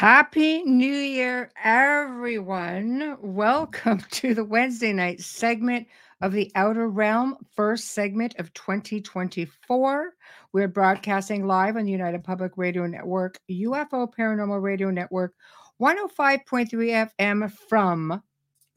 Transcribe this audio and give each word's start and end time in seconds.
Happy 0.00 0.62
New 0.62 0.86
Year, 0.86 1.52
everyone. 1.62 3.18
Welcome 3.20 4.00
to 4.12 4.32
the 4.32 4.46
Wednesday 4.46 4.94
night 4.94 5.20
segment 5.20 5.88
of 6.22 6.32
the 6.32 6.50
Outer 6.54 6.88
Realm, 6.88 7.36
first 7.54 7.88
segment 7.88 8.34
of 8.38 8.50
2024. 8.54 10.14
We're 10.54 10.68
broadcasting 10.68 11.46
live 11.46 11.76
on 11.76 11.84
the 11.84 11.92
United 11.92 12.24
Public 12.24 12.52
Radio 12.56 12.86
Network, 12.86 13.38
UFO 13.50 14.10
Paranormal 14.10 14.62
Radio 14.62 14.90
Network, 14.90 15.34
105.3 15.82 17.10
FM 17.18 17.52
from 17.68 18.22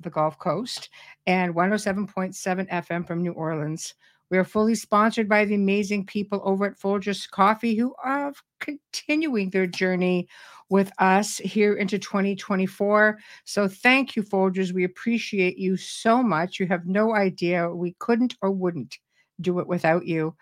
the 0.01 0.09
Gulf 0.09 0.37
Coast, 0.37 0.89
and 1.25 1.55
107.7 1.55 2.69
FM 2.69 3.07
from 3.07 3.23
New 3.23 3.31
Orleans. 3.31 3.93
We 4.29 4.37
are 4.39 4.43
fully 4.43 4.75
sponsored 4.75 5.29
by 5.29 5.45
the 5.45 5.55
amazing 5.55 6.05
people 6.05 6.41
over 6.43 6.65
at 6.65 6.79
Folgers 6.79 7.29
Coffee 7.29 7.75
who 7.75 7.93
are 8.03 8.33
continuing 8.59 9.51
their 9.51 9.67
journey 9.67 10.27
with 10.73 10.91
us 10.97 11.37
here 11.37 11.75
into 11.75 11.99
2024. 11.99 13.19
So 13.45 13.67
thank 13.67 14.15
you, 14.15 14.23
Folgers. 14.23 14.73
We 14.73 14.83
appreciate 14.85 15.59
you 15.59 15.77
so 15.77 16.23
much. 16.23 16.59
You 16.59 16.65
have 16.65 16.87
no 16.87 17.13
idea. 17.13 17.69
We 17.69 17.95
couldn't 17.99 18.35
or 18.41 18.49
wouldn't 18.51 18.97
do 19.41 19.59
it 19.59 19.67
without 19.67 20.05
you. 20.05 20.35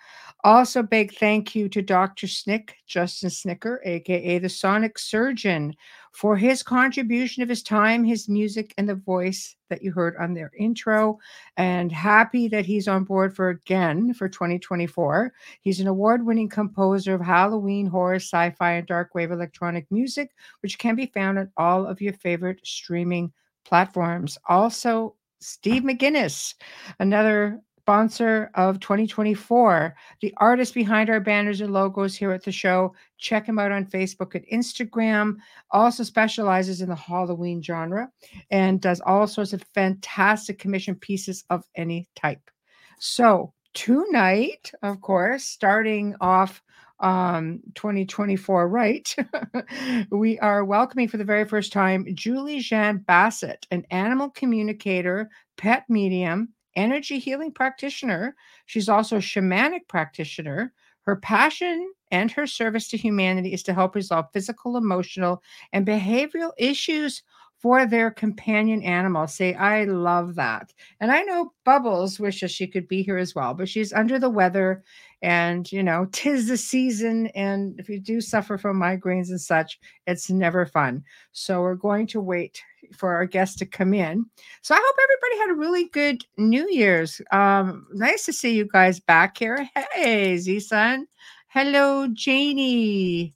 Also, 0.43 0.81
big 0.81 1.13
thank 1.13 1.53
you 1.53 1.69
to 1.69 1.83
Dr. 1.83 2.27
Snick, 2.27 2.75
Justin 2.87 3.29
Snicker, 3.29 3.79
aka 3.85 4.39
the 4.39 4.49
Sonic 4.49 4.97
Surgeon, 4.97 5.75
for 6.13 6.35
his 6.35 6.63
contribution 6.63 7.43
of 7.43 7.49
his 7.49 7.61
time, 7.61 8.03
his 8.03 8.27
music, 8.27 8.73
and 8.77 8.89
the 8.89 8.95
voice 8.95 9.55
that 9.69 9.83
you 9.83 9.91
heard 9.91 10.15
on 10.17 10.33
their 10.33 10.51
intro. 10.57 11.19
And 11.57 11.91
happy 11.91 12.47
that 12.47 12.65
he's 12.65 12.87
on 12.87 13.03
board 13.03 13.35
for 13.35 13.49
again 13.49 14.15
for 14.15 14.27
2024. 14.27 15.31
He's 15.61 15.79
an 15.79 15.87
award 15.87 16.25
winning 16.25 16.49
composer 16.49 17.13
of 17.13 17.21
Halloween, 17.21 17.85
horror, 17.85 18.15
sci 18.15 18.49
fi, 18.51 18.73
and 18.73 18.87
dark 18.87 19.13
wave 19.13 19.31
electronic 19.31 19.85
music, 19.91 20.31
which 20.61 20.79
can 20.79 20.95
be 20.95 21.05
found 21.05 21.37
on 21.37 21.51
all 21.55 21.85
of 21.85 22.01
your 22.01 22.13
favorite 22.13 22.61
streaming 22.63 23.31
platforms. 23.63 24.39
Also, 24.49 25.15
Steve 25.39 25.83
McGinnis, 25.83 26.55
another 26.99 27.59
sponsor 27.91 28.49
of 28.55 28.79
2024, 28.79 29.93
the 30.21 30.33
artist 30.37 30.73
behind 30.73 31.09
our 31.09 31.19
banners 31.19 31.59
and 31.59 31.73
logos 31.73 32.15
here 32.15 32.31
at 32.31 32.41
the 32.41 32.51
show. 32.51 32.95
Check 33.17 33.45
him 33.45 33.59
out 33.59 33.73
on 33.73 33.85
Facebook 33.85 34.33
and 34.33 34.45
Instagram. 34.47 35.35
Also 35.71 36.01
specializes 36.03 36.79
in 36.79 36.87
the 36.87 36.95
Halloween 36.95 37.61
genre 37.61 38.09
and 38.49 38.79
does 38.79 39.01
all 39.01 39.27
sorts 39.27 39.51
of 39.51 39.61
fantastic 39.73 40.57
commission 40.57 40.95
pieces 40.95 41.43
of 41.49 41.65
any 41.75 42.07
type. 42.15 42.49
So, 42.97 43.51
tonight, 43.73 44.71
of 44.83 45.01
course, 45.01 45.43
starting 45.43 46.15
off 46.21 46.63
um 47.01 47.61
2024 47.73 48.69
right 48.69 49.15
we 50.11 50.37
are 50.37 50.63
welcoming 50.63 51.07
for 51.07 51.17
the 51.17 51.23
very 51.23 51.45
first 51.45 51.73
time 51.73 52.05
julie 52.13 52.59
Jeanne 52.59 52.99
bassett 52.99 53.65
an 53.71 53.83
animal 53.89 54.29
communicator 54.29 55.27
pet 55.57 55.83
medium 55.89 56.49
energy 56.75 57.19
healing 57.19 57.51
practitioner. 57.51 58.35
She's 58.65 58.89
also 58.89 59.17
a 59.17 59.19
shamanic 59.19 59.87
practitioner. 59.87 60.73
Her 61.01 61.15
passion 61.15 61.91
and 62.11 62.31
her 62.31 62.45
service 62.45 62.87
to 62.89 62.97
humanity 62.97 63.53
is 63.53 63.63
to 63.63 63.73
help 63.73 63.95
resolve 63.95 64.25
physical, 64.33 64.77
emotional, 64.77 65.41
and 65.73 65.85
behavioral 65.85 66.51
issues 66.57 67.23
for 67.57 67.85
their 67.85 68.09
companion 68.09 68.81
animals. 68.81 69.35
Say, 69.35 69.53
I 69.53 69.83
love 69.83 70.35
that. 70.35 70.73
And 70.99 71.11
I 71.11 71.21
know 71.21 71.53
Bubbles 71.63 72.19
wishes 72.19 72.51
she 72.51 72.67
could 72.67 72.87
be 72.87 73.03
here 73.03 73.17
as 73.17 73.35
well, 73.35 73.53
but 73.53 73.69
she's 73.69 73.93
under 73.93 74.17
the 74.17 74.29
weather 74.29 74.83
and, 75.21 75.71
you 75.71 75.83
know, 75.83 76.07
tis 76.11 76.47
the 76.47 76.57
season. 76.57 77.27
And 77.27 77.79
if 77.79 77.89
you 77.89 77.99
do 77.99 78.21
suffer 78.21 78.57
from 78.57 78.79
migraines 78.79 79.29
and 79.29 79.41
such, 79.41 79.79
it's 80.07 80.29
never 80.29 80.65
fun. 80.65 81.03
So 81.31 81.61
we're 81.61 81.75
going 81.75 82.07
to 82.07 82.21
wait 82.21 82.61
for 82.95 83.13
our 83.13 83.25
guests 83.25 83.57
to 83.57 83.65
come 83.65 83.93
in. 83.93 84.25
So 84.61 84.75
I 84.75 84.79
hope 84.83 84.95
everybody 85.03 85.37
had 85.39 85.49
a 85.51 85.59
really 85.59 85.89
good 85.89 86.23
New 86.37 86.67
Year's. 86.69 87.21
Um, 87.31 87.87
nice 87.93 88.25
to 88.25 88.33
see 88.33 88.55
you 88.55 88.67
guys 88.67 88.99
back 88.99 89.37
here. 89.37 89.67
Hey, 89.93 90.37
Z 90.37 90.59
Sun. 90.61 91.07
Hello, 91.47 92.07
Janie. 92.07 93.35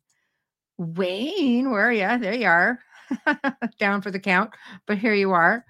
Wayne, 0.78 1.70
where 1.70 1.90
are 1.90 1.94
you? 1.94 2.20
There 2.20 2.34
you 2.34 2.48
are. 2.48 2.80
Down 3.80 4.02
for 4.02 4.12
the 4.12 4.20
count, 4.20 4.52
but 4.88 4.98
here 4.98 5.14
you 5.14 5.32
are. 5.32 5.64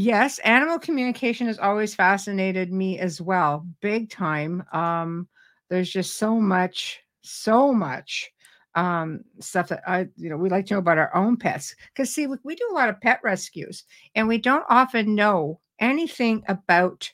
Yes, 0.00 0.38
animal 0.40 0.78
communication 0.78 1.48
has 1.48 1.58
always 1.58 1.92
fascinated 1.94 2.72
me 2.72 2.98
as 3.00 3.20
well, 3.20 3.66
big 3.80 4.10
time. 4.10 4.62
Um, 4.72 5.28
there's 5.70 5.90
just 5.90 6.16
so 6.18 6.40
much, 6.40 7.00
so 7.22 7.72
much 7.72 8.30
um, 8.76 9.24
stuff 9.40 9.68
that 9.70 9.82
I, 9.88 10.06
you 10.16 10.30
know, 10.30 10.36
we 10.36 10.50
like 10.50 10.66
to 10.66 10.74
know 10.74 10.78
about 10.78 10.98
our 10.98 11.12
own 11.16 11.36
pets. 11.36 11.74
Because, 11.92 12.14
see, 12.14 12.28
we, 12.28 12.36
we 12.44 12.54
do 12.54 12.68
a 12.70 12.74
lot 12.74 12.88
of 12.90 13.00
pet 13.00 13.18
rescues 13.24 13.82
and 14.14 14.28
we 14.28 14.38
don't 14.38 14.64
often 14.68 15.16
know 15.16 15.58
anything 15.80 16.44
about 16.46 17.10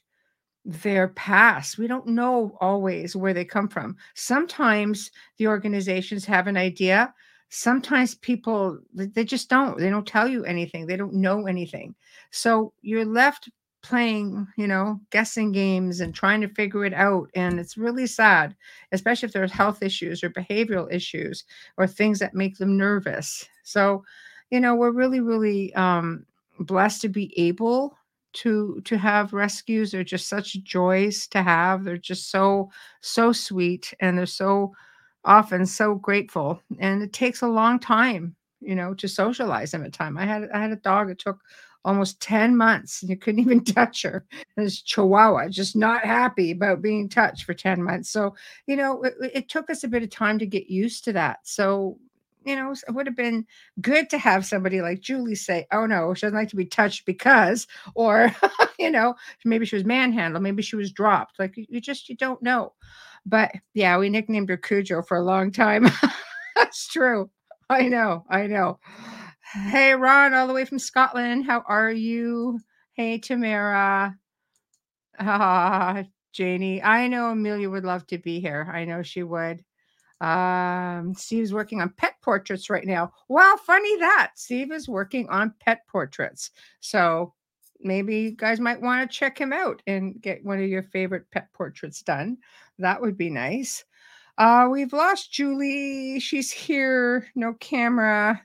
their 0.64 1.08
past. 1.08 1.78
We 1.78 1.86
don't 1.86 2.06
know 2.08 2.56
always 2.60 3.14
where 3.16 3.34
they 3.34 3.44
come 3.44 3.68
from. 3.68 3.96
Sometimes 4.14 5.10
the 5.38 5.46
organizations 5.48 6.24
have 6.26 6.46
an 6.46 6.56
idea. 6.56 7.14
Sometimes 7.54 8.16
people, 8.16 8.80
they 8.92 9.24
just 9.24 9.48
don't. 9.48 9.78
They 9.78 9.88
don't 9.88 10.06
tell 10.06 10.26
you 10.26 10.44
anything. 10.44 10.86
They 10.86 10.96
don't 10.96 11.14
know 11.14 11.46
anything. 11.46 11.94
So 12.32 12.72
you're 12.82 13.04
left 13.04 13.48
playing, 13.80 14.48
you 14.56 14.66
know, 14.66 14.98
guessing 15.10 15.52
games 15.52 16.00
and 16.00 16.12
trying 16.14 16.40
to 16.40 16.48
figure 16.48 16.84
it 16.84 16.94
out. 16.94 17.30
And 17.34 17.60
it's 17.60 17.76
really 17.76 18.06
sad, 18.08 18.56
especially 18.90 19.26
if 19.28 19.32
there's 19.32 19.52
health 19.52 19.82
issues 19.82 20.24
or 20.24 20.30
behavioral 20.30 20.92
issues 20.92 21.44
or 21.76 21.86
things 21.86 22.18
that 22.18 22.34
make 22.34 22.56
them 22.58 22.76
nervous. 22.76 23.46
So, 23.62 24.02
you 24.50 24.58
know, 24.58 24.74
we're 24.74 24.90
really, 24.90 25.20
really 25.20 25.72
um, 25.74 26.26
blessed 26.58 27.02
to 27.02 27.08
be 27.08 27.32
able 27.38 27.96
to 28.32 28.80
to 28.84 28.98
have 28.98 29.32
rescues. 29.32 29.92
They're 29.92 30.02
just 30.02 30.28
such 30.28 30.60
joys 30.64 31.28
to 31.28 31.42
have. 31.42 31.84
They're 31.84 31.98
just 31.98 32.30
so 32.30 32.70
so 33.00 33.32
sweet 33.32 33.94
and 34.00 34.18
they're 34.18 34.26
so 34.26 34.72
often 35.24 35.66
so 35.66 35.94
grateful. 35.94 36.60
And 36.78 37.02
it 37.02 37.12
takes 37.12 37.42
a 37.42 37.48
long 37.48 37.78
time, 37.78 38.34
you 38.60 38.74
know, 38.74 38.94
to 38.94 39.08
socialize 39.08 39.70
them 39.70 39.84
at 39.84 39.92
time. 39.92 40.16
I 40.18 40.24
had 40.24 40.48
I 40.52 40.60
had 40.60 40.72
a 40.72 40.76
dog. 40.76 41.10
It 41.10 41.18
took 41.18 41.40
almost 41.84 42.20
10 42.22 42.56
months 42.56 43.02
and 43.02 43.10
you 43.10 43.16
couldn't 43.16 43.40
even 43.40 43.62
touch 43.64 44.02
her. 44.02 44.24
This 44.56 44.80
chihuahua 44.80 45.48
just 45.48 45.76
not 45.76 46.04
happy 46.04 46.50
about 46.50 46.82
being 46.82 47.08
touched 47.08 47.44
for 47.44 47.54
10 47.54 47.82
months. 47.82 48.10
So, 48.10 48.34
you 48.66 48.76
know, 48.76 49.02
it, 49.02 49.14
it, 49.20 49.48
took 49.48 49.68
us 49.68 49.84
a 49.84 49.88
bit 49.88 50.02
of 50.02 50.10
time 50.10 50.38
to 50.38 50.46
get 50.46 50.68
used 50.68 51.04
to 51.04 51.12
that. 51.12 51.40
So, 51.42 51.98
you 52.44 52.56
know, 52.56 52.72
it 52.72 52.90
would 52.92 53.06
have 53.06 53.16
been 53.16 53.46
good 53.80 54.10
to 54.10 54.18
have 54.18 54.44
somebody 54.46 54.80
like 54.80 55.00
Julie 55.00 55.34
say, 55.34 55.66
oh 55.72 55.86
no, 55.86 56.14
she 56.14 56.22
doesn't 56.22 56.36
like 56.36 56.48
to 56.50 56.56
be 56.56 56.66
touched 56.66 57.04
because, 57.06 57.66
or, 57.94 58.34
you 58.78 58.90
know, 58.90 59.14
maybe 59.44 59.66
she 59.66 59.76
was 59.76 59.84
manhandled, 59.84 60.42
maybe 60.42 60.62
she 60.62 60.76
was 60.76 60.92
dropped. 60.92 61.38
Like 61.38 61.54
you 61.56 61.80
just, 61.80 62.08
you 62.08 62.16
don't 62.16 62.42
know. 62.42 62.72
But 63.26 63.52
yeah, 63.72 63.98
we 63.98 64.08
nicknamed 64.10 64.48
her 64.50 64.56
Cujo 64.56 65.02
for 65.02 65.16
a 65.16 65.24
long 65.24 65.50
time. 65.50 65.88
That's 66.56 66.88
true. 66.88 67.30
I 67.70 67.88
know. 67.88 68.24
I 68.28 68.46
know. 68.46 68.78
Hey, 69.52 69.94
Ron, 69.94 70.34
all 70.34 70.46
the 70.46 70.52
way 70.52 70.64
from 70.64 70.78
Scotland. 70.78 71.46
How 71.46 71.62
are 71.66 71.90
you? 71.90 72.60
Hey, 72.94 73.18
Tamara. 73.18 74.16
Ah, 75.18 76.04
Janie. 76.32 76.82
I 76.82 77.06
know 77.08 77.30
Amelia 77.30 77.70
would 77.70 77.84
love 77.84 78.06
to 78.08 78.18
be 78.18 78.40
here. 78.40 78.68
I 78.72 78.84
know 78.84 79.02
she 79.02 79.22
would. 79.22 79.64
Um, 80.20 81.14
Steve's 81.14 81.52
working 81.52 81.80
on 81.80 81.90
pet 81.90 82.14
portraits 82.22 82.70
right 82.70 82.86
now. 82.86 83.12
Wow, 83.28 83.56
funny 83.64 83.96
that. 83.98 84.32
Steve 84.36 84.72
is 84.72 84.88
working 84.88 85.28
on 85.28 85.54
pet 85.60 85.86
portraits. 85.86 86.50
So 86.80 87.34
maybe 87.84 88.16
you 88.16 88.30
guys 88.32 88.60
might 88.60 88.80
want 88.80 89.10
to 89.10 89.16
check 89.16 89.38
him 89.38 89.52
out 89.52 89.82
and 89.86 90.20
get 90.20 90.44
one 90.44 90.58
of 90.58 90.68
your 90.68 90.82
favorite 90.82 91.30
pet 91.30 91.52
portraits 91.52 92.02
done. 92.02 92.38
That 92.78 93.00
would 93.00 93.16
be 93.16 93.30
nice. 93.30 93.84
Uh, 94.38 94.68
we've 94.70 94.92
lost 94.92 95.32
Julie. 95.32 96.18
She's 96.18 96.50
here. 96.50 97.28
No 97.34 97.54
camera. 97.54 98.42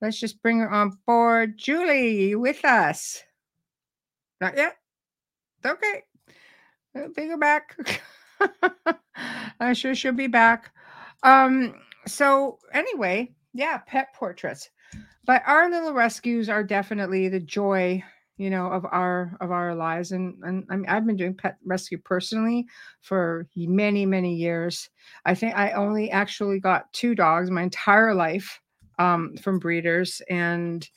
let's 0.00 0.20
just 0.20 0.42
bring 0.42 0.58
her 0.58 0.70
on 0.70 0.98
board. 1.06 1.56
Julie, 1.56 2.28
you 2.28 2.40
with 2.40 2.64
us? 2.64 3.22
Not 4.40 4.56
yet. 4.56 4.76
Okay. 5.64 6.02
Bring 7.14 7.30
her 7.30 7.38
back. 7.38 7.76
I'm 9.60 9.74
sure 9.74 9.94
she'll 9.94 10.12
be 10.12 10.26
back. 10.26 10.72
Um, 11.22 11.74
so 12.06 12.58
anyway, 12.72 13.32
yeah, 13.54 13.78
pet 13.86 14.08
portraits. 14.14 14.68
But 15.24 15.42
our 15.46 15.70
little 15.70 15.92
rescues 15.92 16.48
are 16.48 16.64
definitely 16.64 17.28
the 17.28 17.40
joy, 17.40 18.02
you 18.42 18.50
know, 18.50 18.66
of 18.72 18.84
our 18.86 19.36
of 19.40 19.52
our 19.52 19.72
lives. 19.74 20.10
And 20.10 20.34
and 20.42 20.66
I 20.68 20.76
mean, 20.76 20.88
I've 20.88 21.06
been 21.06 21.16
doing 21.16 21.34
pet 21.34 21.58
rescue 21.64 21.98
personally 21.98 22.66
for 23.00 23.46
many 23.56 24.04
many 24.04 24.34
years. 24.34 24.90
I 25.24 25.34
think 25.36 25.54
I 25.56 25.70
only 25.72 26.10
actually 26.10 26.58
got 26.58 26.92
two 26.92 27.14
dogs 27.14 27.50
my 27.52 27.62
entire 27.62 28.14
life 28.14 28.60
um, 28.98 29.36
from 29.36 29.60
breeders, 29.60 30.20
and 30.28 30.88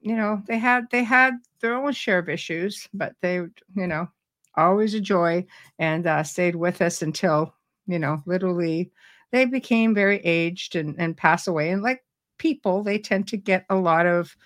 you 0.00 0.16
know 0.16 0.42
they 0.46 0.58
had 0.58 0.84
they 0.92 1.04
had 1.04 1.34
their 1.60 1.74
own 1.76 1.92
share 1.92 2.18
of 2.20 2.28
issues, 2.28 2.88
but 2.94 3.14
they 3.20 3.36
you 3.36 3.86
know 3.88 4.08
always 4.56 4.94
a 4.94 5.00
joy 5.00 5.44
and 5.78 6.06
uh, 6.06 6.22
stayed 6.22 6.56
with 6.56 6.80
us 6.82 7.02
until 7.02 7.52
you 7.86 7.98
know 7.98 8.22
literally 8.26 8.92
they 9.32 9.44
became 9.44 9.94
very 9.94 10.18
aged 10.24 10.76
and 10.76 10.94
and 10.98 11.16
pass 11.16 11.48
away 11.48 11.70
and 11.70 11.82
like 11.82 12.04
people 12.38 12.82
they 12.82 12.98
tend 12.98 13.26
to 13.28 13.36
get 13.36 13.64
a 13.70 13.74
lot 13.76 14.06
of 14.06 14.36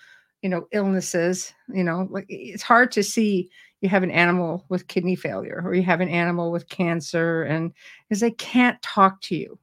you 0.41 0.49
know 0.49 0.67
illnesses 0.71 1.53
you 1.73 1.83
know 1.83 2.07
like 2.09 2.25
it's 2.29 2.63
hard 2.63 2.91
to 2.91 3.03
see 3.03 3.49
you 3.81 3.89
have 3.89 4.03
an 4.03 4.11
animal 4.11 4.65
with 4.69 4.87
kidney 4.87 5.15
failure 5.15 5.61
or 5.65 5.73
you 5.73 5.83
have 5.83 6.01
an 6.01 6.09
animal 6.09 6.51
with 6.51 6.69
cancer 6.69 7.43
and 7.43 7.73
because 8.07 8.19
they 8.19 8.31
can't 8.31 8.81
talk 8.81 9.21
to 9.21 9.35
you 9.35 9.57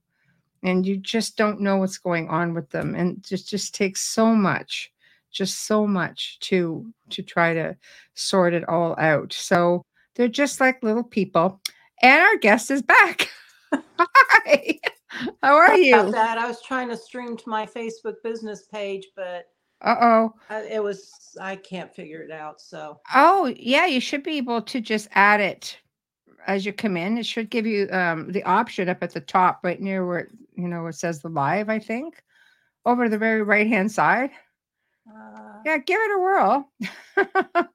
and 0.62 0.86
you 0.86 0.96
just 0.96 1.36
don't 1.36 1.60
know 1.60 1.76
what's 1.76 1.98
going 1.98 2.28
on 2.28 2.54
with 2.54 2.68
them 2.70 2.94
and 2.94 3.18
it 3.18 3.22
just 3.22 3.48
just 3.48 3.74
takes 3.74 4.00
so 4.00 4.34
much 4.34 4.92
just 5.30 5.66
so 5.66 5.86
much 5.86 6.38
to 6.40 6.92
to 7.10 7.22
try 7.22 7.54
to 7.54 7.76
sort 8.14 8.54
it 8.54 8.68
all 8.68 8.98
out. 8.98 9.32
So 9.32 9.84
they're 10.14 10.28
just 10.28 10.60
like 10.60 10.82
little 10.82 11.04
people 11.04 11.60
and 12.02 12.20
our 12.20 12.36
guest 12.38 12.70
is 12.70 12.82
back. 12.82 13.28
Hi 13.72 14.78
how 15.42 15.56
are 15.56 15.76
you? 15.76 16.10
that. 16.12 16.38
I 16.38 16.46
was 16.46 16.62
trying 16.62 16.88
to 16.90 16.96
stream 16.96 17.36
to 17.36 17.48
my 17.48 17.66
Facebook 17.66 18.16
business 18.22 18.66
page, 18.66 19.08
but 19.16 19.46
uh-oh 19.82 20.34
it 20.50 20.82
was 20.82 21.12
I 21.40 21.56
can't 21.56 21.94
figure 21.94 22.22
it 22.22 22.30
out. 22.30 22.60
So 22.60 23.00
oh 23.14 23.54
yeah 23.56 23.86
you 23.86 24.00
should 24.00 24.22
be 24.22 24.38
able 24.38 24.62
to 24.62 24.80
just 24.80 25.08
add 25.12 25.40
it 25.40 25.78
as 26.46 26.64
you 26.64 26.72
come 26.72 26.96
in 26.96 27.18
it 27.18 27.26
should 27.26 27.50
give 27.50 27.66
you 27.66 27.88
um 27.90 28.32
the 28.32 28.42
option 28.44 28.88
up 28.88 29.02
at 29.02 29.12
the 29.12 29.20
top 29.20 29.60
right 29.62 29.80
near 29.80 30.06
where 30.06 30.28
you 30.56 30.68
know 30.68 30.86
it 30.86 30.94
says 30.94 31.20
the 31.20 31.28
live 31.28 31.68
i 31.68 31.78
think 31.78 32.22
over 32.86 33.04
to 33.04 33.10
the 33.10 33.18
very 33.18 33.42
right 33.42 33.66
hand 33.66 33.92
side 33.92 34.30
uh, 35.10 35.58
yeah 35.66 35.76
give 35.76 36.00
it 36.00 36.16
a 36.16 36.18
whirl 36.18 36.70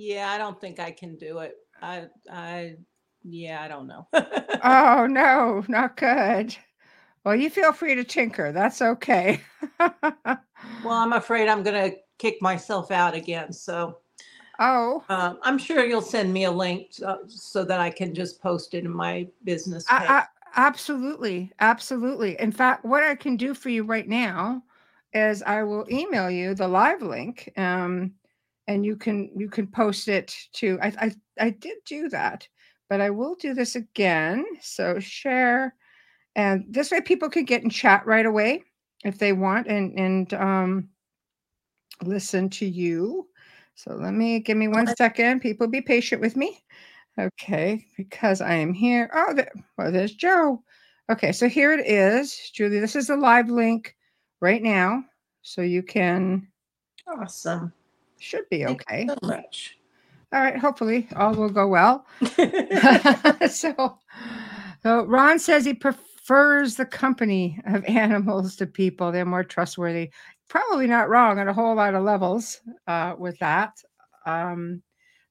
yeah, 0.00 0.30
I 0.30 0.38
don't 0.38 0.60
think 0.60 0.80
I 0.80 0.90
can 0.92 1.16
do 1.16 1.38
it. 1.38 1.54
I 1.82 2.06
I 2.30 2.76
yeah, 3.22 3.62
I 3.62 3.68
don't 3.68 3.86
know. 3.86 4.08
Oh 4.62 5.06
no, 5.06 5.64
not 5.68 5.96
good. 5.96 6.56
Well, 7.24 7.36
you 7.36 7.50
feel 7.50 7.72
free 7.72 7.94
to 7.94 8.04
tinker. 8.04 8.52
That's 8.52 8.80
okay. 8.80 9.40
well, 9.78 10.38
I'm 10.86 11.12
afraid 11.12 11.48
I'm 11.48 11.62
gonna 11.62 11.92
kick 12.18 12.40
myself 12.40 12.90
out 12.90 13.14
again. 13.14 13.52
So 13.52 13.98
oh, 14.58 15.04
um, 15.08 15.38
I'm 15.42 15.58
sure 15.58 15.84
you'll 15.84 16.00
send 16.02 16.32
me 16.32 16.44
a 16.44 16.50
link 16.50 16.92
uh, 17.04 17.16
so 17.26 17.64
that 17.64 17.80
I 17.80 17.90
can 17.90 18.14
just 18.14 18.40
post 18.40 18.74
it 18.74 18.84
in 18.84 18.90
my 18.90 19.28
business 19.44 19.84
page. 19.84 20.00
I, 20.08 20.18
I, 20.20 20.24
absolutely, 20.56 21.52
absolutely. 21.60 22.40
In 22.40 22.52
fact, 22.52 22.84
what 22.84 23.02
I 23.02 23.14
can 23.14 23.36
do 23.36 23.52
for 23.52 23.68
you 23.68 23.84
right 23.84 24.08
now 24.08 24.62
is 25.12 25.42
I 25.42 25.62
will 25.62 25.86
email 25.90 26.30
you 26.30 26.54
the 26.54 26.68
live 26.68 27.02
link, 27.02 27.52
um, 27.56 28.12
and 28.66 28.86
you 28.86 28.96
can 28.96 29.30
you 29.36 29.50
can 29.50 29.66
post 29.66 30.08
it 30.08 30.34
to. 30.54 30.78
I 30.80 30.86
I, 30.98 31.12
I 31.38 31.50
did 31.50 31.78
do 31.84 32.08
that, 32.08 32.48
but 32.88 33.02
I 33.02 33.10
will 33.10 33.34
do 33.34 33.52
this 33.52 33.76
again. 33.76 34.44
So 34.62 34.98
share, 35.00 35.74
and 36.36 36.64
this 36.68 36.90
way 36.90 37.00
people 37.00 37.28
can 37.28 37.44
get 37.44 37.62
in 37.62 37.70
chat 37.70 38.06
right 38.06 38.26
away 38.26 38.62
if 39.04 39.18
they 39.18 39.32
want, 39.32 39.66
and 39.66 39.98
and 39.98 40.34
um, 40.34 40.88
listen 42.02 42.48
to 42.50 42.66
you. 42.66 43.28
So 43.74 43.94
let 43.94 44.12
me 44.12 44.40
give 44.40 44.56
me 44.56 44.68
one 44.68 44.86
second. 44.96 45.40
People 45.40 45.66
be 45.66 45.80
patient 45.80 46.20
with 46.20 46.36
me. 46.36 46.62
Okay, 47.18 47.84
because 47.96 48.40
I 48.40 48.54
am 48.54 48.72
here. 48.72 49.10
Oh, 49.14 49.34
there, 49.34 49.50
well, 49.76 49.90
there's 49.90 50.14
Joe. 50.14 50.62
Okay, 51.10 51.32
so 51.32 51.48
here 51.48 51.72
it 51.72 51.86
is, 51.86 52.50
Julie. 52.54 52.78
This 52.78 52.94
is 52.94 53.08
the 53.08 53.16
live 53.16 53.50
link 53.50 53.96
right 54.40 54.62
now, 54.62 55.02
so 55.42 55.62
you 55.62 55.82
can 55.82 56.46
awesome. 57.08 57.72
should 58.18 58.48
be 58.48 58.64
Thank 58.64 58.82
okay. 58.82 59.02
you 59.02 59.08
so 59.08 59.26
much. 59.26 59.78
All 60.32 60.40
right, 60.40 60.56
hopefully 60.56 61.08
all 61.16 61.34
will 61.34 61.50
go 61.50 61.66
well. 61.66 62.06
so, 63.50 63.98
so 64.82 65.04
Ron 65.06 65.40
says 65.40 65.64
he 65.64 65.74
prefers 65.74 66.09
the 66.30 66.86
company 66.88 67.60
of 67.66 67.84
animals 67.88 68.56
to 68.56 68.66
people. 68.66 69.10
They're 69.10 69.24
more 69.24 69.44
trustworthy. 69.44 70.10
Probably 70.48 70.86
not 70.86 71.08
wrong 71.08 71.38
on 71.38 71.48
a 71.48 71.52
whole 71.52 71.74
lot 71.74 71.94
of 71.94 72.04
levels 72.04 72.60
uh, 72.86 73.14
with 73.18 73.38
that. 73.38 73.82
Um, 74.26 74.82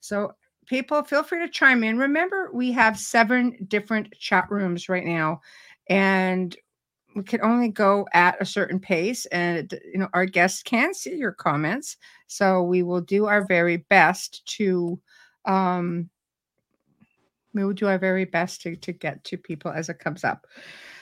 so, 0.01 0.34
people, 0.66 1.04
feel 1.04 1.24
free 1.24 1.40
to 1.40 1.50
chime 1.50 1.84
in. 1.84 1.98
Remember, 1.98 2.50
we 2.54 2.72
have 2.74 2.98
seven 2.98 3.57
different 3.68 4.13
chat 4.19 4.48
rooms 4.50 4.90
right 4.90 5.06
now, 5.06 5.42
and 5.90 6.56
we 7.16 7.24
can 7.24 7.42
only 7.42 7.69
go 7.69 8.07
at 8.13 8.42
a 8.42 8.45
certain 8.45 8.80
pace. 8.80 9.25
And 9.28 9.74
you 9.94 10.00
know, 10.00 10.10
our 10.13 10.25
guests 10.25 10.63
can 10.63 10.94
see 10.94 11.16
your 11.16 11.31
comments, 11.31 11.98
so 12.28 12.62
we 12.63 12.84
will 12.84 13.02
do 13.02 13.25
our 13.25 13.45
very 13.45 13.78
best 13.78 14.45
to. 14.57 15.00
Um, 15.45 16.10
we 17.54 17.63
will 17.63 17.74
do 17.74 17.88
our 17.88 17.98
very 17.98 18.25
best 18.25 18.62
to, 18.62 18.75
to 18.78 18.92
get 18.92 19.24
to 19.25 19.38
people 19.38 19.72
as 19.72 19.90
it 19.90 20.00
comes 20.00 20.24
up. 20.24 20.46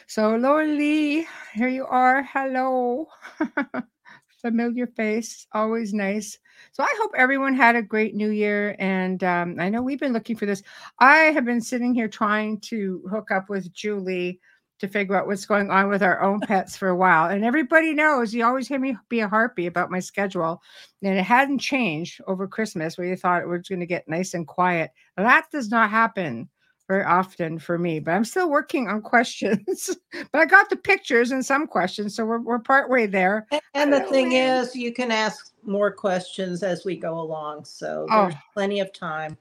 So, 0.07 0.35
Laura 0.35 0.65
Lee, 0.65 1.27
here 1.53 1.67
you 1.67 1.85
are. 1.85 2.23
Hello. 2.23 3.07
Familiar 4.41 4.87
face, 4.87 5.47
always 5.51 5.93
nice. 5.93 6.37
So, 6.71 6.83
I 6.83 6.95
hope 6.99 7.11
everyone 7.17 7.55
had 7.55 7.75
a 7.75 7.81
great 7.81 8.15
new 8.15 8.29
year. 8.29 8.75
And 8.79 9.23
um, 9.23 9.57
I 9.59 9.69
know 9.69 9.81
we've 9.81 9.99
been 9.99 10.13
looking 10.13 10.37
for 10.37 10.45
this. 10.45 10.63
I 10.99 11.15
have 11.35 11.43
been 11.43 11.61
sitting 11.61 11.93
here 11.93 12.07
trying 12.07 12.59
to 12.61 13.03
hook 13.09 13.31
up 13.31 13.49
with 13.49 13.73
Julie 13.73 14.39
to 14.79 14.87
figure 14.87 15.15
out 15.15 15.27
what's 15.27 15.45
going 15.45 15.71
on 15.71 15.89
with 15.89 16.03
our 16.03 16.21
own 16.21 16.39
pets 16.39 16.77
for 16.77 16.89
a 16.89 16.95
while. 16.95 17.29
And 17.29 17.43
everybody 17.43 17.93
knows 17.93 18.33
you 18.33 18.45
always 18.45 18.67
hear 18.67 18.79
me 18.79 18.95
be 19.09 19.21
a 19.21 19.27
harpy 19.27 19.65
about 19.65 19.91
my 19.91 19.99
schedule. 19.99 20.61
And 21.03 21.17
it 21.17 21.23
hadn't 21.23 21.59
changed 21.59 22.21
over 22.27 22.47
Christmas 22.47 22.97
where 22.97 23.07
you 23.07 23.15
thought 23.15 23.41
it 23.41 23.47
was 23.47 23.67
going 23.67 23.79
to 23.79 23.85
get 23.85 24.07
nice 24.07 24.33
and 24.33 24.45
quiet. 24.47 24.91
That 25.15 25.45
does 25.51 25.69
not 25.69 25.89
happen 25.89 26.49
very 26.87 27.03
often 27.03 27.59
for 27.59 27.77
me, 27.77 27.99
but 27.99 28.11
I'm 28.11 28.23
still 28.23 28.49
working 28.49 28.87
on 28.87 29.01
questions. 29.01 29.89
but 30.31 30.39
I 30.39 30.45
got 30.45 30.69
the 30.69 30.77
pictures 30.77 31.31
and 31.31 31.45
some 31.45 31.67
questions. 31.67 32.15
So 32.15 32.23
we're, 32.25 32.39
we're 32.39 32.59
partway 32.59 33.07
there. 33.07 33.45
And 33.73 33.91
the 33.91 34.01
thing 34.01 34.33
is, 34.33 34.75
you 34.75 34.93
can 34.93 35.11
ask 35.11 35.51
more 35.63 35.91
questions 35.91 36.63
as 36.63 36.85
we 36.85 36.95
go 36.95 37.19
along. 37.19 37.65
So 37.65 38.07
Oh. 38.09 38.23
there's 38.23 38.35
plenty 38.53 38.79
of 38.79 38.93
time. 38.93 39.37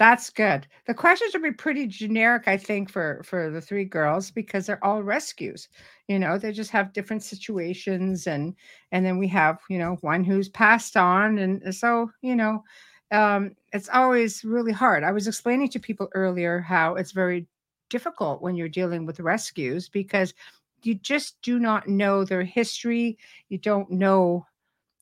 That's 0.00 0.30
good. 0.30 0.66
The 0.86 0.94
questions 0.94 1.34
will 1.34 1.42
be 1.42 1.52
pretty 1.52 1.86
generic, 1.86 2.44
I 2.48 2.56
think, 2.56 2.90
for 2.90 3.22
for 3.22 3.50
the 3.50 3.60
three 3.60 3.84
girls 3.84 4.30
because 4.32 4.66
they're 4.66 4.84
all 4.84 5.02
rescues. 5.02 5.68
You 6.08 6.18
know, 6.18 6.38
they 6.38 6.52
just 6.52 6.70
have 6.72 6.94
different 6.94 7.22
situations, 7.22 8.26
and 8.26 8.56
and 8.92 9.04
then 9.06 9.18
we 9.18 9.28
have 9.28 9.60
you 9.68 9.78
know 9.78 9.96
one 10.00 10.24
who's 10.24 10.48
passed 10.48 10.96
on, 10.96 11.38
and 11.38 11.74
so 11.74 12.10
you 12.22 12.34
know, 12.34 12.64
um, 13.12 13.54
it's 13.74 13.90
always 13.90 14.42
really 14.44 14.72
hard. 14.72 15.04
I 15.04 15.12
was 15.12 15.28
explaining 15.28 15.68
to 15.70 15.78
people 15.80 16.08
earlier 16.14 16.60
how 16.60 16.94
it's 16.96 17.12
very 17.12 17.46
difficult 17.90 18.40
when 18.42 18.56
you're 18.56 18.68
dealing 18.70 19.04
with 19.06 19.20
rescues 19.20 19.88
because 19.90 20.32
you 20.82 20.94
just 20.94 21.42
do 21.42 21.58
not 21.58 21.88
know 21.88 22.24
their 22.24 22.42
history. 22.44 23.18
You 23.50 23.58
don't 23.58 23.90
know 23.90 24.46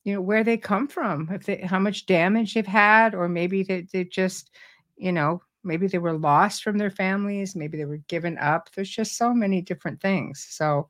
you 0.03 0.13
know 0.13 0.21
where 0.21 0.43
they 0.43 0.57
come 0.57 0.87
from 0.87 1.29
if 1.31 1.45
they 1.45 1.57
how 1.57 1.79
much 1.79 2.05
damage 2.05 2.53
they've 2.53 2.65
had 2.65 3.13
or 3.13 3.27
maybe 3.27 3.63
they, 3.63 3.81
they 3.91 4.03
just 4.05 4.51
you 4.99 5.11
know 5.11 5.41
maybe 5.63 5.87
they 5.87 5.97
were 5.97 6.17
lost 6.17 6.63
from 6.63 6.77
their 6.77 6.91
families 6.91 7.55
maybe 7.55 7.77
they 7.77 7.85
were 7.85 8.01
given 8.07 8.37
up 8.37 8.69
there's 8.73 8.89
just 8.89 9.17
so 9.17 9.33
many 9.33 9.61
different 9.61 9.99
things 10.01 10.45
so 10.49 10.87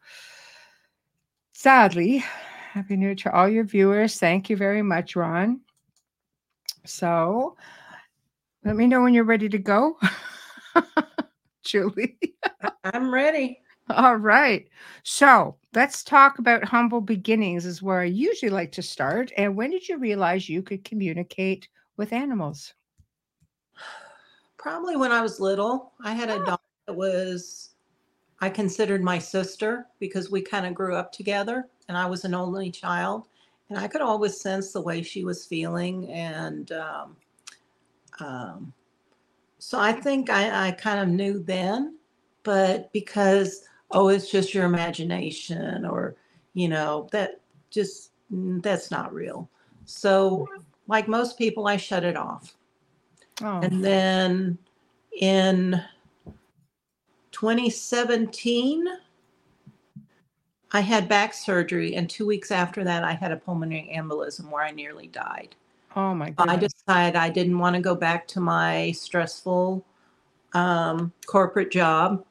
sadly 1.54 2.18
happy 2.74 2.96
new 2.96 3.08
Year 3.08 3.16
to 3.16 3.34
all 3.34 3.48
your 3.48 3.64
viewers 3.64 4.20
thank 4.20 4.50
you 4.50 4.58
very 4.58 4.82
much 4.82 5.16
ron 5.16 5.62
so 6.86 7.56
let 8.66 8.76
me 8.76 8.88
know 8.88 9.02
when 9.02 9.14
you're 9.14 9.24
ready 9.24 9.50
to 9.50 9.58
go 9.60 9.98
julie 11.64 12.18
I'm 12.84 13.14
ready. 13.14 13.62
all 13.90 14.16
right. 14.16 14.68
So 15.04 15.56
let's 15.74 16.04
talk 16.04 16.40
about 16.40 16.64
humble 16.64 17.02
beginnings, 17.02 17.66
is 17.66 17.82
where 17.82 18.02
I 18.02 18.06
usually 18.06 18.50
like 18.52 18.72
to 18.74 18.82
start. 18.82 19.32
And 19.38 19.56
when 19.56 19.72
did 19.72 19.88
you 19.88 19.98
realize 19.98 20.50
you 20.50 20.62
could 20.62 20.84
communicate 20.84 21.68
with 21.98 22.14
animals? 22.14 22.74
Probably 24.58 24.96
when 24.96 25.12
I 25.12 25.22
was 25.22 25.40
little, 25.40 25.94
I 26.04 26.14
had 26.14 26.30
a 26.30 26.36
Oh. 26.36 26.46
dog 26.46 26.60
that 26.88 26.94
was 26.94 27.70
I 28.42 28.50
considered 28.50 29.04
my 29.04 29.20
sister 29.20 29.88
because 30.00 30.32
we 30.32 30.42
kind 30.42 30.66
of 30.66 30.74
grew 30.74 30.96
up 30.96 31.12
together 31.12 31.68
and 31.88 31.98
I 31.98 32.06
was 32.06 32.24
an 32.24 32.34
only 32.34 32.72
child. 32.72 33.28
And 33.70 33.78
I 33.78 33.88
could 33.88 34.02
always 34.02 34.40
sense 34.40 34.72
the 34.72 34.82
way 34.82 35.02
she 35.02 35.24
was 35.26 35.46
feeling. 35.46 36.10
And 36.10 36.72
um, 36.72 37.18
um, 38.20 38.74
so 39.60 39.80
I 39.80 39.92
think 39.92 40.30
I, 40.30 40.70
I 40.70 40.72
kind 40.72 41.00
of 41.00 41.10
knew 41.10 41.44
then, 41.44 41.98
but 42.44 42.92
because, 42.94 43.66
oh, 43.92 44.08
it's 44.08 44.32
just 44.32 44.54
your 44.54 44.66
imagination 44.66 45.86
or, 45.86 46.16
you 46.54 46.70
know, 46.70 47.10
that 47.12 47.42
just, 47.70 48.12
mm, 48.34 48.64
that's 48.64 48.90
not 48.90 49.14
real. 49.14 49.50
So, 49.86 50.48
like 50.88 51.08
most 51.08 51.38
people, 51.38 51.68
I 51.68 51.78
shut 51.78 52.04
it 52.04 52.16
off. 52.16 52.56
Oh, 53.42 53.62
And 53.62 53.84
then 53.84 54.58
in 55.20 55.82
2017, 57.32 58.88
I 60.72 60.82
had 60.82 61.10
back 61.10 61.34
surgery. 61.34 61.96
And 61.96 62.10
two 62.10 62.26
weeks 62.26 62.52
after 62.52 62.84
that, 62.84 63.04
I 63.04 63.14
had 63.14 63.32
a 63.32 63.38
pulmonary 63.38 63.92
embolism 63.96 64.52
where 64.52 64.64
I 64.64 64.72
nearly 64.72 65.08
died. 65.08 65.56
oh 65.96 66.14
my 66.14 66.32
God. 66.32 66.50
I 66.50 66.56
decided 66.56 67.16
I 67.16 67.30
didn't 67.30 67.58
want 67.58 67.76
to 67.76 67.82
go 67.82 67.96
back 67.96 68.28
to 68.30 68.40
my 68.40 68.92
stressful 68.92 69.84
um, 70.54 71.12
corporate 71.26 71.72
job, 71.72 72.24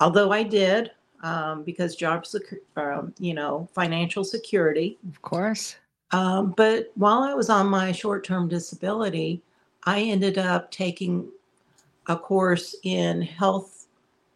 although 0.00 0.32
I 0.32 0.42
did 0.42 0.90
um, 1.22 1.64
because 1.64 1.96
job, 1.96 2.24
secu- 2.24 2.60
um, 2.76 3.14
you 3.18 3.34
know, 3.34 3.68
financial 3.74 4.24
security. 4.24 4.98
Of 5.08 5.20
course. 5.22 5.76
Um, 6.12 6.54
but 6.56 6.90
while 6.94 7.20
I 7.20 7.34
was 7.34 7.50
on 7.50 7.66
my 7.68 7.92
short 7.92 8.24
term 8.24 8.48
disability, 8.48 9.42
I 9.84 10.00
ended 10.02 10.38
up 10.38 10.70
taking 10.70 11.28
a 12.06 12.16
course 12.16 12.74
in 12.82 13.22
health, 13.22 13.86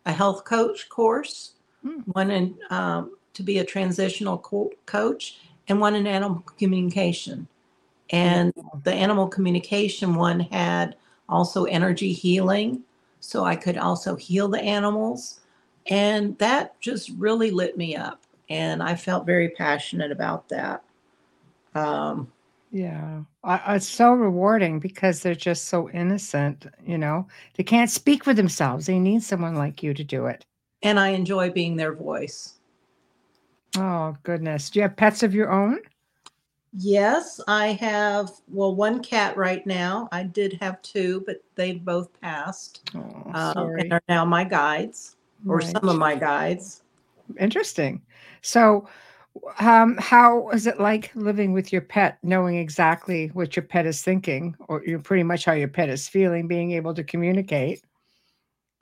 a 0.06 0.12
health 0.12 0.44
coach 0.44 0.88
course, 0.88 1.52
Hmm. 1.82 2.00
one 2.12 2.30
in 2.30 2.56
um, 2.70 3.16
to 3.34 3.42
be 3.42 3.58
a 3.58 3.64
transitional 3.64 4.38
co- 4.38 4.72
coach, 4.86 5.40
and 5.68 5.80
one 5.80 5.94
in 5.94 6.06
animal 6.06 6.42
communication. 6.56 7.46
And 8.10 8.52
the 8.84 8.92
animal 8.92 9.28
communication 9.28 10.14
one 10.14 10.40
had 10.40 10.96
also 11.28 11.64
energy 11.64 12.12
healing, 12.12 12.82
so 13.20 13.44
I 13.44 13.56
could 13.56 13.76
also 13.76 14.14
heal 14.14 14.48
the 14.48 14.60
animals. 14.60 15.40
And 15.88 16.38
that 16.38 16.80
just 16.80 17.10
really 17.18 17.50
lit 17.50 17.76
me 17.76 17.96
up. 17.96 18.22
And 18.48 18.82
I 18.82 18.94
felt 18.94 19.26
very 19.26 19.48
passionate 19.50 20.12
about 20.12 20.48
that. 20.50 20.84
Um, 21.74 22.30
Yeah. 22.74 23.22
I, 23.44 23.76
it's 23.76 23.88
so 23.88 24.12
rewarding 24.14 24.80
because 24.80 25.20
they're 25.20 25.36
just 25.36 25.66
so 25.66 25.88
innocent, 25.90 26.66
you 26.84 26.98
know. 26.98 27.28
They 27.56 27.62
can't 27.62 27.88
speak 27.88 28.24
for 28.24 28.34
themselves. 28.34 28.86
They 28.86 28.98
need 28.98 29.22
someone 29.22 29.54
like 29.54 29.80
you 29.80 29.94
to 29.94 30.02
do 30.02 30.26
it. 30.26 30.44
and 30.82 30.98
I 30.98 31.10
enjoy 31.10 31.50
being 31.50 31.76
their 31.76 31.94
voice. 31.94 32.54
Oh, 33.76 34.16
goodness. 34.24 34.70
Do 34.70 34.80
you 34.80 34.82
have 34.82 34.96
pets 34.96 35.22
of 35.22 35.34
your 35.36 35.52
own? 35.52 35.78
Yes, 36.76 37.40
I 37.46 37.68
have, 37.74 38.32
well, 38.48 38.74
one 38.74 39.00
cat 39.00 39.36
right 39.36 39.64
now. 39.64 40.08
I 40.10 40.24
did 40.24 40.54
have 40.60 40.82
two, 40.82 41.22
but 41.26 41.36
they've 41.54 41.84
both 41.84 42.08
passed 42.20 42.90
Oh, 42.96 43.30
um, 43.34 43.68
and 43.78 43.92
are 43.92 44.02
now 44.08 44.24
my 44.24 44.42
guides 44.42 45.14
or 45.46 45.60
some 45.60 45.88
of 45.88 45.96
my 45.96 46.16
guides. 46.16 46.82
Interesting. 47.38 48.02
So, 48.42 48.88
um, 49.58 49.96
how 49.98 50.48
is 50.50 50.66
it 50.66 50.80
like 50.80 51.10
living 51.14 51.52
with 51.52 51.72
your 51.72 51.82
pet, 51.82 52.18
knowing 52.22 52.56
exactly 52.56 53.28
what 53.28 53.56
your 53.56 53.64
pet 53.64 53.86
is 53.86 54.02
thinking, 54.02 54.54
or 54.68 54.82
pretty 55.02 55.22
much 55.22 55.44
how 55.44 55.52
your 55.52 55.68
pet 55.68 55.88
is 55.88 56.08
feeling, 56.08 56.46
being 56.48 56.72
able 56.72 56.94
to 56.94 57.04
communicate? 57.04 57.82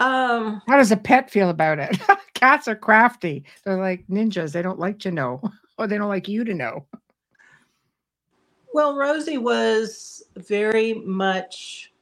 Um, 0.01 0.61
How 0.67 0.79
does 0.79 0.91
a 0.91 0.97
pet 0.97 1.31
feel 1.31 1.49
about 1.49 1.79
it? 1.79 1.97
Cats 2.35 2.67
are 2.67 2.75
crafty. 2.75 3.45
They're 3.65 3.79
like 3.79 4.05
ninjas. 4.09 4.53
They 4.53 4.63
don't 4.63 4.81
like 4.81 4.99
to 5.01 5.13
know, 5.13 5.41
or 5.79 5.87
they 5.87 5.97
don't 5.97 6.09
like 6.09 6.29
you 6.29 6.45
to 6.45 6.55
know. 6.55 6.87
well, 8.75 8.97
Rosie 8.97 9.39
was 9.39 10.23
very 10.37 10.95
much 10.95 11.93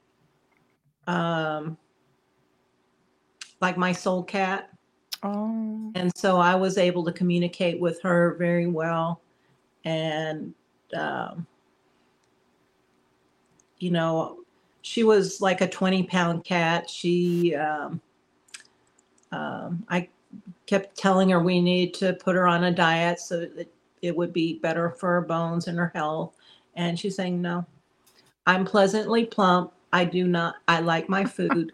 um, 1.07 1.77
like 3.59 3.77
my 3.77 3.91
soul 3.91 4.23
cat. 4.23 4.70
Oh, 5.23 5.91
And 5.95 6.11
so 6.15 6.37
I 6.37 6.55
was 6.55 6.77
able 6.77 7.05
to 7.05 7.11
communicate 7.11 7.79
with 7.79 8.01
her 8.01 8.35
very 8.35 8.67
well. 8.67 9.21
And, 9.85 10.53
um, 10.95 11.45
you 13.79 13.91
know, 13.91 14.39
she 14.81 15.03
was 15.03 15.41
like 15.41 15.61
a 15.61 15.67
20 15.67 16.03
pound 16.03 16.43
cat. 16.43 16.89
She, 16.89 17.55
um, 17.55 18.01
um, 19.31 19.85
I 19.89 20.09
kept 20.65 20.97
telling 20.97 21.29
her 21.29 21.39
we 21.39 21.61
need 21.61 21.93
to 21.95 22.13
put 22.13 22.35
her 22.35 22.47
on 22.47 22.63
a 22.63 22.71
diet 22.71 23.19
so 23.19 23.41
that 23.41 23.71
it 24.01 24.15
would 24.15 24.33
be 24.33 24.59
better 24.59 24.89
for 24.91 25.09
her 25.09 25.21
bones 25.21 25.67
and 25.67 25.77
her 25.77 25.91
health. 25.93 26.35
And 26.75 26.97
she's 26.97 27.15
saying, 27.15 27.41
no, 27.41 27.65
I'm 28.47 28.65
pleasantly 28.65 29.25
plump. 29.25 29.73
I 29.93 30.05
do 30.05 30.27
not, 30.27 30.55
I 30.67 30.79
like 30.79 31.09
my 31.09 31.25
food. 31.25 31.71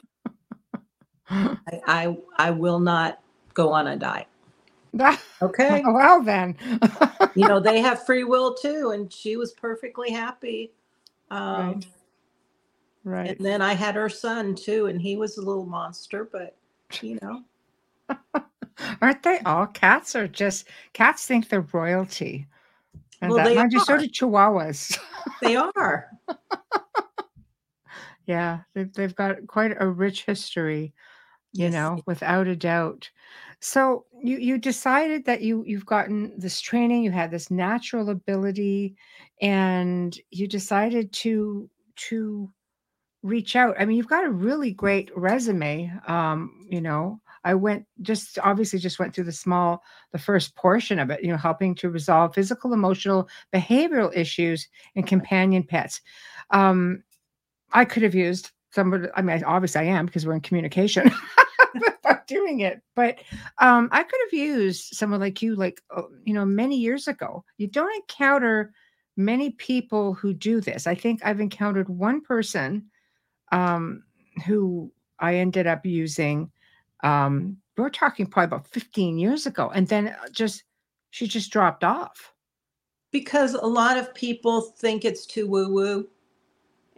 I, 1.30 1.56
I, 1.86 2.18
I 2.38 2.52
will 2.52 2.80
not 2.80 3.20
go 3.58 3.74
on 3.74 3.88
a 3.88 3.98
diet. 3.98 4.28
Okay. 5.42 5.84
well 5.86 6.24
then. 6.24 6.56
you 7.36 7.48
know, 7.48 7.60
they 7.60 7.80
have 7.88 8.06
free 8.06 8.24
will 8.24 8.54
too. 8.56 8.92
And 8.92 9.12
she 9.12 9.36
was 9.38 9.52
perfectly 9.52 10.12
happy. 10.12 10.72
Um, 11.30 11.82
right. 13.04 13.36
And 13.38 13.46
then 13.46 13.62
I 13.62 13.74
had 13.74 13.94
her 13.96 14.10
son 14.10 14.56
too, 14.56 14.88
and 14.88 15.00
he 15.02 15.16
was 15.18 15.38
a 15.38 15.42
little 15.42 15.66
monster, 15.66 16.28
but 16.32 16.56
you 17.02 17.20
know, 17.22 17.44
Aren't 19.02 19.24
they 19.24 19.40
all? 19.40 19.68
Cats 19.68 20.16
are 20.16 20.28
just 20.28 20.68
cats 20.94 21.26
think 21.26 21.50
they're 21.50 21.68
royalty. 21.74 22.48
And 23.22 23.32
Well, 23.32 23.38
that 23.38 23.50
they 23.50 23.56
mind 23.56 23.74
you, 23.74 23.80
so 23.80 23.94
are. 23.94 24.00
do 24.00 24.08
chihuahuas. 24.08 24.98
they 25.42 25.56
are. 25.56 26.08
yeah, 28.26 28.60
they've 28.74 28.92
they've 28.94 29.16
got 29.16 29.46
quite 29.48 29.76
a 29.80 29.88
rich 29.88 30.26
history, 30.26 30.94
you 31.54 31.66
Yes, 31.66 31.74
know, 31.74 32.02
without 32.06 32.48
a 32.48 32.56
doubt. 32.56 33.10
So 33.60 34.06
you 34.22 34.38
you 34.38 34.58
decided 34.58 35.26
that 35.26 35.42
you 35.42 35.64
you've 35.66 35.86
gotten 35.86 36.34
this 36.38 36.62
training, 36.62 37.04
you 37.04 37.12
had 37.12 37.32
this 37.32 37.50
natural 37.50 38.10
ability, 38.10 38.96
and 39.42 40.18
you 40.30 40.48
decided 40.48 41.12
to 41.14 41.70
to 42.10 42.52
reach 43.24 43.56
out. 43.56 43.76
I 43.80 43.86
mean, 43.86 43.98
you've 43.98 44.08
got 44.08 44.26
a 44.26 44.30
really 44.30 44.72
great 44.72 45.10
resume. 45.16 45.92
Um, 46.08 46.68
you 46.70 46.82
know, 46.82 47.20
I 47.44 47.56
went 47.56 47.86
just 48.02 48.38
obviously 48.40 48.80
just 48.80 49.00
went 49.00 49.16
through 49.16 49.26
the 49.26 49.32
small, 49.32 49.82
the 50.12 50.20
first 50.20 50.56
portion 50.56 51.00
of 51.00 51.10
it, 51.10 51.24
you 51.24 51.30
know, 51.30 51.38
helping 51.38 51.76
to 51.76 51.90
resolve 51.90 52.36
physical, 52.36 52.74
emotional, 52.74 53.28
behavioral 53.54 54.16
issues 54.16 54.68
in 54.96 55.04
companion 55.04 55.64
pets. 55.64 56.02
Um, 56.52 57.04
I 57.74 57.86
could 57.86 58.04
have 58.04 58.16
used 58.16 58.52
somebody, 58.72 59.08
I 59.16 59.22
mean, 59.22 59.44
obviously 59.44 59.82
I 59.82 59.86
am 59.86 60.06
because 60.06 60.26
we're 60.26 60.34
in 60.36 60.42
communication 60.42 61.12
doing 62.28 62.60
it, 62.62 62.82
but 62.96 63.20
um, 63.60 63.90
I 63.92 64.04
could 64.04 64.20
have 64.26 64.40
used 64.40 64.96
someone 64.96 65.20
like 65.20 65.42
you, 65.42 65.56
like, 65.56 65.82
uh, 65.96 66.04
you 66.26 66.34
know, 66.34 66.46
many 66.46 66.78
years 66.78 67.08
ago. 67.08 67.44
You 67.58 67.68
don't 67.68 67.96
encounter 67.96 68.74
many 69.16 69.52
people 69.52 70.14
who 70.14 70.34
do 70.34 70.62
this. 70.62 70.88
I 70.88 70.96
think 70.96 71.22
I've 71.24 71.40
encountered 71.40 71.90
one 71.90 72.22
person 72.22 72.86
um, 73.52 74.04
who 74.46 74.92
I 75.20 75.36
ended 75.36 75.68
up 75.68 75.86
using. 75.86 76.52
Um, 77.04 77.58
we're 77.78 77.90
talking 77.90 78.26
probably 78.26 78.56
about 78.56 78.68
15 78.68 79.18
years 79.18 79.46
ago, 79.46 79.72
and 79.74 79.88
then 79.88 80.10
uh, 80.10 80.30
just 80.32 80.64
she 81.12 81.28
just 81.28 81.52
dropped 81.52 81.84
off. 81.84 82.34
because 83.12 83.54
a 83.56 83.66
lot 83.66 83.98
of 83.98 84.14
people 84.14 84.62
think 84.62 85.06
it's 85.06 85.26
too 85.26 85.48
woo 85.48 85.74
woo. 85.74 86.08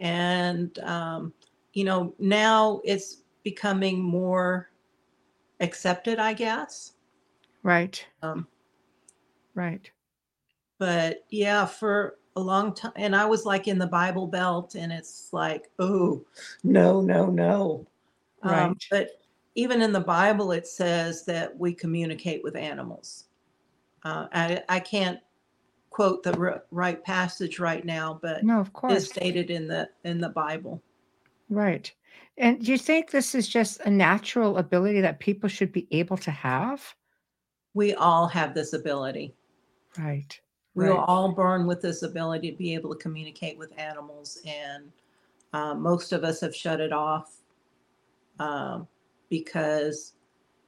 And, 0.00 0.78
um, 0.80 1.32
you 1.72 1.84
know, 1.84 2.14
now 2.18 2.80
it's 2.84 3.22
becoming 3.42 4.02
more 4.02 4.70
accepted, 5.60 6.18
I 6.18 6.32
guess. 6.32 6.92
Right, 7.62 8.04
Um, 8.22 8.46
right. 9.54 9.90
but 10.78 11.24
yeah, 11.30 11.66
for 11.66 12.18
a 12.36 12.40
long 12.40 12.74
time, 12.74 12.92
and 12.96 13.14
I 13.14 13.26
was 13.26 13.44
like 13.44 13.68
in 13.68 13.78
the 13.78 13.86
Bible 13.86 14.26
Belt, 14.26 14.74
and 14.74 14.90
it's 14.92 15.28
like, 15.32 15.70
oh, 15.78 16.24
no, 16.64 17.00
no, 17.00 17.26
no. 17.26 17.86
Um, 18.42 18.50
Right. 18.52 18.84
but 18.90 19.10
even 19.54 19.82
in 19.82 19.92
the 19.92 20.00
Bible, 20.00 20.52
it 20.52 20.66
says 20.66 21.24
that 21.26 21.56
we 21.58 21.74
communicate 21.74 22.42
with 22.42 22.56
animals. 22.56 23.24
Uh, 24.04 24.28
I, 24.32 24.62
I 24.68 24.80
can't 24.80 25.20
quote 25.90 26.22
the 26.22 26.34
r- 26.38 26.62
right 26.70 27.04
passage 27.04 27.58
right 27.58 27.84
now, 27.84 28.18
but 28.22 28.42
No, 28.44 28.60
of 28.60 28.72
course, 28.72 28.94
it's 28.94 29.06
course. 29.06 29.16
stated 29.16 29.50
in 29.50 29.68
the 29.68 29.90
in 30.04 30.18
the 30.20 30.30
Bible. 30.30 30.80
Right. 31.50 31.92
And 32.40 32.64
do 32.64 32.72
you 32.72 32.78
think 32.78 33.10
this 33.10 33.34
is 33.34 33.46
just 33.46 33.80
a 33.80 33.90
natural 33.90 34.56
ability 34.56 35.02
that 35.02 35.20
people 35.20 35.48
should 35.48 35.72
be 35.72 35.86
able 35.90 36.16
to 36.16 36.30
have? 36.30 36.94
We 37.74 37.92
all 37.94 38.26
have 38.28 38.54
this 38.54 38.72
ability. 38.72 39.34
Right. 39.98 40.40
We 40.74 40.86
Right. 40.86 40.96
are 40.96 41.04
all 41.04 41.32
born 41.32 41.66
with 41.66 41.82
this 41.82 42.02
ability 42.02 42.50
to 42.50 42.56
be 42.56 42.72
able 42.74 42.94
to 42.94 42.96
communicate 42.96 43.58
with 43.58 43.78
animals, 43.78 44.40
and 44.46 44.90
uh, 45.52 45.74
most 45.74 46.12
of 46.12 46.24
us 46.24 46.40
have 46.40 46.56
shut 46.56 46.80
it 46.80 46.92
off 46.92 47.36
um, 48.38 48.88
because, 49.28 50.14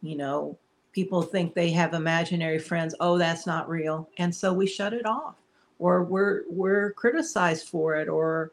you 0.02 0.16
know, 0.16 0.58
people 0.92 1.22
think 1.22 1.54
they 1.54 1.70
have 1.70 1.94
imaginary 1.94 2.58
friends. 2.58 2.94
Oh, 3.00 3.16
that's 3.16 3.46
not 3.46 3.70
real. 3.70 4.10
And 4.18 4.34
so 4.34 4.52
we 4.52 4.66
shut 4.66 4.92
it 4.92 5.06
off 5.06 5.36
or 5.78 6.04
we're 6.04 6.42
we're 6.50 6.92
criticized 6.92 7.68
for 7.68 7.96
it 7.96 8.08
or 8.08 8.52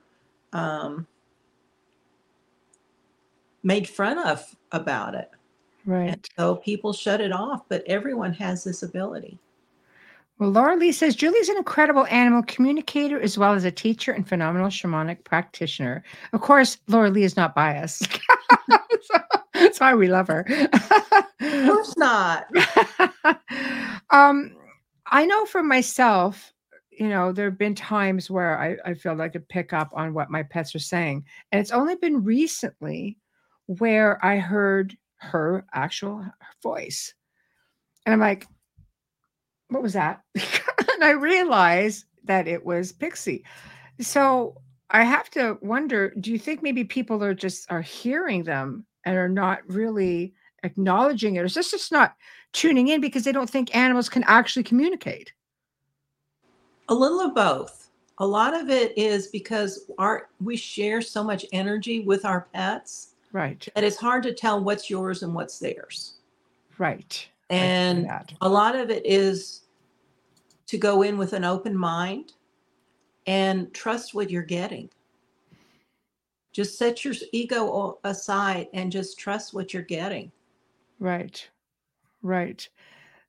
um, 0.53 1.05
made 3.63 3.87
fun 3.87 4.17
of 4.19 4.55
about 4.71 5.15
it. 5.15 5.29
Right. 5.85 6.09
And 6.09 6.29
so 6.37 6.57
people 6.57 6.93
shut 6.93 7.21
it 7.21 7.31
off, 7.31 7.63
but 7.67 7.83
everyone 7.87 8.33
has 8.33 8.63
this 8.63 8.83
ability. 8.83 9.39
Well, 10.37 10.51
Laura 10.51 10.77
Lee 10.77 10.93
says 10.93 11.15
Julie's 11.15 11.49
an 11.49 11.57
incredible 11.57 12.05
animal 12.05 12.43
communicator 12.43 13.19
as 13.19 13.37
well 13.37 13.53
as 13.53 13.65
a 13.65 13.71
teacher 13.71 14.13
and 14.13 14.27
phenomenal 14.27 14.69
shamanic 14.69 15.25
practitioner. 15.25 16.03
Of 16.31 16.39
course, 16.41 16.77
Laura 16.87 17.09
Lee 17.09 17.23
is 17.23 17.35
not 17.35 17.53
biased. 17.53 18.19
That's 19.53 19.79
why 19.81 19.95
we 19.95 20.07
love 20.07 20.27
her. 20.27 20.45
Of 20.71 21.65
course 21.65 21.97
not. 21.97 22.47
um, 24.11 24.55
I 25.07 25.25
know 25.25 25.45
for 25.45 25.61
myself, 25.61 26.53
you 26.91 27.09
know, 27.09 27.33
there 27.33 27.49
have 27.49 27.57
been 27.57 27.75
times 27.75 28.29
where 28.29 28.57
I, 28.57 28.77
I 28.85 28.93
feel 28.93 29.15
like 29.15 29.31
I 29.31 29.33
could 29.33 29.49
pick 29.49 29.73
up 29.73 29.89
on 29.93 30.13
what 30.13 30.29
my 30.29 30.43
pets 30.43 30.73
are 30.75 30.79
saying. 30.79 31.25
And 31.51 31.59
it's 31.59 31.71
only 31.71 31.95
been 31.95 32.23
recently 32.23 33.17
where 33.77 34.23
I 34.25 34.38
heard 34.38 34.97
her 35.17 35.63
actual 35.71 36.25
voice. 36.63 37.13
And 38.05 38.13
I'm 38.13 38.19
like, 38.19 38.47
what 39.67 39.83
was 39.83 39.93
that? 39.93 40.23
and 40.35 41.03
I 41.03 41.11
realized 41.11 42.05
that 42.23 42.47
it 42.47 42.65
was 42.65 42.91
Pixie. 42.91 43.45
So 43.99 44.55
I 44.89 45.03
have 45.03 45.29
to 45.31 45.59
wonder, 45.61 46.11
do 46.19 46.31
you 46.31 46.39
think 46.39 46.63
maybe 46.63 46.83
people 46.83 47.23
are 47.23 47.35
just 47.35 47.71
are 47.71 47.83
hearing 47.83 48.43
them 48.43 48.88
and 49.05 49.15
are 49.15 49.29
not 49.29 49.59
really 49.67 50.33
acknowledging 50.63 51.35
it? 51.35 51.41
Or 51.41 51.45
is 51.45 51.53
this 51.53 51.69
just 51.69 51.91
not 51.91 52.15
tuning 52.53 52.88
in 52.88 53.01
because 53.01 53.23
they 53.23 53.31
don't 53.31 53.49
think 53.49 53.75
animals 53.75 54.09
can 54.09 54.23
actually 54.23 54.63
communicate? 54.63 55.31
A 56.88 56.95
little 56.95 57.21
of 57.21 57.35
both. 57.35 57.91
A 58.17 58.25
lot 58.25 58.59
of 58.59 58.71
it 58.71 58.97
is 58.97 59.27
because 59.27 59.91
our 59.99 60.29
we 60.41 60.57
share 60.57 61.03
so 61.03 61.23
much 61.23 61.45
energy 61.53 61.99
with 61.99 62.25
our 62.25 62.47
pets 62.51 63.13
Right. 63.31 63.67
that 63.75 63.83
it's 63.83 63.98
hard 63.98 64.24
to 64.24 64.33
tell 64.33 64.63
what's 64.63 64.89
yours 64.89 65.24
and 65.24 65.33
what's 65.33 65.59
theirs. 65.59 66.15
Right. 66.77 67.27
And 67.50 68.09
a 68.41 68.50
lot 68.50 68.75
of 68.75 68.89
it 68.89 69.05
is 69.05 69.63
to 70.67 70.77
go 70.77 71.01
in 71.01 71.17
with 71.17 71.33
an 71.33 71.43
open 71.43 71.75
mind 71.75 72.33
and 73.27 73.74
trust 73.74 74.13
what 74.13 74.29
you're 74.29 74.43
getting. 74.43 74.89
Just 76.51 76.77
set 76.77 77.05
your 77.05 77.13
ego 77.31 78.00
aside 78.03 78.67
and 78.74 78.91
just 78.91 79.19
trust 79.19 79.53
what 79.53 79.74
you're 79.74 79.83
getting. 79.83 80.31
Right. 81.00 81.48
Right. 82.21 82.67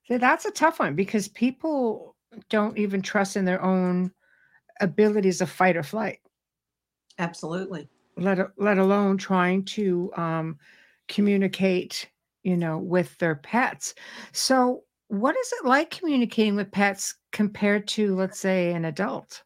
So 0.07 0.17
that's 0.17 0.45
a 0.45 0.51
tough 0.51 0.79
one 0.79 0.95
because 0.95 1.27
people 1.27 2.15
don't 2.49 2.77
even 2.77 3.01
trust 3.01 3.37
in 3.37 3.45
their 3.45 3.63
own 3.63 4.11
abilities 4.79 5.41
of 5.41 5.49
fight 5.49 5.77
or 5.77 5.83
flight. 5.83 6.19
Absolutely. 7.19 7.87
Let 8.17 8.39
let 8.57 8.77
alone 8.77 9.17
trying 9.17 9.63
to 9.65 10.11
um, 10.15 10.57
communicate 11.07 12.09
you 12.43 12.57
know 12.57 12.77
with 12.77 13.17
their 13.17 13.35
pets 13.35 13.93
so 14.31 14.83
what 15.07 15.35
is 15.37 15.53
it 15.59 15.65
like 15.65 15.89
communicating 15.89 16.55
with 16.55 16.71
pets 16.71 17.15
compared 17.31 17.87
to 17.87 18.15
let's 18.15 18.39
say 18.39 18.73
an 18.73 18.85
adult 18.85 19.43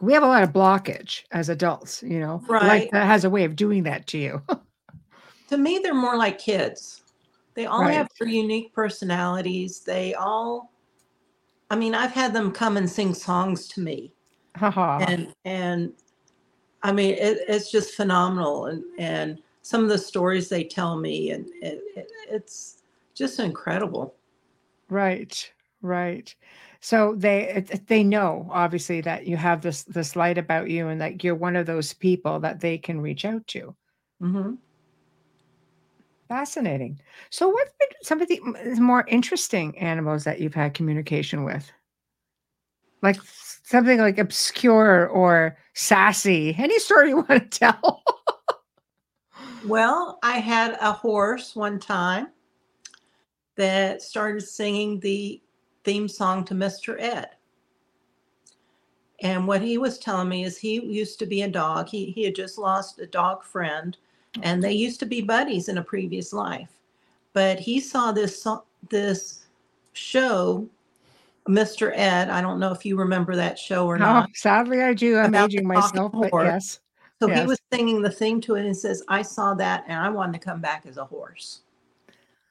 we 0.00 0.12
have 0.12 0.22
a 0.22 0.26
lot 0.26 0.42
of 0.42 0.52
blockage 0.52 1.22
as 1.32 1.48
adults 1.48 2.02
you 2.02 2.20
know 2.20 2.42
like 2.48 2.60
Right. 2.60 2.90
that 2.92 3.06
has 3.06 3.24
a 3.24 3.30
way 3.30 3.44
of 3.44 3.56
doing 3.56 3.82
that 3.84 4.06
to 4.08 4.18
you 4.18 4.42
To 5.48 5.56
me, 5.58 5.78
they're 5.82 5.94
more 5.94 6.16
like 6.16 6.38
kids. 6.38 7.02
They 7.54 7.66
all 7.66 7.82
have 7.86 8.08
their 8.18 8.28
unique 8.28 8.74
personalities. 8.74 9.80
They 9.80 10.12
all, 10.14 10.72
I 11.70 11.76
mean, 11.76 11.94
I've 11.94 12.10
had 12.10 12.34
them 12.34 12.52
come 12.52 12.76
and 12.76 12.90
sing 12.90 13.14
songs 13.14 13.68
to 13.68 13.80
me. 13.80 14.12
And 15.08 15.32
and 15.44 15.92
I 16.86 16.92
mean 16.92 17.14
it, 17.14 17.38
it's 17.48 17.68
just 17.68 17.94
phenomenal 17.94 18.66
and 18.66 18.84
and 18.96 19.42
some 19.62 19.82
of 19.82 19.88
the 19.88 19.98
stories 19.98 20.48
they 20.48 20.62
tell 20.62 20.96
me 20.96 21.32
and 21.32 21.46
it, 21.60 21.82
it, 21.96 22.12
it's 22.30 22.84
just 23.12 23.40
incredible. 23.40 24.14
right 24.88 25.52
right 25.82 26.32
so 26.80 27.16
they 27.16 27.64
they 27.88 28.04
know 28.04 28.48
obviously 28.52 29.00
that 29.00 29.26
you 29.26 29.36
have 29.36 29.62
this 29.62 29.82
this 29.82 30.14
light 30.14 30.38
about 30.38 30.70
you 30.70 30.86
and 30.86 31.00
that 31.00 31.24
you're 31.24 31.34
one 31.34 31.56
of 31.56 31.66
those 31.66 31.92
people 31.92 32.38
that 32.38 32.60
they 32.60 32.78
can 32.78 33.00
reach 33.00 33.24
out 33.24 33.44
to 33.48 33.74
hmm 34.20 34.54
Fascinating. 36.28 36.98
So, 37.30 37.48
what's 37.48 37.72
been 37.78 37.88
some 38.02 38.20
of 38.20 38.26
the 38.26 38.40
more 38.80 39.04
interesting 39.06 39.78
animals 39.78 40.24
that 40.24 40.40
you've 40.40 40.54
had 40.54 40.74
communication 40.74 41.44
with? 41.44 41.70
Like 43.00 43.20
something 43.66 43.98
like 43.98 44.18
obscure 44.18 45.08
or 45.08 45.58
sassy. 45.74 46.54
Any 46.56 46.78
story 46.78 47.10
you 47.10 47.16
want 47.16 47.50
to 47.50 47.58
tell? 47.58 48.02
Well, 49.66 50.18
I 50.22 50.38
had 50.38 50.78
a 50.80 50.92
horse 50.92 51.56
one 51.56 51.80
time 51.80 52.28
that 53.56 54.00
started 54.00 54.42
singing 54.42 55.00
the 55.00 55.42
theme 55.82 56.06
song 56.06 56.44
to 56.44 56.54
Mr. 56.54 56.96
Ed. 57.00 57.30
And 59.20 59.48
what 59.48 59.62
he 59.62 59.78
was 59.78 59.98
telling 59.98 60.28
me 60.28 60.44
is 60.44 60.58
he 60.58 60.80
used 60.84 61.18
to 61.18 61.26
be 61.26 61.42
a 61.42 61.48
dog. 61.48 61.88
He 61.88 62.12
he 62.12 62.22
had 62.22 62.36
just 62.36 62.58
lost 62.58 63.00
a 63.00 63.06
dog 63.06 63.42
friend, 63.42 63.96
and 64.42 64.62
they 64.62 64.74
used 64.74 65.00
to 65.00 65.06
be 65.06 65.22
buddies 65.22 65.68
in 65.68 65.78
a 65.78 65.82
previous 65.82 66.32
life. 66.32 66.70
But 67.32 67.58
he 67.58 67.80
saw 67.80 68.12
this 68.12 68.46
this 68.90 69.46
show, 69.94 70.68
Mr. 71.48 71.92
Ed. 71.94 72.28
I 72.28 72.40
don't 72.40 72.58
know 72.58 72.72
if 72.72 72.84
you 72.84 72.96
remember 72.96 73.36
that 73.36 73.58
show 73.58 73.86
or 73.86 73.98
not. 73.98 74.08
Oh, 74.08 74.20
not. 74.20 74.36
sadly, 74.36 74.82
I 74.82 74.94
do. 74.94 75.18
I'm 75.18 75.34
aging 75.34 75.66
myself, 75.66 76.12
but 76.12 76.30
horse. 76.30 76.46
yes. 76.46 76.80
So 77.20 77.28
he 77.28 77.46
was 77.46 77.58
singing 77.72 78.02
the 78.02 78.10
theme 78.10 78.42
to 78.42 78.56
it 78.56 78.66
and 78.66 78.76
says, 78.76 79.02
I 79.08 79.22
saw 79.22 79.54
that 79.54 79.84
and 79.88 79.98
I 79.98 80.10
wanted 80.10 80.34
to 80.34 80.38
come 80.38 80.60
back 80.60 80.84
as 80.86 80.98
a 80.98 81.04
horse. 81.04 81.60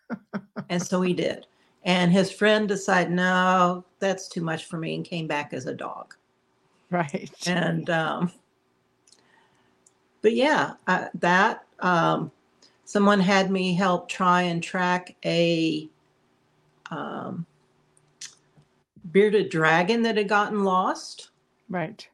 and 0.70 0.82
so 0.82 1.02
he 1.02 1.14
did. 1.14 1.46
And 1.84 2.12
his 2.12 2.32
friend 2.32 2.68
decided, 2.68 3.14
no, 3.14 3.86
that's 4.00 4.28
too 4.28 4.42
much 4.42 4.66
for 4.66 4.78
me 4.78 4.96
and 4.96 5.06
came 5.06 5.28
back 5.28 5.54
as 5.54 5.68
a 5.68 5.74
dog. 5.74 6.16
Right. 6.90 7.30
And, 7.46 7.88
um, 7.92 8.32
but 10.24 10.34
yeah, 10.34 10.74
uh, 10.88 11.10
that, 11.16 11.66
um, 11.82 12.32
someone 12.86 13.20
had 13.20 13.52
me 13.52 13.76
help 13.76 14.10
try 14.10 14.44
and 14.44 14.64
track 14.64 15.16
a, 15.24 15.88
um, 16.90 17.46
bearded 19.12 19.50
dragon 19.50 20.02
that 20.04 20.18
had 20.18 20.28
gotten 20.30 20.64
lost. 20.64 21.32
Right. 21.70 22.08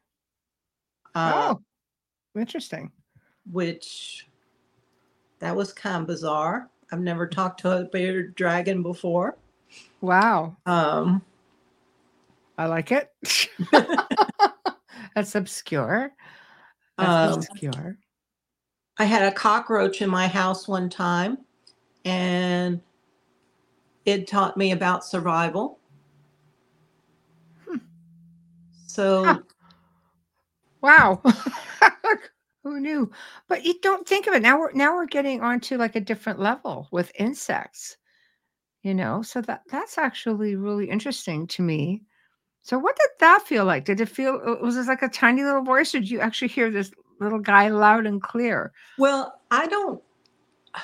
Uh, 1.15 1.55
oh, 1.55 2.39
interesting. 2.39 2.91
which 3.51 4.27
that 5.39 5.55
was 5.55 5.73
kind 5.73 6.01
of 6.01 6.07
bizarre. 6.07 6.69
I've 6.91 6.99
never 6.99 7.27
talked 7.27 7.61
to 7.61 7.79
a 7.79 7.83
bearded 7.85 8.35
dragon 8.35 8.81
before. 8.83 9.37
Wow. 10.01 10.55
Um, 10.65 11.21
I 12.57 12.65
like 12.67 12.91
it. 12.91 13.11
That's 15.15 15.35
obscure. 15.35 16.11
That's 16.97 17.33
Um, 17.33 17.39
obscure. 17.39 17.97
I 18.99 19.05
had 19.05 19.23
a 19.23 19.31
cockroach 19.35 20.01
in 20.01 20.09
my 20.09 20.27
house 20.27 20.67
one 20.67 20.89
time, 20.89 21.39
and 22.05 22.81
it 24.05 24.27
taught 24.27 24.57
me 24.57 24.73
about 24.73 25.03
survival. 25.05 25.79
Hmm. 27.65 27.77
So, 28.91 29.23
Huh. 29.23 29.39
Wow. 30.81 31.21
Who 32.63 32.79
knew? 32.79 33.09
But 33.47 33.63
you 33.63 33.79
don't 33.81 34.07
think 34.07 34.27
of 34.27 34.33
it. 34.33 34.41
Now 34.41 34.59
we're 34.59 34.71
now 34.73 34.93
we're 34.95 35.05
getting 35.05 35.41
onto 35.41 35.77
like 35.77 35.95
a 35.95 36.01
different 36.01 36.39
level 36.39 36.87
with 36.91 37.11
insects. 37.17 37.97
You 38.83 38.93
know, 38.93 39.21
so 39.21 39.41
that 39.41 39.61
that's 39.71 39.97
actually 39.97 40.55
really 40.55 40.89
interesting 40.89 41.47
to 41.47 41.61
me. 41.61 42.01
So 42.63 42.77
what 42.77 42.95
did 42.95 43.09
that 43.19 43.43
feel 43.45 43.65
like? 43.65 43.85
Did 43.85 44.01
it 44.01 44.09
feel 44.09 44.41
uh, 44.45 44.63
was 44.63 44.75
this 44.75 44.87
like 44.87 45.01
a 45.03 45.07
tiny 45.07 45.43
little 45.43 45.63
voice 45.63 45.95
or 45.95 45.99
did 45.99 46.09
you 46.09 46.19
actually 46.19 46.49
hear 46.49 46.69
this 46.69 46.91
little 47.19 47.39
guy 47.39 47.69
loud 47.69 48.05
and 48.05 48.21
clear? 48.21 48.73
well, 48.97 49.39
I 49.51 49.67
don't, 49.67 50.01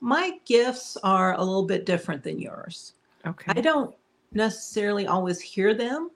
my 0.00 0.38
gifts 0.46 0.96
are 1.02 1.34
a 1.34 1.44
little 1.44 1.66
bit 1.66 1.84
different 1.86 2.22
than 2.22 2.40
yours. 2.40 2.94
Okay. 3.26 3.52
I 3.54 3.60
don't 3.60 3.94
necessarily 4.32 5.06
always 5.06 5.40
hear 5.40 5.74
them, 5.74 6.10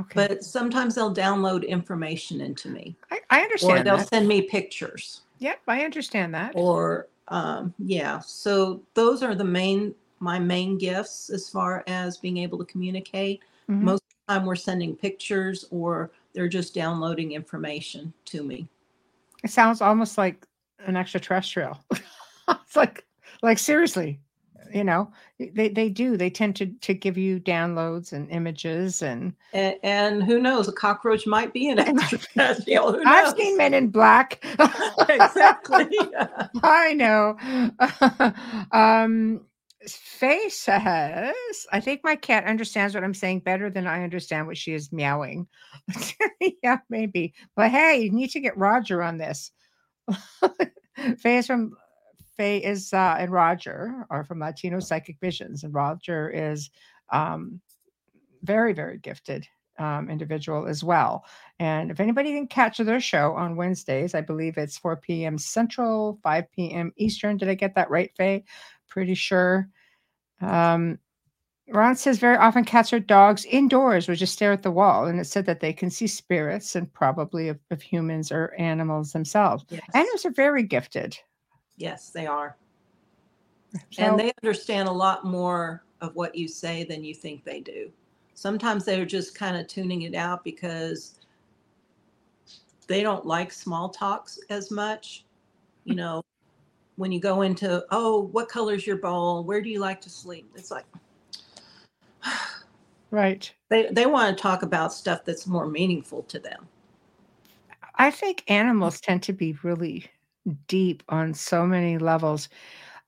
okay. 0.00 0.26
but 0.28 0.44
sometimes 0.44 0.94
they'll 0.94 1.14
download 1.14 1.66
information 1.66 2.40
into 2.40 2.68
me. 2.68 2.96
I, 3.10 3.20
I 3.30 3.40
or 3.40 3.42
understand 3.44 3.86
they'll 3.86 3.96
that. 3.98 4.08
send 4.08 4.28
me 4.28 4.42
pictures 4.42 5.22
Yep, 5.38 5.60
I 5.68 5.84
understand 5.84 6.34
that. 6.34 6.52
or 6.54 7.08
um, 7.28 7.72
yeah 7.78 8.18
so 8.20 8.82
those 8.94 9.22
are 9.22 9.34
the 9.34 9.44
main 9.44 9.94
my 10.20 10.38
main 10.38 10.78
gifts 10.78 11.28
as 11.30 11.48
far 11.48 11.82
as 11.86 12.16
being 12.18 12.36
able 12.38 12.58
to 12.58 12.64
communicate 12.64 13.40
Mhm. 13.70 13.80
most 13.80 14.02
of 14.02 14.14
the 14.28 14.34
time 14.34 14.46
we're 14.46 14.54
sending 14.56 14.94
pictures 14.94 15.64
or 15.70 16.10
they're 16.34 16.48
just 16.48 16.74
downloading 16.74 17.32
information 17.32 18.12
to 18.26 18.42
me 18.42 18.68
It 19.42 19.50
sounds 19.50 19.80
almost 19.80 20.18
like 20.18 20.46
an 20.86 20.96
extraterrestrial. 20.96 21.78
it's 22.48 22.76
like 22.76 23.04
like 23.42 23.58
seriously. 23.58 24.20
You 24.74 24.84
know 24.84 25.10
they, 25.38 25.68
they 25.68 25.88
do 25.88 26.16
they 26.16 26.28
tend 26.28 26.56
to 26.56 26.66
to 26.66 26.92
give 26.92 27.16
you 27.16 27.38
downloads 27.40 28.12
and 28.12 28.28
images 28.30 29.00
and 29.02 29.32
And, 29.52 29.76
and 29.82 30.24
who 30.24 30.40
knows, 30.40 30.66
a 30.68 30.72
cockroach 30.72 31.26
might 31.26 31.52
be 31.52 31.68
an 31.68 31.78
extraterrestrial. 31.88 32.92
Who 32.92 32.98
knows? 32.98 33.06
i've 33.06 33.36
seen 33.36 33.56
men 33.56 33.72
in 33.72 33.88
black 33.88 34.44
exactly. 35.08 35.86
i 36.62 36.92
know 36.92 37.36
um 38.72 39.40
Faye 39.86 40.48
says, 40.48 41.34
I 41.70 41.78
think 41.80 42.00
my 42.02 42.16
cat 42.16 42.44
understands 42.44 42.94
what 42.94 43.04
I'm 43.04 43.12
saying 43.12 43.40
better 43.40 43.68
than 43.68 43.86
I 43.86 44.02
understand 44.02 44.46
what 44.46 44.56
she 44.56 44.72
is 44.72 44.90
meowing. 44.90 45.46
yeah, 46.62 46.78
maybe. 46.88 47.34
But 47.54 47.70
hey, 47.70 48.00
you 48.00 48.10
need 48.10 48.30
to 48.30 48.40
get 48.40 48.56
Roger 48.56 49.02
on 49.02 49.18
this. 49.18 49.50
Faye 51.18 51.36
is 51.36 51.46
from 51.46 51.76
Faye 52.36 52.58
is 52.58 52.92
uh, 52.92 53.16
and 53.18 53.32
Roger 53.32 54.06
are 54.10 54.24
from 54.24 54.40
Latino 54.40 54.80
Psychic 54.80 55.18
Visions, 55.20 55.64
and 55.64 55.74
Roger 55.74 56.30
is 56.30 56.70
um, 57.10 57.60
very, 58.42 58.72
very 58.72 58.98
gifted 58.98 59.46
um, 59.78 60.10
individual 60.10 60.66
as 60.66 60.84
well. 60.84 61.24
And 61.58 61.90
if 61.90 62.00
anybody 62.00 62.32
can 62.32 62.46
catch 62.46 62.78
their 62.78 63.00
show 63.00 63.32
on 63.34 63.56
Wednesdays, 63.56 64.14
I 64.14 64.20
believe 64.20 64.56
it's 64.56 64.78
4 64.78 64.96
p.m. 64.96 65.38
Central, 65.38 66.18
5 66.22 66.50
p.m. 66.52 66.92
Eastern. 66.96 67.36
Did 67.36 67.48
I 67.48 67.54
get 67.54 67.74
that 67.74 67.90
right, 67.90 68.10
Faye? 68.16 68.44
Pretty 68.88 69.14
sure. 69.14 69.68
Um, 70.40 70.98
Ron 71.68 71.96
says 71.96 72.18
very 72.18 72.36
often 72.36 72.64
cats 72.64 72.92
or 72.92 73.00
dogs 73.00 73.46
indoors 73.46 74.06
will 74.06 74.14
just 74.16 74.34
stare 74.34 74.52
at 74.52 74.62
the 74.62 74.70
wall, 74.70 75.06
and 75.06 75.18
it 75.18 75.24
said 75.24 75.46
that 75.46 75.60
they 75.60 75.72
can 75.72 75.88
see 75.88 76.06
spirits 76.06 76.76
and 76.76 76.92
probably 76.92 77.48
of, 77.48 77.58
of 77.70 77.80
humans 77.80 78.30
or 78.30 78.54
animals 78.58 79.12
themselves. 79.12 79.64
yes. 79.70 79.80
Animals 79.94 80.26
are 80.26 80.30
very 80.30 80.62
gifted. 80.62 81.16
Yes, 81.76 82.10
they 82.10 82.26
are. 82.26 82.56
So, 83.90 84.02
and 84.02 84.18
they 84.18 84.32
understand 84.42 84.88
a 84.88 84.92
lot 84.92 85.24
more 85.24 85.84
of 86.00 86.14
what 86.14 86.34
you 86.34 86.46
say 86.46 86.84
than 86.84 87.02
you 87.02 87.14
think 87.14 87.44
they 87.44 87.60
do. 87.60 87.90
Sometimes 88.34 88.84
they're 88.84 89.04
just 89.04 89.34
kind 89.34 89.56
of 89.56 89.66
tuning 89.66 90.02
it 90.02 90.14
out 90.14 90.44
because 90.44 91.18
they 92.86 93.02
don't 93.02 93.26
like 93.26 93.52
small 93.52 93.88
talks 93.88 94.38
as 94.50 94.70
much. 94.70 95.24
You 95.84 95.94
hmm. 95.94 95.98
know, 95.98 96.22
when 96.96 97.10
you 97.10 97.20
go 97.20 97.42
into, 97.42 97.84
oh, 97.90 98.28
what 98.32 98.48
color's 98.48 98.86
your 98.86 98.96
bowl? 98.96 99.44
Where 99.44 99.60
do 99.60 99.70
you 99.70 99.80
like 99.80 100.00
to 100.02 100.10
sleep? 100.10 100.50
It's 100.54 100.70
like 100.70 100.84
right. 103.10 103.52
they, 103.68 103.88
they 103.90 104.06
want 104.06 104.36
to 104.36 104.42
talk 104.42 104.62
about 104.62 104.92
stuff 104.92 105.24
that's 105.24 105.46
more 105.46 105.66
meaningful 105.66 106.22
to 106.24 106.38
them. 106.38 106.68
I 107.96 108.10
think 108.10 108.44
animals 108.48 109.00
mm. 109.00 109.02
tend 109.02 109.22
to 109.24 109.32
be 109.32 109.56
really 109.62 110.06
deep 110.68 111.02
on 111.08 111.34
so 111.34 111.66
many 111.66 111.98
levels. 111.98 112.48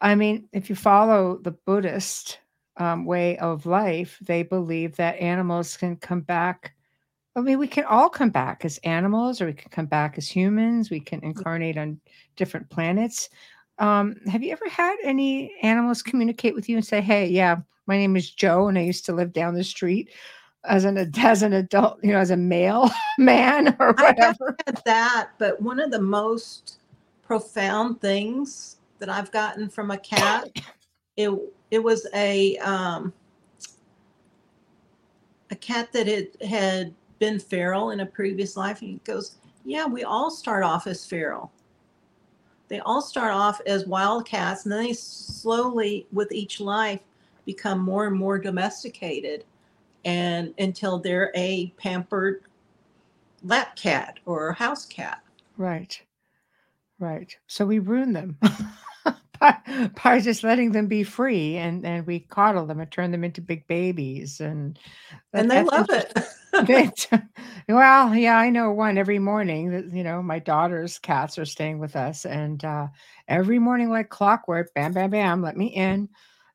I 0.00 0.14
mean, 0.14 0.48
if 0.52 0.68
you 0.68 0.76
follow 0.76 1.38
the 1.38 1.52
Buddhist 1.52 2.38
um, 2.76 3.04
way 3.04 3.38
of 3.38 3.66
life, 3.66 4.18
they 4.22 4.42
believe 4.42 4.96
that 4.96 5.18
animals 5.18 5.76
can 5.76 5.96
come 5.96 6.20
back. 6.20 6.74
I 7.34 7.40
mean, 7.40 7.58
we 7.58 7.68
can 7.68 7.84
all 7.84 8.08
come 8.08 8.30
back 8.30 8.64
as 8.64 8.78
animals, 8.78 9.40
or 9.40 9.46
we 9.46 9.52
can 9.52 9.70
come 9.70 9.86
back 9.86 10.16
as 10.18 10.28
humans. 10.28 10.90
We 10.90 11.00
can 11.00 11.22
incarnate 11.22 11.76
on 11.76 12.00
different 12.36 12.68
planets. 12.70 13.28
Um, 13.78 14.16
have 14.26 14.42
you 14.42 14.52
ever 14.52 14.68
had 14.70 14.96
any 15.02 15.52
animals 15.62 16.02
communicate 16.02 16.54
with 16.54 16.68
you 16.68 16.76
and 16.76 16.86
say, 16.86 17.00
"Hey, 17.02 17.26
yeah, 17.28 17.56
my 17.86 17.96
name 17.98 18.16
is 18.16 18.30
Joe, 18.30 18.68
and 18.68 18.78
I 18.78 18.82
used 18.82 19.04
to 19.06 19.12
live 19.12 19.32
down 19.34 19.54
the 19.54 19.64
street 19.64 20.10
as 20.64 20.84
an 20.84 20.96
as 21.18 21.42
an 21.42 21.52
adult, 21.52 21.98
you 22.02 22.12
know, 22.12 22.18
as 22.18 22.30
a 22.30 22.36
male 22.36 22.90
man 23.18 23.76
or 23.78 23.92
I 23.96 24.02
whatever"? 24.02 24.56
had 24.66 24.82
that, 24.84 25.30
but 25.38 25.60
one 25.60 25.80
of 25.80 25.90
the 25.90 26.00
most 26.00 26.78
profound 27.26 28.00
things 28.00 28.76
that 28.98 29.08
I've 29.08 29.30
gotten 29.32 29.68
from 29.68 29.90
a 29.90 29.98
cat, 29.98 30.48
it 31.16 31.30
it 31.70 31.82
was 31.82 32.06
a 32.14 32.56
um, 32.58 33.12
a 35.50 35.56
cat 35.56 35.92
that 35.92 36.06
had 36.06 36.28
had 36.48 36.94
been 37.18 37.38
feral 37.38 37.90
in 37.90 38.00
a 38.00 38.06
previous 38.06 38.56
life, 38.56 38.80
and 38.80 38.90
he 38.90 39.00
goes, 39.04 39.36
"Yeah, 39.64 39.86
we 39.86 40.04
all 40.04 40.30
start 40.30 40.62
off 40.62 40.86
as 40.86 41.04
feral. 41.04 41.50
They 42.68 42.80
all 42.80 43.02
start 43.02 43.32
off 43.32 43.60
as 43.66 43.86
wild 43.86 44.26
cats, 44.26 44.64
and 44.64 44.72
then 44.72 44.84
they 44.84 44.92
slowly, 44.92 46.06
with 46.12 46.32
each 46.32 46.60
life, 46.60 47.00
become 47.44 47.80
more 47.80 48.06
and 48.06 48.16
more 48.16 48.38
domesticated, 48.38 49.44
and 50.04 50.54
until 50.58 50.98
they're 50.98 51.32
a 51.34 51.72
pampered 51.76 52.42
lap 53.42 53.76
cat 53.76 54.18
or 54.26 54.52
house 54.52 54.86
cat." 54.86 55.22
Right. 55.56 56.00
Right. 56.98 57.34
So 57.46 57.66
we 57.66 57.78
ruin 57.78 58.12
them 58.12 58.38
by, 59.40 59.58
by 60.02 60.20
just 60.20 60.42
letting 60.42 60.72
them 60.72 60.86
be 60.86 61.02
free 61.02 61.56
and, 61.56 61.84
and 61.84 62.06
we 62.06 62.20
coddle 62.20 62.66
them 62.66 62.80
and 62.80 62.90
turn 62.90 63.10
them 63.10 63.22
into 63.24 63.40
big 63.42 63.66
babies 63.66 64.40
and 64.40 64.78
and 65.32 65.50
they 65.50 65.62
love 65.62 65.90
it. 65.90 66.12
They- 66.66 66.90
well, 67.68 68.14
yeah, 68.14 68.38
I 68.38 68.48
know 68.50 68.72
one 68.72 68.96
every 68.96 69.18
morning 69.18 69.70
that 69.72 69.92
you 69.92 70.02
know 70.02 70.22
my 70.22 70.38
daughter's 70.38 70.98
cats 70.98 71.38
are 71.38 71.44
staying 71.44 71.78
with 71.78 71.96
us, 71.96 72.24
and 72.24 72.64
uh, 72.64 72.86
every 73.28 73.58
morning 73.58 73.90
like 73.90 74.08
clockwork, 74.08 74.72
bam, 74.74 74.92
bam, 74.92 75.10
bam, 75.10 75.42
let 75.42 75.56
me 75.56 75.66
in, 75.66 76.08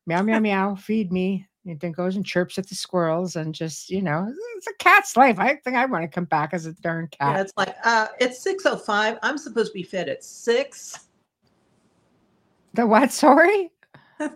meow, 0.06 0.22
meow, 0.22 0.40
meow, 0.40 0.74
feed 0.74 1.12
me. 1.12 1.46
It 1.64 1.78
then 1.80 1.92
goes 1.92 2.16
and 2.16 2.26
chirps 2.26 2.58
at 2.58 2.68
the 2.68 2.74
squirrels, 2.74 3.36
and 3.36 3.54
just 3.54 3.88
you 3.88 4.02
know, 4.02 4.32
it's 4.56 4.66
a 4.66 4.74
cat's 4.78 5.16
life. 5.16 5.38
I 5.38 5.54
think 5.56 5.76
I 5.76 5.86
want 5.86 6.02
to 6.02 6.08
come 6.08 6.24
back 6.24 6.52
as 6.52 6.66
a 6.66 6.72
darn 6.72 7.06
cat. 7.08 7.36
yeah, 7.36 7.40
it's 7.40 7.52
like 7.56 7.76
uh, 7.84 8.08
it's 8.20 8.40
six 8.40 8.66
oh 8.66 8.76
five. 8.76 9.18
I'm 9.22 9.38
supposed 9.38 9.72
to 9.72 9.74
be 9.74 9.84
fed 9.84 10.08
at 10.08 10.24
six. 10.24 11.06
the 12.74 12.86
what? 12.86 13.12
Sorry. 13.12 13.70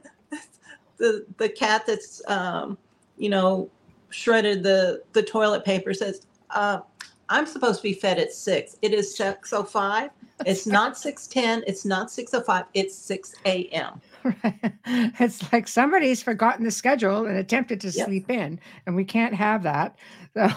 The 0.98 1.26
the 1.36 1.50
cat 1.50 1.82
that's 1.86 2.22
um, 2.26 2.78
you 3.18 3.28
know 3.28 3.70
shredded 4.08 4.62
the 4.62 5.02
the 5.12 5.22
toilet 5.22 5.62
paper 5.62 5.92
says 5.92 6.26
uh, 6.50 6.80
I'm 7.28 7.44
supposed 7.44 7.80
to 7.80 7.82
be 7.82 7.92
fed 7.92 8.18
at 8.18 8.32
six. 8.32 8.76
It 8.82 8.94
is 8.94 9.14
six 9.14 9.52
oh 9.52 9.64
five. 9.64 10.10
It's 10.44 10.66
not 10.66 10.96
six 10.96 11.26
ten. 11.26 11.62
It's 11.66 11.84
not 11.84 12.10
six 12.10 12.32
oh 12.34 12.40
five. 12.40 12.64
It's 12.72 12.94
six 12.94 13.34
a.m. 13.44 14.00
It's 15.20 15.52
like 15.52 15.68
somebody's 15.68 16.22
forgotten 16.22 16.64
the 16.64 16.70
schedule 16.70 17.26
and 17.26 17.36
attempted 17.38 17.80
to 17.82 17.92
Yep. 17.92 18.04
sleep 18.04 18.30
in, 18.30 18.60
and 18.86 18.94
we 18.96 19.04
can't 19.04 19.34
have 19.34 19.62
that. 19.64 19.96
So, 20.34 20.48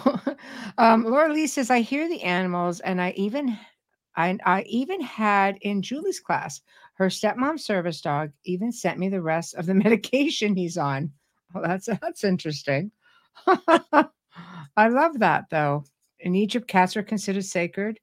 um, 0.78 1.04
Laura 1.04 1.32
Lee 1.32 1.46
says, 1.46 1.70
"I 1.70 1.80
hear 1.80 2.08
the 2.08 2.22
animals, 2.22 2.80
and 2.80 3.00
I 3.00 3.10
even, 3.16 3.56
I, 4.16 4.38
I 4.44 4.62
even 4.62 5.00
had 5.00 5.58
in 5.62 5.82
Julie's 5.82 6.20
class, 6.20 6.60
her 6.94 7.06
stepmom 7.08 7.58
service 7.60 8.00
dog 8.00 8.32
even 8.44 8.72
sent 8.72 8.98
me 8.98 9.08
the 9.08 9.22
rest 9.22 9.54
of 9.54 9.66
the 9.66 9.74
medication 9.86 10.54
he's 10.56 10.76
on. 10.76 11.10
Oh, 11.54 11.62
that's 11.62 11.86
that's 12.00 12.24
interesting. 12.24 12.92
I 14.76 14.88
love 14.88 15.18
that 15.20 15.46
though. 15.50 15.84
In 16.20 16.34
Egypt, 16.34 16.68
cats 16.68 16.96
are 16.96 17.02
considered 17.02 17.44
sacred, 17.44 17.98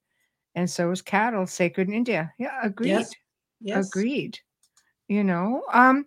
and 0.55 0.69
so 0.69 0.91
is 0.91 1.01
cattle 1.01 1.47
sacred 1.47 1.87
in 1.87 1.93
India. 1.93 2.33
Yeah, 2.39 2.59
agreed. 2.63 3.07
Yes. 3.07 3.15
Yes. 3.59 4.07
Agreed. 4.07 4.39
You 5.07 5.23
know, 5.23 5.63
um, 5.71 6.05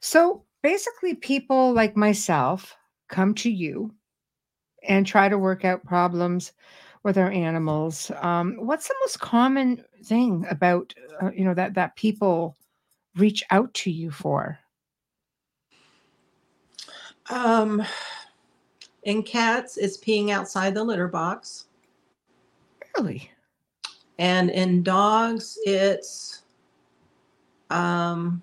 so 0.00 0.44
basically, 0.62 1.14
people 1.14 1.72
like 1.72 1.96
myself 1.96 2.76
come 3.08 3.34
to 3.34 3.50
you 3.50 3.92
and 4.86 5.06
try 5.06 5.28
to 5.28 5.38
work 5.38 5.64
out 5.64 5.84
problems 5.84 6.52
with 7.02 7.18
our 7.18 7.30
animals. 7.30 8.10
Um, 8.20 8.56
what's 8.58 8.88
the 8.88 8.94
most 9.00 9.20
common 9.20 9.84
thing 10.04 10.46
about 10.50 10.94
uh, 11.20 11.30
you 11.32 11.44
know 11.44 11.54
that 11.54 11.74
that 11.74 11.96
people 11.96 12.56
reach 13.16 13.42
out 13.50 13.72
to 13.74 13.90
you 13.90 14.10
for? 14.10 14.58
Um, 17.30 17.82
in 19.02 19.22
cats, 19.22 19.76
it's 19.76 19.96
peeing 19.96 20.30
outside 20.30 20.74
the 20.74 20.84
litter 20.84 21.08
box. 21.08 21.66
Really? 22.96 23.30
And 24.18 24.50
in 24.50 24.82
dogs, 24.82 25.58
it's 25.64 26.42
um, 27.70 28.42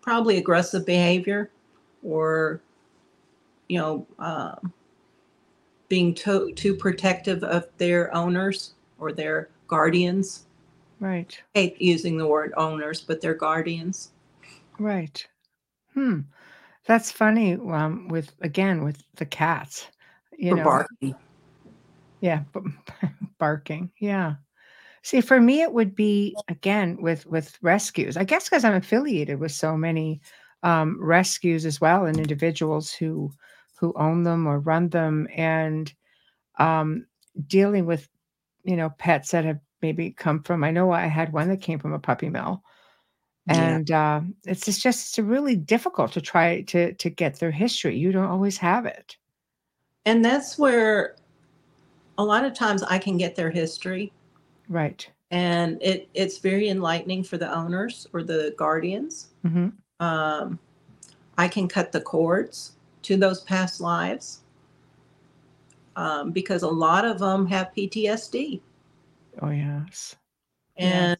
probably 0.00 0.38
aggressive 0.38 0.86
behavior 0.86 1.50
or, 2.02 2.60
you 3.68 3.78
know, 3.78 4.06
um, 4.18 4.72
being 5.88 6.14
to- 6.14 6.52
too 6.54 6.74
protective 6.74 7.42
of 7.44 7.66
their 7.78 8.14
owners 8.14 8.74
or 8.98 9.12
their 9.12 9.48
guardians. 9.68 10.44
Right. 10.98 11.38
hate 11.54 11.80
using 11.80 12.16
the 12.16 12.26
word 12.26 12.54
owners, 12.56 13.02
but 13.02 13.20
their 13.20 13.34
guardians. 13.34 14.12
Right. 14.78 15.26
Hmm. 15.92 16.20
That's 16.86 17.10
funny. 17.10 17.54
Um, 17.54 18.08
with 18.08 18.32
again 18.40 18.82
with 18.84 19.02
the 19.16 19.26
cats, 19.26 19.88
you 20.38 20.50
for 20.50 20.56
know. 20.56 20.64
barking. 20.64 21.14
Yeah, 22.20 22.44
b- 22.54 22.60
barking. 23.38 23.90
Yeah. 23.98 24.36
See, 25.06 25.20
for 25.20 25.40
me, 25.40 25.62
it 25.62 25.72
would 25.72 25.94
be 25.94 26.34
again 26.48 27.00
with 27.00 27.26
with 27.26 27.56
rescues. 27.62 28.16
I 28.16 28.24
guess 28.24 28.48
because 28.48 28.64
I'm 28.64 28.74
affiliated 28.74 29.38
with 29.38 29.52
so 29.52 29.76
many 29.76 30.20
um, 30.64 30.98
rescues 31.00 31.64
as 31.64 31.80
well, 31.80 32.06
and 32.06 32.18
individuals 32.18 32.90
who 32.90 33.30
who 33.78 33.92
own 33.94 34.24
them 34.24 34.48
or 34.48 34.58
run 34.58 34.88
them, 34.88 35.28
and 35.32 35.94
um, 36.58 37.06
dealing 37.46 37.86
with 37.86 38.08
you 38.64 38.74
know 38.74 38.90
pets 38.98 39.30
that 39.30 39.44
have 39.44 39.60
maybe 39.80 40.10
come 40.10 40.42
from. 40.42 40.64
I 40.64 40.72
know 40.72 40.90
I 40.90 41.06
had 41.06 41.32
one 41.32 41.50
that 41.50 41.62
came 41.62 41.78
from 41.78 41.92
a 41.92 42.00
puppy 42.00 42.28
mill, 42.28 42.64
Yeah. 43.46 43.54
and 43.54 43.88
uh, 43.92 44.22
it's 44.44 44.64
just 44.64 44.82
just 44.82 45.18
really 45.18 45.54
difficult 45.54 46.10
to 46.14 46.20
try 46.20 46.62
to 46.62 46.94
to 46.94 47.10
get 47.10 47.38
their 47.38 47.52
history. 47.52 47.96
You 47.96 48.10
don't 48.10 48.24
always 48.24 48.58
have 48.58 48.86
it. 48.86 49.16
And 50.04 50.24
that's 50.24 50.58
where 50.58 51.14
a 52.18 52.24
lot 52.24 52.44
of 52.44 52.54
times 52.54 52.82
I 52.82 52.98
can 52.98 53.16
get 53.16 53.36
their 53.36 53.50
history 53.50 54.12
Right. 54.68 55.08
and 55.30 55.80
it 55.82 56.08
it's 56.14 56.38
very 56.38 56.68
enlightening 56.68 57.22
for 57.22 57.38
the 57.38 57.52
owners 57.52 58.06
or 58.12 58.22
the 58.22 58.54
guardians. 58.56 59.28
hmm 59.42 59.68
Um, 60.00 60.58
I 61.38 61.48
can 61.48 61.68
cut 61.68 61.92
the 61.92 62.00
cords 62.00 62.72
to 63.02 63.16
those 63.16 63.42
past 63.42 63.80
lives 63.80 64.40
um, 65.96 66.30
because 66.30 66.62
a 66.62 66.68
lot 66.68 67.04
of 67.04 67.18
them 67.18 67.46
have 67.46 67.72
PTSD. 67.76 68.60
Oh 69.42 69.50
yes. 69.50 70.16
And 70.76 71.16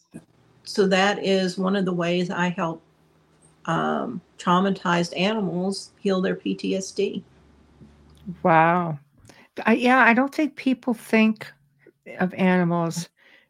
so 0.65 0.87
that 0.87 1.25
is 1.25 1.57
one 1.59 1.77
of 1.77 1.85
the 1.85 1.93
ways 1.93 2.31
I 2.31 2.49
help 2.49 2.83
um, 3.67 4.21
traumatized 4.39 5.19
animals 5.19 5.91
heal 5.99 6.21
their 6.21 6.37
PTSD. 6.37 7.23
Wow. 8.43 8.99
I, 9.65 9.75
yeah, 9.75 10.01
I 10.01 10.13
don't 10.13 10.35
think 10.35 10.57
people 10.57 10.93
think 10.95 11.51
of 12.19 12.35
animals 12.35 13.09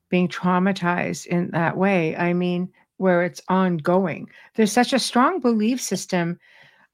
being 0.09 0.29
traumatized 0.29 1.27
in 1.27 1.51
that 1.51 1.77
way. 1.77 2.17
I 2.17 2.33
mean, 2.33 2.73
where 2.99 3.23
it's 3.25 3.43
ongoing. 3.49 4.29
There's 4.55 4.73
such 4.73 4.93
a 4.93 4.99
strong 4.99 5.41
belief 5.41 5.81
system. 5.81 6.39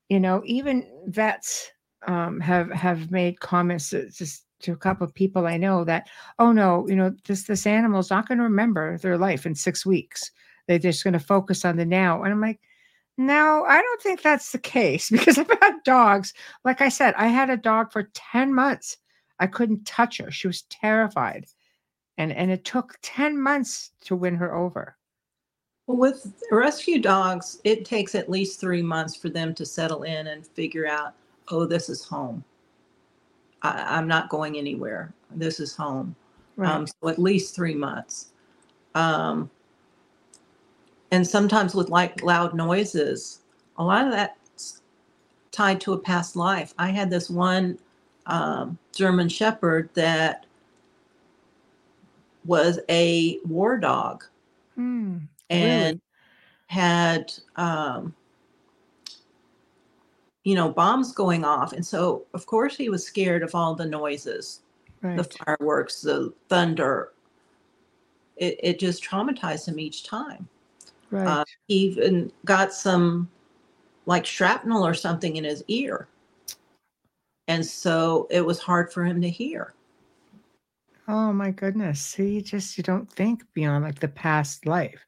You 0.09 0.21
know, 0.21 0.43
even 0.45 0.87
vets 1.07 1.71
um, 2.07 2.41
have 2.41 2.71
have 2.73 3.11
made 3.11 3.41
comments 3.41 3.91
to, 3.91 4.11
just 4.11 4.45
to 4.61 4.73
a 4.73 4.77
couple 4.77 5.05
of 5.05 5.15
people 5.15 5.47
I 5.47 5.57
know 5.57 5.85
that, 5.85 6.09
oh 6.39 6.53
no, 6.53 6.89
you 6.89 6.97
know, 6.97 7.15
this 7.27 7.45
this 7.45 7.67
animal's 7.67 8.11
not 8.11 8.29
going 8.29 8.39
to 8.39 8.45
remember 8.45 8.99
their 8.99 9.19
life 9.19 9.47
in 9.47 9.55
six 9.55 9.87
weeks. 9.87 10.31
They're 10.67 10.79
just 10.79 11.05
going 11.05 11.15
to 11.15 11.21
focus 11.21 11.65
on 11.65 11.77
the 11.77 11.85
now. 11.85 12.23
And 12.23 12.33
I'm 12.33 12.41
like, 12.41 12.61
no, 13.19 13.65
I 13.69 13.81
don't 13.81 14.03
think 14.03 14.23
that's 14.23 14.53
the 14.53 14.59
case 14.59 15.11
because 15.11 15.39
I've 15.39 15.51
had 15.61 15.83
dogs. 15.85 16.33
Like 16.65 16.81
I 16.81 16.89
said, 16.89 17.15
I 17.17 17.29
had 17.29 17.51
a 17.51 17.57
dog 17.57 17.93
for 17.93 18.11
10 18.15 18.55
months. 18.55 18.97
I 19.39 19.47
couldn't 19.47 19.87
touch 19.87 20.19
her. 20.19 20.31
She 20.31 20.47
was 20.47 20.63
terrified. 20.63 21.47
And 22.19 22.33
and 22.33 22.51
it 22.51 22.65
took 22.65 22.99
10 23.03 23.41
months 23.41 23.93
to 24.03 24.15
win 24.17 24.35
her 24.37 24.55
over. 24.55 24.97
Well, 25.87 25.97
with 25.97 26.33
rescue 26.51 27.01
dogs, 27.01 27.61
it 27.65 27.85
takes 27.85 28.15
at 28.15 28.31
least 28.31 28.61
three 28.61 28.83
months 28.83 29.17
for 29.17 29.29
them 29.29 29.55
to 29.55 29.67
settle 29.67 30.05
in 30.05 30.29
and 30.29 30.47
figure 30.47 30.87
out, 30.87 31.15
oh, 31.49 31.67
this 31.67 31.89
is 31.89 32.05
home. 32.05 32.45
I, 33.63 33.97
I'm 33.97 34.07
not 34.07 34.29
going 34.29 34.57
anywhere. 34.57 35.13
This 35.31 35.59
is 35.59 35.75
home. 35.75 36.15
Um, 36.59 36.87
so 36.87 37.09
at 37.09 37.19
least 37.19 37.55
three 37.55 37.75
months. 37.75 38.29
Um, 38.95 39.51
and 41.11 41.27
sometimes 41.27 41.75
with 41.75 41.89
like 41.89 42.23
loud 42.23 42.55
noises, 42.55 43.41
a 43.79 43.85
lot 43.85 44.07
of 44.07 44.13
that's 44.13 44.83
tied 45.51 45.81
to 45.83 45.95
a 45.95 45.99
past 45.99 46.37
life. 46.37 46.75
I 46.79 46.91
had 46.91 47.11
this 47.11 47.29
one 47.29 47.79
um, 48.27 48.79
German 48.95 49.29
Shepherd 49.29 49.91
that 49.95 50.47
was 52.45 52.79
a 52.89 53.39
war 53.45 53.79
dog 53.79 54.25
Hmm, 54.75 55.19
and 55.51 56.01
had 56.67 57.33
um, 57.57 58.15
you 60.45 60.55
know 60.55 60.71
bombs 60.71 61.13
going 61.13 61.45
off 61.45 61.73
and 61.73 61.85
so 61.85 62.25
of 62.35 62.47
course 62.47 62.77
he 62.77 62.89
was 62.89 63.07
scared 63.07 63.43
of 63.43 63.55
all 63.55 63.75
the 63.75 63.85
noises 63.85 64.63
right. 65.03 65.17
the 65.17 65.25
fireworks 65.25 66.01
the 66.01 66.33
thunder 66.49 67.13
it, 68.37 68.59
it 68.63 68.79
just 68.79 69.05
traumatized 69.05 69.69
him 69.69 69.79
each 69.79 70.05
time 70.05 70.49
right. 71.11 71.27
uh, 71.27 71.45
he 71.69 71.75
even 71.75 72.33
got 72.45 72.73
some 72.73 73.29
like 74.07 74.27
shrapnel 74.27 74.85
or 74.85 74.95
something 74.95 75.37
in 75.37 75.45
his 75.45 75.63
ear 75.69 76.09
and 77.49 77.65
so 77.65 78.27
it 78.31 78.41
was 78.41 78.59
hard 78.59 78.93
for 78.93 79.05
him 79.05 79.21
to 79.21 79.29
hear 79.29 79.75
oh 81.09 81.33
my 81.33 81.51
goodness. 81.51 82.01
See, 82.01 82.35
you 82.35 82.43
just 82.43 82.77
you 82.79 82.85
don't 82.85 83.11
think 83.11 83.43
beyond 83.55 83.85
like 83.85 84.01
the 84.01 84.09
past 84.09 84.67
life. 84.67 85.07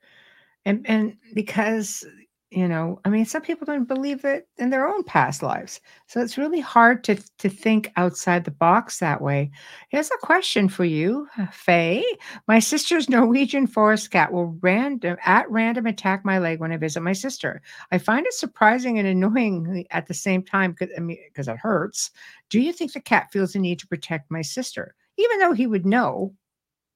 And 0.67 0.85
and 0.89 1.17
because 1.35 2.05
you 2.51 2.69
know, 2.69 3.01
I 3.05 3.11
mean, 3.11 3.27
some 3.27 3.43
people 3.43 3.67
don't 3.67 3.89
believe 3.89 4.25
it 4.25 4.49
in 4.59 4.71
their 4.71 4.89
own 4.89 5.03
past 5.05 5.43
lives. 5.43 5.81
So 6.07 6.21
it's 6.21 6.39
really 6.39 6.61
hard 6.61 7.05
to 7.05 7.17
to 7.39 7.49
think 7.49 7.93
outside 7.97 8.45
the 8.45 8.53
box 8.53 9.01
that 9.01 9.21
way. 9.23 9.51
Here's 9.91 10.11
a 10.11 10.19
question 10.27 10.69
for 10.69 10.85
you, 10.85 11.29
uh, 11.39 11.47
Faye. 11.49 12.05
My 12.49 12.61
sister's 12.61 13.09
Norwegian 13.11 13.67
forest 13.67 14.11
cat 14.13 14.33
will 14.33 14.59
random 14.63 15.17
at 15.25 15.51
random 15.51 15.87
attack 15.87 16.25
my 16.25 16.39
leg 16.39 16.61
when 16.61 16.73
I 16.73 16.77
visit 16.79 17.03
my 17.03 17.13
sister. 17.15 17.63
I 17.93 17.99
find 17.99 18.27
it 18.27 18.35
surprising 18.35 18.99
and 18.99 19.09
annoying 19.09 19.87
at 19.91 20.07
the 20.07 20.15
same 20.15 20.43
time 20.45 20.73
because 20.73 20.91
I 20.97 21.01
mean, 21.01 21.19
because 21.29 21.49
it 21.49 21.59
hurts. 21.59 22.11
Do 22.51 22.61
you 22.61 22.73
think 22.73 22.93
the 22.93 23.01
cat 23.01 23.33
feels 23.33 23.53
the 23.55 23.59
need 23.59 23.81
to 23.81 23.89
protect 23.89 24.31
my 24.31 24.43
sister, 24.43 24.95
even 25.17 25.39
though 25.39 25.53
he 25.53 25.67
would 25.67 25.87
know? 25.87 26.35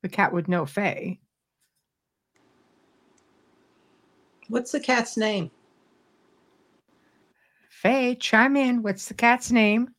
The 0.03 0.09
cat 0.09 0.33
would 0.33 0.49
know 0.49 0.67
Faye. 0.67 1.21
what's 4.49 4.73
the 4.73 4.81
cat's 4.81 5.17
name 5.17 5.51
Faye, 7.71 8.17
chime 8.17 8.57
in. 8.57 8.83
What's 8.83 9.07
the 9.07 9.15
cat's 9.15 9.53
name? 9.53 9.95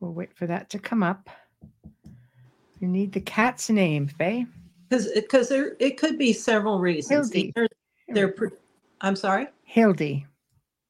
We'll 0.00 0.12
wait 0.12 0.34
for 0.34 0.46
that 0.46 0.70
to 0.70 0.78
come 0.78 1.02
up. 1.02 1.28
You 2.80 2.88
need 2.88 3.12
the 3.12 3.20
cat's 3.20 3.68
name, 3.68 4.06
Faye. 4.08 4.46
because 4.88 5.48
there 5.48 5.76
it 5.80 5.98
could 5.98 6.18
be 6.18 6.32
several 6.32 6.78
reasons. 6.78 7.34
Either 7.34 7.68
they're 8.08 8.34
i'm 9.00 9.16
sorry? 9.16 9.48
Hildy. 9.64 10.26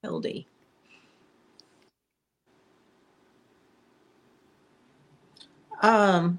hildy. 0.03 0.47
Um 5.83 6.39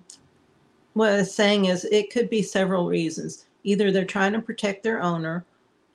what 0.93 1.09
i 1.11 1.17
was 1.17 1.33
saying 1.33 1.65
is 1.65 1.85
it 1.85 2.11
could 2.11 2.29
be 2.29 2.41
several 2.41 2.87
reasons. 2.87 3.45
Either 3.63 3.91
they're 3.91 4.05
trying 4.05 4.33
to 4.33 4.41
protect 4.41 4.83
their 4.83 5.01
owner 5.01 5.45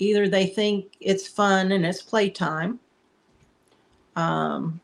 either 0.01 0.29
they 0.29 0.47
think 0.47 0.97
it's 1.01 1.29
fun 1.29 1.73
and 1.73 1.85
it's 1.87 2.03
playtime. 2.03 2.81
Um 4.17 4.81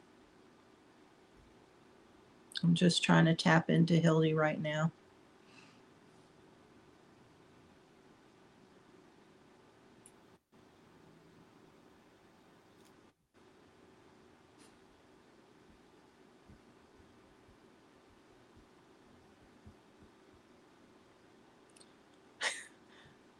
i'm 2.62 2.75
just 2.75 3.03
trying 3.05 3.25
to 3.27 3.35
tap 3.35 3.68
into 3.70 3.96
hildy 3.99 4.33
right 4.35 4.61
now 4.62 4.90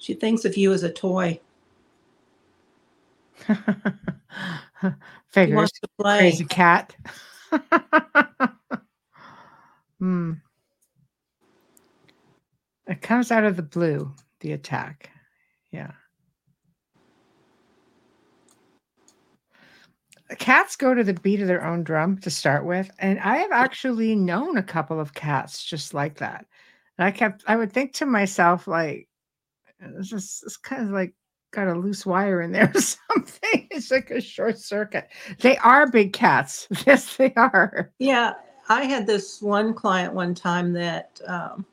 she 0.07 0.15
thinks 0.15 0.45
of 0.45 0.57
you 0.57 0.73
as 0.73 0.85
a 0.85 0.93
toy 0.93 1.41
she 3.49 3.57
Figures. 5.27 5.57
wants 5.57 5.81
to 5.81 5.89
play 5.99 6.19
Crazy 6.19 6.45
cat. 6.45 6.95
hmm. 9.99 10.33
It 12.87 13.03
comes 13.03 13.33
out 13.33 13.43
of 13.43 13.57
the 13.57 13.63
blue, 13.63 14.15
the 14.41 14.53
attack. 14.53 15.11
Yeah. 15.73 15.91
Cats 20.39 20.77
go 20.77 20.95
to 20.95 21.03
the 21.03 21.15
beat 21.15 21.41
of 21.41 21.49
their 21.49 21.65
own 21.65 21.83
drum 21.83 22.19
to 22.19 22.31
start 22.31 22.65
with. 22.65 22.91
And 23.01 23.19
I 23.19 23.39
have 23.39 23.53
actually 23.53 24.15
known 24.15 24.57
a 24.57 24.63
couple 24.63 25.01
of 25.01 25.15
cats 25.15 25.65
just 25.65 25.95
like 25.95 26.19
that. 26.19 26.47
And 26.97 27.07
I 27.07 27.11
kept, 27.11 27.43
I 27.49 27.57
would 27.57 27.73
think 27.73 27.93
to 27.95 28.07
myself, 28.07 28.69
like, 28.69 29.09
it's 29.81 30.09
just, 30.09 30.43
it's 30.45 30.57
kind 30.57 30.83
of 30.83 30.91
like 30.91 31.15
got 31.53 31.69
a 31.69 31.75
loose 31.75 32.05
wire 32.05 32.43
in 32.43 32.53
there 32.53 32.71
or 32.75 32.81
something. 32.81 33.69
It's 33.71 33.91
like 33.91 34.11
a 34.11 34.21
short 34.21 34.59
circuit. 34.59 35.09
They 35.41 35.57
are 35.59 35.91
big 35.91 36.13
cats. 36.13 36.69
Yes, 36.87 37.17
they 37.17 37.33
are. 37.35 37.93
Yeah, 37.99 38.35
I 38.69 38.85
had 38.85 39.07
this 39.07 39.41
one 39.41 39.75
client 39.75 40.13
one 40.13 40.35
time 40.35 40.73
that 40.75 41.21
um, 41.27 41.65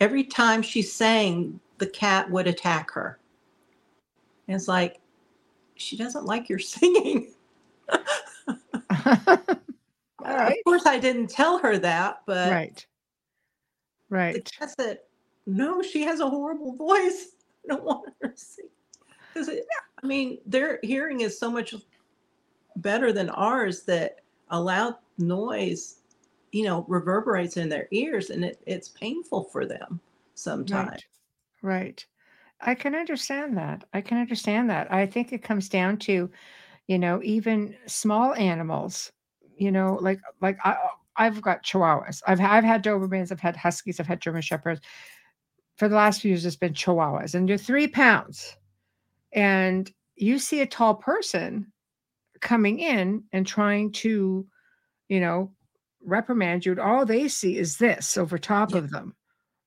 every 0.00 0.24
time 0.24 0.62
she 0.62 0.82
sang, 0.82 1.60
the 1.78 1.86
cat 1.86 2.30
would 2.30 2.46
attack 2.46 2.90
her. 2.92 3.18
And 4.46 4.54
it's 4.56 4.68
like, 4.68 5.00
she 5.76 5.96
doesn't 5.96 6.24
like 6.24 6.48
your 6.48 6.58
singing. 6.58 7.32
All 7.88 8.08
Of 10.26 10.54
course, 10.64 10.86
I 10.86 10.98
didn't 10.98 11.28
tell 11.28 11.58
her 11.58 11.78
that, 11.78 12.22
but 12.26 12.50
Right. 12.50 12.86
the 14.08 14.16
Right. 14.16 14.52
cat 14.58 14.70
said, 14.78 14.98
no, 15.48 15.82
she 15.82 16.02
has 16.02 16.20
a 16.20 16.28
horrible 16.28 16.74
voice. 16.76 17.32
I 17.64 17.74
don't 17.74 17.84
want 17.84 18.12
her 18.22 18.28
to 18.28 18.36
sing. 18.36 18.66
Because, 19.34 19.50
I 19.50 20.06
mean, 20.06 20.38
their 20.46 20.78
hearing 20.82 21.20
is 21.20 21.38
so 21.38 21.50
much 21.50 21.74
better 22.76 23.12
than 23.12 23.30
ours 23.30 23.82
that 23.82 24.20
a 24.50 24.60
loud 24.60 24.94
noise 25.18 25.98
you 26.52 26.64
know, 26.64 26.84
reverberates 26.88 27.56
in 27.56 27.68
their 27.68 27.88
ears 27.90 28.30
and 28.30 28.44
it, 28.44 28.60
it's 28.66 28.88
painful 28.88 29.44
for 29.44 29.66
them 29.66 30.00
sometimes. 30.34 30.90
Right. 30.90 31.04
Right. 31.60 32.06
I 32.60 32.74
can 32.74 32.94
understand 32.94 33.56
that. 33.56 33.84
I 33.92 34.00
can 34.00 34.18
understand 34.18 34.70
that. 34.70 34.92
I 34.92 35.06
think 35.06 35.32
it 35.32 35.42
comes 35.42 35.68
down 35.68 35.98
to, 35.98 36.30
you 36.86 36.98
know, 36.98 37.20
even 37.22 37.76
small 37.86 38.34
animals, 38.34 39.12
you 39.56 39.70
know, 39.70 39.98
like 40.00 40.20
like 40.40 40.58
I 40.64 40.76
I've 41.16 41.42
got 41.42 41.64
chihuahuas. 41.64 42.22
I've 42.26 42.40
I've 42.40 42.64
had 42.64 42.82
Dobermans, 42.82 43.30
I've 43.30 43.40
had 43.40 43.56
huskies, 43.56 44.00
I've 44.00 44.06
had 44.06 44.20
German 44.20 44.42
shepherds. 44.42 44.80
For 45.78 45.88
the 45.88 45.96
last 45.96 46.20
few 46.22 46.30
years, 46.30 46.44
it's 46.46 46.56
been 46.56 46.74
chihuahuas, 46.74 47.34
and 47.34 47.48
they're 47.48 47.58
three 47.58 47.88
pounds. 47.88 48.56
And 49.32 49.90
you 50.16 50.38
see 50.38 50.60
a 50.60 50.66
tall 50.66 50.96
person 50.96 51.72
coming 52.40 52.80
in 52.80 53.24
and 53.32 53.46
trying 53.46 53.92
to, 53.92 54.46
you 55.08 55.20
know, 55.20 55.52
reprimand 56.04 56.66
you, 56.66 56.80
all 56.80 57.06
they 57.06 57.28
see 57.28 57.58
is 57.58 57.78
this 57.78 58.16
over 58.18 58.38
top 58.38 58.74
Yeah. 58.74 58.78
of 58.78 58.90
them, 58.90 59.14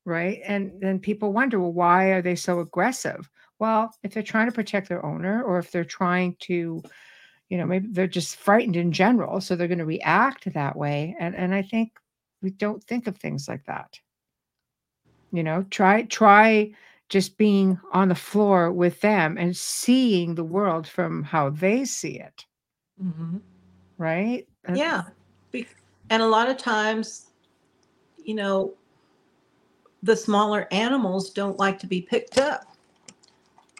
right? 0.06 0.42
And 0.46 0.74
then 0.82 1.00
people 1.00 1.34
wonder, 1.34 1.60
well, 1.60 1.74
why 1.74 2.08
are 2.12 2.22
they 2.22 2.36
so 2.36 2.60
aggressive? 2.62 3.30
Well, 3.60 3.94
if 4.04 4.14
they're 4.14 4.24
trying 4.24 4.48
to 4.48 4.54
protect 4.54 4.90
their 4.90 5.06
owner, 5.06 5.44
or 5.44 5.60
if 5.60 5.72
they're 5.72 5.86
trying 5.86 6.36
to, 6.42 6.84
you 7.50 7.58
know, 7.58 7.66
maybe 7.66 7.90
they're 7.92 8.08
just 8.08 8.38
frightened 8.38 8.78
in 8.78 8.92
general, 8.92 9.42
so 9.42 9.56
they're 9.56 9.68
going 9.68 9.80
to 9.80 9.86
react 9.86 10.54
that 10.54 10.76
way. 10.78 11.16
And 11.20 11.36
and 11.36 11.56
I 11.56 11.62
think 11.64 11.94
we 12.42 12.52
don't 12.52 12.84
think 12.86 13.08
of 13.08 13.18
things 13.18 13.48
like 13.48 13.66
that. 13.66 14.00
You 15.32 15.44
know, 15.44 15.66
try 15.70 16.04
try 16.04 16.72
just 17.10 17.38
being 17.38 17.80
on 17.92 18.10
the 18.10 18.16
floor 18.16 18.72
with 18.72 19.02
them 19.02 19.38
and 19.38 19.56
seeing 19.56 20.36
the 20.36 20.44
world 20.44 20.88
from 20.88 21.24
how 21.24 21.50
they 21.50 21.86
see 21.86 22.20
it, 22.20 22.46
hmm 23.00 23.38
right? 23.98 24.48
Yeah. 24.74 25.04
And 26.10 26.22
a 26.22 26.28
lot 26.28 26.50
of 26.50 26.58
times, 26.58 27.28
you 28.26 28.34
know, 28.34 28.74
the 30.04 30.16
smaller 30.16 30.68
animals 30.72 31.30
don't 31.30 31.60
like 31.60 31.80
to 31.80 31.88
be 31.88 32.02
picked 32.02 32.38
up. 32.38 32.66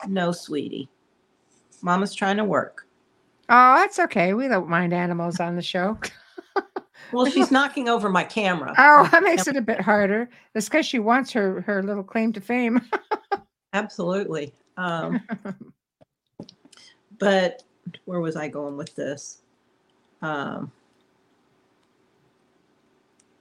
No, 0.08 0.32
sweetie. 0.32 0.88
Mama's 1.82 2.14
trying 2.14 2.38
to 2.38 2.46
work. 2.46 2.88
Oh, 3.50 3.76
that's 3.76 4.00
okay. 4.00 4.34
We 4.34 4.48
don't 4.48 4.70
mind 4.70 4.94
animals 4.94 5.40
on 5.40 5.56
the 5.56 5.62
show. 5.62 5.98
Well, 7.12 7.26
she's 7.26 7.52
knocking 7.52 7.90
over 7.90 8.10
my 8.10 8.24
camera. 8.24 8.74
Oh, 8.78 9.08
that 9.12 9.24
makes 9.24 9.48
it 9.48 9.58
a 9.58 9.62
bit 9.62 9.82
harder. 9.82 10.30
It's 10.56 10.70
because 10.70 10.86
she 10.86 11.00
wants 11.00 11.32
her 11.32 11.62
her 11.62 11.84
little 11.84 12.04
claim 12.04 12.34
to 12.34 12.42
fame. 12.42 12.82
Absolutely. 13.74 14.54
Um, 14.78 15.22
but 17.20 17.64
where 18.06 18.20
was 18.20 18.36
I 18.36 18.48
going 18.48 18.78
with 18.78 18.96
this? 18.96 19.42
Um, 20.22 20.72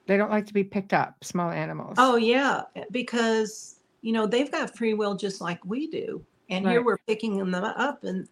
they 0.06 0.16
don't 0.16 0.30
like 0.30 0.46
to 0.46 0.54
be 0.54 0.64
picked 0.64 0.92
up, 0.92 1.22
small 1.22 1.50
animals. 1.50 1.94
oh, 1.98 2.16
yeah, 2.16 2.62
because, 2.90 3.76
you 4.02 4.12
know, 4.12 4.26
they've 4.26 4.50
got 4.50 4.76
free 4.76 4.92
will 4.92 5.14
just 5.14 5.40
like 5.40 5.64
we 5.64 5.86
do. 5.86 6.24
And 6.48 6.66
here 6.66 6.82
we're 6.82 6.98
picking 7.06 7.36
them 7.38 7.54
up 7.54 8.02
and 8.02 8.28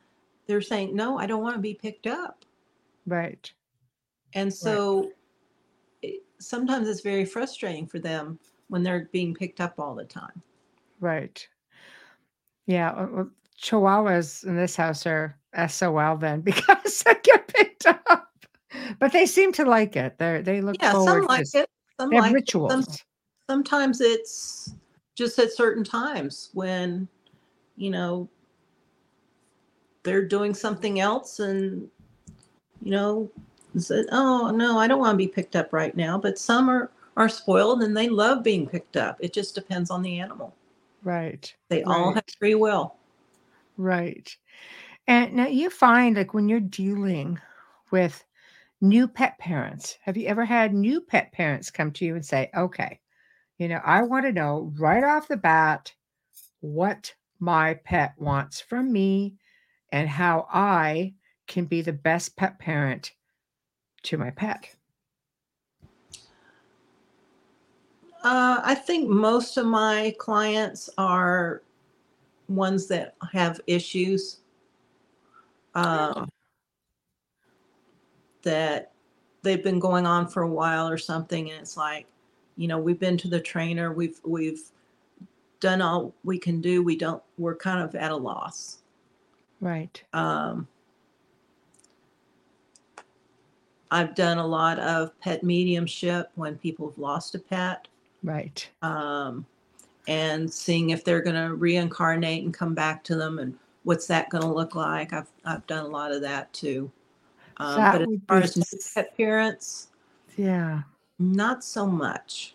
they're 0.49 0.61
saying, 0.61 0.97
no, 0.97 1.19
I 1.19 1.27
don't 1.27 1.41
want 1.41 1.55
to 1.55 1.61
be 1.61 1.75
picked 1.75 2.09
up. 2.09 2.45
right. 3.07 3.53
And 4.35 4.53
so 4.53 5.05
it, 5.05 5.17
sometimes 6.39 6.89
it's 6.89 7.01
very 7.01 7.25
frustrating 7.25 7.87
for 7.87 7.99
them 7.99 8.39
when 8.69 8.83
they're 8.83 9.09
being 9.13 9.35
picked 9.35 9.61
up 9.61 9.75
all 9.79 9.95
the 9.95 10.05
time. 10.05 10.43
Right. 11.01 11.47
Yeah. 12.67 12.91
uh, 12.91 13.07
well, 13.11 13.31
Chihuahuas 13.61 14.45
in 14.45 14.57
this 14.57 14.77
house 14.77 15.07
are 15.07 15.37
SOL 15.67 16.17
then 16.17 16.41
because 16.43 17.03
they 17.03 17.15
get 17.23 17.49
picked 17.49 17.87
up. 17.87 18.29
But 18.99 19.13
they 19.13 19.27
seem 19.27 19.53
to 19.53 19.65
like 19.65 19.97
it. 19.97 20.19
They 20.19 20.43
they 20.43 20.61
look 20.61 20.77
Yeah, 20.81 20.93
some 20.93 21.23
like 21.23 21.45
to 21.51 21.61
it, 21.61 21.71
some 21.99 22.11
like 22.11 22.25
it, 22.25 22.29
some 22.29 22.35
rituals. 22.35 23.05
sometimes 23.49 24.01
it's 24.01 24.75
just 25.15 25.39
at 25.39 25.53
certain 25.53 25.83
times 25.83 26.51
when 26.53 27.09
you 27.77 27.91
know 27.91 28.29
they're 30.03 30.25
doing 30.25 30.55
something 30.55 31.01
else 31.01 31.41
and 31.41 31.89
you 32.83 32.91
know 32.91 33.31
said 33.83 34.07
oh 34.13 34.51
no 34.51 34.79
i 34.79 34.87
don't 34.87 35.01
want 35.01 35.13
to 35.13 35.17
be 35.17 35.29
picked 35.29 35.57
up 35.57 35.73
right 35.73 35.97
now 35.97 36.19
but 36.19 36.39
some 36.39 36.69
are 36.69 36.91
are 37.17 37.29
spoiled 37.29 37.83
and 37.83 37.97
they 37.97 38.09
love 38.09 38.43
being 38.43 38.67
picked 38.67 38.97
up 38.97 39.17
it 39.21 39.33
just 39.33 39.55
depends 39.55 39.91
on 39.91 40.03
the 40.03 40.21
animal 40.21 40.55
Right. 41.03 41.55
they 41.69 41.83
all 41.85 42.13
have 42.13 42.25
free 42.39 42.55
will 42.55 42.95
Right. 43.79 44.37
And 45.07 45.35
now 45.35 45.47
you 45.47 45.71
find 45.71 46.17
like 46.17 46.35
when 46.35 46.49
you're 46.49 46.61
dealing 46.61 47.39
with 47.91 48.23
new 48.81 49.09
pet 49.09 49.39
parents, 49.39 49.97
have 50.03 50.17
you 50.17 50.27
ever 50.27 50.45
had 50.45 50.75
new 50.75 51.01
pet 51.01 51.33
parents 51.33 51.71
come 51.71 51.93
to 51.93 52.05
you 52.05 52.17
and 52.17 52.27
say, 52.27 52.51
okay, 52.55 53.01
you 53.57 53.69
know, 53.69 53.81
I 53.85 54.03
want 54.03 54.27
to 54.27 54.33
know 54.33 54.73
right 54.77 55.03
off 55.03 55.29
the 55.29 55.37
bat 55.37 55.95
what 56.61 57.15
my 57.39 57.75
pet 57.85 58.15
wants 58.19 58.61
from 58.61 58.93
me 58.93 59.37
and 59.93 60.09
how 60.09 60.49
I 60.53 61.15
can 61.47 61.65
be 61.65 61.81
the 61.81 61.93
best 61.93 62.37
pet 62.37 62.59
parent 62.59 63.13
to 64.03 64.19
my 64.19 64.31
pet? 64.31 64.69
uh, 68.25 68.61
i 68.65 68.75
think 68.75 69.09
most 69.09 69.57
of 69.57 69.67
my 69.67 70.15
clients 70.19 70.91
are 70.99 71.63
ones 72.49 72.87
that 72.89 73.15
have 73.33 73.61
issues 73.67 74.41
um, 75.75 76.29
that 78.43 78.91
they've 79.43 79.63
been 79.63 79.79
going 79.79 80.07
on 80.07 80.27
for 80.27 80.43
a 80.43 80.49
while 80.49 80.89
or 80.89 80.99
something 80.99 81.51
and 81.51 81.61
it's 81.61 81.77
like 81.77 82.07
you 82.57 82.67
know 82.67 82.79
we've 82.79 82.99
been 82.99 83.17
to 83.17 83.29
the 83.29 83.41
trainer 83.41 83.93
we've 83.93 84.21
we've 84.25 84.71
done 85.61 85.81
all 85.83 86.13
we 86.25 86.39
can 86.39 86.61
do 86.61 86.83
we 86.83 86.97
don't 86.97 87.23
we're 87.37 87.55
kind 87.55 87.83
of 87.83 87.95
at 87.95 88.11
a 88.11 88.17
loss 88.17 88.79
Right. 89.61 90.03
um, 90.13 90.67
i've 93.91 94.15
done 94.15 94.39
a 94.39 94.47
lot 94.47 94.79
of 94.79 95.19
pet 95.21 95.43
mediumship 95.43 96.31
when 96.35 96.57
people 96.59 96.89
have 96.89 96.99
lost 96.99 97.35
a 97.35 97.39
pet 97.39 97.89
Right. 98.23 98.69
um, 98.83 99.47
and 100.09 100.53
seeing 100.53 100.91
if 100.91 101.05
they're 101.05 101.23
going 101.23 101.37
to 101.49 101.55
reincarnate 101.55 102.45
and 102.45 102.53
come 102.53 102.75
back 102.75 103.05
to 103.05 103.15
them 103.17 103.39
and 103.39 103.57
what's 103.85 104.07
that 104.09 104.29
going 104.31 104.43
to 104.43 104.53
look 104.53 104.75
like 104.75 105.13
i've 105.13 105.31
i've 105.45 105.67
done 105.67 105.85
a 105.85 105.89
lot 105.89 106.13
of 106.13 106.21
that 106.23 106.53
too 106.53 106.91
um, 107.59 107.77
That 107.81 107.93
but 107.93 108.03
as 108.03 108.09
far 108.29 108.39
as 108.39 108.57
s- 108.57 108.93
pet 108.95 109.17
parents 109.17 109.89
Yeah. 110.37 110.83
not 111.19 111.65
so 111.65 111.87
much 111.87 112.55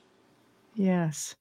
Yes. 0.76 1.36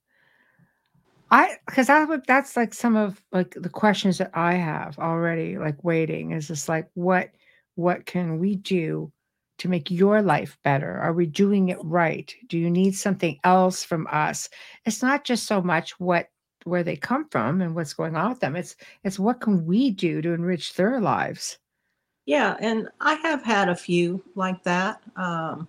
I 1.30 1.56
because 1.66 1.86
that 1.86 2.06
would 2.08 2.24
that's 2.26 2.56
like 2.58 2.74
some 2.74 2.94
of 2.96 3.22
like 3.32 3.54
the 3.58 3.70
questions 3.70 4.18
that 4.18 4.30
I 4.34 4.52
have 4.54 4.98
already 4.98 5.56
like 5.56 5.82
waiting 5.82 6.32
is 6.32 6.48
just 6.48 6.68
like 6.68 6.90
what 6.92 7.30
what 7.74 8.04
can 8.04 8.38
we 8.38 8.56
do 8.56 9.10
to 9.58 9.68
make 9.68 9.90
your 9.90 10.22
life 10.22 10.58
better? 10.64 10.98
Are 10.98 11.12
we 11.12 11.26
doing 11.26 11.68
it 11.68 11.78
right? 11.82 12.34
Do 12.48 12.58
you 12.58 12.70
need 12.70 12.94
something 12.96 13.38
else 13.44 13.84
from 13.84 14.06
us? 14.10 14.48
It's 14.84 15.02
not 15.02 15.24
just 15.24 15.46
so 15.46 15.62
much 15.62 15.98
what 16.00 16.28
where 16.64 16.84
they 16.84 16.96
come 16.96 17.28
from 17.28 17.60
and 17.60 17.74
what's 17.74 17.94
going 17.94 18.16
on 18.16 18.30
with 18.30 18.40
them. 18.40 18.56
It's 18.56 18.76
it's 19.04 19.18
what 19.18 19.40
can 19.40 19.66
we 19.66 19.90
do 19.90 20.22
to 20.22 20.32
enrich 20.32 20.74
their 20.74 21.00
lives? 21.00 21.58
yeah 22.26 22.56
and 22.60 22.88
i 23.00 23.14
have 23.14 23.42
had 23.42 23.68
a 23.68 23.74
few 23.74 24.22
like 24.34 24.62
that 24.62 25.02
um, 25.16 25.66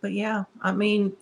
but 0.00 0.12
yeah 0.12 0.44
i 0.62 0.72
mean 0.72 1.12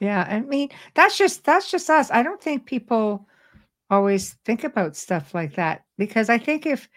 Yeah, 0.00 0.26
I 0.28 0.40
mean 0.40 0.70
that's 0.94 1.16
just 1.16 1.44
that's 1.44 1.70
just 1.70 1.88
us. 1.88 2.10
I 2.10 2.24
don't 2.24 2.42
think 2.42 2.66
people 2.66 3.24
always 3.92 4.32
think 4.46 4.64
about 4.64 4.96
stuff 4.96 5.34
like 5.34 5.54
that 5.54 5.84
because 5.98 6.30
I 6.30 6.38
think 6.38 6.64
if 6.64 6.88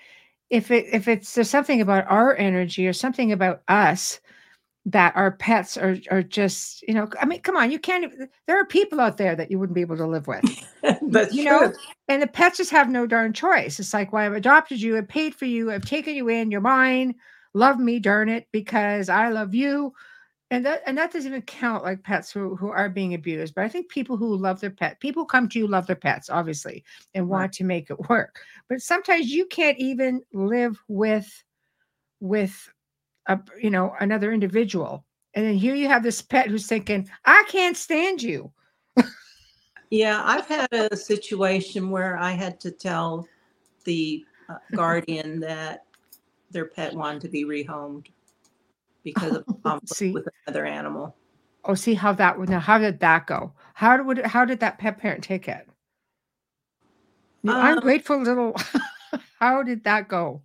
if 0.49 0.71
it 0.71 0.85
if 0.93 1.09
it's 1.09 1.35
there's 1.35 1.49
something 1.49 1.81
about 1.81 2.09
our 2.09 2.35
energy 2.37 2.87
or 2.87 2.93
something 2.93 3.33
about 3.33 3.61
us 3.67 4.21
that 4.85 5.13
our 5.17 5.31
pets 5.31 5.75
are 5.77 5.97
are 6.09 6.23
just 6.23 6.83
you 6.87 6.93
know 6.93 7.09
I 7.21 7.25
mean 7.25 7.41
come 7.41 7.57
on 7.57 7.69
you 7.69 7.79
can't 7.79 8.13
there 8.47 8.57
are 8.57 8.65
people 8.65 9.01
out 9.01 9.17
there 9.17 9.35
that 9.35 9.51
you 9.51 9.59
wouldn't 9.59 9.75
be 9.75 9.81
able 9.81 9.97
to 9.97 10.07
live 10.07 10.27
with 10.27 10.45
that's 11.01 11.35
you 11.35 11.43
true. 11.45 11.59
know 11.59 11.73
and 12.07 12.21
the 12.21 12.27
pets 12.27 12.57
just 12.57 12.71
have 12.71 12.89
no 12.89 13.05
darn 13.05 13.33
choice. 13.33 13.77
It's 13.77 13.93
like 13.93 14.13
well 14.13 14.25
I've 14.25 14.33
adopted 14.33 14.79
you 14.79 14.97
I've 14.97 15.09
paid 15.09 15.35
for 15.35 15.45
you 15.45 15.71
I've 15.71 15.85
taken 15.85 16.15
you 16.15 16.29
in 16.29 16.49
you're 16.49 16.61
mine 16.61 17.15
love 17.53 17.77
me 17.77 17.99
darn 17.99 18.29
it 18.29 18.47
because 18.53 19.09
I 19.09 19.29
love 19.29 19.53
you 19.53 19.93
and 20.51 20.65
that 20.65 20.81
and 20.85 20.97
that 20.97 21.11
doesn't 21.11 21.31
even 21.31 21.41
count 21.41 21.83
like 21.83 22.03
pets 22.03 22.31
who, 22.31 22.55
who 22.55 22.69
are 22.69 22.89
being 22.89 23.13
abused 23.13 23.55
but 23.55 23.63
i 23.63 23.69
think 23.69 23.89
people 23.89 24.17
who 24.17 24.35
love 24.35 24.59
their 24.59 24.69
pet 24.69 24.99
people 24.99 25.25
come 25.25 25.49
to 25.49 25.59
you 25.59 25.67
love 25.67 25.87
their 25.87 25.95
pets 25.95 26.29
obviously 26.29 26.83
and 27.13 27.29
Right. 27.29 27.41
want 27.41 27.53
to 27.53 27.63
make 27.63 27.89
it 27.89 28.09
work 28.09 28.39
but 28.69 28.81
sometimes 28.81 29.31
you 29.31 29.45
can't 29.47 29.77
even 29.79 30.21
live 30.33 30.81
with 30.87 31.43
with 32.19 32.69
a 33.27 33.39
you 33.61 33.69
know 33.69 33.93
another 33.99 34.31
individual 34.31 35.05
and 35.33 35.45
then 35.45 35.55
here 35.55 35.75
you 35.75 35.87
have 35.87 36.03
this 36.03 36.21
pet 36.21 36.47
who's 36.47 36.67
thinking 36.67 37.09
i 37.25 37.43
can't 37.47 37.77
stand 37.77 38.21
you 38.21 38.51
Yeah, 39.91 40.21
I've 40.25 40.47
had 40.47 40.67
a 40.73 40.95
situation 40.95 41.89
where 41.89 42.17
I 42.17 42.31
had 42.31 42.59
to 42.61 42.71
tell 42.71 43.27
the 43.83 44.25
uh, 44.49 44.55
guardian 44.73 45.39
that 45.41 45.85
their 46.51 46.65
pet 46.65 46.93
wanted 46.93 47.21
to 47.21 47.27
be 47.29 47.45
rehomed 47.45 48.07
because 49.06 49.38
of 49.38 49.45
conflict 49.64 50.14
with 50.14 50.28
another 50.45 50.66
animal. 50.66 51.16
Oh, 51.64 51.76
see 51.76 51.93
how 51.93 52.12
that 52.14 52.38
would 52.38 52.49
now 52.49 52.60
how 52.60 52.78
did 52.78 52.99
that 52.99 53.26
go? 53.26 53.53
How 53.74 54.03
would 54.03 54.26
how 54.26 54.43
did 54.43 54.60
that 54.60 54.78
pet 54.78 54.97
parent 54.97 55.24
take 55.24 55.47
it? 55.47 55.66
Um, 57.47 57.78
ungrateful 57.78 58.22
little 58.22 58.56
how 59.39 59.64
did 59.64 59.86
that 59.86 60.10
go? 60.10 60.41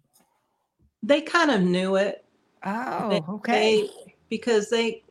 They 1.02 1.22
kind 1.22 1.50
of 1.50 1.62
knew 1.62 1.96
it. 1.96 2.24
Oh, 2.64 3.24
okay. 3.28 3.52
They 3.52 3.90
because 4.28 4.70
they 4.70 5.02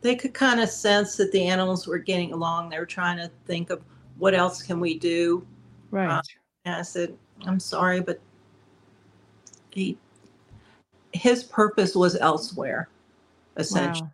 they 0.00 0.16
could 0.16 0.34
kind 0.34 0.60
of 0.60 0.68
sense 0.68 1.16
that 1.16 1.30
the 1.30 1.46
animals 1.46 1.86
were 1.86 1.98
getting 1.98 2.32
along. 2.32 2.70
They 2.70 2.78
were 2.78 2.86
trying 2.86 3.18
to 3.18 3.30
think 3.46 3.70
of 3.70 3.82
what 4.18 4.34
else 4.34 4.62
can 4.62 4.80
we 4.80 4.98
do. 4.98 5.46
Right. 5.90 6.22
And 6.64 6.74
I 6.74 6.82
said, 6.82 7.14
I'm 7.46 7.60
sorry, 7.60 8.00
but 8.00 8.20
he 9.70 9.98
his 11.12 11.44
purpose 11.44 11.94
was 11.94 12.16
elsewhere, 12.16 12.88
essentially. 13.56 14.02
Wow. 14.02 14.10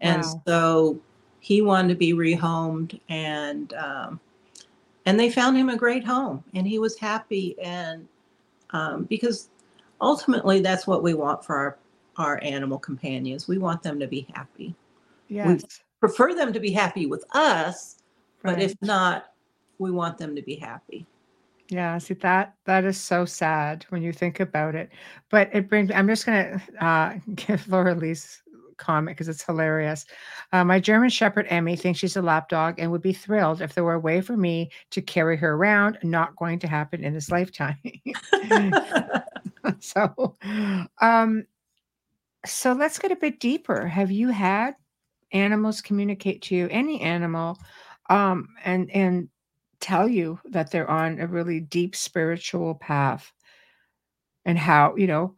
and 0.00 0.22
Wow. 0.22 0.42
so 0.46 1.00
he 1.40 1.62
wanted 1.62 1.88
to 1.88 1.94
be 1.94 2.12
rehomed 2.12 3.00
and 3.08 3.72
um, 3.74 4.20
and 5.06 5.18
they 5.18 5.30
found 5.30 5.56
him 5.56 5.68
a 5.70 5.76
great 5.76 6.04
home 6.04 6.44
and 6.54 6.66
he 6.66 6.78
was 6.78 6.96
happy 6.98 7.56
and 7.60 8.06
um, 8.70 9.04
because 9.04 9.48
ultimately 10.00 10.60
that's 10.60 10.86
what 10.86 11.02
we 11.02 11.14
want 11.14 11.44
for 11.44 11.56
our 11.56 11.78
our 12.16 12.42
animal 12.42 12.78
companions 12.78 13.48
we 13.48 13.58
want 13.58 13.82
them 13.82 13.98
to 13.98 14.06
be 14.06 14.26
happy 14.34 14.74
Yes. 15.28 15.64
prefer 16.00 16.34
them 16.34 16.52
to 16.52 16.60
be 16.60 16.70
happy 16.72 17.06
with 17.06 17.24
us 17.32 17.96
but 18.42 18.60
if 18.60 18.74
not 18.82 19.32
we 19.78 19.90
want 19.90 20.18
them 20.18 20.34
to 20.34 20.42
be 20.42 20.56
happy 20.56 21.06
Yeah, 21.70 21.98
see 21.98 22.14
that 22.14 22.56
that 22.64 22.84
is 22.84 23.00
so 23.00 23.24
sad 23.24 23.86
when 23.90 24.02
you 24.02 24.12
think 24.12 24.40
about 24.40 24.74
it. 24.74 24.90
But 25.30 25.50
it 25.54 25.68
brings 25.68 25.90
I'm 25.92 26.08
just 26.08 26.26
gonna 26.26 26.60
uh 26.80 27.14
give 27.34 27.66
Laura 27.68 27.94
Lee's 27.94 28.42
comment 28.76 29.16
because 29.16 29.28
it's 29.28 29.42
hilarious. 29.44 30.06
Uh, 30.52 30.64
my 30.64 30.80
German 30.80 31.10
Shepherd 31.10 31.46
Emmy 31.48 31.76
thinks 31.76 32.00
she's 32.00 32.16
a 32.16 32.22
lap 32.22 32.48
dog 32.48 32.76
and 32.78 32.90
would 32.90 33.02
be 33.02 33.12
thrilled 33.12 33.60
if 33.60 33.74
there 33.74 33.84
were 33.84 33.94
a 33.94 34.00
way 34.00 34.20
for 34.20 34.36
me 34.36 34.70
to 34.90 35.02
carry 35.02 35.36
her 35.36 35.52
around. 35.54 35.98
Not 36.02 36.34
going 36.36 36.58
to 36.60 36.66
happen 36.66 37.04
in 37.04 37.14
this 37.14 37.30
lifetime. 37.30 37.76
so 39.78 40.36
um 41.00 41.46
so 42.46 42.72
let's 42.72 42.98
get 42.98 43.12
a 43.12 43.16
bit 43.16 43.38
deeper. 43.38 43.86
Have 43.86 44.10
you 44.10 44.30
had 44.30 44.74
animals 45.32 45.80
communicate 45.80 46.42
to 46.42 46.56
you, 46.56 46.68
any 46.70 47.00
animal, 47.00 47.58
um, 48.08 48.48
and 48.64 48.90
and 48.90 49.28
tell 49.80 50.08
you 50.08 50.38
that 50.46 50.70
they're 50.70 50.90
on 50.90 51.20
a 51.20 51.26
really 51.26 51.60
deep 51.60 51.96
spiritual 51.96 52.74
path 52.74 53.32
and 54.44 54.58
how, 54.58 54.94
you 54.96 55.06
know, 55.06 55.34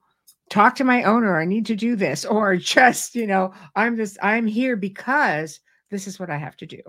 talk 0.51 0.77
to 0.77 0.85
my 0.85 1.05
owner, 1.05 1.39
I 1.41 1.45
need 1.45 1.67
to 1.67 1.77
do 1.77 1.97
this, 1.97 2.25
or 2.25 2.57
just, 2.57 3.15
you 3.15 3.27
know, 3.27 3.53
I'm 3.77 3.97
just 3.97 4.19
I'm 4.23 4.47
here 4.47 4.77
because 4.77 5.61
this 5.91 6.07
is 6.07 6.19
what 6.21 6.31
I 6.31 6.37
have 6.37 6.57
to 6.59 6.67
do. 6.67 6.83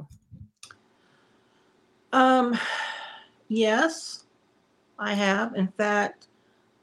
um 2.13 2.57
yes 3.49 4.25
i 4.99 5.13
have 5.13 5.55
in 5.55 5.67
fact 5.67 6.27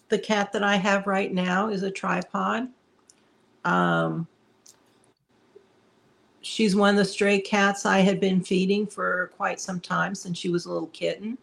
the 0.08 0.18
cat 0.18 0.52
that 0.52 0.62
i 0.62 0.76
have 0.76 1.06
right 1.06 1.32
now 1.32 1.68
is 1.68 1.84
a 1.84 1.90
tripod 1.90 2.68
um 3.64 4.26
she's 6.42 6.74
one 6.74 6.90
of 6.90 6.96
the 6.96 7.04
stray 7.04 7.40
cats 7.40 7.84
I 7.86 8.00
had 8.00 8.20
been 8.20 8.40
feeding 8.42 8.86
for 8.86 9.30
quite 9.36 9.60
some 9.60 9.80
time 9.80 10.14
since 10.14 10.38
she 10.38 10.48
was 10.48 10.66
a 10.66 10.72
little 10.72 10.88
kitten. 10.88 11.38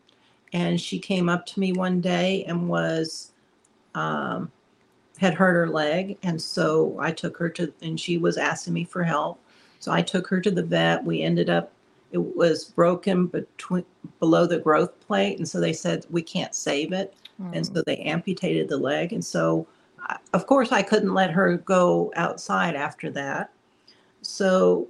And 0.54 0.80
she 0.80 0.98
came 0.98 1.30
up 1.30 1.46
to 1.48 1.60
me 1.60 1.74
one 1.74 2.00
day 2.02 2.46
and 2.46 2.70
was, 2.70 3.32
um, 3.96 4.52
had 5.18 5.34
hurt 5.34 5.54
her 5.54 5.70
leg. 5.70 6.18
And 6.24 6.42
so 6.42 6.98
I 7.00 7.12
took 7.12 7.38
her 7.38 7.50
to, 7.50 7.74
and 7.82 8.00
she 8.00 8.18
was 8.18 8.38
asking 8.38 8.74
me 8.74 8.84
for 8.86 9.04
help. 9.04 9.40
So 9.80 9.92
I 9.92 10.02
took 10.02 10.28
her 10.28 10.40
to 10.42 10.52
the 10.52 10.64
vet. 10.64 11.04
We 11.04 11.22
ended 11.22 11.50
up, 11.50 11.72
it 12.12 12.36
was 12.36 12.66
broken 12.66 13.28
between, 13.28 13.86
below 14.20 14.46
the 14.46 14.60
growth 14.60 15.00
plate. 15.02 15.38
And 15.38 15.48
so 15.48 15.60
they 15.60 15.74
said, 15.74 16.06
we 16.10 16.22
can't 16.22 16.56
save 16.56 16.94
it. 16.94 17.14
And 17.54 17.66
Mm, 17.66 17.76
so 17.76 17.84
they 17.86 17.98
amputated 17.98 18.70
the 18.70 18.78
leg. 18.78 19.14
And 19.14 19.24
so, 19.24 19.68
I- 20.02 20.18
of 20.34 20.48
course, 20.48 20.72
I 20.72 20.82
couldn't 20.82 21.14
let 21.14 21.32
her 21.32 21.58
go 21.58 22.12
outside 22.16 22.76
after 22.76 23.12
that. 23.12 23.52
So 24.28 24.90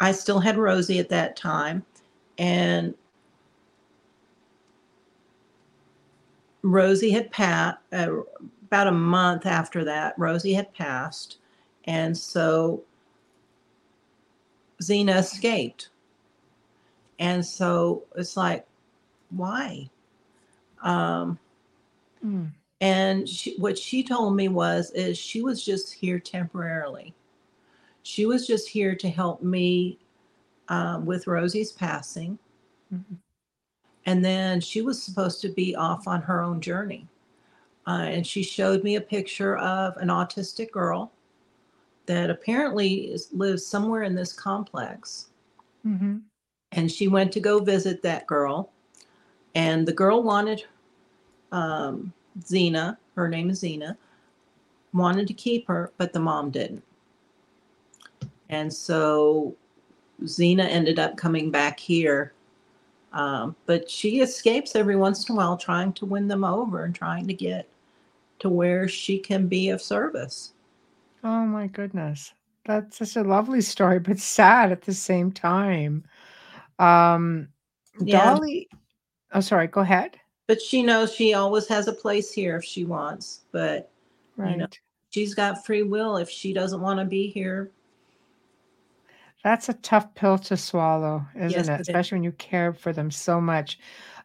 I 0.00 0.10
still 0.12 0.40
had 0.40 0.56
Rosie 0.56 0.98
at 0.98 1.10
that 1.10 1.36
time. 1.36 1.84
And 2.38 2.94
Rosie 6.62 7.10
had 7.10 7.30
passed 7.30 7.76
uh, 7.92 8.22
about 8.64 8.86
a 8.86 8.92
month 8.92 9.44
after 9.44 9.84
that. 9.84 10.14
Rosie 10.16 10.54
had 10.54 10.72
passed. 10.72 11.38
And 11.84 12.16
so 12.16 12.82
Xena 14.82 15.18
escaped. 15.18 15.90
And 17.18 17.44
so 17.44 18.04
it's 18.16 18.36
like, 18.36 18.66
why? 19.28 19.90
Um, 20.82 21.38
mm, 22.24 22.50
and 22.80 23.28
she, 23.28 23.56
what 23.58 23.78
she 23.78 24.02
told 24.02 24.34
me 24.34 24.48
was 24.48 24.90
is 24.92 25.18
she 25.18 25.42
was 25.42 25.62
just 25.62 25.92
here 25.92 26.18
temporarily 26.18 27.14
she 28.02 28.26
was 28.26 28.46
just 28.46 28.68
here 28.68 28.94
to 28.94 29.08
help 29.08 29.42
me 29.42 29.98
um, 30.68 31.04
with 31.06 31.26
rosie's 31.26 31.72
passing 31.72 32.38
mhm. 32.92 33.16
and 34.06 34.24
then 34.24 34.60
she 34.60 34.82
was 34.82 35.02
supposed 35.02 35.40
to 35.40 35.48
be 35.48 35.74
off 35.76 36.06
on 36.06 36.22
her 36.22 36.42
own 36.42 36.60
journey 36.60 37.06
uh, 37.86 38.06
and 38.06 38.26
she 38.26 38.42
showed 38.42 38.82
me 38.84 38.96
a 38.96 39.00
picture 39.00 39.56
of 39.58 39.96
an 39.96 40.08
autistic 40.08 40.70
girl 40.70 41.12
that 42.06 42.30
apparently 42.30 43.12
is, 43.12 43.28
lives 43.32 43.66
somewhere 43.66 44.02
in 44.02 44.14
this 44.14 44.32
complex 44.32 45.28
Mhm. 45.86 46.22
and 46.72 46.90
she 46.90 47.08
went 47.08 47.32
to 47.32 47.40
go 47.40 47.58
visit 47.58 48.02
that 48.02 48.26
girl 48.26 48.72
and 49.54 49.86
the 49.86 49.92
girl 49.92 50.22
wanted 50.22 50.64
um, 51.52 52.12
Xena, 52.40 52.96
her 53.14 53.28
name 53.28 53.50
is 53.50 53.62
Xena, 53.62 53.96
wanted 54.92 55.26
to 55.28 55.34
keep 55.34 55.68
her, 55.68 55.92
but 55.98 56.12
the 56.12 56.20
mom 56.20 56.50
didn't. 56.50 56.82
And 58.52 58.72
so 58.72 59.56
Xena 60.22 60.66
ended 60.66 60.98
up 60.98 61.16
coming 61.16 61.50
back 61.50 61.80
here. 61.80 62.34
Um, 63.14 63.56
but 63.66 63.90
she 63.90 64.20
escapes 64.20 64.76
every 64.76 64.94
once 64.94 65.28
in 65.28 65.34
a 65.34 65.36
while, 65.36 65.56
trying 65.56 65.94
to 65.94 66.06
win 66.06 66.28
them 66.28 66.44
over 66.44 66.84
and 66.84 66.94
trying 66.94 67.26
to 67.26 67.34
get 67.34 67.66
to 68.40 68.50
where 68.50 68.88
she 68.88 69.18
can 69.18 69.48
be 69.48 69.70
of 69.70 69.80
service. 69.80 70.52
Oh 71.24 71.46
my 71.46 71.66
goodness. 71.66 72.34
That's 72.66 72.98
such 72.98 73.16
a 73.16 73.22
lovely 73.22 73.62
story, 73.62 73.98
but 73.98 74.18
sad 74.18 74.70
at 74.70 74.82
the 74.82 74.94
same 74.94 75.32
time. 75.32 76.04
Um, 76.78 77.48
Yeah. 78.04 78.34
Dolly, 78.34 78.68
oh, 79.32 79.40
sorry, 79.40 79.66
go 79.66 79.80
ahead. 79.80 80.18
But 80.46 80.60
she 80.60 80.82
knows 80.82 81.14
she 81.14 81.32
always 81.32 81.68
has 81.68 81.88
a 81.88 81.92
place 81.92 82.32
here 82.32 82.56
if 82.56 82.64
she 82.64 82.84
wants. 82.84 83.42
But 83.50 83.90
Right. 84.36 84.58
know, 84.58 84.66
she's 85.10 85.34
got 85.34 85.64
free 85.64 85.82
will. 85.82 86.16
If 86.18 86.28
she 86.28 86.52
doesn't 86.52 86.80
want 86.80 86.98
to 87.00 87.06
be 87.06 87.28
here, 87.28 87.70
That's 89.44 89.68
a 89.68 89.74
tough 89.74 90.14
pill 90.14 90.38
to 90.38 90.56
swallow, 90.56 91.26
isn't 91.36 91.68
Yes, 91.68 91.68
it? 91.68 91.80
it. 91.88 91.98
Especially 91.98 92.16
when 92.16 92.24
you 92.24 92.32
care 92.32 92.72
for 92.72 92.92
them 92.92 93.10
so 93.10 93.40
much. 93.40 93.78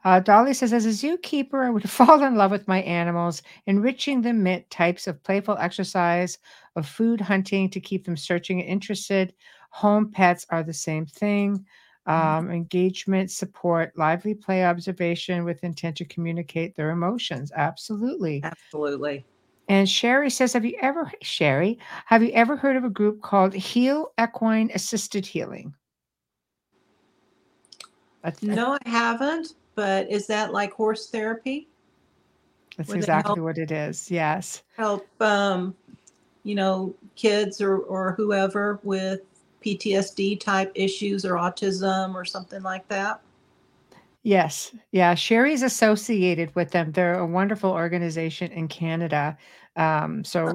Uh, 0.04 0.20
Dolly 0.20 0.54
says, 0.54 0.74
as 0.74 0.86
a 0.86 0.90
zookeeper, 0.90 1.66
I 1.66 1.70
would 1.72 1.90
fall 1.90 2.24
in 2.24 2.36
love 2.36 2.52
with 2.52 2.68
my 2.68 2.82
animals, 2.84 3.42
enriching 3.66 4.22
them 4.22 4.44
with 4.44 4.70
types 4.70 5.08
of 5.08 5.24
playful 5.24 5.58
exercise, 5.58 6.38
of 6.76 6.88
food 6.88 7.20
hunting 7.22 7.70
to 7.72 7.80
keep 7.80 8.06
them 8.06 8.16
searching 8.18 8.60
and 8.62 8.70
interested. 8.70 9.34
Home 9.72 10.12
pets 10.12 10.46
are 10.50 10.64
the 10.64 10.74
same 10.74 11.06
thing. 11.06 11.66
Um, 12.06 12.50
engagement, 12.52 13.32
support, 13.32 13.98
lively 13.98 14.34
play, 14.36 14.66
observation 14.66 15.44
with 15.44 15.64
intent 15.64 15.98
to 15.98 16.06
communicate 16.06 16.76
their 16.76 16.92
emotions. 16.92 17.52
Absolutely. 17.56 18.48
absolutely. 18.48 19.26
And 19.68 19.90
Sherry 19.90 20.30
says, 20.30 20.54
Have 20.54 20.66
you 20.66 20.78
ever, 20.82 21.12
Sherry, 21.22 21.78
have 22.06 22.24
you 22.24 22.32
ever 22.32 22.56
heard 22.56 22.78
of 22.78 22.84
a 22.84 22.90
group 22.90 23.22
called 23.22 23.54
Heal 23.54 24.12
Equine 24.20 24.72
Assisted 24.74 25.26
Healing? 25.26 25.74
That's, 28.24 28.42
No, 28.42 28.78
I 28.86 28.90
haven't. 28.90 29.54
But 29.76 30.10
is 30.10 30.26
that 30.28 30.54
like 30.54 30.74
horse 30.74 31.10
therapy? 31.10 31.68
that's 32.78 32.90
would 32.90 32.98
exactly 32.98 33.42
what 33.42 33.58
it 33.58 33.72
is. 33.72 34.10
Yes. 34.10 34.64
Help, 34.78 35.08
um, 35.22 35.76
you 36.44 36.56
know, 36.56 36.94
kids 37.16 37.60
or 37.60 37.80
or 37.80 38.14
whoever 38.14 38.80
with 38.84 39.22
PTSD 39.66 40.40
type 40.40 40.72
issues 40.76 41.26
or 41.26 41.34
autism 41.34 42.14
or 42.14 42.24
something 42.24 42.62
like 42.62 42.88
that. 42.88 43.20
Yes. 44.28 44.76
Yeah. 44.92 45.16
Sherry's 45.16 45.64
associated 45.64 46.54
with 46.54 46.72
them. 46.72 46.92
They're 46.92 47.18
a 47.20 47.26
wonderful 47.26 47.72
organization 47.72 48.52
in 48.52 48.68
Canada. 48.68 49.38
Um, 49.78 50.24
so, 50.26 50.54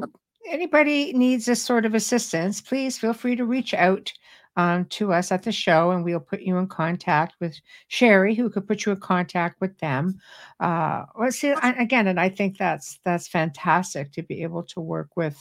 anybody 0.50 1.12
needs 1.14 1.46
this 1.46 1.62
sort 1.62 1.86
of 1.86 1.94
assistance, 1.94 2.60
please 2.60 2.98
feel 2.98 3.14
free 3.14 3.36
to 3.36 3.44
reach 3.46 3.72
out. 3.74 4.12
um, 4.56 4.84
to 4.86 5.12
us 5.14 5.32
at 5.32 5.44
the 5.44 5.52
show, 5.52 5.92
and 5.92 6.04
we'll 6.04 6.20
put 6.20 6.42
you 6.42 6.58
in 6.58 6.68
contact 6.68 7.36
with 7.40 7.58
Sherry, 7.88 8.34
who 8.34 8.50
could 8.50 8.68
put 8.68 8.84
you 8.84 8.92
in 8.92 9.00
contact 9.00 9.60
with 9.62 9.78
them. 9.78 10.20
Uh, 10.60 11.04
well, 11.16 11.32
see, 11.32 11.54
again, 11.62 12.06
and 12.06 12.20
I 12.20 12.28
think 12.28 12.58
that's 12.58 12.98
that's 13.04 13.28
fantastic 13.28 14.12
to 14.12 14.22
be 14.22 14.42
able 14.42 14.64
to 14.64 14.80
work 14.80 15.16
with 15.16 15.38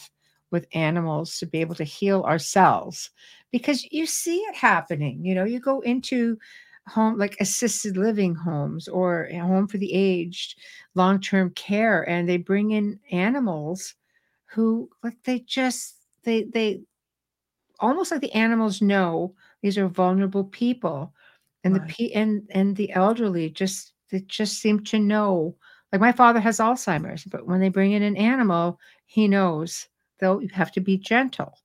with 0.51 0.67
animals 0.73 1.37
to 1.39 1.45
be 1.45 1.61
able 1.61 1.75
to 1.75 1.83
heal 1.83 2.23
ourselves 2.23 3.09
because 3.51 3.85
you 3.91 4.05
see 4.05 4.37
it 4.37 4.55
happening. 4.55 5.25
You 5.25 5.35
know, 5.35 5.45
you 5.45 5.59
go 5.59 5.81
into 5.81 6.37
home 6.87 7.17
like 7.17 7.37
assisted 7.39 7.97
living 7.97 8.35
homes 8.35 8.87
or 8.87 9.25
a 9.25 9.37
home 9.39 9.67
for 9.67 9.77
the 9.77 9.93
aged, 9.93 10.59
long 10.95 11.19
term 11.19 11.51
care, 11.51 12.07
and 12.09 12.27
they 12.27 12.37
bring 12.37 12.71
in 12.71 12.99
animals 13.11 13.95
who 14.53 14.89
like 15.03 15.21
they 15.23 15.39
just 15.39 15.95
they 16.23 16.43
they 16.43 16.81
almost 17.79 18.11
like 18.11 18.21
the 18.21 18.33
animals 18.33 18.81
know 18.81 19.33
these 19.61 19.77
are 19.77 19.87
vulnerable 19.87 20.43
people 20.45 21.13
and 21.63 21.75
Right. 21.75 21.75
the 21.75 21.81
pe- 21.81 22.11
and 22.11 22.47
and 22.51 22.75
the 22.75 22.91
elderly 22.93 23.49
just 23.49 23.93
they 24.09 24.19
just 24.21 24.59
seem 24.59 24.83
to 24.83 24.99
know 24.99 25.55
like 25.91 26.01
my 26.01 26.11
father 26.11 26.39
has 26.39 26.59
alzheimer's 26.59 27.23
but 27.25 27.45
when 27.47 27.59
they 27.59 27.69
bring 27.69 27.91
in 27.91 28.03
an 28.03 28.17
animal 28.17 28.79
he 29.05 29.27
knows 29.27 29.87
they'll 30.19 30.41
have 30.53 30.71
to 30.71 30.79
be 30.81 30.97
gentle 30.97 31.57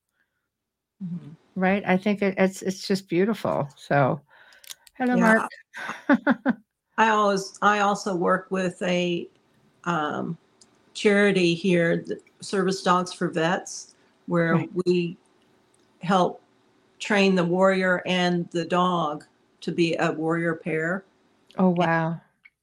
Mhm. 1.00 1.36
right 1.54 1.82
i 1.86 1.96
think 1.96 2.22
it, 2.22 2.34
it's 2.38 2.62
it's 2.62 2.86
just 2.86 3.08
beautiful 3.08 3.68
so 3.76 4.20
hello 4.98 5.16
Yeah, 5.16 5.34
mark 5.34 5.50
I 6.98 7.10
always, 7.10 7.58
I 7.60 7.80
also 7.80 8.14
work 8.16 8.46
with 8.50 8.80
a 8.82 9.28
um, 9.84 10.38
charity 10.94 11.54
here, 11.54 12.04
Service 12.40 12.82
Dogs 12.82 13.12
for 13.12 13.28
Vets, 13.28 13.94
where 14.26 14.54
Right. 14.54 14.70
we 14.86 15.18
help 16.00 16.40
train 16.98 17.34
the 17.34 17.44
warrior 17.44 18.02
and 18.06 18.48
the 18.50 18.64
dog 18.64 19.24
to 19.60 19.72
be 19.72 19.94
a 19.96 20.12
warrior 20.12 20.54
pair. 20.54 21.04
oh 21.58 21.68
wow 21.70 22.18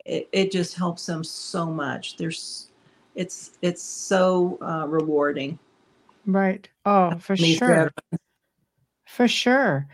It, 0.06 0.28
it 0.32 0.52
just 0.52 0.76
helps 0.76 1.06
them 1.06 1.24
so 1.24 1.68
much. 1.68 2.18
There's, 2.18 2.70
it's, 3.16 3.52
it's 3.62 3.84
so 3.84 4.58
uh, 4.62 4.88
rewarding. 4.88 5.60
right 6.26 6.68
oh 6.86 7.18
for 7.20 7.36
sure. 7.38 7.92
For 9.06 9.28
sure. 9.28 9.88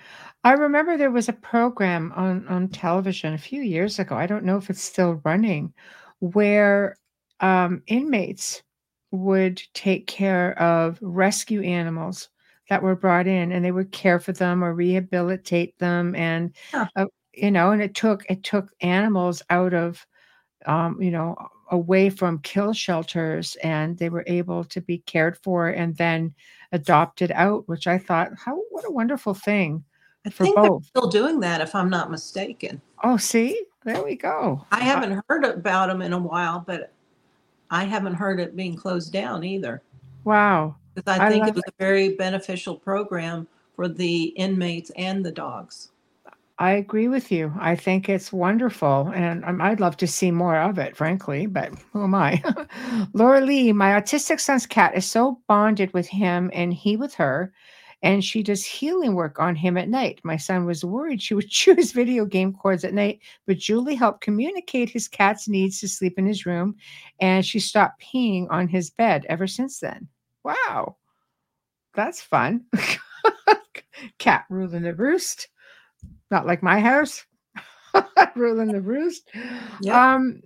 I 0.44 0.54
remember 0.54 0.98
there 0.98 1.12
was 1.12 1.30
a 1.30 1.34
program 1.34 2.12
on 2.16 2.48
on 2.48 2.70
television 2.70 3.34
a 3.34 3.38
few 3.38 3.62
years 3.62 4.00
ago. 4.00 4.16
I 4.16 4.26
don't 4.28 4.46
know 4.46 4.58
if 4.58 4.70
it's 4.70 4.82
still 4.82 5.22
running, 5.26 5.74
where 6.20 6.96
um, 7.42 7.84
inmates 7.88 8.64
would 9.12 9.62
take 9.74 10.08
care 10.08 10.58
of 10.60 10.98
rescue 11.02 11.62
animals 11.64 12.30
that 12.70 12.84
were 12.84 12.96
brought 12.96 13.28
in, 13.28 13.52
and 13.52 13.64
they 13.66 13.72
would 13.72 13.92
care 13.92 14.20
for 14.20 14.32
them 14.34 14.64
or 14.64 14.74
rehabilitate 14.74 15.78
them, 15.80 16.16
and 16.16 16.56
Huh. 16.74 16.90
uh, 16.96 17.06
you 17.34 17.52
know, 17.52 17.72
and 17.72 17.82
it 17.82 17.96
took 17.96 18.24
it 18.30 18.44
took 18.44 18.72
animals 18.82 19.42
out 19.50 19.74
of 19.74 20.06
um, 20.66 21.02
you 21.02 21.12
know 21.12 21.36
away 21.72 22.10
from 22.10 22.40
kill 22.40 22.74
shelters, 22.74 23.56
and 23.64 23.98
they 23.98 24.10
were 24.10 24.24
able 24.28 24.64
to 24.66 24.82
be 24.82 25.00
cared 25.00 25.38
for 25.38 25.70
and 25.70 25.96
then 25.98 26.34
adopted 26.72 27.32
out, 27.32 27.68
which 27.68 27.88
I 27.88 27.98
thought, 27.98 28.30
how 28.46 28.56
what 28.72 28.86
a 28.88 28.92
wonderful 28.92 29.34
thing 29.34 29.84
I 30.26 30.30
think 30.30 30.56
they're 30.56 30.70
still 30.84 31.10
doing 31.10 31.40
that, 31.42 31.62
if 31.62 31.74
I'm 31.74 31.90
not 31.90 32.12
mistaken. 32.12 32.82
Oh, 33.04 33.18
see, 33.18 33.64
there 33.86 34.04
we 34.04 34.16
go. 34.16 34.66
I 34.72 34.82
haven't 34.82 35.24
heard 35.30 35.46
about 35.46 35.88
them 35.88 36.02
in 36.02 36.14
a 36.14 36.20
while, 36.20 36.64
but 36.66 36.92
I 37.72 37.86
haven't 37.86 38.16
heard 38.16 38.40
it 38.40 38.56
being 38.56 38.76
closed 38.76 39.14
down 39.14 39.44
either. 39.44 39.82
wow. 40.24 40.76
Because 40.96 41.20
I 41.20 41.28
I 41.28 41.30
think 41.30 41.48
it 41.48 41.56
was 41.56 41.64
a 41.68 41.74
very 41.78 42.16
beneficial 42.16 42.76
program 42.76 43.48
for 43.76 43.88
the 43.88 44.24
inmates 44.36 44.92
and 44.98 45.26
the 45.26 45.32
dogs. 45.32 45.92
I 46.58 46.72
agree 46.72 47.08
with 47.08 47.32
you. 47.32 47.54
I 47.58 47.78
think 47.78 48.10
it's 48.10 48.34
wonderful, 48.34 49.14
and 49.16 49.46
I'd 49.46 49.80
love 49.80 49.96
to 49.98 50.08
see 50.08 50.30
more 50.30 50.58
of 50.58 50.78
it, 50.78 50.98
frankly, 50.98 51.46
but 51.46 51.72
who 51.94 52.04
am 52.04 52.14
I? 52.14 52.44
Laura 53.14 53.40
Lee, 53.40 53.72
my 53.72 53.92
autistic 53.92 54.42
son's 54.42 54.66
cat 54.66 54.94
is 54.94 55.06
so 55.10 55.40
bonded 55.48 55.94
with 55.94 56.08
him 56.08 56.52
and 56.54 56.74
he 56.74 56.98
with 56.98 57.14
her, 57.14 57.54
and 58.02 58.24
she 58.24 58.42
does 58.42 58.66
healing 58.66 59.14
work 59.14 59.40
on 59.40 59.56
him 59.56 59.78
at 59.78 59.90
night. 59.90 60.20
My 60.24 60.38
son 60.38 60.66
was 60.66 60.86
worried 60.86 61.22
she 61.22 61.34
would 61.34 61.50
chew 61.50 61.76
his 61.76 61.92
video 61.92 62.26
game 62.26 62.54
cords 62.54 62.84
at 62.84 62.94
night, 62.94 63.20
but 63.46 63.58
Julie 63.58 63.96
helped 63.96 64.22
communicate 64.22 64.90
his 64.90 65.08
cat's 65.08 65.48
needs 65.48 65.80
to 65.80 65.88
sleep 65.88 66.18
in 66.18 66.26
his 66.26 66.46
room, 66.46 66.76
and 67.20 67.46
she 67.46 67.60
stopped 67.60 68.02
peeing 68.02 68.48
on 68.50 68.68
his 68.68 68.90
bed 68.90 69.26
ever 69.30 69.48
since 69.48 69.80
then. 69.80 70.08
Wow, 70.44 70.98
that's 71.94 72.22
fun. 72.22 72.66
Cat 74.18 74.46
ruling 74.50 74.84
the 74.84 74.96
roost. 74.96 75.50
Not 76.32 76.46
like 76.46 76.64
my 76.64 76.80
house. 76.80 77.26
ruling 78.36 78.72
the 78.72 78.82
roost. 78.82 79.30
Yep. 79.82 79.96
Um 79.96 80.42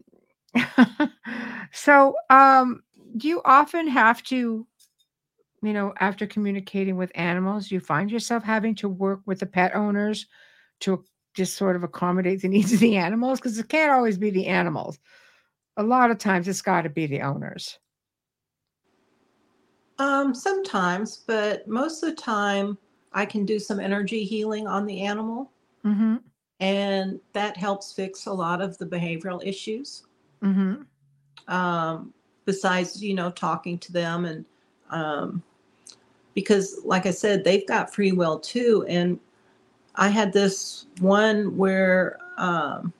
so 1.72 2.16
um 2.30 2.84
do 3.18 3.28
you 3.28 3.42
often 3.46 3.88
have 3.88 4.24
to 4.24 4.66
you 5.64 5.74
know 5.74 5.94
after 6.00 6.28
communicating 6.28 6.98
with 6.98 7.12
animals 7.16 7.72
you 7.72 7.80
find 7.80 8.12
yourself 8.12 8.44
having 8.44 8.76
to 8.76 8.90
work 8.90 9.22
with 9.26 9.40
the 9.40 9.46
pet 9.46 9.76
owners 9.76 10.28
to 10.80 11.04
just 11.34 11.56
sort 11.56 11.76
of 11.76 11.84
accommodate 11.84 12.42
the 12.42 12.48
needs 12.50 12.74
of 12.74 12.80
the 12.80 12.98
animals 12.98 13.40
because 13.40 13.58
it 13.58 13.70
can't 13.70 13.92
always 13.92 14.18
be 14.18 14.30
the 14.30 14.48
animals. 14.48 15.00
A 15.78 15.84
lot 15.84 16.12
of 16.12 16.20
times 16.20 16.48
it's 16.48 16.62
got 16.62 16.84
to 16.84 16.90
be 16.90 17.08
the 17.08 17.22
owners. 17.22 17.80
Um, 20.00 20.34
sometimes, 20.34 21.24
but 21.28 21.68
most 21.68 22.04
of 22.04 22.10
the 22.10 22.22
time 22.22 22.78
I 23.14 23.26
can 23.26 23.46
do 23.46 23.60
some 23.60 23.80
energy 23.80 24.24
healing 24.24 24.68
on 24.68 24.86
the 24.86 25.02
animal. 25.02 25.52
Mm-hmm. 25.86 26.18
And 26.60 27.20
that 27.34 27.58
helps 27.58 27.92
fix 27.92 28.26
a 28.26 28.34
lot 28.34 28.62
of 28.62 28.78
the 28.78 28.86
behavioral 28.86 29.46
issues. 29.46 30.04
mm-hmm. 30.42 30.84
Um, 31.54 32.14
besides, 32.46 33.04
you 33.04 33.14
know, 33.14 33.30
talking 33.32 33.78
to 33.80 33.92
them 33.92 34.26
and 34.26 34.46
um, 34.92 35.44
because 36.34 36.82
like 36.84 37.06
I 37.06 37.12
said, 37.12 37.44
they've 37.44 37.68
got 37.68 37.94
free 37.94 38.12
will 38.12 38.40
too. 38.40 38.86
And 38.88 39.20
I 39.96 40.10
had 40.10 40.34
this 40.34 40.88
one 41.00 41.56
where 41.56 42.18
um, 42.38 42.94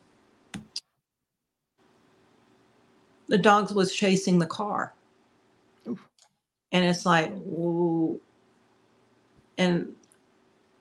the 3.28 3.38
dogs 3.38 3.74
was 3.74 3.94
chasing 3.94 4.38
the 4.38 4.46
car. 4.46 4.94
Oof. 5.88 6.08
And 6.72 6.86
it's 6.86 7.06
like, 7.06 7.34
whoa. 7.40 8.20
And, 9.58 9.94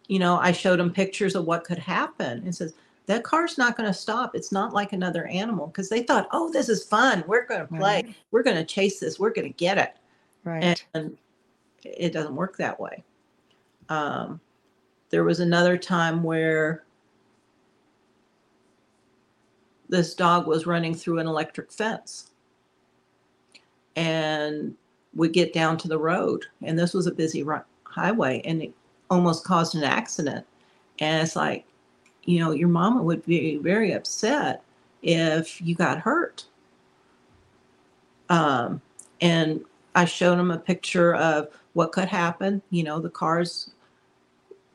you 0.09 0.19
know, 0.19 0.37
I 0.37 0.53
showed 0.53 0.81
him 0.81 0.93
pictures 0.93 1.35
of 1.35 1.45
what 1.47 1.65
could 1.65 1.79
happen 1.79 2.43
and 2.45 2.55
says, 2.55 2.75
that 3.07 3.25
car's 3.25 3.59
not 3.59 3.77
going 3.77 3.89
to 3.89 3.95
stop. 3.95 4.35
It's 4.35 4.53
not 4.53 4.73
like 4.73 4.93
another 4.93 5.27
animal 5.27 5.67
because 5.67 5.89
they 5.89 6.03
thought, 6.03 6.29
oh, 6.31 6.53
this 6.53 6.69
is 6.69 6.85
fun. 6.85 7.25
We're 7.27 7.47
going 7.47 7.61
to 7.61 7.67
play. 7.67 8.03
right 8.05 8.15
We're 8.31 8.45
going 8.45 8.57
to 8.57 8.65
chase 8.65 9.01
this. 9.01 9.19
We're 9.19 9.33
going 9.33 9.49
to 9.49 9.55
get 9.55 9.77
it. 9.77 9.97
right 10.45 10.85
And 10.95 11.19
it 11.85 12.13
doesn't 12.13 12.37
work 12.37 12.57
that 12.57 12.79
way. 12.79 13.03
Um, 13.89 14.41
there 15.11 15.25
was 15.25 15.41
another 15.41 15.77
time 15.77 16.23
where 16.23 16.85
this 19.89 20.15
dog 20.15 20.47
was 20.47 20.67
running 20.67 20.95
through 20.95 21.19
an 21.19 21.27
electric 21.27 21.71
fence. 21.71 22.31
And 23.95 24.75
we 25.15 25.29
get 25.29 25.53
down 25.53 25.77
to 25.79 25.89
the 25.89 25.99
road, 25.99 26.47
and 26.63 26.79
this 26.79 26.95
was 26.95 27.07
a 27.07 27.13
busy 27.13 27.43
ri- 27.43 27.59
highway, 27.85 28.41
and 28.47 28.63
it 28.63 28.73
almost 29.11 29.45
caused 29.45 29.75
an 29.75 29.85
accident. 29.85 30.47
And 30.99 31.23
it's 31.23 31.37
like, 31.37 31.67
you 32.25 32.41
know, 32.41 32.53
your 32.53 32.69
mama 32.69 33.03
would 33.03 33.25
be 33.27 33.57
very 33.57 33.93
upset 33.93 34.63
if 35.03 35.61
you 35.61 35.75
got 35.75 35.99
hurt. 35.99 36.47
Um, 38.31 38.81
and 39.21 39.63
I 39.95 40.07
showed 40.07 40.39
him 40.39 40.51
a 40.51 40.59
picture 40.59 41.15
of 41.17 41.49
what 41.75 41.93
could 41.93 42.09
happen, 42.09 42.63
you 42.71 42.83
know, 42.83 43.01
the 43.01 43.11
car's 43.11 43.71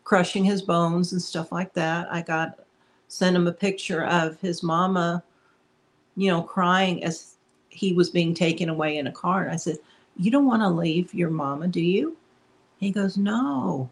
crushing 0.03 0.45
his 0.45 0.61
bones 0.61 1.11
and 1.11 1.21
stuff 1.21 1.51
like 1.51 1.73
that. 1.73 2.07
I 2.11 2.21
got 2.21 2.59
sent 3.07 3.35
him 3.35 3.47
a 3.47 3.51
picture 3.51 4.05
of 4.05 4.39
his 4.39 4.63
mama, 4.63 5.23
you 6.15 6.29
know, 6.29 6.41
crying 6.41 7.03
as 7.03 7.35
he 7.69 7.93
was 7.93 8.09
being 8.09 8.33
taken 8.33 8.69
away 8.69 8.97
in 8.97 9.07
a 9.07 9.11
car. 9.11 9.43
And 9.43 9.51
I 9.51 9.57
said, 9.57 9.77
You 10.15 10.31
don't 10.31 10.47
want 10.47 10.61
to 10.61 10.69
leave 10.69 11.13
your 11.13 11.29
mama, 11.29 11.67
do 11.67 11.81
you? 11.81 12.17
He 12.77 12.91
goes, 12.91 13.17
No. 13.17 13.89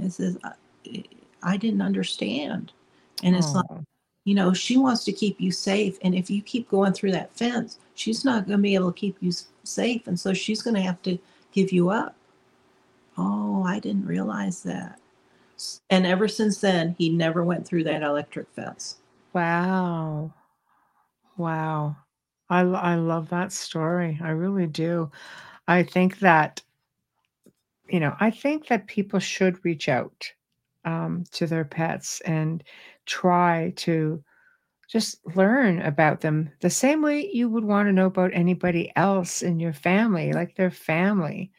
He 0.00 0.08
says, 0.10 0.38
I, 0.42 0.52
I 1.42 1.56
didn't 1.56 1.82
understand. 1.82 2.72
And 3.22 3.36
it's 3.36 3.54
like, 3.54 3.66
oh, 3.70 3.84
you 4.24 4.34
know, 4.34 4.52
she 4.52 4.76
wants 4.76 5.04
to 5.04 5.12
keep 5.12 5.40
you 5.40 5.50
safe. 5.52 5.98
And 6.02 6.14
if 6.14 6.30
you 6.30 6.42
keep 6.42 6.70
going 6.70 6.92
through 6.92 7.12
that 7.12 7.34
fence, 7.34 7.78
she's 7.94 8.24
not 8.24 8.46
going 8.46 8.58
to 8.58 8.62
be 8.62 8.74
able 8.74 8.92
to 8.92 8.98
keep 8.98 9.16
you 9.20 9.32
safe. 9.64 10.06
And 10.06 10.18
so 10.18 10.32
she's 10.32 10.62
going 10.62 10.76
to 10.76 10.82
have 10.82 11.00
to 11.02 11.18
give 11.52 11.72
you 11.72 11.90
up. 11.90 12.14
Oh, 13.20 13.62
I 13.64 13.78
didn't 13.78 14.06
realize 14.06 14.62
that. 14.62 14.98
And 15.90 16.06
ever 16.06 16.26
since 16.26 16.58
then, 16.60 16.94
he 16.98 17.10
never 17.10 17.44
went 17.44 17.66
through 17.66 17.84
that 17.84 18.02
electric 18.02 18.48
fence. 18.50 18.96
wow 19.32 20.32
wow 21.36 21.96
I, 22.48 22.60
I 22.60 22.94
love 22.96 23.28
that 23.30 23.52
story 23.52 24.18
i 24.22 24.30
really 24.30 24.66
do 24.66 25.10
i 25.68 25.82
think 25.82 26.18
that 26.20 26.62
you 27.88 28.00
know 28.00 28.16
i 28.20 28.30
think 28.30 28.66
that 28.68 28.86
people 28.86 29.20
should 29.20 29.64
reach 29.64 29.88
out 29.88 30.32
um, 30.84 31.24
to 31.32 31.46
their 31.46 31.64
pets 31.64 32.20
and 32.22 32.64
try 33.06 33.72
to 33.76 34.22
just 34.88 35.24
learn 35.36 35.80
about 35.82 36.20
them 36.20 36.50
the 36.60 36.70
same 36.70 37.02
way 37.02 37.30
you 37.32 37.48
would 37.48 37.64
want 37.64 37.86
to 37.88 37.92
know 37.92 38.06
about 38.06 38.32
anybody 38.34 38.92
else 38.96 39.42
in 39.42 39.60
your 39.60 39.72
family, 39.72 40.32
like 40.32 40.56
their 40.56 40.70
family. 40.70 41.52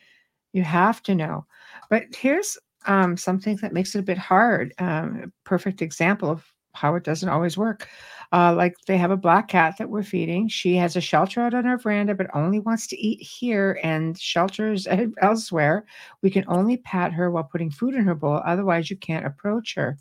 You 0.54 0.64
have 0.64 1.02
to 1.04 1.16
know. 1.16 1.45
But 1.89 2.04
here's 2.16 2.58
um, 2.86 3.18
something 3.18 3.58
that 3.58 3.74
makes 3.74 3.95
it 3.95 3.99
a 3.99 4.04
bit 4.04 4.18
hard. 4.18 4.74
Um, 4.80 5.32
perfect 5.43 5.82
example 5.82 6.30
of 6.30 6.45
how 6.74 6.95
it 6.95 7.04
doesn't 7.04 7.30
always 7.30 7.58
work. 7.58 7.88
Uh, 8.32 8.54
like 8.56 8.76
they 8.88 8.97
have 8.97 9.12
a 9.12 9.18
black 9.18 9.49
cat 9.49 9.76
that 9.78 9.89
we're 9.89 10.04
feeding. 10.04 10.47
She 10.47 10.76
has 10.78 10.95
a 10.95 11.02
shelter 11.02 11.41
out 11.41 11.54
on 11.54 11.66
our 11.66 11.78
veranda, 11.78 12.16
but 12.16 12.34
only 12.34 12.60
wants 12.60 12.88
to 12.88 12.97
eat 12.97 13.22
here 13.22 13.78
and 13.84 14.18
shelters 14.18 14.88
elsewhere. 15.22 15.86
We 16.22 16.30
can 16.30 16.45
only 16.47 16.78
pat 16.78 17.12
her 17.12 17.30
while 17.30 17.43
putting 17.43 17.72
food 17.72 17.93
in 17.93 18.06
her 18.06 18.16
bowl. 18.16 18.41
Otherwise, 18.45 18.89
you 18.89 18.95
can't 18.95 19.26
approach 19.26 19.76
her. 19.76 19.97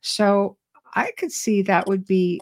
So 0.00 0.56
I 0.94 1.12
could 1.16 1.32
see 1.32 1.62
that 1.62 1.86
would 1.86 2.06
be 2.06 2.40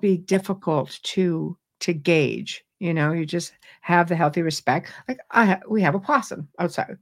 be 0.00 0.16
difficult 0.16 0.98
to 1.02 1.56
to 1.84 1.94
gauge. 1.94 2.64
You 2.80 2.92
know, 2.92 3.12
you 3.12 3.24
just 3.24 3.52
have 3.80 4.08
the 4.08 4.16
healthy 4.16 4.42
respect. 4.42 4.90
Like 5.08 5.18
I, 5.30 5.44
ha- 5.46 5.60
we 5.68 5.80
have 5.82 5.94
a 5.94 6.00
possum 6.00 6.48
outside. 6.58 6.98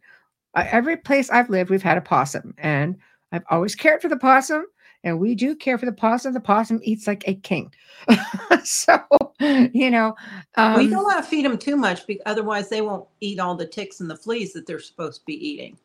Uh, 0.54 0.64
every 0.70 0.96
place 0.96 1.30
I've 1.30 1.50
lived, 1.50 1.70
we've 1.70 1.82
had 1.82 1.98
a 1.98 2.02
possum, 2.02 2.54
and 2.58 2.96
I've 3.32 3.44
always 3.50 3.74
cared 3.74 4.02
for 4.02 4.08
the 4.08 4.18
possum 4.18 4.66
and 5.04 5.18
we 5.18 5.34
do 5.34 5.54
care 5.54 5.78
for 5.78 5.86
the 5.86 5.92
possum. 5.92 6.32
The 6.32 6.40
possum 6.40 6.80
eats 6.82 7.06
like 7.06 7.24
a 7.26 7.34
king. 7.34 7.72
so, 8.64 8.98
you 9.40 9.90
know, 9.90 10.14
um, 10.56 10.76
we 10.76 10.88
don't 10.88 11.04
want 11.04 11.22
to 11.22 11.28
feed 11.28 11.44
them 11.44 11.58
too 11.58 11.76
much 11.76 12.06
because 12.06 12.22
otherwise 12.26 12.68
they 12.68 12.82
won't 12.82 13.08
eat 13.20 13.40
all 13.40 13.54
the 13.54 13.66
ticks 13.66 14.00
and 14.00 14.08
the 14.08 14.16
fleas 14.16 14.52
that 14.52 14.66
they're 14.66 14.78
supposed 14.78 15.20
to 15.20 15.26
be 15.26 15.34
eating. 15.34 15.76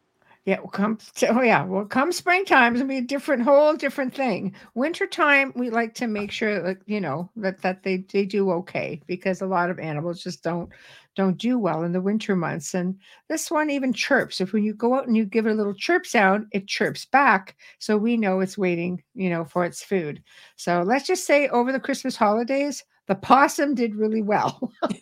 Yeah, 0.48 0.60
well, 0.60 0.70
come. 0.70 0.98
Oh, 1.30 1.41
yeah. 1.41 1.66
Well, 1.66 1.86
come 1.86 2.14
springtime, 2.14 2.74
gonna 2.74 2.86
be 2.86 3.00
a 3.00 3.02
different, 3.02 3.43
whole 3.43 3.76
different 3.76 4.16
thing. 4.16 4.56
Wintertime, 4.76 5.52
we 5.58 5.70
like 5.70 5.93
to 5.95 6.08
make 6.08 6.32
sure 6.32 6.62
that 6.64 6.78
you 6.86 7.02
know 7.02 7.30
that 7.36 7.62
that 7.64 7.84
they 7.84 7.98
they 8.14 8.26
do 8.26 8.50
okay 8.52 9.02
because 9.08 9.41
a 9.41 9.45
lot 9.45 9.70
of 9.70 9.78
animals 9.78 10.24
just 10.24 10.43
don't 10.43 10.70
don't 11.18 11.38
do 11.38 11.60
well 11.60 11.84
in 11.84 11.91
the 11.91 12.00
winter 12.02 12.34
months. 12.36 12.74
And 12.74 12.98
this 13.28 13.52
one 13.52 13.70
even 13.70 13.91
chirps. 13.91 14.39
If 14.39 14.54
when 14.54 14.64
you 14.64 14.74
go 14.74 14.95
out 14.95 15.06
and 15.08 15.18
you 15.18 15.26
give 15.26 15.45
it 15.48 15.52
a 15.52 15.56
little 15.56 15.74
chirp 15.74 16.06
sound, 16.06 16.48
it 16.54 16.68
chirps 16.68 17.06
back, 17.06 17.58
so 17.80 17.98
we 17.98 18.16
know 18.18 18.39
it's 18.39 18.58
waiting, 18.58 19.04
you 19.16 19.30
know, 19.30 19.43
for 19.43 19.66
its 19.66 19.84
food. 19.84 20.24
So 20.56 20.82
let's 20.82 21.08
just 21.08 21.26
say 21.26 21.50
over 21.50 21.74
the 21.74 21.80
Christmas 21.80 22.16
holidays, 22.16 22.86
the 23.08 23.16
possum 23.16 23.76
did 23.76 23.95
really 23.95 24.22
well. 24.22 24.72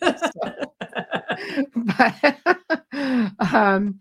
but, 1.98 3.32
um, 3.54 3.98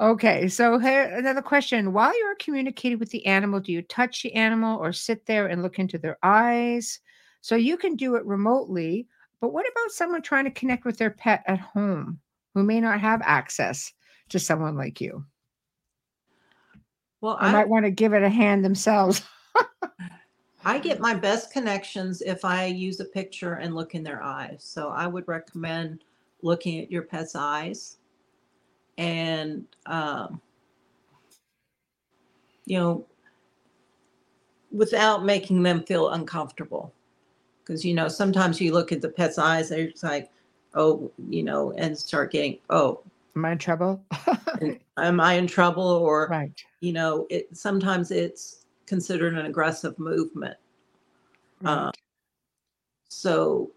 okay, 0.00 0.48
so 0.48 0.78
here, 0.78 1.04
another 1.04 1.42
question. 1.42 1.92
While 1.92 2.16
you're 2.18 2.36
communicating 2.36 2.98
with 2.98 3.10
the 3.10 3.26
animal, 3.26 3.60
do 3.60 3.72
you 3.72 3.82
touch 3.82 4.22
the 4.22 4.34
animal 4.34 4.78
or 4.78 4.92
sit 4.92 5.26
there 5.26 5.46
and 5.46 5.62
look 5.62 5.78
into 5.78 5.98
their 5.98 6.18
eyes? 6.22 7.00
So 7.40 7.54
you 7.56 7.76
can 7.76 7.96
do 7.96 8.16
it 8.16 8.24
remotely, 8.24 9.06
but 9.40 9.52
what 9.52 9.66
about 9.70 9.92
someone 9.92 10.22
trying 10.22 10.44
to 10.44 10.50
connect 10.50 10.84
with 10.84 10.98
their 10.98 11.10
pet 11.10 11.42
at 11.46 11.60
home 11.60 12.20
who 12.54 12.62
may 12.62 12.80
not 12.80 13.00
have 13.00 13.20
access 13.22 13.92
to 14.30 14.38
someone 14.38 14.76
like 14.76 15.00
you? 15.00 15.24
Well, 17.20 17.36
I, 17.40 17.48
I 17.48 17.52
might 17.52 17.68
want 17.68 17.84
to 17.84 17.90
give 17.90 18.12
it 18.12 18.22
a 18.22 18.28
hand 18.28 18.64
themselves. 18.64 19.22
I 20.64 20.78
get 20.78 21.00
my 21.00 21.14
best 21.14 21.52
connections 21.52 22.20
if 22.20 22.44
I 22.44 22.66
use 22.66 23.00
a 23.00 23.04
picture 23.04 23.54
and 23.54 23.74
look 23.74 23.94
in 23.94 24.02
their 24.02 24.22
eyes. 24.22 24.62
So 24.62 24.88
I 24.88 25.06
would 25.06 25.26
recommend 25.26 26.04
looking 26.42 26.80
at 26.80 26.90
your 26.90 27.02
pet's 27.02 27.34
eyes 27.34 27.98
and, 28.96 29.64
um, 29.86 30.40
you 32.66 32.78
know, 32.78 33.06
without 34.70 35.24
making 35.24 35.62
them 35.62 35.82
feel 35.82 36.10
uncomfortable. 36.10 36.92
Because, 37.62 37.84
you 37.84 37.94
know, 37.94 38.08
sometimes 38.08 38.60
you 38.60 38.72
look 38.72 38.92
at 38.92 39.00
the 39.00 39.08
pet's 39.08 39.38
eyes, 39.38 39.68
they're 39.68 39.90
just 39.90 40.04
like, 40.04 40.30
oh, 40.74 41.10
you 41.28 41.42
know, 41.42 41.72
and 41.72 41.96
start 41.96 42.32
getting, 42.32 42.58
oh, 42.70 43.00
am 43.36 43.44
I 43.44 43.52
in 43.52 43.58
trouble? 43.58 44.02
am 44.98 45.20
I 45.20 45.34
in 45.34 45.46
trouble? 45.46 45.82
Or, 45.82 46.28
right. 46.30 46.52
you 46.80 46.92
know, 46.92 47.26
it 47.30 47.56
sometimes 47.56 48.10
it's 48.10 48.64
considered 48.86 49.34
an 49.34 49.46
aggressive 49.46 49.98
movement. 49.98 50.56
Right. 51.60 51.72
Um, 51.72 51.92
so, 53.08 53.70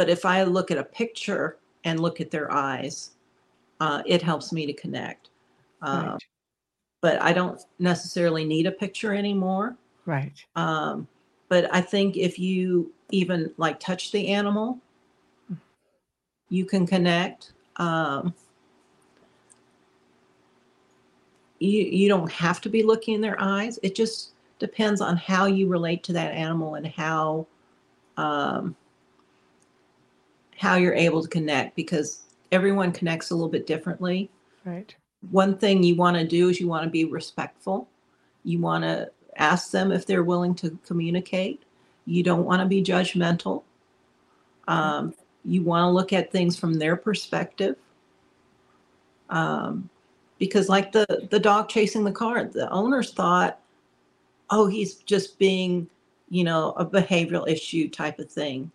but 0.00 0.08
if 0.08 0.24
I 0.24 0.44
look 0.44 0.70
at 0.70 0.78
a 0.78 0.82
picture 0.82 1.58
and 1.84 2.00
look 2.00 2.22
at 2.22 2.30
their 2.30 2.50
eyes, 2.50 3.10
uh, 3.80 4.02
it 4.06 4.22
helps 4.22 4.50
me 4.50 4.64
to 4.64 4.72
connect. 4.72 5.28
Uh, 5.82 6.12
right. 6.12 6.22
But 7.02 7.20
I 7.20 7.34
don't 7.34 7.60
necessarily 7.78 8.46
need 8.46 8.64
a 8.64 8.72
picture 8.72 9.12
anymore. 9.12 9.76
Right. 10.06 10.42
Um, 10.56 11.06
but 11.50 11.68
I 11.70 11.82
think 11.82 12.16
if 12.16 12.38
you 12.38 12.94
even 13.10 13.52
like 13.58 13.78
touch 13.78 14.10
the 14.10 14.28
animal, 14.28 14.78
you 16.48 16.64
can 16.64 16.86
connect. 16.86 17.52
Um, 17.76 18.32
you 21.58 21.82
you 21.82 22.08
don't 22.08 22.32
have 22.32 22.62
to 22.62 22.70
be 22.70 22.82
looking 22.82 23.16
in 23.16 23.20
their 23.20 23.38
eyes. 23.38 23.78
It 23.82 23.94
just 23.94 24.30
depends 24.58 25.02
on 25.02 25.18
how 25.18 25.44
you 25.44 25.68
relate 25.68 26.02
to 26.04 26.14
that 26.14 26.32
animal 26.32 26.76
and 26.76 26.86
how 26.86 27.46
um, 28.16 28.74
how 30.60 30.76
you're 30.76 30.92
able 30.92 31.22
to 31.22 31.28
connect 31.28 31.74
because 31.74 32.20
everyone 32.52 32.92
connects 32.92 33.30
a 33.30 33.34
little 33.34 33.48
bit 33.48 33.66
differently. 33.66 34.28
Right. 34.66 34.94
One 35.30 35.56
thing 35.56 35.82
you 35.82 35.96
want 35.96 36.18
to 36.18 36.26
do 36.26 36.50
is 36.50 36.60
you 36.60 36.68
want 36.68 36.84
to 36.84 36.90
be 36.90 37.06
respectful. 37.06 37.88
You 38.44 38.58
want 38.58 38.84
to 38.84 39.10
ask 39.36 39.70
them 39.70 39.90
if 39.90 40.04
they're 40.04 40.22
willing 40.22 40.54
to 40.56 40.78
communicate. 40.86 41.62
You 42.04 42.22
don't 42.22 42.44
want 42.44 42.60
to 42.60 42.66
be 42.66 42.82
judgmental. 42.82 43.62
Um, 44.68 45.14
you 45.46 45.62
want 45.62 45.84
to 45.84 45.88
look 45.88 46.12
at 46.12 46.30
things 46.30 46.58
from 46.58 46.74
their 46.74 46.94
perspective. 46.94 47.76
Um, 49.30 49.88
because 50.38 50.68
like 50.68 50.92
the 50.92 51.06
the 51.30 51.40
dog 51.40 51.68
chasing 51.68 52.02
the 52.02 52.10
car 52.10 52.44
the 52.44 52.68
owners 52.70 53.12
thought 53.12 53.60
oh 54.48 54.66
he's 54.66 54.96
just 54.96 55.38
being 55.38 55.88
you 56.28 56.42
know 56.42 56.72
a 56.72 56.84
behavioral 56.84 57.46
issue 57.46 57.88
type 57.88 58.18
of 58.18 58.28
thing 58.28 58.72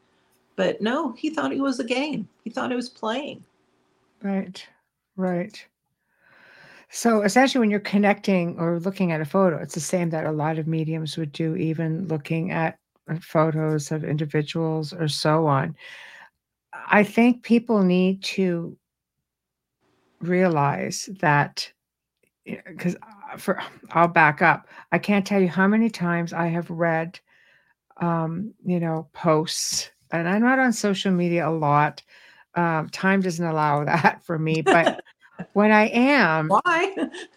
but 0.56 0.82
no 0.82 1.12
he 1.14 1.30
thought 1.30 1.51
it 1.51 1.60
was 1.60 1.80
a 1.80 1.84
game. 1.84 2.28
He 2.43 2.49
thought 2.49 2.72
it 2.72 2.76
was 2.76 2.89
playing. 2.89 3.43
Right 4.22 4.66
right. 5.16 5.66
So 6.89 7.24
essentially 7.24 7.60
when 7.60 7.72
you're 7.72 7.80
connecting 7.80 8.58
or 8.60 8.80
looking 8.80 9.12
at 9.12 9.22
a 9.22 9.26
photo 9.26 9.58
it's 9.58 9.74
the 9.74 9.80
same 9.80 10.10
that 10.12 10.26
a 10.26 10.32
lot 10.32 10.58
of 10.58 10.68
mediums 10.68 11.18
would 11.18 11.32
do 11.32 11.56
even 11.56 12.08
looking 12.08 12.51
at 12.51 12.78
photos 13.22 13.91
of 13.91 14.03
individuals 14.03 14.93
or 14.93 15.08
so 15.08 15.47
on. 15.47 15.76
I 16.88 17.03
think 17.03 17.43
people 17.43 17.84
need 17.84 18.24
to 18.24 18.78
realize 20.20 21.10
that 21.20 21.72
because 22.45 22.95
uh, 22.95 23.38
for 23.38 23.62
I'll 23.91 24.08
back 24.08 24.41
up. 24.41 24.68
I 24.91 24.99
can't 24.99 25.26
tell 25.26 25.41
you 25.41 25.47
how 25.47 25.68
many 25.68 25.89
times 25.89 26.34
I 26.34 26.47
have 26.47 26.70
read, 26.70 27.20
um, 27.97 28.53
you 28.64 28.80
know, 28.80 29.08
posts, 29.14 29.91
and 30.20 30.30
I'm 30.30 30.41
not 30.41 30.59
on 30.59 30.74
social 30.74 31.11
media 31.11 31.47
a 31.47 31.51
lot. 31.51 32.01
Um, 32.55 32.89
time 32.89 33.22
doesn't 33.22 33.45
allow 33.45 33.84
that 33.86 34.24
for 34.24 34.39
me, 34.39 34.61
but 34.61 35.01
when 35.53 35.72
I 35.72 35.88
am, 35.89 36.49
why? 36.49 36.95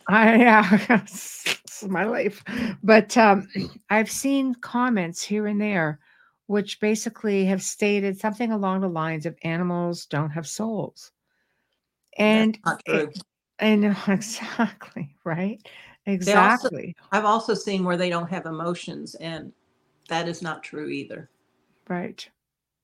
I 0.08 0.36
yeah, 0.36 0.78
it's 0.90 1.84
my 1.88 2.04
life. 2.04 2.42
But 2.82 3.16
um, 3.16 3.48
I've 3.90 4.10
seen 4.10 4.54
comments 4.56 5.22
here 5.22 5.46
and 5.46 5.60
there, 5.60 6.00
which 6.46 6.80
basically 6.80 7.44
have 7.46 7.62
stated 7.62 8.18
something 8.18 8.52
along 8.52 8.80
the 8.80 8.88
lines 8.88 9.26
of 9.26 9.36
animals 9.42 10.06
don't 10.06 10.30
have 10.30 10.46
souls. 10.46 11.12
And 12.16 12.58
it, 12.86 13.22
and 13.58 13.84
exactly 14.08 15.14
right, 15.24 15.60
exactly. 16.06 16.96
Also, 16.98 17.16
I've 17.16 17.24
also 17.24 17.54
seen 17.54 17.84
where 17.84 17.96
they 17.96 18.10
don't 18.10 18.28
have 18.30 18.46
emotions, 18.46 19.14
and 19.16 19.52
that 20.08 20.28
is 20.28 20.42
not 20.42 20.62
true 20.62 20.88
either. 20.88 21.30
Right. 21.88 22.28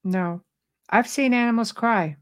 No, 0.05 0.43
I've 0.91 1.09
seen 1.09 1.35
animals 1.35 1.73
cry. 1.73 2.17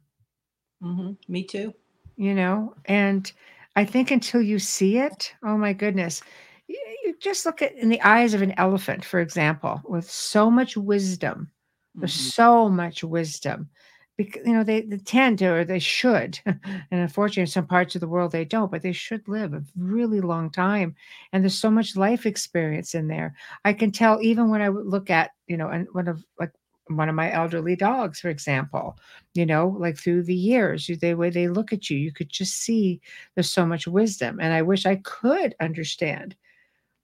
Mm-hmm. 0.82 1.12
Me 1.28 1.44
too. 1.44 1.74
You 2.16 2.34
know, 2.34 2.74
and 2.84 3.30
I 3.76 3.84
think 3.84 4.10
until 4.10 4.40
you 4.42 4.58
see 4.58 4.98
it, 4.98 5.34
oh 5.42 5.56
my 5.56 5.72
goodness, 5.72 6.22
you, 6.68 6.78
you 7.04 7.16
just 7.18 7.44
look 7.44 7.62
at 7.62 7.74
in 7.74 7.88
the 7.88 8.00
eyes 8.02 8.34
of 8.34 8.42
an 8.42 8.54
elephant, 8.58 9.04
for 9.04 9.20
example, 9.20 9.80
with 9.84 10.08
so 10.08 10.50
much 10.50 10.76
wisdom. 10.76 11.50
There's 11.94 12.16
mm-hmm. 12.16 12.28
so 12.28 12.68
much 12.68 13.02
wisdom 13.02 13.68
because 14.16 14.46
you 14.46 14.52
know 14.52 14.64
they, 14.64 14.82
they 14.82 14.98
tend 14.98 15.38
to 15.38 15.46
or 15.46 15.64
they 15.64 15.78
should 15.78 16.38
and 16.46 16.60
unfortunately 16.90 17.42
in 17.42 17.46
some 17.46 17.66
parts 17.66 17.94
of 17.94 18.00
the 18.00 18.08
world 18.08 18.30
they 18.30 18.44
don't 18.44 18.70
but 18.70 18.82
they 18.82 18.92
should 18.92 19.26
live 19.26 19.54
a 19.54 19.62
really 19.76 20.20
long 20.20 20.50
time 20.50 20.94
and 21.32 21.42
there's 21.42 21.58
so 21.58 21.70
much 21.70 21.96
life 21.96 22.26
experience 22.26 22.94
in 22.94 23.08
there 23.08 23.34
i 23.64 23.72
can 23.72 23.90
tell 23.90 24.20
even 24.20 24.50
when 24.50 24.60
i 24.60 24.68
would 24.68 24.86
look 24.86 25.08
at 25.08 25.30
you 25.46 25.56
know 25.56 25.68
and 25.68 25.86
one 25.92 26.08
of 26.08 26.22
like 26.38 26.52
one 26.96 27.08
of 27.08 27.14
my 27.14 27.32
elderly 27.32 27.76
dogs, 27.76 28.20
for 28.20 28.28
example, 28.28 28.98
you 29.34 29.46
know, 29.46 29.76
like 29.78 29.98
through 29.98 30.24
the 30.24 30.34
years, 30.34 30.86
the 30.86 31.14
way 31.14 31.30
they 31.30 31.48
look 31.48 31.72
at 31.72 31.90
you, 31.90 31.96
you 31.98 32.12
could 32.12 32.28
just 32.28 32.54
see 32.54 33.00
there's 33.34 33.50
so 33.50 33.66
much 33.66 33.86
wisdom. 33.86 34.38
And 34.40 34.52
I 34.52 34.62
wish 34.62 34.86
I 34.86 34.96
could 34.96 35.54
understand 35.60 36.36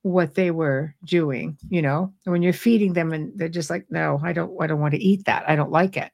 what 0.02 0.34
they 0.34 0.50
were 0.50 0.94
doing, 1.04 1.58
you 1.68 1.82
know, 1.82 2.12
when 2.24 2.42
you're 2.42 2.52
feeding 2.52 2.92
them 2.92 3.12
and 3.12 3.36
they're 3.36 3.48
just 3.48 3.70
like, 3.70 3.86
no, 3.90 4.20
I 4.22 4.32
don't, 4.32 4.56
I 4.60 4.66
don't 4.66 4.80
want 4.80 4.94
to 4.94 5.02
eat 5.02 5.24
that. 5.26 5.48
I 5.48 5.56
don't 5.56 5.72
like 5.72 5.96
it. 5.96 6.12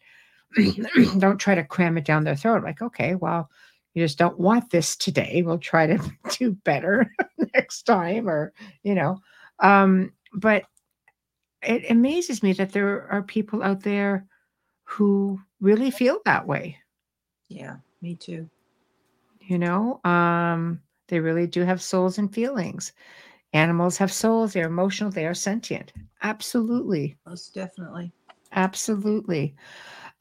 don't 1.19 1.39
try 1.39 1.55
to 1.55 1.65
cram 1.65 1.99
it 1.99 2.05
down 2.05 2.25
their 2.25 2.37
throat. 2.37 2.65
Like, 2.65 2.81
okay, 2.81 3.15
well, 3.15 3.51
you 3.95 4.05
just 4.05 4.19
don't 4.19 4.39
want 4.39 4.71
this 4.71 4.97
today. 4.97 5.43
We'll 5.45 5.59
try 5.59 5.87
to 5.87 5.99
do 6.39 6.53
better 6.65 7.11
next 7.55 7.83
time, 7.83 8.29
or, 8.29 8.53
you 8.83 8.95
know, 8.95 9.21
um, 9.61 10.13
but 10.35 10.65
it 11.67 11.91
amazes 11.91 12.43
me 12.43 12.53
that 12.55 12.73
there 12.73 13.09
are 13.11 13.23
people 13.23 13.63
out 13.63 13.81
there 13.81 14.27
who 14.85 15.41
really 15.61 15.91
feel 15.91 16.21
that 16.25 16.47
way. 16.47 16.79
Yeah, 17.49 17.77
me 18.03 18.15
too. 18.15 18.49
You 19.41 19.59
know, 19.59 20.01
um, 20.05 20.81
they 21.09 21.21
really 21.21 21.47
do 21.47 21.63
have 21.63 21.83
souls 21.83 22.19
and 22.19 22.33
feelings. 22.33 22.93
Animals 23.53 23.97
have 23.99 24.13
souls, 24.13 24.53
they're 24.53 24.67
emotional, 24.67 25.11
they 25.11 25.27
are 25.27 25.35
sentient. 25.35 25.93
Absolutely. 26.23 27.17
Most 27.27 27.55
definitely. 27.55 28.13
Absolutely. 28.53 29.55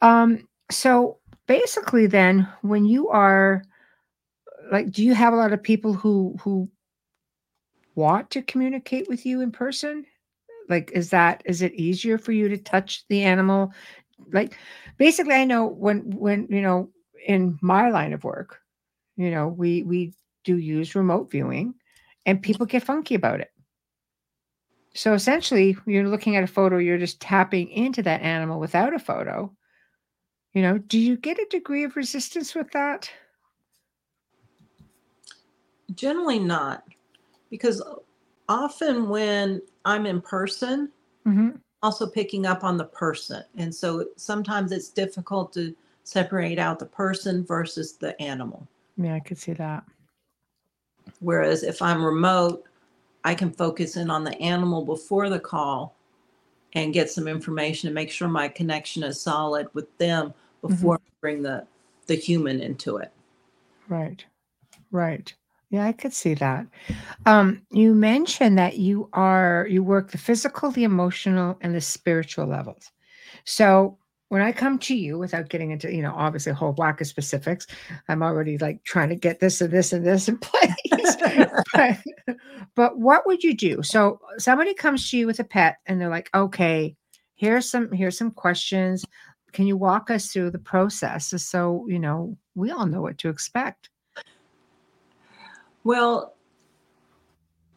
Um, 0.02 0.46
so 0.70 1.18
basically 1.46 2.06
then 2.06 2.48
when 2.62 2.84
you 2.84 3.08
are 3.08 3.62
like 4.72 4.90
do 4.90 5.04
you 5.04 5.14
have 5.14 5.32
a 5.32 5.36
lot 5.36 5.52
of 5.52 5.62
people 5.62 5.92
who 5.92 6.36
who 6.40 6.68
want 7.94 8.30
to 8.30 8.42
communicate 8.42 9.08
with 9.08 9.24
you 9.26 9.40
in 9.40 9.50
person? 9.52 10.04
Like 10.68 10.90
is 10.92 11.10
that 11.10 11.42
is 11.44 11.62
it 11.62 11.74
easier 11.74 12.18
for 12.18 12.32
you 12.32 12.48
to 12.48 12.56
touch 12.56 13.04
the 13.08 13.22
animal? 13.22 13.72
Like 14.32 14.58
basically 14.98 15.34
I 15.34 15.44
know 15.44 15.66
when 15.66 16.10
when 16.16 16.46
you 16.50 16.62
know 16.62 16.90
in 17.26 17.58
my 17.62 17.90
line 17.90 18.12
of 18.12 18.24
work, 18.24 18.60
you 19.16 19.30
know, 19.30 19.48
we 19.48 19.82
we 19.82 20.14
do 20.44 20.58
use 20.58 20.94
remote 20.94 21.30
viewing 21.30 21.74
and 22.26 22.42
people 22.42 22.66
get 22.66 22.82
funky 22.82 23.14
about 23.14 23.40
it. 23.40 23.50
So 24.94 25.12
essentially, 25.12 25.76
you're 25.86 26.08
looking 26.08 26.36
at 26.36 26.44
a 26.44 26.48
photo, 26.48 26.78
you're 26.78 26.98
just 26.98 27.20
tapping 27.20 27.68
into 27.70 28.02
that 28.02 28.22
animal 28.22 28.60
without 28.60 28.94
a 28.94 28.98
photo. 28.98 29.52
You 30.52 30.62
know, 30.62 30.78
do 30.78 30.98
you 31.00 31.16
get 31.16 31.38
a 31.38 31.46
degree 31.50 31.82
of 31.82 31.96
resistance 31.96 32.54
with 32.54 32.70
that? 32.72 33.10
Generally 35.94 36.38
not, 36.40 36.84
because 37.50 37.82
often 38.48 39.08
when 39.08 39.62
I'm 39.84 40.06
in 40.06 40.20
person, 40.20 40.90
hmm 41.24 41.50
also 41.84 42.06
picking 42.06 42.46
up 42.46 42.64
on 42.64 42.78
the 42.78 42.84
person. 42.86 43.44
And 43.58 43.72
so 43.72 44.06
sometimes 44.16 44.72
it's 44.72 44.88
difficult 44.88 45.52
to 45.52 45.76
separate 46.02 46.58
out 46.58 46.78
the 46.78 46.86
person 46.86 47.44
versus 47.44 47.92
the 47.92 48.20
animal. 48.22 48.66
Yeah, 48.96 49.14
I 49.14 49.20
could 49.20 49.36
see 49.36 49.52
that. 49.52 49.84
Whereas 51.20 51.62
if 51.62 51.82
I'm 51.82 52.02
remote, 52.02 52.64
I 53.22 53.34
can 53.34 53.50
focus 53.50 53.96
in 53.98 54.10
on 54.10 54.24
the 54.24 54.34
animal 54.40 54.82
before 54.82 55.28
the 55.28 55.38
call 55.38 55.94
and 56.72 56.94
get 56.94 57.10
some 57.10 57.28
information 57.28 57.88
and 57.88 57.94
make 57.94 58.10
sure 58.10 58.28
my 58.28 58.48
connection 58.48 59.02
is 59.02 59.20
solid 59.20 59.68
with 59.74 59.96
them 59.98 60.32
before 60.62 60.94
I 60.96 61.10
bring 61.20 61.42
the 61.42 61.66
the 62.06 62.14
human 62.14 62.60
into 62.60 62.96
it. 62.96 63.12
Right. 63.88 64.24
Right. 64.90 65.34
Yeah, 65.70 65.86
I 65.86 65.92
could 65.92 66.12
see 66.12 66.34
that. 66.34 66.66
Um, 67.26 67.62
you 67.70 67.94
mentioned 67.94 68.58
that 68.58 68.78
you 68.78 69.08
are 69.12 69.66
you 69.68 69.82
work 69.82 70.10
the 70.10 70.18
physical, 70.18 70.70
the 70.70 70.84
emotional, 70.84 71.58
and 71.60 71.74
the 71.74 71.80
spiritual 71.80 72.46
levels. 72.46 72.90
So 73.44 73.98
when 74.28 74.42
I 74.42 74.52
come 74.52 74.78
to 74.80 74.96
you 74.96 75.18
without 75.18 75.48
getting 75.48 75.70
into, 75.70 75.94
you 75.94 76.02
know, 76.02 76.14
obviously 76.14 76.52
a 76.52 76.54
whole 76.54 76.72
whack 76.72 77.00
of 77.00 77.06
specifics, 77.06 77.66
I'm 78.08 78.22
already 78.22 78.58
like 78.58 78.82
trying 78.84 79.10
to 79.10 79.16
get 79.16 79.40
this 79.40 79.60
and 79.60 79.72
this 79.72 79.92
and 79.92 80.04
this 80.04 80.28
in 80.28 80.38
place. 80.40 81.16
but, 81.72 81.98
but 82.74 82.98
what 82.98 83.26
would 83.26 83.42
you 83.42 83.54
do? 83.54 83.82
So 83.82 84.20
somebody 84.38 84.74
comes 84.74 85.10
to 85.10 85.18
you 85.18 85.26
with 85.26 85.40
a 85.40 85.44
pet 85.44 85.76
and 85.86 86.00
they're 86.00 86.08
like, 86.08 86.30
okay, 86.34 86.96
here's 87.34 87.70
some 87.70 87.92
here's 87.92 88.18
some 88.18 88.30
questions. 88.30 89.04
Can 89.52 89.66
you 89.66 89.76
walk 89.76 90.10
us 90.10 90.28
through 90.32 90.50
the 90.50 90.58
process 90.58 91.32
so 91.42 91.84
you 91.88 91.98
know 91.98 92.36
we 92.54 92.70
all 92.70 92.86
know 92.86 93.02
what 93.02 93.18
to 93.18 93.28
expect? 93.28 93.90
Well, 95.84 96.34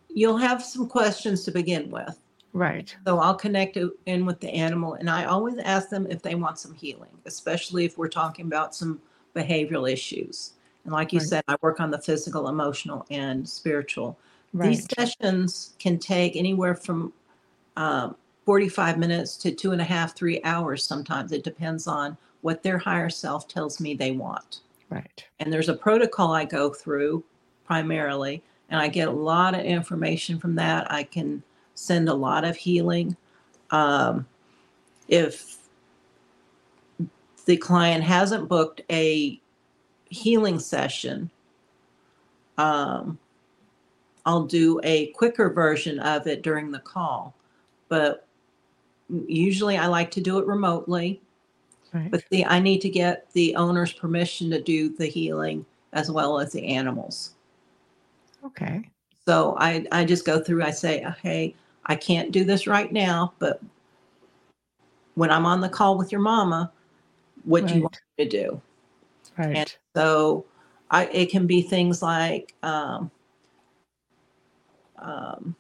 you'll 0.10 0.38
have 0.38 0.64
some 0.64 0.88
questions 0.88 1.44
to 1.44 1.52
begin 1.52 1.92
with. 1.92 2.18
Right. 2.54 2.96
So 3.06 3.20
I'll 3.20 3.36
connect 3.36 3.78
in 4.06 4.26
with 4.26 4.40
the 4.40 4.50
animal 4.50 4.96
and 4.96 5.10
I 5.10 5.26
always 5.26 5.60
ask 5.60 5.90
them 5.90 6.08
if 6.10 6.24
they 6.24 6.34
want 6.34 6.58
some 6.58 6.74
healing, 6.74 7.12
especially 7.26 7.86
if 7.86 7.98
we're 7.98 8.08
talking 8.08 8.46
about 8.46 8.74
some 8.74 9.00
behavioral 9.36 9.92
issues. 9.92 10.54
And 10.84 10.94
like 10.94 11.14
you 11.14 11.20
Right. 11.20 11.28
said, 11.28 11.44
I 11.48 11.58
work 11.62 11.80
on 11.80 11.92
the 11.92 12.00
physical, 12.00 12.48
emotional, 12.48 13.06
and 13.12 13.48
spiritual. 13.48 14.18
These 14.54 14.88
sessions 14.98 15.76
can 15.78 16.00
take 16.00 16.36
anywhere 16.36 16.74
from 16.74 17.14
um, 17.76 18.16
45 18.46 18.98
minutes 18.98 19.36
to 19.38 19.52
two 19.52 19.74
and 19.74 19.82
a 19.82 19.84
half, 19.84 20.16
three 20.16 20.42
hours 20.44 20.84
sometimes. 20.84 21.32
It 21.32 21.44
depends 21.44 21.86
on 21.86 22.18
what 22.42 22.64
their 22.64 22.78
higher 22.78 23.10
self 23.10 23.48
tells 23.48 23.80
me 23.80 23.94
they 23.94 24.12
want. 24.12 24.62
Right. 24.90 25.26
And 25.40 25.52
there's 25.54 25.70
a 25.70 25.76
protocol 25.76 26.34
I 26.34 26.46
go 26.46 26.74
through 26.74 27.24
primarily, 27.68 28.42
and 28.70 28.80
I 28.80 28.88
get 28.88 29.10
a 29.10 29.12
lot 29.12 29.54
of 29.54 29.66
information 29.66 30.40
from 30.40 30.56
that. 30.56 30.92
I 30.92 31.04
can 31.04 31.44
send 31.76 32.10
a 32.10 32.14
lot 32.14 32.44
of 32.44 32.56
healing. 32.56 33.16
Um, 33.70 34.26
if 35.08 35.58
the 37.46 37.58
client 37.58 38.04
hasn't 38.04 38.50
booked 38.50 38.82
a 38.90 39.40
healing 40.10 40.60
session, 40.60 41.30
um, 42.58 43.20
I'll 44.26 44.46
do 44.46 44.80
a 44.84 45.08
quicker 45.08 45.50
version 45.50 46.00
of 46.00 46.28
it 46.28 46.42
during 46.42 46.72
the 46.72 46.80
call. 46.80 47.36
But 47.90 48.28
usually 49.10 49.78
I 49.78 49.88
like 49.88 50.12
to 50.12 50.22
do 50.22 50.40
it 50.40 50.48
remotely. 50.48 51.22
Right. 51.94 52.12
But 52.12 52.24
see, 52.30 52.44
I 52.44 52.60
need 52.60 52.82
to 52.82 52.90
get 52.90 53.32
the 53.32 53.56
owner's 53.56 53.94
permission 53.94 54.50
to 54.52 54.62
do 54.62 54.90
the 54.90 55.06
healing 55.06 55.66
as 55.94 56.12
well 56.12 56.40
as 56.40 56.52
the 56.52 56.66
animals. 56.68 57.36
Okay. 58.46 58.90
So 59.26 59.56
I, 59.60 59.86
I 59.92 60.06
just 60.06 60.26
go 60.26 60.40
through, 60.40 60.64
I 60.64 60.72
say, 60.72 61.06
hey, 61.22 61.54
I 61.86 61.96
can't 61.96 62.32
do 62.32 62.44
this 62.44 62.68
right 62.68 62.92
now, 62.92 63.34
but 63.40 63.62
when 65.16 65.32
I'm 65.32 65.46
on 65.46 65.62
the 65.62 65.70
call 65.70 65.98
with 65.98 66.12
your 66.12 66.22
mama, 66.22 66.72
what 67.44 67.68
do 67.68 67.76
you 67.76 67.82
want 67.82 68.00
me 68.18 68.26
to 68.26 68.30
do? 68.30 68.62
Right. 69.38 69.78
So 69.96 70.46
I, 70.92 71.06
it 71.08 71.30
can 71.30 71.48
be 71.48 71.62
things 71.62 72.02
like 72.02 72.54
um, 72.64 73.12
um, 75.00 75.56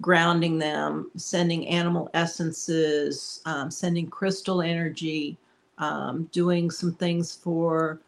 grounding 0.00 0.58
them, 0.58 1.10
sending 1.16 1.66
animal 1.68 2.10
essences, 2.14 3.40
um, 3.46 3.70
sending 3.70 4.08
crystal 4.08 4.62
energy, 4.62 5.36
um, 5.78 6.28
doing 6.32 6.70
some 6.70 6.92
things 6.92 7.34
for 7.34 8.00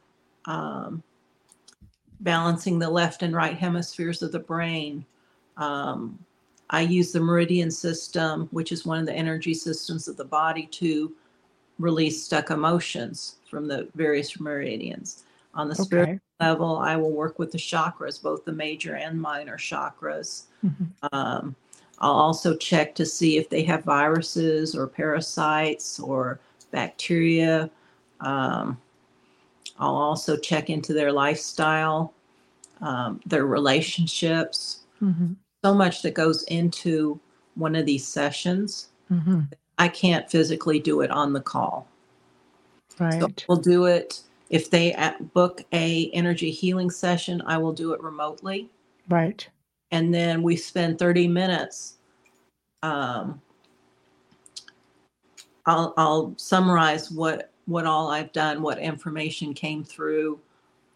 um, 0.47 1.03
balancing 2.21 2.79
the 2.79 2.91
left 2.91 3.23
and 3.23 3.35
right 3.35 3.57
hemispheres 3.57 4.23
of 4.23 4.33
the 4.33 4.39
brain. 4.39 5.05
Um, 5.57 6.19
I 6.71 6.83
use 6.83 7.13
the 7.13 7.21
meridian 7.21 7.71
system, 7.71 8.49
which 8.51 8.73
is 8.73 8.85
one 8.85 9.01
of 9.01 9.07
the 9.07 9.15
energy 9.15 9.55
systems 9.55 10.09
of 10.09 10.17
the 10.17 10.25
body, 10.25 10.67
to 10.67 11.13
release 11.79 12.23
stuck 12.23 12.51
emotions 12.51 13.37
from 13.49 13.67
the 13.69 13.89
various 13.95 14.39
meridians. 14.39 15.25
On 15.55 15.69
the 15.69 15.75
spiritual 15.75 16.21
level, 16.41 16.77
I 16.77 16.97
will 16.97 17.11
work 17.11 17.39
with 17.39 17.53
the 17.53 17.59
chakras, 17.59 18.23
both 18.23 18.45
the 18.45 18.53
major 18.53 18.97
and 18.97 19.21
minor 19.21 19.57
chakras. 19.57 20.45
Mhm. 20.65 20.89
Um, 21.13 21.57
I'll 22.01 22.13
also 22.13 22.57
check 22.57 22.95
to 22.97 23.07
see 23.07 23.39
if 23.39 23.49
they 23.49 23.63
have 23.63 23.83
viruses 23.85 24.77
or 24.77 24.87
parasites 24.87 25.99
or 25.99 26.39
bacteria. 26.71 27.71
Um, 28.21 28.79
I'll 29.79 29.95
also 29.97 30.37
check 30.37 30.71
into 30.71 30.93
their 30.93 31.13
lifestyle, 31.13 32.13
um, 32.81 33.21
their 33.27 33.47
relationships. 33.47 34.81
Mhm. 35.03 35.37
So 35.65 35.75
much 35.75 36.03
that 36.03 36.15
goes 36.15 36.43
into 36.45 37.19
one 37.55 37.75
of 37.77 37.87
these 37.87 38.07
sessions. 38.07 38.89
Mhm. 39.11 39.53
I 39.79 39.89
can't 39.89 40.29
physically 40.31 40.79
do 40.81 41.01
it 41.03 41.11
on 41.11 41.33
the 41.33 41.41
call. 41.41 41.87
So 42.99 43.05
Right. 43.05 43.45
we'll 43.49 43.59
do 43.59 43.85
it 43.87 44.23
if 44.51 44.71
they 44.71 44.93
at- 44.95 45.33
book 45.35 45.63
a 45.73 46.11
energy 46.13 46.51
healing 46.51 46.91
session. 46.91 47.43
I 47.47 47.59
will 47.59 47.73
do 47.73 47.93
it 47.93 48.03
remotely, 48.03 48.71
Right. 49.09 49.49
and 49.93 50.13
then 50.13 50.43
we 50.43 50.57
spend 50.57 50.99
thirty 50.99 51.29
minutes. 51.29 51.99
Um, 52.83 53.41
I'll 55.67 55.95
I'll 55.97 56.35
summarize 56.37 57.11
what 57.11 57.51
what 57.69 57.85
all 57.85 58.09
I've 58.09 58.33
done, 58.33 58.63
what 58.63 58.79
information 58.79 59.53
came 59.53 59.85
through, 59.85 60.41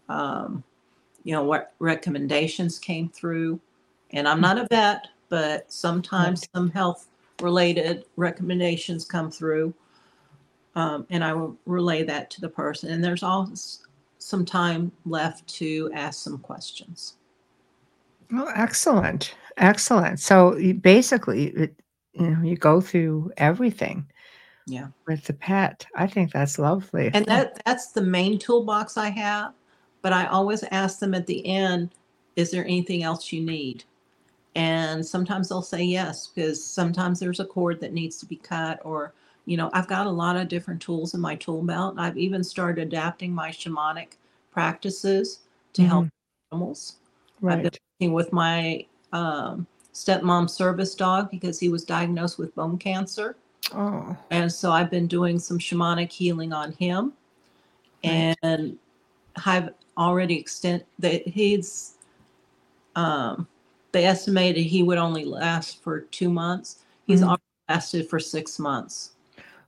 um, 0.09 0.63
you 1.23 1.31
know, 1.31 1.43
what 1.43 1.73
recommendations 1.77 2.79
came 2.79 3.07
through. 3.09 3.59
And 4.11 4.27
I'm 4.27 4.41
not 4.41 4.57
a 4.57 4.67
vet, 4.69 5.07
but 5.29 5.71
sometimes 5.71 6.47
some 6.53 6.71
health 6.71 7.07
related 7.41 8.05
recommendations 8.15 9.05
come 9.05 9.29
through. 9.29 9.73
Um, 10.75 11.05
and 11.11 11.23
I 11.23 11.33
will 11.33 11.55
relay 11.67 12.01
that 12.03 12.31
to 12.31 12.41
the 12.41 12.49
person. 12.49 12.91
And 12.91 13.03
there's 13.03 13.21
always 13.21 13.85
some 14.17 14.43
time 14.43 14.91
left 15.05 15.45
to 15.55 15.91
ask 15.93 16.23
some 16.23 16.39
questions. 16.39 17.17
Oh, 18.33 18.51
excellent. 18.55 19.35
Excellent. 19.57 20.19
So 20.19 20.57
basically, 20.81 21.49
it, 21.49 21.75
you 22.13 22.31
know, 22.31 22.41
you 22.41 22.55
go 22.55 22.81
through 22.81 23.31
everything. 23.37 24.07
Yeah. 24.65 24.87
With 25.07 25.25
the 25.25 25.33
pet. 25.33 25.85
I 25.95 26.07
think 26.07 26.31
that's 26.31 26.57
lovely. 26.57 27.11
And 27.13 27.25
that 27.25 27.61
that's 27.65 27.91
the 27.91 28.01
main 28.01 28.39
toolbox 28.39 28.97
I 28.97 29.09
have. 29.09 29.53
But 30.01 30.13
I 30.13 30.25
always 30.27 30.63
ask 30.71 30.99
them 30.99 31.13
at 31.13 31.27
the 31.27 31.45
end, 31.45 31.91
is 32.35 32.51
there 32.51 32.65
anything 32.65 33.03
else 33.03 33.31
you 33.31 33.41
need? 33.41 33.85
And 34.55 35.05
sometimes 35.05 35.49
they'll 35.49 35.61
say 35.61 35.83
yes, 35.83 36.27
because 36.27 36.63
sometimes 36.63 37.19
there's 37.19 37.39
a 37.39 37.45
cord 37.45 37.79
that 37.79 37.93
needs 37.93 38.17
to 38.17 38.25
be 38.25 38.35
cut, 38.35 38.79
or, 38.83 39.13
you 39.45 39.57
know, 39.57 39.69
I've 39.73 39.87
got 39.87 40.05
a 40.05 40.11
lot 40.11 40.35
of 40.35 40.47
different 40.47 40.81
tools 40.81 41.13
in 41.13 41.21
my 41.21 41.35
tool 41.35 41.63
belt. 41.63 41.95
I've 41.97 42.17
even 42.17 42.43
started 42.43 42.87
adapting 42.87 43.33
my 43.33 43.49
shamanic 43.49 44.17
practices 44.51 45.39
to 45.73 45.83
help 45.83 46.07
animals. 46.51 46.97
right. 47.41 47.57
I've 47.57 47.63
been 47.63 47.71
working 47.99 48.13
with 48.13 48.31
my 48.31 48.85
um, 49.11 49.65
stepmom 49.93 50.49
service 50.49 50.93
dog 50.95 51.31
because 51.31 51.59
he 51.59 51.69
was 51.69 51.83
diagnosed 51.83 52.37
with 52.37 52.53
bone 52.55 52.77
cancer. 52.77 53.37
Oh, 53.73 54.15
And 54.31 54.51
so 54.51 54.71
I've 54.71 54.89
been 54.91 55.07
doing 55.07 55.39
some 55.39 55.59
shamanic 55.59 56.11
healing 56.11 56.53
on 56.53 56.73
him. 56.73 57.13
And 58.03 58.77
have 59.37 59.73
already 59.97 60.37
extend 60.37 60.83
that 60.99 61.27
he's 61.27 61.95
um 62.95 63.47
they 63.91 64.05
estimated 64.05 64.65
he 64.65 64.83
would 64.83 64.97
only 64.97 65.23
last 65.25 65.81
for 65.81 66.01
two 66.01 66.29
months. 66.29 66.79
He's 67.07 67.21
Mhm. 67.21 67.27
already 67.27 67.43
lasted 67.69 68.09
for 68.09 68.19
six 68.19 68.59
months. 68.59 69.13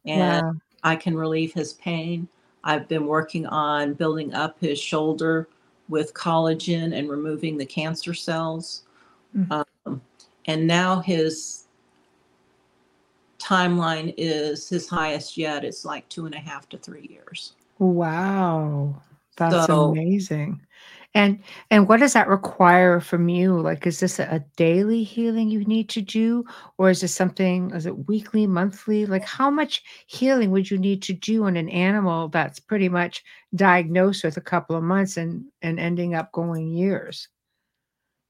And 0.06 0.44
wow. 0.44 0.54
I 0.84 0.96
can 0.96 1.16
relieve 1.16 1.54
his 1.54 1.74
pain. 1.74 2.28
I've 2.64 2.88
been 2.88 3.06
working 3.08 3.46
on 3.48 3.94
building 3.94 4.34
up 4.34 4.60
his 4.60 4.80
shoulder 4.80 5.48
with 5.90 6.14
collagen 6.14 6.98
and 6.98 7.10
removing 7.10 7.58
the 7.58 7.66
cancer 7.66 8.14
cells. 8.14 8.84
Mhm. 9.36 9.66
Um, 9.88 10.02
and 10.46 10.68
now 10.68 11.00
his 11.00 11.65
timeline 13.46 14.14
is 14.18 14.68
his 14.68 14.90
highest 14.90 15.38
yet. 15.38 15.64
It's 15.64 15.86
like 15.86 16.08
two 16.10 16.26
and 16.26 16.34
a 16.34 16.40
half 16.40 16.68
to 16.70 16.78
three 16.78 17.08
years. 17.10 17.54
Wow. 17.80 19.02
That's 19.38 19.68
So- 19.68 19.92
amazing. 19.92 20.62
And 21.14 21.40
and 21.72 21.88
what 21.88 22.02
does 22.02 22.12
that 22.12 22.28
require 22.28 23.00
from 23.00 23.30
you? 23.30 23.58
Like, 23.58 23.88
is 23.88 24.02
this 24.02 24.20
a, 24.20 24.24
a 24.24 24.40
daily 24.58 25.02
healing 25.02 25.50
you 25.50 25.64
need 25.64 25.88
to 25.92 26.02
do, 26.02 26.44
or 26.78 26.90
is 26.90 27.00
this 27.00 27.16
something? 27.16 27.72
Is 27.72 27.86
it 27.86 28.10
weekly, 28.10 28.46
monthly? 28.46 29.06
Like, 29.06 29.24
how 29.24 29.50
much 29.50 29.82
healing 30.08 30.52
would 30.52 30.70
you 30.70 30.78
need 30.78 31.02
to 31.04 31.14
do 31.14 31.46
on 31.46 31.56
an 31.56 31.70
animal 31.70 32.28
that's 32.28 32.60
pretty 32.60 32.90
much 32.90 33.24
diagnosed 33.56 34.26
with 34.26 34.36
a 34.36 34.42
couple 34.42 34.76
of 34.76 34.84
months 34.84 35.16
and 35.16 35.46
and 35.62 35.80
ending 35.80 36.16
up 36.16 36.34
going 36.34 36.68
years? 36.68 37.30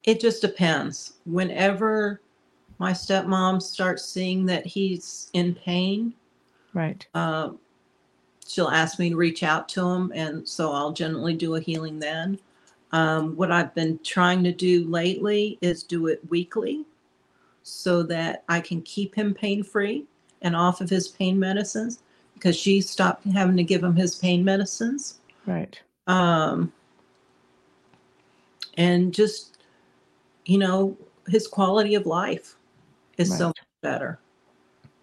It 0.03 0.20
just 0.22 0.41
depends. 0.43 1.13
Whenever 1.26 2.22
my 2.78 2.92
stepmom 2.92 3.62
starts 3.62 4.06
seeing 4.06 4.46
that 4.48 4.66
he's 4.66 5.30
in 5.34 5.56
pain, 5.56 6.14
Right. 6.74 7.06
um, 7.14 7.60
she'll 8.46 8.68
ask 8.68 9.00
me 9.00 9.10
to 9.10 9.16
reach 9.16 9.44
out 9.44 9.70
to 9.70 9.88
him, 9.88 10.12
and 10.14 10.48
so 10.48 10.72
I'll 10.72 10.92
generally 10.92 11.34
do 11.34 11.56
a 11.56 11.62
healing 11.62 12.00
then. 12.00 12.40
Um, 12.92 13.36
what 13.36 13.52
I've 13.52 13.74
been 13.76 14.00
trying 14.04 14.44
to 14.44 14.52
do 14.52 14.88
lately 14.88 15.58
is 15.62 15.84
do 15.84 16.08
it 16.08 16.22
weekly 16.30 16.86
so 17.64 18.04
that 18.04 18.44
I 18.48 18.62
can 18.62 18.82
keep 18.84 19.16
him 19.16 19.34
pain 19.34 19.64
free 19.64 20.06
and 20.42 20.56
off 20.56 20.82
of 20.82 20.90
his 20.90 21.08
pain 21.08 21.40
medicines 21.40 22.00
because 22.36 22.56
she 22.56 22.82
stopped 22.82 23.26
having 23.26 23.58
to 23.58 23.64
give 23.64 23.84
him 23.84 23.96
his 23.96 24.16
pain 24.16 24.44
medicines. 24.46 25.20
Right. 25.46 25.80
Um, 26.08 26.72
and 28.78 29.14
just, 29.14 29.58
you 30.46 30.58
know, 30.58 30.96
his 31.28 31.48
quality 31.48 31.96
of 31.96 32.06
life 32.06 32.56
is 33.18 33.36
so 33.38 33.47
much 33.47 33.59
better. 33.82 34.20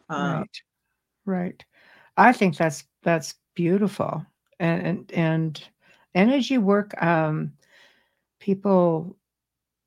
Uh, 0.09 0.39
right. 0.39 0.63
Right. 1.25 1.65
I 2.17 2.33
think 2.33 2.57
that's 2.57 2.85
that's 3.03 3.35
beautiful. 3.55 4.25
And 4.61 4.83
and 4.87 5.13
and 5.13 5.69
energy 6.15 6.59
work 6.59 7.01
um 7.03 7.53
people 8.41 9.17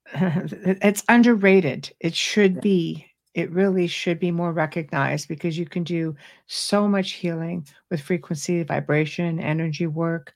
it's 0.13 1.03
underrated. 1.09 1.91
It 1.99 2.15
should 2.15 2.55
Yeah. 2.55 2.61
be 2.61 3.07
it 3.33 3.51
really 3.51 3.85
should 3.87 4.17
be 4.19 4.31
more 4.31 4.53
recognized 4.53 5.27
because 5.27 5.57
you 5.57 5.65
can 5.65 5.83
do 5.83 6.15
so 6.47 6.87
much 6.87 7.11
healing 7.11 7.67
with 7.91 7.99
frequency, 7.99 8.63
vibration, 8.63 9.39
energy 9.41 9.87
work. 9.87 10.33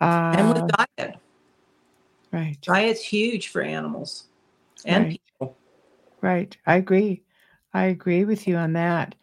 and 0.00 0.48
Uh, 0.48 0.52
with 0.54 0.72
diet, 0.98 1.16
right. 2.32 2.58
diet's 2.62 3.04
huge 3.04 3.48
for 3.48 3.62
animals 3.62 4.24
and 4.84 5.04
Right. 5.04 5.20
people. 5.38 5.56
Right. 6.22 6.56
I 6.66 6.76
agree. 6.76 7.24
I 7.74 7.84
agree 7.84 8.24
with 8.24 8.46
you 8.46 8.56
on 8.56 8.72
that. 8.74 9.14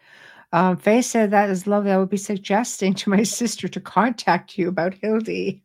Um, 0.52 0.78
Faye 0.78 1.02
said 1.02 1.32
that 1.32 1.50
is 1.50 1.68
lovely. 1.68 1.92
I 1.92 1.98
would 1.98 2.10
be 2.10 2.18
suggesting 2.18 2.94
to 2.96 3.10
my 3.10 3.24
sister 3.40 3.68
to 3.68 3.80
contact 3.80 4.58
you 4.58 4.68
about 4.68 4.94
Hildy. 4.96 5.64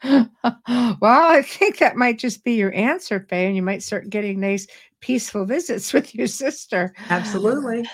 well, 0.04 0.30
I 1.02 1.42
think 1.44 1.78
that 1.78 1.96
might 1.96 2.18
just 2.18 2.44
be 2.44 2.54
your 2.54 2.72
answer, 2.72 3.26
Faye, 3.28 3.46
and 3.46 3.56
you 3.56 3.62
might 3.62 3.82
start 3.82 4.10
getting 4.10 4.40
nice, 4.40 4.66
peaceful 5.00 5.44
visits 5.46 5.92
with 5.92 6.14
your 6.14 6.28
sister. 6.28 6.94
Absolutely. 7.10 7.88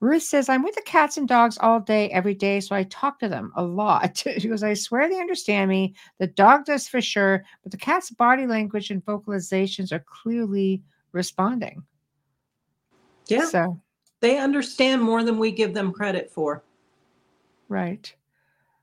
Ruth 0.00 0.22
says, 0.22 0.48
I'm 0.48 0.62
with 0.62 0.74
the 0.74 0.82
cats 0.82 1.16
and 1.16 1.28
dogs 1.28 1.56
all 1.60 1.80
day, 1.80 2.10
every 2.10 2.34
day, 2.34 2.60
so 2.60 2.74
I 2.74 2.82
talk 2.84 3.20
to 3.20 3.28
them 3.28 3.52
a 3.56 3.62
lot. 3.62 4.22
She 4.38 4.48
goes, 4.48 4.62
I 4.62 4.74
swear 4.74 5.08
they 5.08 5.20
understand 5.20 5.70
me. 5.70 5.94
The 6.18 6.26
dog 6.26 6.64
does 6.64 6.88
for 6.88 7.00
sure, 7.00 7.44
but 7.62 7.72
the 7.72 7.78
cat's 7.78 8.10
body 8.10 8.46
language 8.46 8.90
and 8.90 9.04
vocalizations 9.04 9.92
are 9.92 10.04
clearly 10.06 10.82
responding. 11.14 11.82
Yeah. 13.28 13.46
So, 13.46 13.80
They 14.20 14.38
understand 14.38 15.00
more 15.00 15.22
than 15.22 15.38
we 15.38 15.50
give 15.50 15.72
them 15.72 15.92
credit 15.92 16.30
for. 16.30 16.62
right. 17.68 18.12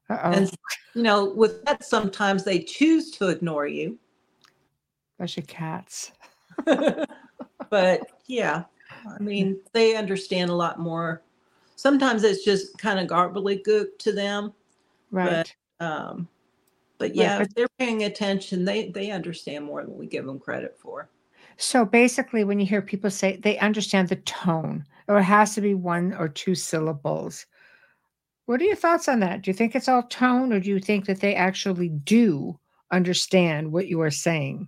Uh-oh. 0.10 0.32
And, 0.32 0.52
you 0.94 1.04
know, 1.04 1.26
with 1.30 1.64
that, 1.64 1.86
sometimes 1.86 2.44
they 2.44 2.60
choose 2.60 3.12
to 3.12 3.30
ignore 3.30 3.66
you. 3.66 3.98
Especially 5.14 5.44
cats. 5.44 6.12
but 7.70 8.02
yeah, 8.28 8.64
I 9.08 9.24
mean, 9.24 9.62
they 9.72 9.96
understand 9.96 10.50
a 10.50 10.56
lot 10.56 10.80
more. 10.80 11.22
Sometimes 11.78 12.24
it's 12.26 12.44
just 12.44 12.78
kind 12.78 13.00
of 13.00 13.08
gobbledygook 13.08 13.98
to 14.00 14.12
them. 14.12 14.52
Right. 15.12 15.56
Um, 15.80 16.28
but 16.98 17.16
yeah, 17.16 17.38
but- 17.38 17.48
if 17.48 17.56
they're 17.56 17.68
paying 17.80 18.04
attention, 18.04 18.66
they 18.66 18.90
they 18.90 19.12
understand 19.12 19.64
more 19.64 19.84
than 19.86 19.98
we 19.98 20.08
give 20.08 20.26
them 20.26 20.40
credit 20.40 20.78
for. 20.78 21.08
So 21.58 21.86
basically, 21.86 22.44
when 22.44 22.60
you 22.60 22.66
hear 22.66 22.82
people 22.82 23.12
say 23.12 23.38
they 23.38 23.58
understand 23.60 24.10
the 24.10 24.16
tone, 24.18 24.86
or 25.08 25.20
it 25.20 25.24
has 25.24 25.56
to 25.56 25.62
be 25.62 25.74
one 25.74 26.14
or 26.14 26.28
two 26.28 26.56
syllables, 26.56 27.46
what 28.46 28.62
are 28.62 28.66
your 28.66 28.76
thoughts 28.76 29.08
on 29.08 29.20
that? 29.20 29.42
Do 29.42 29.52
you 29.52 29.56
think 29.56 29.76
it's 29.76 29.88
all 29.88 30.04
tone, 30.04 30.52
or 30.52 30.60
do 30.60 30.70
you 30.70 30.80
think 30.80 31.06
that 31.06 31.22
they 31.22 31.36
actually 31.36 31.90
do 31.90 32.60
understand 32.92 33.72
what 33.72 33.88
you 33.88 34.02
are 34.02 34.12
saying? 34.12 34.68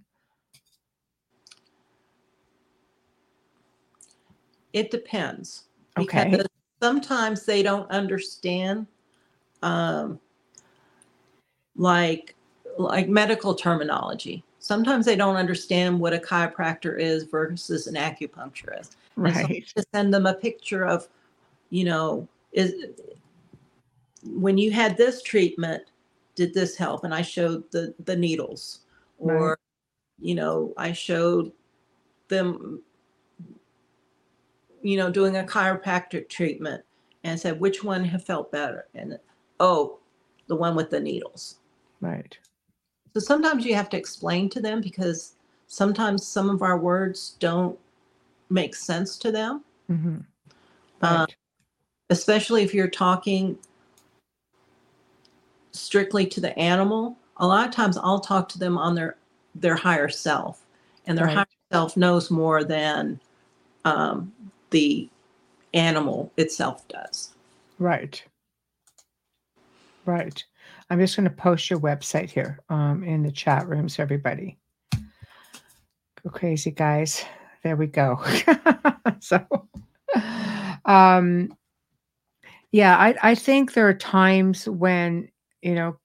It 4.74 4.90
depends. 4.90 5.66
Okay. 5.98 6.42
Sometimes 6.82 7.46
they 7.46 7.64
don't 7.64 7.90
understand 7.92 8.88
um 9.62 10.20
like 11.76 12.36
like 12.78 13.08
medical 13.08 13.56
terminology. 13.56 14.44
Sometimes 14.64 15.06
they 15.06 15.18
don't 15.18 15.36
understand 15.36 16.00
what 16.00 16.14
a 16.14 16.18
chiropractor 16.18 16.98
is 16.98 17.26
versus 17.26 17.88
an 17.88 17.96
acupuncturist. 17.96 18.96
And 19.18 19.36
so 19.36 19.42
Right. 19.42 19.68
to 19.76 19.86
send 19.94 20.14
them 20.14 20.26
a 20.26 20.34
picture 20.34 20.86
of, 20.86 21.10
you 21.70 21.84
know, 21.84 22.30
is 22.54 22.74
when 24.24 24.58
you 24.58 24.72
had 24.72 24.96
this 24.96 25.22
treatment, 25.22 25.84
did 26.36 26.54
this 26.54 26.78
help? 26.78 27.04
And 27.04 27.14
I 27.14 27.22
showed 27.22 27.70
the 27.72 27.94
the 28.06 28.16
needles, 28.16 28.80
Right. 29.20 29.36
or 29.36 29.60
you 30.18 30.34
know, 30.34 30.74
I 30.78 30.94
showed 30.94 31.52
them, 32.30 32.82
you 34.82 34.96
know, 34.96 35.12
doing 35.12 35.36
a 35.36 35.44
chiropractic 35.44 36.30
treatment, 36.30 36.86
and 37.26 37.38
said 37.38 37.60
which 37.60 37.84
one 37.84 38.06
have 38.06 38.24
felt 38.24 38.50
better, 38.50 38.88
and 38.96 39.20
oh, 39.60 40.00
the 40.48 40.56
one 40.56 40.74
with 40.74 40.90
the 40.90 41.02
needles. 41.02 41.60
Right. 42.00 42.38
So 43.14 43.20
sometimes 43.20 43.66
you 43.66 43.76
have 43.76 43.90
to 43.90 43.98
explain 43.98 44.50
to 44.50 44.62
them 44.62 44.82
because 44.82 45.36
sometimes 45.68 46.26
some 46.28 46.50
of 46.50 46.62
our 46.62 46.78
words 46.78 47.36
don't 47.40 47.78
make 48.50 48.76
sense 48.76 49.18
to 49.18 49.32
them. 49.32 49.64
hmm 49.88 50.18
Uh, 51.02 51.26
Right. 51.28 51.36
especially 52.10 52.64
if 52.64 52.74
you're 52.74 52.88
talking 52.88 53.58
strictly 55.72 56.26
to 56.28 56.40
the 56.40 56.58
animal 56.60 57.18
a 57.38 57.48
lot 57.48 57.68
of 57.68 57.74
times 57.74 57.98
i'll 57.98 58.20
talk 58.20 58.48
to 58.48 58.60
them 58.60 58.78
on 58.78 58.94
their 58.94 59.18
their 59.56 59.76
higher 59.76 60.08
self 60.08 60.66
and 61.08 61.18
their 61.18 61.26
Right. 61.26 61.36
higher 61.38 61.48
self 61.72 61.98
knows 61.98 62.30
more 62.30 62.64
than 62.64 63.20
um, 63.86 64.32
the 64.70 65.10
animal 65.74 66.32
itself 66.38 66.88
does. 66.88 67.34
Right. 67.80 68.24
Right. 70.06 70.44
I'm 70.90 71.00
just 71.00 71.16
going 71.16 71.30
to 71.30 71.36
post 71.36 71.70
your 71.70 71.80
website 71.80 72.30
here 72.30 72.60
um, 72.70 73.04
in 73.04 73.24
the 73.24 73.32
chat 73.32 73.68
room 73.68 73.90
so 73.90 74.04
everybody 74.04 74.58
go 76.24 76.30
crazy, 76.30 76.72
guys. 76.72 77.24
There 77.64 77.76
we 77.76 77.88
go. 77.88 78.24
so, 79.20 79.46
um, 80.86 81.56
yeah, 82.72 82.98
I, 82.98 83.16
I 83.22 83.36
think 83.36 83.74
there 83.74 83.88
are 83.88 83.94
times 83.94 84.68
when, 84.68 85.30
you 85.62 85.76
know, 85.76 85.98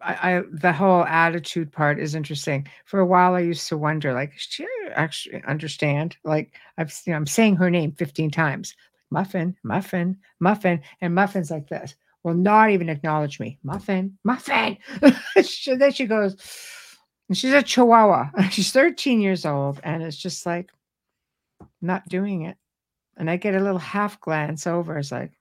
I, 0.00 0.36
I 0.36 0.42
the 0.52 0.72
whole 0.72 1.04
attitude 1.04 1.72
part 1.72 1.98
is 1.98 2.14
interesting. 2.14 2.68
For 2.84 3.00
a 3.00 3.06
while, 3.06 3.34
I 3.34 3.40
used 3.40 3.68
to 3.68 3.76
wonder, 3.76 4.12
like, 4.12 4.32
does 4.32 4.42
she 4.42 4.66
actually 4.92 5.42
understand? 5.44 6.16
Like, 6.24 6.52
I've 6.76 6.94
you 7.04 7.12
know, 7.12 7.16
I'm 7.16 7.26
saying 7.26 7.56
her 7.56 7.70
name 7.70 7.92
15 7.92 8.30
times, 8.30 8.76
muffin, 9.10 9.56
muffin, 9.64 10.16
muffin, 10.38 10.82
and 11.00 11.14
muffin's 11.14 11.50
like 11.50 11.68
this. 11.68 11.96
Will 12.24 12.34
not 12.34 12.70
even 12.70 12.88
acknowledge 12.88 13.38
me. 13.38 13.58
Muffin, 13.62 14.18
muffin. 14.24 14.78
so 15.42 15.76
then 15.76 15.92
she 15.92 16.06
goes, 16.06 16.36
she's 17.32 17.52
a 17.52 17.62
chihuahua. 17.62 18.30
She's 18.50 18.72
13 18.72 19.20
years 19.20 19.44
old, 19.46 19.80
and 19.84 20.02
it's 20.02 20.16
just 20.16 20.44
like 20.46 20.70
not 21.80 22.08
doing 22.08 22.42
it. 22.42 22.56
And 23.16 23.30
I 23.30 23.36
get 23.36 23.54
a 23.54 23.60
little 23.60 23.78
half 23.78 24.20
glance 24.20 24.66
over. 24.66 24.98
It's 24.98 25.12
like, 25.12 25.32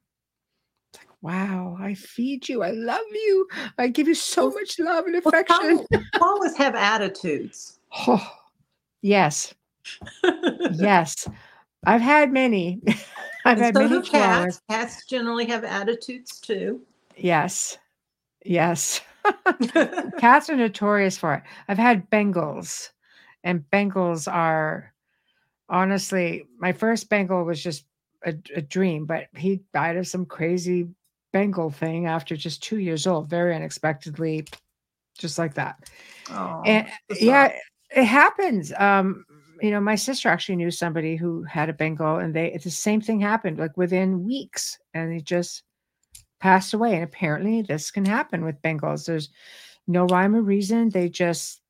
it's 0.94 1.04
like, 1.04 1.16
wow, 1.22 1.78
I 1.80 1.94
feed 1.94 2.50
you. 2.50 2.64
I 2.64 2.72
love 2.72 3.06
you. 3.12 3.48
I 3.78 3.88
give 3.88 4.08
you 4.08 4.16
so 4.16 4.50
much 4.50 4.80
love 4.80 5.06
and 5.06 5.22
Well, 5.24 5.34
affection. 5.34 5.86
Chihuahuas 6.16 6.56
have 6.58 6.76
attitudes. 6.76 7.80
Oh, 8.08 8.32
yes, 9.02 9.54
yes. 10.74 11.28
I've 11.88 12.02
had 12.02 12.34
many. 12.34 12.82
I've 13.46 13.58
And 13.58 13.62
had 13.62 13.76
so 13.76 13.88
many 13.88 14.02
cats. 14.02 14.62
Cats 14.70 15.06
generally 15.06 15.46
have 15.46 15.64
attitudes 15.64 16.40
too. 16.40 16.82
Yes, 17.16 17.78
yes. 18.44 19.02
Cats 20.20 20.50
are 20.50 20.56
notorious 20.56 21.18
for 21.18 21.34
it. 21.36 21.44
I've 21.68 21.78
had 21.78 22.10
Bengals, 22.10 22.90
and 23.44 23.64
Bengals 23.72 24.32
are 24.32 24.94
honestly, 25.70 26.44
my 26.60 26.74
first 26.74 27.10
Bengal 27.10 27.44
was 27.44 27.64
just 27.64 27.86
a, 28.26 28.34
a 28.56 28.62
dream, 28.62 29.06
but 29.06 29.28
he 29.36 29.62
died 29.74 29.98
of 29.98 30.08
some 30.08 30.26
crazy 30.26 30.88
Bengal 31.32 31.70
thing 31.70 32.06
after 32.06 32.36
just 32.36 32.64
two 32.64 32.80
years 32.80 33.08
old, 33.08 33.30
very 33.30 33.56
unexpectedly, 33.56 34.46
just 35.18 35.38
like 35.38 35.54
that. 35.54 35.90
Oh, 36.32 36.64
And 36.66 36.88
yeah, 37.20 37.54
it 37.92 38.06
happens. 38.06 38.74
Um, 38.74 39.26
you 39.62 39.72
know, 39.72 39.80
my 39.80 39.96
sister 39.96 40.30
actually 40.30 40.56
knew 40.56 40.72
somebody 40.72 41.16
who 41.16 41.44
had 41.44 41.70
a 41.70 41.74
Bengal, 41.74 42.18
and 42.18 42.34
they 42.34 42.60
the 42.64 42.70
same 42.70 43.02
thing 43.02 43.20
happened 43.20 43.58
like 43.58 43.78
within 43.78 44.24
weeks, 44.24 44.78
and 44.94 45.14
he 45.14 45.22
just 45.22 45.64
passed 46.40 46.74
away. 46.74 46.96
And 46.96 47.04
apparently, 47.04 47.62
this 47.62 47.92
can 47.92 48.06
happen 48.06 48.46
with 48.46 48.62
Bengals. 48.62 49.06
There's 49.06 49.30
no 49.88 50.06
rhyme 50.06 50.36
or 50.36 50.42
reason. 50.42 50.90
They 50.90 51.10
just, 51.10 51.62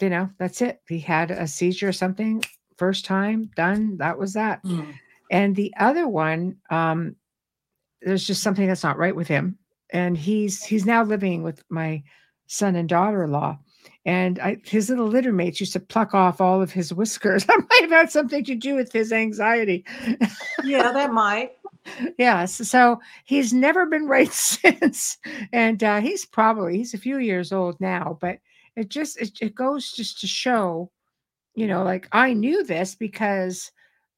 you 0.00 0.08
know, 0.08 0.30
that's 0.38 0.62
it. 0.62 0.80
He 0.88 0.98
had 0.98 1.30
a 1.30 1.46
seizure 1.46 1.88
or 1.88 1.92
something. 1.92 2.42
First 2.76 3.04
time 3.04 3.50
done. 3.56 3.96
That 3.98 4.18
was 4.18 4.32
that. 4.32 4.62
Mm. 4.64 4.94
And 5.30 5.56
the 5.56 5.72
other 5.78 6.08
one, 6.08 6.56
um, 6.70 7.16
there's 8.02 8.26
just 8.26 8.42
something 8.42 8.66
that's 8.66 8.84
not 8.84 8.98
right 8.98 9.16
with 9.16 9.28
him. 9.28 9.58
And 9.90 10.16
he's 10.16 10.62
he's 10.62 10.86
now 10.86 11.04
living 11.04 11.42
with 11.42 11.62
my 11.68 12.02
son 12.46 12.76
and 12.76 12.88
daughter-in-law. 12.88 13.58
And 14.06 14.38
I, 14.38 14.58
his 14.64 14.90
little 14.90 15.06
litter 15.06 15.32
mates 15.32 15.60
used 15.60 15.72
to 15.72 15.80
pluck 15.80 16.14
off 16.14 16.40
all 16.40 16.60
of 16.60 16.72
his 16.72 16.92
whiskers. 16.92 17.44
That 17.46 17.66
might 17.70 17.82
have 17.82 17.90
had 17.90 18.10
something 18.10 18.44
to 18.44 18.54
do 18.54 18.74
with 18.74 18.92
his 18.92 19.12
anxiety. 19.12 19.84
Yeah, 20.62 20.92
that 20.92 21.12
might. 21.12 21.52
yes. 22.18 22.54
So 22.68 23.00
he's 23.24 23.52
never 23.52 23.86
been 23.86 24.06
right 24.06 24.32
since. 24.32 25.18
And 25.52 25.82
uh, 25.82 26.00
he's 26.00 26.26
probably 26.26 26.78
he's 26.78 26.94
a 26.94 26.98
few 26.98 27.18
years 27.18 27.52
old 27.52 27.80
now, 27.80 28.18
but 28.20 28.38
it 28.76 28.88
just 28.88 29.20
it, 29.20 29.30
it 29.40 29.54
goes 29.54 29.92
just 29.92 30.20
to 30.20 30.26
show, 30.26 30.90
you 31.54 31.66
know, 31.66 31.82
like 31.82 32.08
I 32.12 32.32
knew 32.32 32.64
this 32.64 32.94
because 32.94 33.70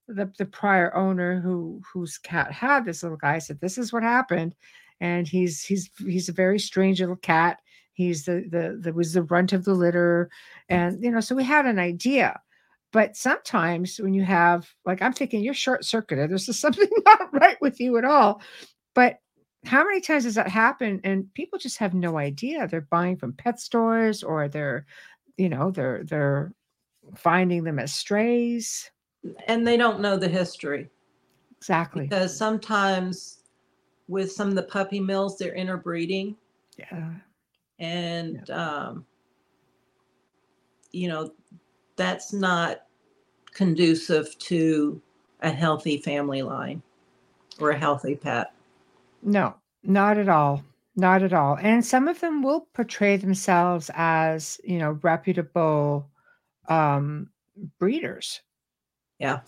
the 0.09 0.33
the 0.39 0.47
prior 0.47 0.95
owner 0.95 1.41
who 1.41 1.81
whose 1.93 2.19
cat 2.19 2.53
had 2.53 2.85
this 2.85 3.03
little 3.03 3.19
guy 3.19 3.39
said 3.39 3.61
this 3.61 3.77
is 3.77 3.93
what 3.93 4.05
happened 4.05 4.55
and 5.01 5.27
he's 5.27 5.65
he's 5.65 5.91
he's 5.99 6.29
a 6.29 6.33
very 6.33 6.59
strange 6.59 7.01
little 7.01 7.17
cat 7.17 7.59
he's 7.97 8.25
the 8.27 8.45
the 8.51 8.79
the 8.81 8.93
was 8.93 9.15
the 9.15 9.23
runt 9.23 9.53
of 9.53 9.65
the 9.65 9.75
litter 9.75 10.31
and 10.69 11.03
you 11.03 11.11
know 11.11 11.21
so 11.21 11.35
we 11.35 11.43
had 11.45 11.67
an 11.67 11.79
idea. 11.79 12.39
But 12.93 13.17
sometimes 13.17 13.99
when 13.99 14.15
you 14.15 14.23
have 14.25 14.69
like 14.85 15.03
i'm 15.03 15.13
thinking 15.13 15.43
you're 15.43 15.55
short 15.55 15.85
circuited 15.85 16.31
there's 16.31 16.47
just 16.47 16.61
something 16.67 16.89
not 17.05 17.33
right 17.33 17.61
with 17.61 17.81
you 17.81 17.97
at 17.99 18.05
all. 18.05 18.41
But 18.95 19.19
how 19.65 19.85
many 19.85 20.01
times 20.01 20.25
does 20.25 20.37
that 20.37 20.49
happen 20.49 21.01
and 21.03 21.33
people 21.35 21.59
just 21.59 21.79
have 21.79 21.93
no 21.93 22.19
idea? 22.19 22.69
They're 22.69 22.83
buying 22.83 23.17
from 23.17 23.33
pet 23.33 23.59
stores 23.59 24.23
or 24.23 24.49
they're 24.49 24.87
you 25.37 25.49
know 25.49 25.71
they're 25.71 26.05
they're 26.05 26.53
finding 27.17 27.65
them 27.65 27.79
as 27.79 27.95
strays. 27.95 28.91
And 29.47 29.67
they 29.67 29.77
don't 29.77 30.01
know 30.01 30.17
the 30.17 30.29
history. 30.29 30.89
Exactly. 31.57 32.05
Because 32.05 32.37
sometimes 32.37 33.41
with 34.09 34.31
some 34.31 34.49
of 34.49 34.55
the 34.55 34.63
puppy 34.63 35.01
mills, 35.01 35.39
they're 35.39 35.55
interbreeding. 35.55 36.37
yeah 36.79 37.15
And, 37.79 38.49
um, 38.51 39.07
you 40.93 41.09
know, 41.09 41.33
that's 41.97 42.33
not 42.33 42.87
conducive 43.53 44.39
to 44.39 45.01
a 45.41 45.51
healthy 45.51 45.99
family 45.99 46.43
line 46.43 46.83
or 47.59 47.71
a 47.71 47.79
healthy 47.79 48.15
pet. 48.15 48.53
No, 49.23 49.55
not 49.83 50.19
at 50.19 50.29
all. 50.29 50.63
Not 50.95 51.23
at 51.23 51.35
all. 51.35 51.59
And 51.61 51.85
some 51.85 52.09
of 52.09 52.21
them 52.21 52.43
will 52.43 52.69
portray 52.73 53.17
themselves 53.19 53.91
as, 53.95 54.59
you 54.65 54.79
know, 54.79 54.93
reputable 55.03 56.11
um 56.69 57.31
breeders, 57.79 58.41
Yeah. 59.19 59.41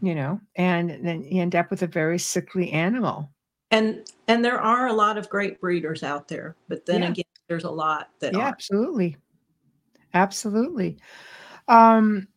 you 0.00 0.14
know, 0.14 0.40
and 0.56 0.90
then 1.06 1.22
you 1.22 1.40
end 1.40 1.54
up 1.54 1.70
with 1.70 1.82
a 1.82 1.86
very 1.86 2.18
sickly 2.18 2.70
animal. 2.72 3.30
And 3.70 4.10
and 4.28 4.44
there 4.44 4.60
are 4.60 4.88
a 4.88 4.92
lot 4.92 5.18
of 5.18 5.28
great 5.28 5.60
breeders 5.60 6.02
out 6.02 6.28
there, 6.28 6.56
but 6.68 6.86
then 6.86 7.02
Yeah. 7.02 7.10
again, 7.10 7.24
there's 7.48 7.64
a 7.64 7.70
lot 7.70 8.10
that 8.20 8.34
Yeah, 8.34 8.44
aren't. 8.44 8.48
absolutely. 8.48 9.16
Absolutely. 10.12 10.98
Um 11.68 12.28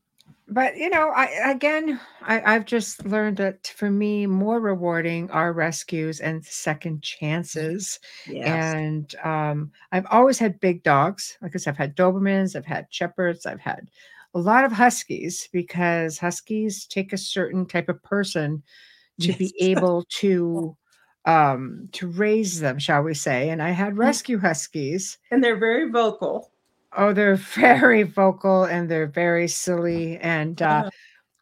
but 0.49 0.77
you 0.77 0.89
know, 0.89 1.09
I 1.09 1.25
again 1.51 1.99
I, 2.21 2.55
I've 2.55 2.65
just 2.65 3.05
learned 3.05 3.37
that 3.37 3.67
for 3.67 3.89
me, 3.89 4.25
more 4.27 4.59
rewarding 4.59 5.29
are 5.31 5.53
rescues 5.53 6.19
and 6.21 6.45
second 6.45 7.03
chances. 7.03 7.99
Yes. 8.25 8.73
And 8.73 9.13
um, 9.23 9.71
I've 9.91 10.05
always 10.09 10.39
had 10.39 10.59
big 10.59 10.83
dogs. 10.83 11.37
Like 11.41 11.51
I 11.55 11.57
said, 11.57 11.71
I've 11.71 11.77
had 11.77 11.95
Dobermans, 11.97 12.55
I've 12.55 12.65
had 12.65 12.87
Shepherds, 12.89 13.45
I've 13.45 13.59
had 13.61 13.89
a 14.33 14.39
lot 14.39 14.65
of 14.65 14.71
Huskies 14.71 15.49
because 15.51 16.17
Huskies 16.17 16.85
take 16.85 17.13
a 17.13 17.17
certain 17.17 17.65
type 17.65 17.89
of 17.89 18.01
person 18.03 18.63
to 19.21 19.33
be 19.33 19.53
able 19.59 20.05
to 20.09 20.75
um 21.27 21.87
to 21.91 22.07
raise 22.07 22.59
them 22.59 22.79
shall 22.79 23.03
we 23.03 23.13
say 23.13 23.49
and 23.49 23.61
i 23.61 23.69
had 23.69 23.97
rescue 23.97 24.39
huskies. 24.39 25.17
And 25.29 25.43
they're 25.43 25.59
very 25.59 25.91
vocal. 25.91 26.51
oh 26.97 27.13
they're 27.13 27.35
very 27.59 28.03
vocal 28.03 28.63
and 28.63 28.89
they're 28.89 29.07
very 29.25 29.47
silly 29.47 30.17
and 30.19 30.61
uh 30.61 30.83
Uh, 30.85 30.89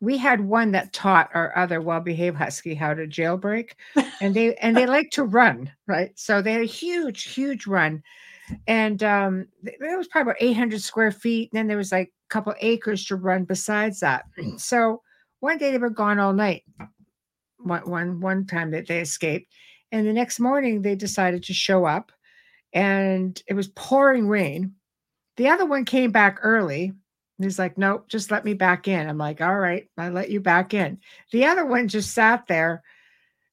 we 0.02 0.18
had 0.18 0.42
one 0.42 0.72
that 0.74 0.92
taught 0.92 1.30
our 1.34 1.56
other 1.58 1.80
well-behaved 1.82 2.36
husky 2.38 2.76
how 2.76 2.94
to 2.94 3.08
jailbreak 3.08 3.72
and 4.22 4.36
they 4.36 4.54
and 4.56 4.76
they 4.76 4.86
like 4.86 5.10
to 5.12 5.24
run 5.24 5.72
right? 5.88 6.12
So 6.16 6.42
they 6.42 6.52
had 6.52 6.62
a 6.62 6.66
huge 6.84 7.24
huge 7.24 7.66
run. 7.66 8.04
And 8.68 9.02
um 9.04 9.48
it 9.64 9.98
was 9.98 10.08
probably 10.10 10.32
about 10.32 10.42
800 10.42 10.82
square 10.82 11.12
feet 11.12 11.50
and 11.52 11.58
then 11.58 11.68
there 11.68 11.78
was 11.78 11.92
like 11.92 12.10
a 12.10 12.30
couple 12.34 12.54
acres 12.60 13.06
to 13.06 13.16
run 13.16 13.46
besides 13.46 14.00
that. 14.02 14.26
So 14.58 15.02
one 15.40 15.58
day 15.58 15.72
they 15.72 15.78
were 15.80 15.90
gone 15.90 16.20
all 16.20 16.34
night. 16.34 16.64
One 17.60 17.90
one 17.90 18.20
one 18.20 18.46
time 18.46 18.70
that 18.72 18.88
they 18.88 19.00
escaped 19.00 19.52
and 19.92 20.08
the 20.08 20.14
next 20.14 20.40
morning 20.40 20.82
they 20.82 20.96
decided 20.96 21.44
to 21.44 21.54
show 21.54 21.86
up 21.86 22.12
and 22.74 23.42
it 23.48 23.54
was 23.54 23.68
pouring 23.70 24.28
rain 24.28 24.74
the 25.38 25.48
other 25.48 25.66
one 25.66 25.86
came 25.86 26.12
back 26.12 26.40
early 26.42 26.94
and 27.38 27.46
He's 27.46 27.60
like, 27.60 27.78
nope, 27.78 28.08
just 28.08 28.32
let 28.32 28.46
me 28.46 28.54
back 28.54 28.88
in. 28.88 29.10
I'm 29.10 29.18
like, 29.18 29.42
all 29.42 29.58
right, 29.58 29.90
I 29.98 30.10
let 30.10 30.30
you 30.30 30.40
back 30.40 30.74
in. 30.74 31.00
The 31.32 31.46
other 31.46 31.66
one 31.66 31.88
just 31.88 32.14
sat 32.14 32.48
there 32.48 32.82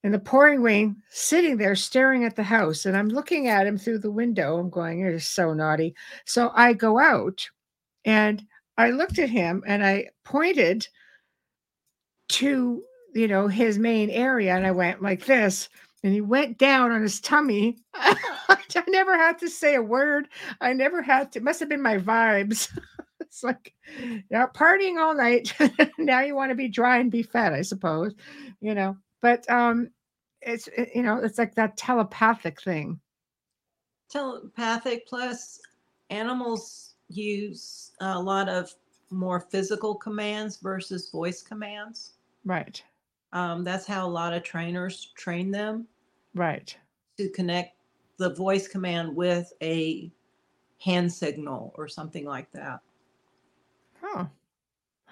in 0.05 0.13
the 0.13 0.19
pouring 0.19 0.63
rain, 0.63 0.97
sitting 1.11 1.57
there 1.57 1.75
staring 1.75 2.25
at 2.25 2.37
the 2.37 2.43
house. 2.43 2.87
And 2.87 2.97
I'm 2.97 3.09
looking 3.09 3.49
at 3.49 3.67
him 3.67 3.79
through 3.79 3.99
the 3.99 4.11
window. 4.11 4.59
I'm 4.59 4.71
going, 4.71 4.99
you're 4.99 5.19
so 5.19 5.53
naughty. 5.53 5.95
So 6.25 6.53
I 6.55 6.73
go 6.73 6.99
out 6.99 7.49
and 8.05 8.43
I 8.79 8.91
looked 8.91 9.19
at 9.19 9.31
him 9.31 9.63
and 9.67 9.85
I 9.85 10.09
pointed 10.25 10.87
to, 12.31 12.83
you 13.15 13.29
know, 13.29 13.49
his 13.49 13.79
main 13.79 14.11
area. 14.11 14.57
And 14.57 14.67
I 14.67 14.73
went 14.73 15.03
like 15.03 15.25
this. 15.27 15.69
And 16.03 16.13
he 16.13 16.21
went 16.21 16.59
down 16.59 16.91
on 16.91 17.03
his 17.03 17.21
tummy. 17.21 17.79
I 17.95 18.85
never 18.89 19.17
had 19.17 19.39
to 19.39 19.49
say 19.49 19.75
a 19.77 19.83
word. 19.83 20.29
I 20.61 20.73
never 20.73 21.03
had 21.03 21.33
to, 21.33 21.39
it 21.39 21.45
must 21.45 21.61
have 21.61 21.69
been 21.69 21.83
my 21.83 21.99
vibes. 21.99 22.77
it's 23.21 23.43
like 23.43 23.75
you're 24.31 24.49
partying 24.49 24.99
all 24.99 25.15
night. 25.15 25.55
now 25.99 26.21
you 26.21 26.35
want 26.35 26.51
to 26.51 26.57
be 26.57 26.69
dry 26.69 26.99
and 26.99 27.11
be 27.11 27.23
fed, 27.23 27.53
I 27.53 27.63
suppose. 27.63 28.15
You 28.61 28.75
know, 28.75 28.97
but 29.21 29.49
um, 29.51 29.91
it's 30.41 30.69
you 30.95 31.03
know, 31.03 31.19
it's 31.19 31.39
like 31.39 31.55
that 31.55 31.77
telepathic 31.77 32.61
thing. 32.61 33.01
Telepathic 34.11 35.07
plus 35.07 35.61
animals 36.11 36.95
use 37.09 37.93
a 38.01 38.21
lot 38.21 38.49
of 38.49 38.75
more 39.11 39.41
physical 39.41 39.95
commands 39.95 40.59
versus 40.59 41.11
voice 41.11 41.43
commands. 41.43 42.13
Right. 42.45 42.83
Um, 43.33 43.65
that's 43.65 43.87
how 43.87 44.07
a 44.07 44.11
lot 44.11 44.33
of 44.35 44.43
trainers 44.43 45.13
train 45.17 45.51
them 45.51 45.87
Right. 46.35 46.77
to 47.19 47.29
connect 47.31 47.77
the 48.19 48.35
voice 48.35 48.69
command 48.69 49.15
with 49.17 49.53
a 49.63 50.11
hand 50.81 51.13
signal 51.13 51.73
or 51.77 51.89
something 51.89 52.25
like 52.25 52.51
that. 52.53 52.81
Oh. 54.03 54.29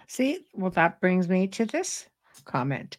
See, 0.07 0.45
well, 0.55 0.71
that 0.73 1.01
brings 1.01 1.29
me 1.29 1.47
to 1.49 1.65
this 1.65 2.07
comment. 2.45 2.99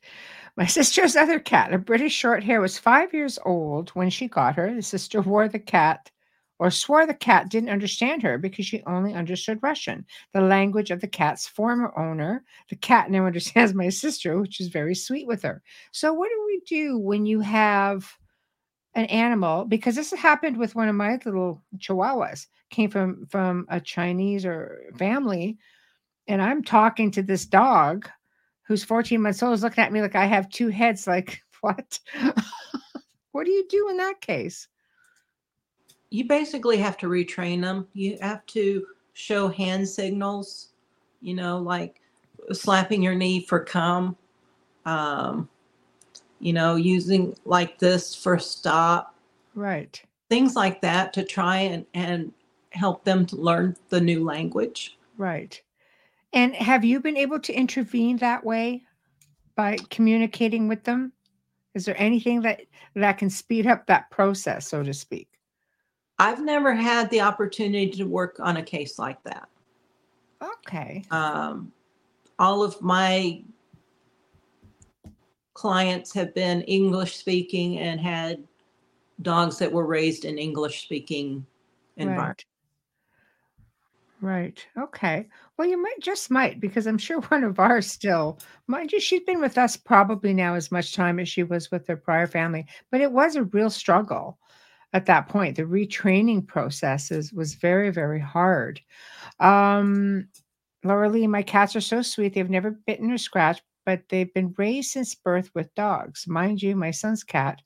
My 0.55 0.65
sister's 0.67 1.15
other 1.15 1.39
cat, 1.39 1.73
a 1.73 1.77
British 1.77 2.13
short 2.13 2.43
hair, 2.43 2.61
was 2.61 2.77
five 2.79 3.13
years 3.13 3.37
old 3.45 3.89
when 3.91 4.09
she 4.09 4.27
got 4.27 4.55
her. 4.55 4.73
The 4.73 4.81
sister 4.81 5.21
wore 5.21 5.47
the 5.47 5.59
cat 5.59 6.09
or 6.61 6.69
swore 6.69 7.07
the 7.07 7.13
cat 7.15 7.49
didn't 7.49 7.71
understand 7.71 8.21
her 8.21 8.37
because 8.37 8.67
she 8.67 8.83
only 8.85 9.15
understood 9.15 9.57
Russian, 9.63 10.05
the 10.31 10.41
language 10.41 10.91
of 10.91 11.01
the 11.01 11.07
cat's 11.07 11.47
former 11.47 11.91
owner. 11.97 12.43
The 12.69 12.75
cat 12.75 13.09
now 13.09 13.25
understands 13.25 13.73
my 13.73 13.89
sister, 13.89 14.39
which 14.39 14.59
is 14.61 14.67
very 14.67 14.93
sweet 14.93 15.25
with 15.25 15.41
her. 15.41 15.63
So, 15.91 16.13
what 16.13 16.29
do 16.29 16.43
we 16.45 16.61
do 16.67 16.99
when 16.99 17.25
you 17.25 17.39
have 17.39 18.07
an 18.93 19.05
animal? 19.05 19.65
Because 19.65 19.95
this 19.95 20.11
happened 20.11 20.55
with 20.55 20.75
one 20.75 20.87
of 20.87 20.93
my 20.93 21.17
little 21.25 21.63
chihuahuas, 21.79 22.45
came 22.69 22.91
from 22.91 23.25
from 23.25 23.65
a 23.69 23.81
Chinese 23.81 24.45
or 24.45 24.83
family, 24.99 25.57
and 26.27 26.43
I'm 26.43 26.63
talking 26.63 27.09
to 27.09 27.23
this 27.23 27.47
dog 27.47 28.07
who's 28.67 28.83
14 28.83 29.19
months 29.19 29.41
old, 29.41 29.55
is 29.55 29.63
looking 29.63 29.83
at 29.83 29.91
me 29.91 29.99
like 29.99 30.15
I 30.15 30.25
have 30.25 30.47
two 30.47 30.67
heads. 30.67 31.07
Like, 31.07 31.41
what? 31.61 31.99
what 33.31 33.47
do 33.47 33.51
you 33.51 33.65
do 33.67 33.89
in 33.89 33.97
that 33.97 34.21
case? 34.21 34.67
You 36.11 36.27
basically 36.27 36.77
have 36.77 36.97
to 36.97 37.07
retrain 37.07 37.61
them. 37.61 37.87
You 37.93 38.17
have 38.21 38.45
to 38.47 38.85
show 39.13 39.47
hand 39.47 39.87
signals, 39.87 40.69
you 41.21 41.33
know, 41.33 41.57
like 41.57 42.01
slapping 42.51 43.01
your 43.01 43.15
knee 43.15 43.41
for 43.45 43.63
come, 43.63 44.15
um, 44.85 45.49
you 46.39 46.53
know, 46.53 46.75
using 46.75 47.35
like 47.45 47.79
this 47.79 48.13
for 48.13 48.37
stop, 48.37 49.15
Right. 49.55 50.01
things 50.29 50.55
like 50.55 50.81
that 50.81 51.13
to 51.13 51.23
try 51.23 51.57
and, 51.59 51.85
and 51.93 52.33
help 52.71 53.03
them 53.03 53.25
to 53.27 53.35
learn 53.35 53.75
the 53.89 54.01
new 54.01 54.23
language. 54.23 54.97
Right. 55.17 55.61
And 56.33 56.55
have 56.55 56.83
you 56.83 56.99
been 56.99 57.17
able 57.17 57.39
to 57.39 57.53
intervene 57.53 58.17
that 58.17 58.43
way 58.43 58.83
by 59.55 59.77
communicating 59.89 60.67
with 60.67 60.83
them? 60.83 61.11
Is 61.73 61.85
there 61.85 61.99
anything 61.99 62.41
that 62.41 62.61
that 62.95 63.17
can 63.17 63.29
speed 63.29 63.67
up 63.67 63.85
that 63.87 64.09
process, 64.09 64.67
so 64.67 64.83
to 64.83 64.93
speak? 64.93 65.27
I've 66.21 66.39
never 66.39 66.75
had 66.75 67.09
the 67.09 67.21
opportunity 67.21 67.89
to 67.89 68.03
work 68.03 68.39
on 68.39 68.57
a 68.57 68.61
case 68.61 68.99
like 68.99 69.21
that. 69.23 69.49
Okay. 70.39 71.03
Um, 71.09 71.71
all 72.37 72.61
of 72.61 72.79
my 72.79 73.41
clients 75.55 76.13
have 76.13 76.35
been 76.35 76.61
English 76.61 77.15
speaking 77.15 77.79
and 77.79 77.99
had 77.99 78.43
dogs 79.23 79.57
that 79.57 79.71
were 79.71 79.87
raised 79.87 80.25
in 80.25 80.37
English 80.37 80.83
speaking 80.83 81.43
environment. 81.97 82.45
Right. 84.21 84.43
Right. 84.43 84.67
Okay. 84.77 85.27
Well, 85.57 85.67
you 85.67 85.81
might 85.81 86.01
just 86.01 86.29
might 86.29 86.59
because 86.59 86.85
I'm 86.85 86.99
sure 86.99 87.21
one 87.29 87.43
of 87.43 87.59
ours 87.59 87.87
still, 87.87 88.37
mind 88.67 88.91
you, 88.91 88.99
she's 88.99 89.23
been 89.23 89.41
with 89.41 89.57
us 89.57 89.75
probably 89.75 90.35
now 90.35 90.53
as 90.53 90.71
much 90.71 90.93
time 90.93 91.19
as 91.19 91.27
she 91.27 91.41
was 91.41 91.71
with 91.71 91.87
her 91.87 91.97
prior 91.97 92.27
family, 92.27 92.67
but 92.91 93.01
it 93.01 93.11
was 93.11 93.35
a 93.35 93.45
real 93.45 93.71
struggle 93.71 94.37
at 94.93 95.05
that 95.05 95.29
point. 95.29 95.55
The 95.55 95.63
retraining 95.63 96.45
process 96.45 97.11
is, 97.11 97.33
was 97.33 97.55
very, 97.55 97.89
very 97.89 98.19
hard. 98.19 98.81
Um, 99.39 100.27
Laura 100.83 101.09
Lee, 101.09 101.27
my 101.27 101.43
cats 101.43 101.75
are 101.75 101.81
so 101.81 102.01
sweet. 102.01 102.33
They've 102.33 102.49
never 102.49 102.71
bitten 102.71 103.11
or 103.11 103.17
scratched, 103.17 103.63
but 103.85 104.03
they've 104.09 104.33
been 104.33 104.53
raised 104.57 104.91
since 104.91 105.15
birth 105.15 105.51
with 105.53 105.73
dogs. 105.75 106.27
Mind 106.27 106.61
you, 106.61 106.75
my 106.75 106.91
son's 106.91 107.23
cat 107.23 107.61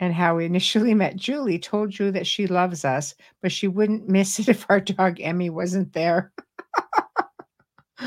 and 0.00 0.12
how 0.12 0.36
we 0.36 0.44
initially 0.46 0.94
met 0.94 1.16
Julie 1.16 1.58
told 1.58 1.98
you 1.98 2.10
that 2.10 2.26
she 2.26 2.46
loves 2.46 2.84
us, 2.84 3.14
but 3.42 3.52
she 3.52 3.68
wouldn't 3.68 4.08
miss 4.08 4.38
it 4.38 4.48
if 4.50 4.66
our 4.68 4.80
dog 4.80 5.20
Emmy 5.20 5.50
wasn't 5.50 5.92
there. 5.92 6.32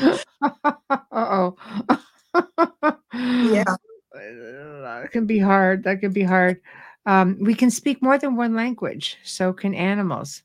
Uh-oh. 1.12 1.56
Yeah. 3.12 3.64
That 4.12 5.08
can 5.12 5.26
be 5.26 5.38
hard. 5.38 5.84
That 5.84 6.00
can 6.00 6.12
be 6.12 6.22
hard. 6.22 6.60
Um, 7.06 7.38
we 7.40 7.54
can 7.54 7.70
speak 7.70 8.02
more 8.02 8.18
than 8.18 8.36
one 8.36 8.54
language, 8.54 9.18
so 9.24 9.52
can 9.52 9.74
animals. 9.74 10.42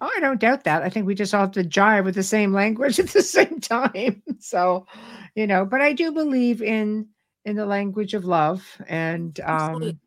Oh, 0.00 0.10
I 0.16 0.20
don't 0.20 0.40
doubt 0.40 0.64
that. 0.64 0.82
I 0.82 0.88
think 0.88 1.06
we 1.06 1.14
just 1.14 1.34
all 1.34 1.42
have 1.42 1.52
to 1.52 1.64
jive 1.64 2.04
with 2.04 2.14
the 2.14 2.22
same 2.22 2.52
language 2.54 2.98
at 3.00 3.08
the 3.08 3.22
same 3.22 3.60
time. 3.60 4.22
So, 4.42 4.86
you 5.34 5.46
know, 5.46 5.66
but 5.66 5.82
I 5.82 5.92
do 5.92 6.12
believe 6.12 6.62
in 6.62 7.08
in 7.44 7.56
the 7.56 7.66
language 7.66 8.14
of 8.14 8.24
love 8.24 8.66
and 8.88 9.38
um 9.40 10.00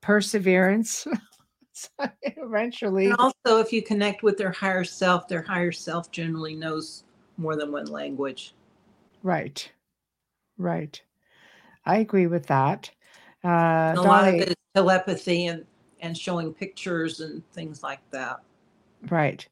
perseverance. 0.00 1.06
Eventually, 2.22 3.06
And 3.06 3.16
also, 3.18 3.60
if 3.60 3.72
you 3.72 3.82
connect 3.82 4.22
with 4.22 4.38
their 4.38 4.52
higher 4.52 4.84
self, 4.84 5.28
their 5.28 5.42
higher 5.42 5.72
self 5.72 6.10
generally 6.10 6.54
knows 6.56 7.04
more 7.36 7.56
than 7.56 7.70
one 7.72 7.86
language. 7.86 8.54
right, 9.22 9.70
right. 10.56 11.00
I 11.84 11.98
agree 11.98 12.26
with 12.26 12.46
that. 12.46 12.90
Uh, 13.44 13.94
a 13.96 14.02
lot 14.02 14.28
of 14.28 14.34
it 14.34 14.48
is 14.50 14.54
telepathy 14.74 15.46
and, 15.46 15.64
and 16.00 16.16
showing 16.16 16.52
pictures 16.54 17.20
and 17.20 17.42
things 17.52 17.82
like 17.82 18.00
that. 18.10 18.40
right. 19.10 19.46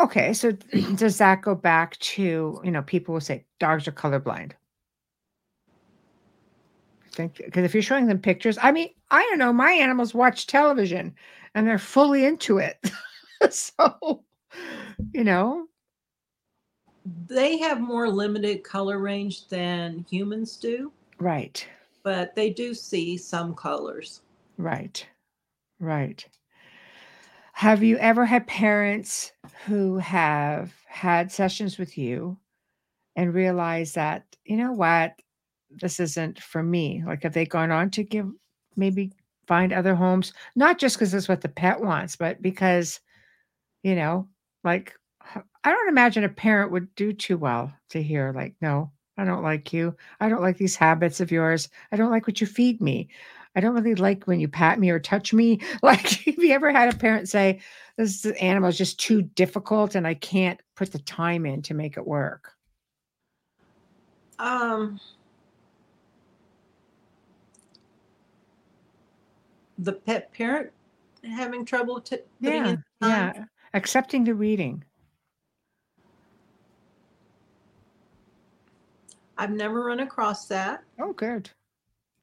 Okay, 0.00 0.32
so 0.32 0.52
does 0.94 1.18
that 1.18 1.42
go 1.42 1.54
back 1.54 1.98
to, 1.98 2.60
you 2.64 2.70
know, 2.70 2.82
people 2.82 3.12
will 3.14 3.20
say 3.20 3.44
dogs 3.58 3.86
are 3.88 3.92
colorblind. 3.92 4.52
I 7.04 7.14
think 7.14 7.36
because 7.44 7.64
if 7.64 7.74
you're 7.74 7.82
showing 7.82 8.06
them 8.06 8.18
pictures, 8.18 8.58
I 8.62 8.72
mean, 8.72 8.88
I 9.10 9.22
don't 9.22 9.38
know, 9.38 9.52
my 9.52 9.72
animals 9.72 10.14
watch 10.14 10.46
television 10.46 11.14
and 11.54 11.66
they're 11.66 11.78
fully 11.78 12.24
into 12.24 12.58
it. 12.58 12.78
so, 13.50 14.24
you 15.12 15.24
know, 15.24 15.66
They 17.26 17.58
have 17.58 17.80
more 17.80 18.08
limited 18.08 18.62
color 18.62 18.98
range 18.98 19.48
than 19.48 20.06
humans 20.08 20.56
do, 20.56 20.92
right, 21.18 21.66
but 22.02 22.34
they 22.34 22.50
do 22.50 22.74
see 22.74 23.16
some 23.16 23.54
colors. 23.54 24.22
right, 24.58 25.06
right. 25.78 26.26
Have 27.54 27.82
you 27.82 27.96
ever 27.98 28.24
had 28.24 28.46
parents 28.46 29.32
who 29.66 29.98
have 29.98 30.72
had 30.86 31.30
sessions 31.30 31.78
with 31.78 31.96
you 31.98 32.38
and 33.16 33.34
realized 33.34 33.94
that, 33.94 34.24
you 34.44 34.56
know 34.56 34.72
what, 34.72 35.20
this 35.70 36.00
isn't 36.00 36.40
for 36.40 36.62
me? 36.62 37.02
Like, 37.06 37.22
have 37.22 37.34
they 37.34 37.46
gone 37.46 37.70
on 37.70 37.90
to 37.90 38.02
give 38.04 38.30
maybe 38.76 39.12
find 39.46 39.72
other 39.72 39.94
homes? 39.94 40.32
Not 40.56 40.78
just 40.78 40.96
because 40.96 41.12
it's 41.14 41.28
what 41.28 41.42
the 41.42 41.48
pet 41.48 41.80
wants, 41.80 42.16
but 42.16 42.40
because, 42.42 43.00
you 43.82 43.94
know, 43.94 44.28
like, 44.64 44.94
I 45.64 45.70
don't 45.70 45.88
imagine 45.88 46.24
a 46.24 46.28
parent 46.28 46.72
would 46.72 46.94
do 46.94 47.12
too 47.12 47.38
well 47.38 47.72
to 47.90 48.02
hear, 48.02 48.32
like, 48.34 48.56
no, 48.60 48.92
I 49.18 49.24
don't 49.24 49.42
like 49.42 49.72
you. 49.72 49.94
I 50.20 50.28
don't 50.28 50.42
like 50.42 50.56
these 50.56 50.76
habits 50.76 51.20
of 51.20 51.30
yours. 51.30 51.68
I 51.90 51.96
don't 51.96 52.10
like 52.10 52.26
what 52.26 52.40
you 52.40 52.46
feed 52.46 52.80
me. 52.80 53.08
I 53.54 53.60
don't 53.60 53.74
really 53.74 53.94
like 53.94 54.24
when 54.24 54.40
you 54.40 54.48
pat 54.48 54.78
me 54.78 54.88
or 54.90 54.98
touch 54.98 55.34
me. 55.34 55.60
Like, 55.82 56.00
have 56.00 56.38
you 56.38 56.52
ever 56.52 56.72
had 56.72 56.92
a 56.92 56.96
parent 56.96 57.28
say, 57.28 57.60
this 57.96 58.24
animal 58.24 58.70
is 58.70 58.78
just 58.78 58.98
too 58.98 59.22
difficult 59.22 59.94
and 59.94 60.06
I 60.06 60.14
can't 60.14 60.60
put 60.76 60.92
the 60.92 60.98
time 61.00 61.44
in 61.44 61.60
to 61.62 61.74
make 61.74 61.96
it 61.98 62.06
work? 62.06 62.52
Um, 64.38 64.98
the 69.78 69.92
pet 69.92 70.32
parent 70.32 70.70
having 71.22 71.64
trouble 71.64 72.00
t- 72.00 72.18
putting 72.42 72.64
Yeah, 72.64 72.70
in 72.70 72.84
time. 73.00 73.32
yeah. 73.36 73.44
Accepting 73.74 74.24
the 74.24 74.34
reading. 74.34 74.84
I've 79.38 79.50
never 79.50 79.84
run 79.84 80.00
across 80.00 80.46
that. 80.46 80.82
Oh, 81.00 81.12
good. 81.12 81.50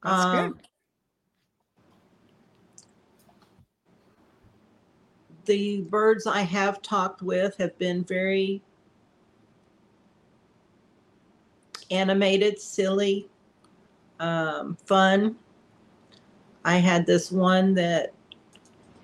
That's 0.02 0.24
Um, 0.24 0.54
good. 0.54 0.66
the 5.46 5.82
birds 5.82 6.26
I 6.26 6.42
have 6.42 6.82
talked 6.82 7.22
with 7.22 7.56
have 7.56 7.76
been 7.78 8.04
very 8.04 8.62
animated, 11.90 12.60
silly, 12.60 13.28
um, 14.20 14.76
fun. 14.86 15.36
I 16.64 16.76
had 16.76 17.06
this 17.06 17.32
one 17.32 17.74
that 17.74 18.12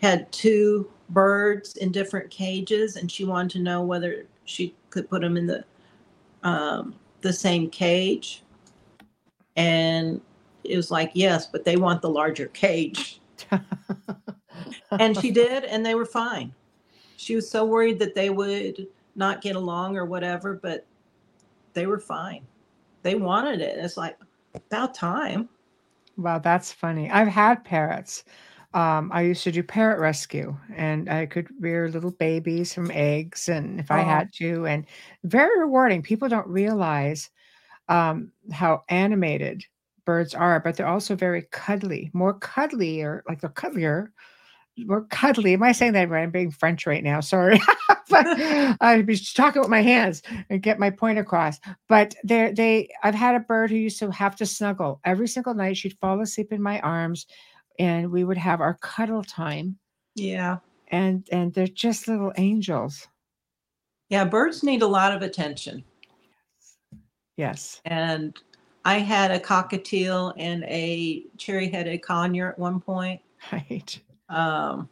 had 0.00 0.30
two 0.30 0.90
birds 1.08 1.76
in 1.78 1.90
different 1.90 2.30
cages, 2.30 2.96
and 2.96 3.10
she 3.10 3.24
wanted 3.24 3.50
to 3.52 3.58
know 3.60 3.82
whether 3.82 4.26
she 4.44 4.74
could 4.90 5.08
put 5.08 5.22
them 5.22 5.36
in 5.36 5.46
the 5.46 5.64
um, 6.44 6.94
the 7.26 7.32
same 7.32 7.68
cage, 7.68 8.44
and 9.56 10.20
it 10.64 10.76
was 10.76 10.90
like 10.90 11.10
yes, 11.14 11.46
but 11.46 11.64
they 11.64 11.76
want 11.76 12.00
the 12.00 12.08
larger 12.08 12.46
cage, 12.48 13.20
and 14.92 15.18
she 15.18 15.30
did, 15.30 15.64
and 15.64 15.84
they 15.84 15.94
were 15.94 16.06
fine. 16.06 16.54
She 17.16 17.34
was 17.34 17.50
so 17.50 17.64
worried 17.64 17.98
that 17.98 18.14
they 18.14 18.30
would 18.30 18.86
not 19.16 19.40
get 19.40 19.56
along 19.56 19.96
or 19.96 20.04
whatever, 20.04 20.54
but 20.54 20.86
they 21.72 21.86
were 21.86 21.98
fine. 21.98 22.46
They 23.02 23.16
wanted 23.16 23.60
it. 23.60 23.78
It's 23.78 23.96
like 23.96 24.16
about 24.54 24.94
time. 24.94 25.48
Wow, 26.16 26.38
that's 26.38 26.72
funny. 26.72 27.10
I've 27.10 27.28
had 27.28 27.64
parrots. 27.64 28.24
Um, 28.76 29.10
I 29.12 29.22
used 29.22 29.44
to 29.44 29.52
do 29.52 29.64
parrot 29.64 30.00
rescue, 30.00 30.56
and 30.76 31.10
I 31.10 31.26
could 31.26 31.48
rear 31.60 31.88
little 31.90 32.12
babies 32.12 32.74
from 32.74 32.92
eggs, 32.92 33.48
and 33.48 33.80
if 33.80 33.90
I 33.90 34.00
Oh, 34.00 34.02
had 34.02 34.30
to, 34.34 34.66
and 34.66 34.86
very 35.24 35.58
rewarding. 35.60 36.02
People 36.02 36.28
don't 36.28 36.48
realize 36.48 37.30
um, 37.88 38.32
how 38.52 38.84
animated 38.88 39.64
birds 40.06 40.34
are, 40.34 40.60
but 40.60 40.76
they're 40.76 40.86
also 40.88 41.16
very 41.16 41.42
cuddly, 41.52 42.10
more 42.14 42.34
cuddly, 42.34 43.02
or 43.02 43.24
like 43.28 43.40
they're 43.42 43.50
cuddlier, 43.50 44.08
more 44.78 45.04
cuddly. 45.06 45.54
Am 45.54 45.62
I 45.62 45.72
saying 45.72 45.92
that 45.94 46.10
right? 46.10 46.22
I'm 46.24 46.30
being 46.30 46.50
French 46.50 46.86
right 46.86 47.02
now. 47.02 47.20
Sorry, 47.20 47.60
but 48.10 48.28
I'd 48.80 49.06
be 49.06 49.16
talking 49.16 49.62
with 49.62 49.70
my 49.70 49.80
hands 49.82 50.22
and 50.50 50.62
get 50.62 50.78
my 50.78 50.90
point 50.90 51.18
across. 51.18 51.58
But 51.88 52.14
they 52.24 52.52
they 52.52 52.88
I've 53.02 53.14
had 53.14 53.34
a 53.36 53.40
bird 53.40 53.70
who 53.70 53.76
used 53.76 53.98
to 54.00 54.10
have 54.10 54.36
to 54.36 54.46
snuggle 54.46 55.00
every 55.04 55.28
single 55.28 55.54
night. 55.54 55.78
She'd 55.78 55.96
fall 56.00 56.20
asleep 56.20 56.52
in 56.52 56.60
my 56.62 56.80
arms, 56.80 57.26
and 57.78 58.10
we 58.10 58.24
would 58.24 58.38
have 58.38 58.60
our 58.60 58.74
cuddle 58.80 59.22
time. 59.22 59.78
yeah, 60.14 60.58
And 60.88 61.26
and 61.32 61.52
they're 61.52 61.66
just 61.66 62.08
little 62.08 62.32
angels. 62.36 63.06
yeah. 64.08 64.24
Birds 64.24 64.62
need 64.62 64.82
a 64.82 64.86
lot 64.86 65.12
of 65.12 65.22
attention, 65.22 65.84
Yes. 67.36 67.80
and 67.84 68.36
I 68.84 68.98
had 68.98 69.30
a 69.30 69.38
cockatiel 69.40 70.32
and 70.38 70.62
a 70.64 71.24
cherry-headed 71.38 72.02
conure 72.02 72.50
at 72.50 72.58
one 72.58 72.80
point. 72.80 73.20
Right. 73.52 74.00
Um, 74.28 74.88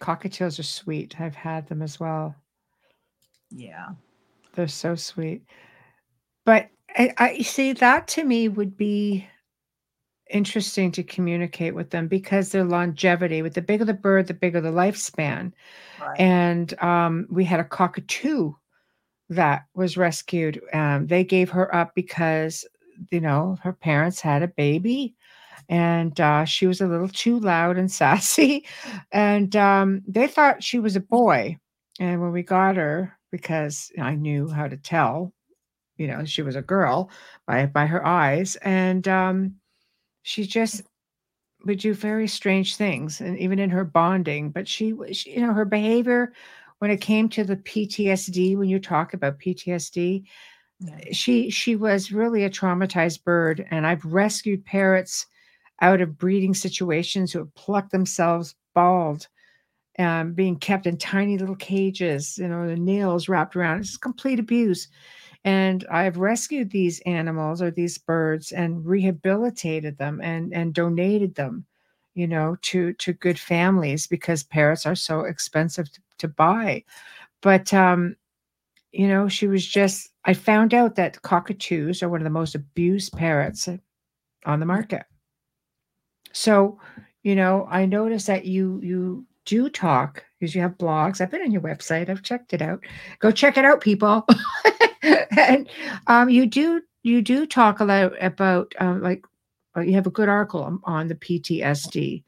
Cockatiels 0.00 0.58
are 0.58 0.64
sweet. 0.64 1.20
I've 1.20 1.34
had 1.34 1.66
them 1.68 1.80
as 1.82 1.98
well. 1.98 2.34
yeah, 3.50 3.88
They're 4.54 4.68
so 4.68 4.94
sweet. 4.94 5.42
But 6.44 6.68
I, 6.96 7.14
I 7.18 7.38
see 7.42 7.72
that 7.74 8.06
to 8.08 8.24
me 8.24 8.48
would 8.48 8.76
be 8.76 9.26
interesting 10.30 10.92
to 10.92 11.02
communicate 11.02 11.74
with 11.74 11.90
them 11.90 12.08
because 12.08 12.50
their 12.50 12.64
longevity, 12.64 13.42
with 13.42 13.54
the 13.54 13.62
bigger 13.62 13.84
the 13.84 13.94
bird, 13.94 14.26
the 14.26 14.34
bigger 14.34 14.60
the 14.60 14.70
lifespan. 14.70 15.52
right. 16.00 16.20
And 16.20 16.78
um, 16.82 17.26
we 17.30 17.44
had 17.44 17.60
a 17.60 17.64
cockatoo 17.64 18.52
that 19.30 19.66
was 19.74 19.96
rescued. 19.96 20.60
Um, 20.72 21.06
they 21.06 21.24
gave 21.24 21.50
her 21.50 21.74
up 21.74 21.94
because, 21.94 22.64
you 23.10 23.20
know, 23.20 23.58
her 23.62 23.72
parents 23.72 24.20
had 24.20 24.42
a 24.42 24.48
baby 24.48 25.14
and 25.68 26.18
uh, 26.20 26.44
she 26.44 26.66
was 26.66 26.80
a 26.80 26.86
little 26.86 27.08
too 27.08 27.38
loud 27.40 27.76
and 27.76 27.90
sassy. 27.92 28.66
And 29.12 29.54
um, 29.56 30.02
they 30.06 30.26
thought 30.26 30.62
she 30.62 30.78
was 30.78 30.96
a 30.96 31.00
boy. 31.00 31.58
And 32.00 32.20
when 32.20 32.32
we 32.32 32.42
got 32.42 32.76
her, 32.76 33.18
because 33.30 33.90
I 34.00 34.14
knew 34.14 34.48
how 34.48 34.68
to 34.68 34.76
tell, 34.76 35.32
you 35.96 36.06
know, 36.06 36.24
she 36.24 36.42
was 36.42 36.56
a 36.56 36.62
girl 36.62 37.10
by 37.46 37.66
by 37.66 37.86
her 37.86 38.06
eyes, 38.06 38.56
and 38.56 39.06
um, 39.08 39.56
she 40.28 40.46
just 40.46 40.82
would 41.64 41.78
do 41.78 41.94
very 41.94 42.28
strange 42.28 42.76
things, 42.76 43.20
and 43.20 43.38
even 43.38 43.58
in 43.58 43.70
her 43.70 43.84
bonding. 43.84 44.50
But 44.50 44.68
she, 44.68 44.92
was, 44.92 45.24
you 45.26 45.40
know, 45.40 45.54
her 45.54 45.64
behavior 45.64 46.32
when 46.78 46.90
it 46.90 47.00
came 47.00 47.28
to 47.30 47.44
the 47.44 47.56
PTSD, 47.56 48.56
when 48.56 48.68
you 48.68 48.78
talk 48.78 49.14
about 49.14 49.40
PTSD, 49.40 50.24
yeah. 50.80 50.98
she 51.12 51.50
she 51.50 51.76
was 51.76 52.12
really 52.12 52.44
a 52.44 52.50
traumatized 52.50 53.24
bird 53.24 53.66
and 53.70 53.84
i've 53.84 54.04
rescued 54.04 54.64
parrots 54.64 55.26
out 55.80 56.00
of 56.00 56.16
breeding 56.16 56.54
situations 56.54 57.32
who 57.32 57.40
have 57.40 57.54
plucked 57.54 57.90
themselves 57.90 58.54
bald 58.74 59.26
um, 59.98 60.34
being 60.34 60.56
kept 60.56 60.86
in 60.86 60.96
tiny 60.96 61.36
little 61.36 61.56
cages 61.56 62.38
you 62.38 62.46
know 62.46 62.68
the 62.68 62.76
nails 62.76 63.28
wrapped 63.28 63.56
around 63.56 63.80
it's 63.80 63.96
complete 63.96 64.38
abuse 64.38 64.86
and 65.44 65.86
i've 65.90 66.18
rescued 66.18 66.70
these 66.70 67.00
animals 67.00 67.62
or 67.62 67.70
these 67.70 67.98
birds 67.98 68.52
and 68.52 68.84
rehabilitated 68.84 69.96
them 69.98 70.20
and 70.22 70.52
and 70.52 70.74
donated 70.74 71.34
them 71.34 71.64
you 72.14 72.26
know 72.26 72.56
to 72.62 72.92
to 72.94 73.12
good 73.12 73.38
families 73.38 74.06
because 74.06 74.42
parrots 74.42 74.84
are 74.86 74.96
so 74.96 75.20
expensive 75.20 75.90
to, 75.92 76.00
to 76.18 76.28
buy 76.28 76.82
but 77.40 77.72
um 77.72 78.16
you 78.92 79.06
know, 79.08 79.28
she 79.28 79.46
was 79.46 79.66
just, 79.66 80.10
I 80.24 80.34
found 80.34 80.74
out 80.74 80.94
that 80.96 81.22
cockatoos 81.22 82.02
are 82.02 82.08
one 82.08 82.20
of 82.20 82.24
the 82.24 82.30
most 82.30 82.54
abused 82.54 83.12
parrots 83.12 83.68
on 84.46 84.60
the 84.60 84.66
market. 84.66 85.04
So, 86.32 86.78
you 87.22 87.34
know, 87.34 87.66
I 87.70 87.86
noticed 87.86 88.26
that 88.28 88.44
you, 88.44 88.80
you 88.82 89.26
do 89.44 89.68
talk 89.68 90.24
because 90.38 90.54
you 90.54 90.60
have 90.62 90.78
blogs. 90.78 91.20
I've 91.20 91.30
been 91.30 91.42
on 91.42 91.52
your 91.52 91.62
website. 91.62 92.08
I've 92.08 92.22
checked 92.22 92.54
it 92.54 92.62
out. 92.62 92.84
Go 93.18 93.30
check 93.30 93.56
it 93.56 93.64
out, 93.64 93.80
people. 93.80 94.26
and 95.02 95.68
um, 96.06 96.28
you 96.28 96.46
do, 96.46 96.82
you 97.02 97.22
do 97.22 97.46
talk 97.46 97.80
a 97.80 97.84
lot 97.84 98.12
about 98.22 98.72
um, 98.78 99.02
like, 99.02 99.24
uh, 99.76 99.80
you 99.80 99.94
have 99.94 100.06
a 100.06 100.10
good 100.10 100.28
article 100.28 100.80
on, 100.84 101.08
the 101.08 101.14
PTSD 101.14 102.24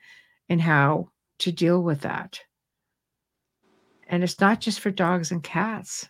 and 0.49 0.61
how 0.61 1.09
to 1.41 1.53
deal 1.53 1.83
with 1.83 2.03
that. 2.03 2.41
And 4.09 4.23
it's 4.23 4.41
not 4.41 4.61
just 4.61 4.81
for 4.81 4.91
dogs 4.91 5.31
and 5.31 5.43
cats. 5.43 6.09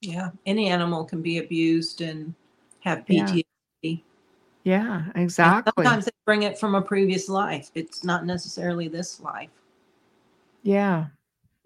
Yeah, 0.00 0.30
any 0.46 0.68
animal 0.68 1.04
can 1.04 1.22
be 1.22 1.38
abused 1.38 2.00
and 2.00 2.34
have 2.80 3.06
PTSD. 3.06 4.02
Yeah, 4.64 5.04
And 5.14 5.22
exactly. 5.22 5.84
sometimes 5.84 6.06
they 6.06 6.10
bring 6.24 6.42
it 6.42 6.58
from 6.58 6.74
a 6.74 6.82
previous 6.82 7.28
life. 7.28 7.70
It's 7.74 8.04
not 8.04 8.24
necessarily 8.24 8.88
this 8.88 9.20
life. 9.20 9.50
Yeah. 10.62 11.06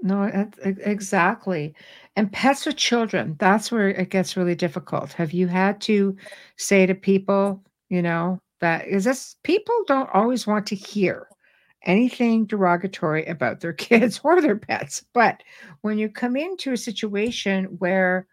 No, 0.01 0.23
exactly. 0.59 1.75
And 2.15 2.33
pets 2.33 2.67
with 2.67 2.77
children, 2.77 3.37
that's 3.39 3.73
where 3.73 3.89
it 3.89 4.11
gets 4.11 4.37
really 4.37 4.55
difficult. 4.55 5.13
Have 5.15 5.33
you 5.33 5.49
had 5.49 5.81
to 5.83 6.17
say 6.57 6.87
to 6.87 6.95
people, 6.95 7.63
you 7.89 8.03
know, 8.03 8.41
that 8.61 8.87
is 8.87 9.05
this 9.05 9.37
people 9.43 9.75
don't 9.87 10.11
always 10.15 10.47
want 10.47 10.67
to 10.69 10.75
hear 10.77 11.29
anything 11.85 12.45
derogatory 12.47 13.25
about 13.27 13.61
their 13.61 13.73
kids 13.75 14.21
or 14.25 14.41
their 14.41 14.57
pets. 14.57 15.05
But 15.15 15.43
when 15.83 15.99
you 15.99 16.09
come 16.09 16.37
into 16.37 16.73
a 16.73 16.77
situation 16.77 17.65
where 17.79 18.27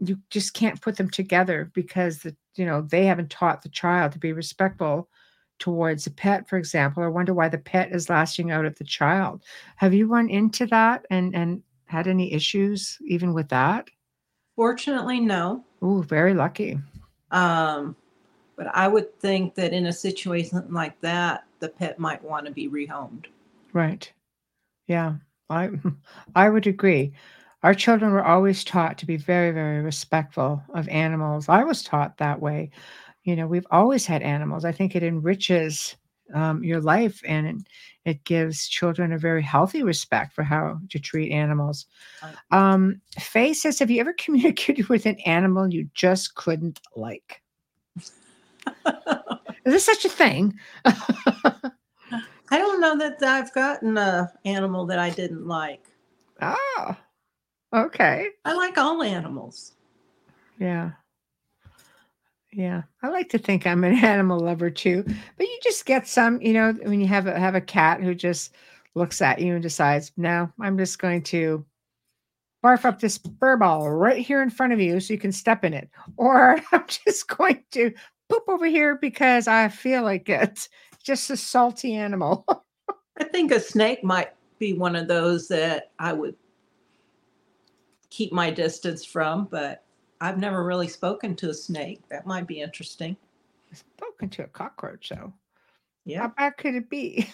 you 0.00 0.18
just 0.30 0.54
can't 0.54 0.80
put 0.80 0.96
them 0.96 1.10
together 1.10 1.70
because 1.74 2.18
the 2.18 2.36
you 2.54 2.64
know 2.64 2.82
they 2.82 3.04
haven't 3.06 3.30
taught 3.30 3.62
the 3.62 3.68
child 3.68 4.12
to 4.12 4.18
be 4.18 4.32
respectful 4.32 5.08
towards 5.58 6.06
a 6.06 6.10
pet 6.10 6.48
for 6.48 6.56
example 6.56 7.02
or 7.02 7.10
wonder 7.10 7.34
why 7.34 7.48
the 7.48 7.58
pet 7.58 7.92
is 7.92 8.08
lashing 8.08 8.50
out 8.50 8.64
at 8.64 8.76
the 8.76 8.84
child. 8.84 9.42
Have 9.76 9.94
you 9.94 10.06
run 10.06 10.28
into 10.30 10.66
that 10.66 11.06
and 11.10 11.34
and 11.34 11.62
had 11.86 12.06
any 12.06 12.32
issues 12.32 12.98
even 13.06 13.32
with 13.34 13.48
that? 13.48 13.88
Fortunately, 14.56 15.20
no. 15.20 15.64
oh 15.82 16.02
very 16.02 16.34
lucky. 16.34 16.78
Um, 17.30 17.94
but 18.56 18.66
I 18.74 18.88
would 18.88 19.18
think 19.20 19.54
that 19.54 19.72
in 19.72 19.86
a 19.86 19.92
situation 19.92 20.66
like 20.70 21.00
that, 21.00 21.44
the 21.60 21.68
pet 21.68 21.98
might 21.98 22.22
want 22.24 22.46
to 22.46 22.52
be 22.52 22.68
rehomed. 22.68 23.26
right. 23.72 24.10
Yeah 24.86 25.16
i 25.50 25.70
i 26.34 26.48
would 26.48 26.66
agree. 26.66 27.12
Our 27.64 27.74
children 27.74 28.12
were 28.12 28.24
always 28.24 28.62
taught 28.62 28.98
to 28.98 29.06
be 29.06 29.16
very 29.16 29.50
very 29.50 29.80
respectful 29.80 30.62
of 30.74 30.88
animals. 30.88 31.48
I 31.48 31.64
was 31.64 31.82
taught 31.82 32.18
that 32.18 32.40
way 32.40 32.70
you 33.24 33.36
know 33.36 33.46
we've 33.46 33.66
always 33.70 34.06
had 34.06 34.22
animals 34.22 34.64
i 34.64 34.72
think 34.72 34.94
it 34.94 35.02
enriches 35.02 35.96
um, 36.34 36.62
your 36.62 36.80
life 36.80 37.22
and 37.26 37.66
it, 38.04 38.24
gives 38.24 38.68
children 38.68 39.12
a 39.12 39.18
very 39.18 39.42
healthy 39.42 39.82
respect 39.82 40.34
for 40.34 40.42
how 40.42 40.78
to 40.88 40.98
treat 40.98 41.30
animals 41.30 41.86
um, 42.50 43.00
faye 43.18 43.52
says 43.52 43.78
have 43.78 43.90
you 43.90 44.00
ever 44.00 44.12
communicated 44.18 44.88
with 44.88 45.04
an 45.06 45.18
animal 45.26 45.72
you 45.72 45.88
just 45.94 46.34
couldn't 46.34 46.80
like 46.96 47.42
is 48.86 48.94
this 49.64 49.84
such 49.84 50.04
a 50.04 50.08
thing 50.08 50.58
I 52.50 52.56
don't 52.56 52.80
know 52.80 52.96
that 52.96 53.22
I've 53.22 53.52
gotten 53.52 53.98
a 53.98 54.32
animal 54.46 54.86
that 54.86 54.98
I 54.98 55.10
didn't 55.10 55.46
like. 55.46 55.84
oh 56.40 56.96
okay 57.74 58.28
I 58.46 58.54
like 58.54 58.78
all 58.78 59.02
animals. 59.02 59.74
Yeah. 60.58 60.92
Yeah. 62.52 62.82
I 63.02 63.08
like 63.08 63.28
to 63.30 63.38
think 63.38 63.66
I'm 63.66 63.84
an 63.84 63.92
animal 64.04 64.40
lover 64.40 64.70
too. 64.70 65.04
But 65.04 65.46
you 65.46 65.58
just 65.62 65.86
get 65.86 66.06
some, 66.06 66.40
you 66.40 66.52
know, 66.52 66.72
when 66.82 67.00
you 67.00 67.06
have 67.06 67.26
a 67.26 67.38
have 67.38 67.54
a 67.54 67.60
cat 67.60 68.02
who 68.02 68.14
just 68.14 68.54
looks 68.94 69.20
at 69.20 69.40
you 69.40 69.54
and 69.54 69.62
decides, 69.62 70.12
no, 70.16 70.50
I'm 70.60 70.78
just 70.78 70.98
going 70.98 71.22
to 71.24 71.64
barf 72.64 72.84
up 72.84 73.00
this 73.00 73.20
fur 73.38 73.56
ball 73.56 73.90
right 73.90 74.24
here 74.24 74.42
in 74.42 74.50
front 74.50 74.72
of 74.72 74.80
you 74.80 74.98
so 74.98 75.12
you 75.12 75.18
can 75.18 75.32
step 75.32 75.64
in 75.64 75.74
it. 75.74 75.88
Or 76.16 76.58
I'm 76.72 76.84
just 76.86 77.28
going 77.28 77.62
to 77.72 77.92
poop 78.28 78.44
over 78.48 78.66
here 78.66 78.96
because 78.96 79.46
I 79.46 79.68
feel 79.68 80.02
like 80.02 80.28
it. 80.28 80.68
Just 81.02 81.30
a 81.30 81.36
salty 81.36 81.94
animal. 81.94 82.44
I 83.18 83.24
think 83.24 83.52
a 83.52 83.60
snake 83.60 84.02
might 84.02 84.30
be 84.58 84.72
one 84.72 84.96
of 84.96 85.06
those 85.08 85.48
that 85.48 85.92
I 85.98 86.12
would 86.12 86.34
keep 88.10 88.32
my 88.32 88.50
distance 88.50 89.04
from, 89.04 89.46
but 89.50 89.84
I've 90.20 90.38
never 90.38 90.64
really 90.64 90.88
spoken 90.88 91.36
to 91.36 91.50
a 91.50 91.54
snake. 91.54 92.02
That 92.08 92.26
might 92.26 92.46
be 92.46 92.60
interesting. 92.60 93.16
Spoken 93.72 94.28
to 94.30 94.44
a 94.44 94.48
cockroach, 94.48 95.10
though. 95.10 95.32
Yeah. 96.04 96.22
How 96.22 96.28
bad 96.28 96.56
could 96.56 96.74
it 96.74 96.88
be? 96.88 97.28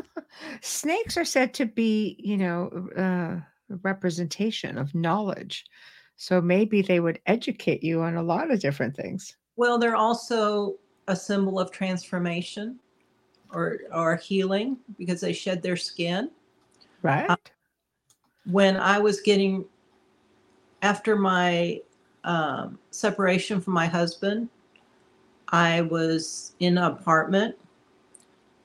Snakes 0.60 1.16
are 1.16 1.24
said 1.24 1.54
to 1.54 1.66
be, 1.66 2.16
you 2.18 2.36
know, 2.36 2.88
uh, 2.96 3.40
a 3.72 3.76
representation 3.82 4.78
of 4.78 4.94
knowledge. 4.94 5.64
So 6.16 6.40
maybe 6.40 6.82
they 6.82 7.00
would 7.00 7.20
educate 7.26 7.82
you 7.82 8.02
on 8.02 8.16
a 8.16 8.22
lot 8.22 8.50
of 8.50 8.60
different 8.60 8.96
things. 8.96 9.36
Well, 9.56 9.78
they're 9.78 9.96
also 9.96 10.76
a 11.08 11.16
symbol 11.16 11.58
of 11.60 11.70
transformation 11.70 12.78
or 13.52 13.78
or 13.94 14.16
healing 14.16 14.78
because 14.98 15.20
they 15.20 15.32
shed 15.32 15.62
their 15.62 15.76
skin. 15.76 16.30
Right? 17.02 17.30
When 18.44 18.76
I 18.76 18.98
was 18.98 19.20
getting 19.20 19.64
after 20.82 21.16
my 21.16 21.80
um, 22.26 22.78
separation 22.90 23.60
from 23.60 23.72
my 23.72 23.86
husband, 23.86 24.48
I 25.48 25.82
was 25.82 26.54
in 26.58 26.76
an 26.76 26.84
apartment. 26.84 27.54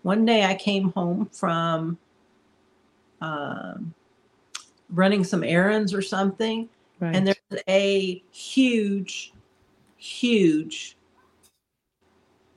One 0.01 0.25
day 0.25 0.43
I 0.43 0.55
came 0.55 0.91
home 0.91 1.27
from 1.31 1.97
um, 3.21 3.93
running 4.89 5.23
some 5.23 5.43
errands 5.43 5.93
or 5.93 6.01
something, 6.01 6.67
right. 6.99 7.15
and 7.15 7.27
there's 7.27 7.63
a 7.69 8.23
huge, 8.31 9.31
huge 9.97 10.97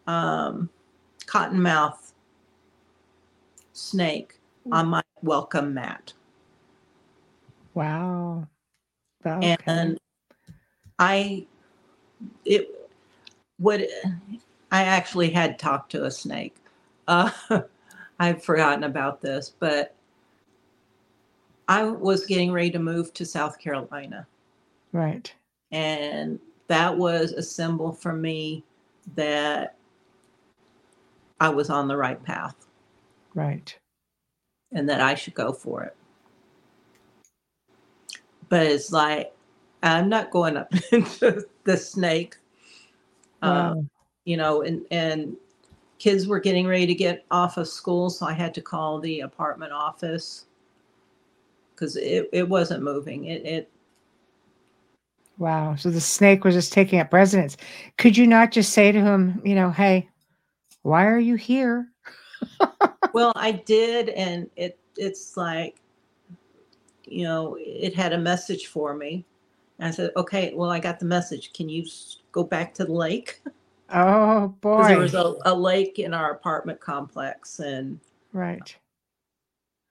um, 0.06 0.70
cottonmouth 1.26 2.12
snake 3.74 4.38
on 4.72 4.88
my 4.88 5.02
welcome 5.20 5.74
mat. 5.74 6.14
wow. 7.74 8.46
Okay. 9.26 9.54
and 9.66 9.98
I 10.98 11.46
it 12.44 12.90
would 13.58 13.86
I 14.70 14.82
actually 14.82 15.30
had 15.30 15.58
talked 15.58 15.90
to 15.92 16.04
a 16.04 16.10
snake. 16.10 16.56
Uh, 17.06 17.30
I've 18.18 18.42
forgotten 18.42 18.84
about 18.84 19.20
this, 19.20 19.54
but 19.58 19.94
I 21.68 21.84
was 21.84 22.26
getting 22.26 22.52
ready 22.52 22.70
to 22.70 22.78
move 22.78 23.12
to 23.14 23.24
South 23.24 23.58
Carolina, 23.58 24.26
right. 24.92 25.32
and 25.72 26.38
that 26.68 26.96
was 26.96 27.32
a 27.32 27.42
symbol 27.42 27.92
for 27.92 28.12
me 28.12 28.64
that 29.14 29.76
I 31.40 31.48
was 31.48 31.70
on 31.70 31.88
the 31.88 31.96
right 31.96 32.22
path 32.22 32.66
Right. 33.34 33.76
and 34.72 34.88
that 34.88 35.00
I 35.00 35.14
should 35.14 35.34
go 35.34 35.52
for 35.52 35.82
it. 35.84 35.96
But 38.48 38.66
it's 38.66 38.92
like 38.92 39.33
I'm 39.84 40.08
not 40.08 40.30
going 40.30 40.56
up 40.56 40.72
into 40.92 41.44
the 41.64 41.76
snake. 41.76 42.36
Uh, 43.42 43.74
Wow. 43.74 43.84
you 44.24 44.36
know, 44.36 44.62
and 44.62 44.86
and 44.90 45.36
kids 45.98 46.26
were 46.26 46.40
getting 46.40 46.66
ready 46.66 46.86
to 46.86 46.94
get 46.94 47.24
off 47.30 47.58
of 47.58 47.68
school, 47.68 48.10
so 48.10 48.26
I 48.26 48.32
had 48.32 48.54
to 48.54 48.62
call 48.62 48.98
the 48.98 49.20
apartment 49.20 49.72
office 49.72 50.46
because 51.74 51.96
it, 51.96 52.28
it 52.32 52.48
wasn't 52.48 52.82
moving. 52.82 53.26
It 53.26 53.44
it 53.44 53.70
Wow. 55.38 55.74
So 55.74 55.90
the 55.90 56.00
snake 56.00 56.44
was 56.44 56.54
just 56.54 56.72
taking 56.72 57.00
up 57.00 57.12
residence. 57.12 57.56
Could 57.98 58.16
you 58.16 58.26
not 58.26 58.52
just 58.52 58.72
say 58.72 58.92
to 58.92 59.00
him, 59.00 59.42
you 59.44 59.54
know, 59.54 59.70
hey, 59.70 60.08
why 60.82 61.06
are 61.06 61.18
you 61.18 61.34
here? 61.34 61.88
well, 63.12 63.32
I 63.34 63.52
did, 63.52 64.10
and 64.10 64.48
it 64.56 64.78
it's 64.96 65.36
like, 65.36 65.76
you 67.04 67.24
know, 67.24 67.56
it 67.58 67.94
had 67.94 68.12
a 68.12 68.18
message 68.18 68.68
for 68.68 68.94
me. 68.94 69.26
And 69.78 69.88
I 69.88 69.90
said, 69.90 70.10
okay, 70.16 70.52
well, 70.54 70.70
I 70.70 70.78
got 70.78 70.98
the 70.98 71.06
message. 71.06 71.52
Can 71.52 71.68
you 71.68 71.84
go 72.32 72.44
back 72.44 72.74
to 72.74 72.84
the 72.84 72.92
lake? 72.92 73.40
Oh 73.90 74.48
boy. 74.60 74.88
there 74.88 74.98
was 74.98 75.14
a, 75.14 75.34
a 75.44 75.54
lake 75.54 75.98
in 75.98 76.14
our 76.14 76.32
apartment 76.32 76.80
complex, 76.80 77.60
and 77.60 78.00
right. 78.32 78.74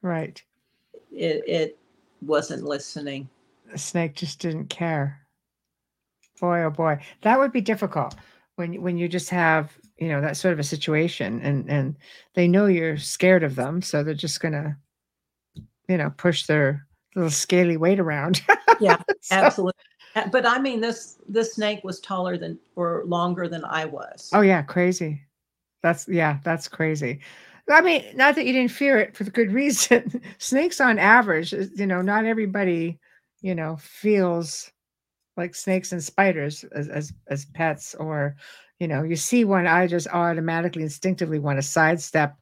Right. 0.02 0.42
it 1.12 1.44
it 1.48 1.80
wasn't 2.22 2.64
listening. 2.64 3.30
The 3.72 3.78
snake 3.78 4.16
just 4.16 4.40
didn't 4.40 4.68
care. 4.68 5.20
Boy, 6.42 6.64
oh 6.64 6.72
boy. 6.72 7.00
That 7.22 7.40
would 7.40 7.52
be 7.52 7.62
difficult 7.62 8.16
when 8.56 8.82
when 8.82 8.98
you 8.98 9.08
just 9.08 9.30
have, 9.30 9.78
you 9.98 10.10
know, 10.10 10.22
that 10.22 10.38
sort 10.38 10.54
of 10.54 10.60
a 10.60 10.64
situation 10.64 11.40
and 11.42 11.70
and 11.70 11.96
they 12.34 12.48
know 12.48 12.66
you're 12.66 12.98
scared 12.98 13.44
of 13.44 13.56
them, 13.56 13.82
so 13.82 14.04
they're 14.04 14.14
just 14.14 14.42
gonna, 14.42 14.78
you 15.88 15.98
know, 15.98 16.10
push 16.18 16.46
their 16.46 16.88
little 17.16 17.32
scaly 17.32 17.78
weight 17.78 18.00
around. 18.00 18.42
Yeah, 18.80 18.98
So- 19.22 19.36
Absolutely. 19.36 19.74
But 20.32 20.46
I 20.46 20.60
mean, 20.60 20.80
this 20.80 21.18
this 21.28 21.56
snake 21.56 21.84
was 21.84 22.00
taller 22.00 22.38
than 22.38 22.60
or 22.76 23.04
longer 23.08 23.48
than 23.48 23.66
I 23.66 23.86
was. 23.86 24.30
Oh 24.32 24.42
yeah, 24.42 24.62
crazy. 24.62 25.24
That's 25.82 26.08
yeah, 26.08 26.38
that's 26.44 26.68
crazy. 26.68 27.20
I 27.70 27.82
mean, 27.82 28.04
not 28.16 28.36
that 28.36 28.46
you 28.46 28.54
didn't 28.54 28.72
fear 28.72 29.00
it 29.00 29.16
for 29.16 29.24
the 29.24 29.32
good 29.32 29.52
reason. 29.62 30.22
Snakes 30.38 30.80
on 30.80 31.00
average, 31.00 31.52
you 31.54 31.88
know, 31.88 32.02
not 32.04 32.26
everybody, 32.26 33.00
you 33.42 33.56
know, 33.56 33.78
feels 33.78 34.72
like 35.36 35.56
snakes 35.56 35.92
and 35.94 36.04
spiders 36.04 36.64
as 36.76 36.90
as, 36.90 37.12
as 37.28 37.46
pets 37.46 37.96
or 37.96 38.36
you 38.80 38.88
know, 38.88 39.02
you 39.04 39.16
see 39.16 39.46
one 39.46 39.66
I 39.66 39.88
just 39.88 40.08
automatically 40.08 40.84
instinctively 40.84 41.40
want 41.40 41.58
to 41.58 41.64
sidestep 41.64 42.36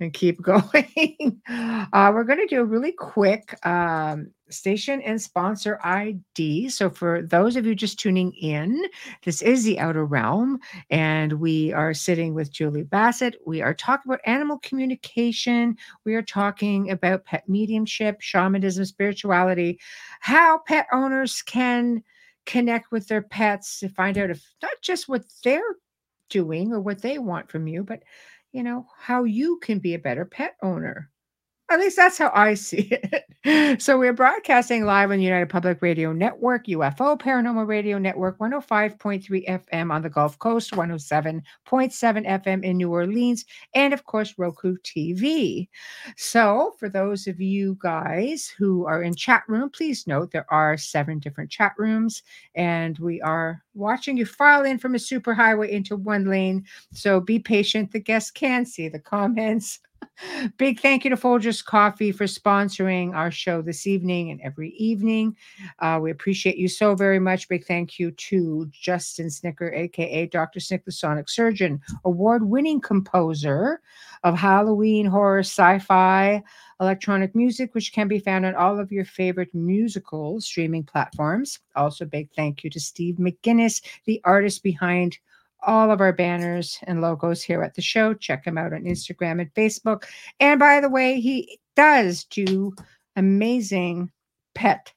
and 0.00 0.12
keep 0.12 0.42
going. 0.42 1.40
uh, 1.48 2.10
we're 2.12 2.24
going 2.24 2.38
to 2.38 2.46
do 2.46 2.60
a 2.60 2.64
really 2.64 2.92
quick 2.92 3.54
um, 3.66 4.30
station 4.48 5.00
and 5.02 5.20
sponsor 5.20 5.78
ID. 5.84 6.68
So, 6.70 6.90
for 6.90 7.22
those 7.22 7.56
of 7.56 7.66
you 7.66 7.74
just 7.74 7.98
tuning 7.98 8.32
in, 8.32 8.82
this 9.24 9.42
is 9.42 9.64
the 9.64 9.78
Outer 9.78 10.04
Realm, 10.04 10.58
and 10.90 11.34
we 11.34 11.72
are 11.72 11.94
sitting 11.94 12.34
with 12.34 12.50
Julie 12.50 12.82
Bassett. 12.82 13.36
We 13.46 13.62
are 13.62 13.74
talking 13.74 14.10
about 14.10 14.20
animal 14.24 14.58
communication. 14.58 15.76
We 16.04 16.14
are 16.14 16.22
talking 16.22 16.90
about 16.90 17.24
pet 17.24 17.48
mediumship, 17.48 18.20
shamanism, 18.20 18.84
spirituality, 18.84 19.78
how 20.20 20.58
pet 20.66 20.86
owners 20.92 21.42
can 21.42 22.02
connect 22.46 22.90
with 22.90 23.06
their 23.06 23.22
pets 23.22 23.78
to 23.80 23.88
find 23.88 24.18
out 24.18 24.30
if 24.30 24.44
not 24.62 24.72
just 24.82 25.08
what 25.08 25.24
they're 25.44 25.76
doing 26.30 26.72
or 26.72 26.80
what 26.80 27.02
they 27.02 27.18
want 27.18 27.50
from 27.50 27.66
you, 27.66 27.84
but 27.84 28.02
you 28.52 28.62
know 28.62 28.86
how 28.98 29.24
you 29.24 29.58
can 29.58 29.78
be 29.78 29.94
a 29.94 29.98
better 29.98 30.24
pet 30.24 30.56
owner. 30.62 31.10
At 31.70 31.78
least 31.78 31.96
that's 31.96 32.18
how 32.18 32.32
I 32.34 32.54
see 32.54 32.88
it. 32.90 33.24
So 33.80 33.98
we're 33.98 34.12
broadcasting 34.12 34.84
live 34.84 35.10
on 35.10 35.22
United 35.22 35.48
Public 35.48 35.80
Radio 35.80 36.12
Network, 36.12 36.66
UFO 36.66 37.18
Paranormal 37.18 37.66
Radio 37.66 37.98
Network, 37.98 38.38
105.3 38.38 39.48
FM 39.48 39.90
on 39.90 40.02
the 40.02 40.10
Gulf 40.10 40.38
Coast, 40.38 40.72
107.7 40.72 41.42
FM 41.70 42.62
in 42.62 42.76
New 42.76 42.92
Orleans, 42.92 43.46
and 43.74 43.94
of 43.94 44.04
course, 44.04 44.34
Roku 44.36 44.76
TV. 44.84 45.68
So 46.18 46.74
for 46.78 46.90
those 46.90 47.26
of 47.26 47.40
you 47.40 47.78
guys 47.80 48.52
who 48.58 48.84
are 48.84 49.02
in 49.02 49.14
chat 49.14 49.44
room, 49.48 49.70
please 49.70 50.06
note 50.06 50.32
there 50.32 50.52
are 50.52 50.76
seven 50.76 51.18
different 51.18 51.50
chat 51.50 51.72
rooms, 51.78 52.22
and 52.54 52.98
we 52.98 53.22
are 53.22 53.62
watching 53.72 54.18
you 54.18 54.26
file 54.26 54.64
in 54.64 54.78
from 54.78 54.94
a 54.94 54.98
superhighway 54.98 55.70
into 55.70 55.96
one 55.96 56.26
lane. 56.26 56.62
So 56.92 57.20
be 57.20 57.38
patient. 57.38 57.92
The 57.92 58.00
guests 58.00 58.30
can 58.30 58.66
see 58.66 58.90
the 58.90 58.98
comments. 58.98 59.80
Big 60.58 60.80
thank 60.80 61.04
you 61.04 61.10
to 61.10 61.16
Folgers 61.16 61.64
Coffee 61.64 62.12
for 62.12 62.24
sponsoring 62.24 63.14
our 63.14 63.30
show 63.30 63.62
this 63.62 63.86
evening 63.86 64.30
and 64.30 64.40
every 64.40 64.70
evening. 64.70 65.36
Uh, 65.78 65.98
we 66.02 66.10
appreciate 66.10 66.56
you 66.56 66.68
so 66.68 66.94
very 66.94 67.18
much. 67.18 67.48
Big 67.48 67.64
thank 67.64 67.98
you 67.98 68.10
to 68.12 68.68
Justin 68.70 69.30
Snicker, 69.30 69.72
aka 69.72 70.26
Dr. 70.26 70.60
Snick, 70.60 70.84
the 70.84 70.92
Sonic 70.92 71.28
Surgeon, 71.28 71.80
award 72.04 72.48
winning 72.48 72.80
composer 72.80 73.80
of 74.22 74.36
Halloween 74.36 75.06
horror 75.06 75.40
sci 75.40 75.78
fi 75.78 76.42
electronic 76.80 77.34
music, 77.34 77.74
which 77.74 77.92
can 77.92 78.08
be 78.08 78.18
found 78.18 78.46
on 78.46 78.54
all 78.54 78.78
of 78.78 78.90
your 78.90 79.04
favorite 79.04 79.54
musical 79.54 80.40
streaming 80.40 80.84
platforms. 80.84 81.58
Also, 81.76 82.04
big 82.04 82.30
thank 82.34 82.64
you 82.64 82.70
to 82.70 82.80
Steve 82.80 83.16
McGinnis, 83.16 83.82
the 84.06 84.20
artist 84.24 84.62
behind 84.62 85.18
all 85.62 85.90
of 85.90 86.00
our 86.00 86.12
banners 86.12 86.78
and 86.84 87.00
logos 87.00 87.42
here 87.42 87.62
at 87.62 87.74
the 87.74 87.82
show. 87.82 88.14
Check 88.14 88.44
him 88.44 88.58
out 88.58 88.72
on 88.72 88.84
Instagram 88.84 89.40
and 89.40 89.52
Facebook. 89.54 90.04
And 90.38 90.58
by 90.58 90.80
the 90.80 90.88
way, 90.88 91.20
he 91.20 91.60
does 91.76 92.24
do 92.24 92.72
amazing 93.16 94.10
pet 94.54 94.92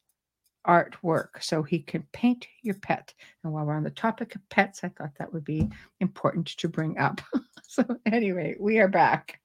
artwork. 0.68 1.42
So 1.42 1.64
he 1.64 1.80
can 1.80 2.04
paint 2.14 2.48
your 2.62 2.76
pet. 2.76 3.14
And 3.44 3.54
while 3.54 3.66
we're 3.66 3.76
on 3.76 3.84
the 3.84 3.90
topic 3.90 4.36
of 4.36 4.50
pets, 4.50 4.84
I 4.84 4.90
thought 4.90 5.12
that 5.20 5.34
would 5.34 5.44
be 5.44 5.70
important 6.00 6.48
to 6.58 6.70
bring 6.70 6.98
up. 6.98 7.22
so 7.68 7.84
anyway, 8.06 8.56
we 8.60 8.80
are 8.80 8.88
back. 8.88 9.40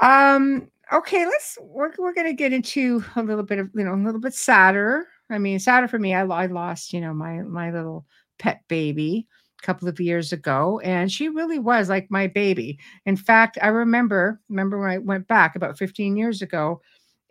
Um, 0.00 0.68
okay, 0.92 1.24
let's 1.24 1.58
we're, 1.60 1.92
we're 1.98 2.14
gonna 2.14 2.34
get 2.34 2.52
into 2.52 3.04
a 3.16 3.22
little 3.22 3.44
bit 3.44 3.58
of 3.58 3.70
you 3.74 3.84
know 3.84 3.94
a 3.94 3.96
little 3.96 4.20
bit 4.20 4.34
sadder. 4.34 5.06
I 5.30 5.38
mean, 5.38 5.58
sadder 5.58 5.88
for 5.88 5.98
me. 5.98 6.14
I, 6.14 6.24
I 6.24 6.46
lost, 6.46 6.92
you 6.92 7.00
know, 7.00 7.14
my 7.14 7.42
my 7.42 7.70
little 7.70 8.06
pet 8.38 8.62
baby 8.68 9.26
couple 9.62 9.88
of 9.88 10.00
years 10.00 10.32
ago 10.32 10.80
and 10.84 11.10
she 11.10 11.28
really 11.28 11.58
was 11.58 11.88
like 11.88 12.10
my 12.10 12.26
baby 12.26 12.78
in 13.06 13.16
fact 13.16 13.58
i 13.60 13.68
remember 13.68 14.40
remember 14.48 14.78
when 14.78 14.90
i 14.90 14.98
went 14.98 15.26
back 15.26 15.56
about 15.56 15.76
15 15.76 16.16
years 16.16 16.42
ago 16.42 16.80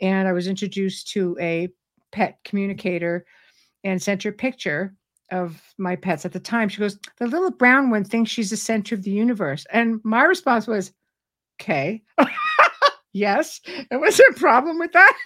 and 0.02 0.28
i 0.28 0.34
was 0.34 0.48
introduced 0.48 1.08
to 1.10 1.38
a 1.40 1.70
pet 2.12 2.38
communicator 2.44 3.26
and 3.84 4.02
sent 4.02 4.24
her 4.24 4.32
picture 4.32 4.94
of 5.32 5.62
my 5.78 5.96
pets 5.96 6.26
at 6.26 6.32
the 6.32 6.40
time. 6.40 6.70
She 6.70 6.80
goes, 6.80 6.98
The 7.18 7.28
little 7.28 7.52
brown 7.52 7.90
one 7.90 8.04
thinks 8.04 8.32
she's 8.32 8.50
the 8.50 8.58
center 8.58 8.96
of 8.96 9.04
the 9.04 9.12
universe. 9.12 9.66
And 9.72 10.00
my 10.04 10.24
response 10.24 10.68
was, 10.68 10.92
Okay. 11.60 12.04
yes. 13.14 13.62
And 13.90 14.00
was 14.00 14.18
there 14.18 14.28
a 14.30 14.34
problem 14.34 14.80
with 14.80 14.92
that? 14.94 15.18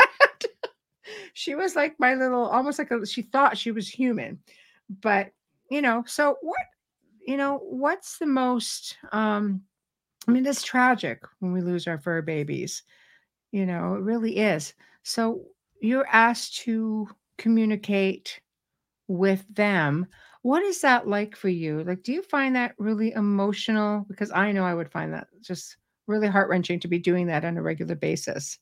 she 1.33 1.55
was 1.55 1.75
like 1.75 1.99
my 1.99 2.15
little, 2.15 2.45
almost 2.45 2.79
like 2.79 2.91
a, 2.91 3.05
she 3.05 3.21
thought 3.21 3.57
she 3.57 3.71
was 3.71 3.87
human. 3.87 4.39
But, 5.01 5.31
you 5.69 5.81
know, 5.81 6.03
so 6.07 6.37
what, 6.41 6.57
you 7.25 7.37
know, 7.37 7.59
what's 7.63 8.17
the 8.17 8.25
most, 8.25 8.97
um, 9.11 9.61
I 10.27 10.31
mean, 10.31 10.45
it's 10.45 10.63
tragic 10.63 11.23
when 11.39 11.53
we 11.53 11.61
lose 11.61 11.87
our 11.87 11.97
fur 11.97 12.21
babies. 12.21 12.83
You 13.51 13.65
know, 13.65 13.95
it 13.95 14.01
really 14.01 14.37
is. 14.37 14.73
So 15.03 15.43
you're 15.81 16.07
asked 16.07 16.57
to 16.61 17.07
communicate 17.37 18.39
with 19.07 19.45
them. 19.53 20.07
What 20.43 20.63
is 20.63 20.81
that 20.81 21.07
like 21.07 21.35
for 21.35 21.49
you? 21.49 21.83
Like, 21.83 22.03
do 22.03 22.13
you 22.13 22.23
find 22.23 22.55
that 22.55 22.75
really 22.77 23.11
emotional? 23.11 24.05
Because 24.07 24.31
I 24.31 24.51
know 24.51 24.63
I 24.63 24.73
would 24.73 24.91
find 24.91 25.13
that 25.13 25.27
just 25.41 25.77
really 26.07 26.27
heart 26.27 26.49
wrenching 26.49 26.79
to 26.79 26.87
be 26.87 26.99
doing 26.99 27.27
that 27.27 27.45
on 27.45 27.57
a 27.57 27.61
regular 27.61 27.95
basis. 27.95 28.57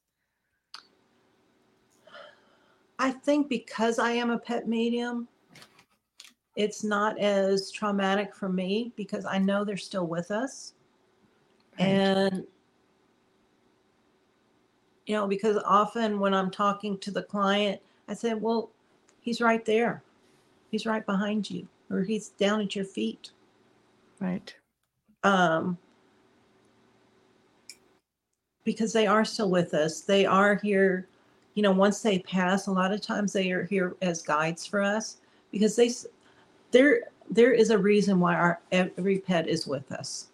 I 2.98 3.12
think 3.12 3.48
because 3.48 3.98
I 3.98 4.12
am 4.12 4.30
a 4.30 4.38
pet 4.38 4.68
medium, 4.68 5.28
it's 6.56 6.84
not 6.84 7.18
as 7.20 7.72
traumatic 7.72 8.36
for 8.36 8.50
me 8.50 8.92
because 8.96 9.26
I 9.26 9.38
know 9.38 9.64
they're 9.64 9.78
still 9.78 10.08
with 10.08 10.32
us. 10.32 10.74
Right. 11.80 11.88
And, 11.88 12.44
you 15.06 15.16
know, 15.16 15.28
because 15.28 15.58
often 15.66 16.20
when 16.20 16.34
I'm 16.34 16.52
talking 16.52 16.98
to 17.00 17.12
the 17.12 17.24
client, 17.24 17.82
I 18.08 18.14
say, 18.14 18.34
well, 18.34 18.72
he's 19.22 19.42
right 19.42 19.64
there. 19.64 20.04
He's 20.72 20.86
right 20.86 21.06
behind 21.06 21.50
you, 21.50 21.68
or 21.90 22.02
he's 22.02 22.30
down 22.30 22.62
at 22.62 22.76
your 22.76 22.86
feet. 22.86 23.32
Right. 24.20 24.54
Um, 25.24 25.78
because 28.64 28.94
they 28.94 29.08
are 29.08 29.26
still 29.26 29.50
with 29.50 29.74
us. 29.74 30.02
They 30.02 30.26
are 30.26 30.56
here, 30.56 31.08
you 31.56 31.64
know, 31.64 31.72
once 31.72 32.02
they 32.02 32.20
pass, 32.20 32.68
a 32.68 32.72
lot 32.72 32.92
of 32.92 33.02
times 33.02 33.34
they 33.34 33.52
are 33.52 33.64
here 33.64 33.96
as 34.02 34.22
guides 34.22 34.66
for 34.66 34.84
us 34.84 35.18
because 35.52 35.76
they, 35.76 35.92
there, 36.72 37.02
there 37.30 37.54
is 37.54 37.70
a 37.70 37.78
reason 37.78 38.20
why 38.20 38.36
our 38.36 38.62
every 38.72 39.20
pet 39.20 39.48
is 39.48 39.68
with 39.68 39.92
us. 39.92 40.28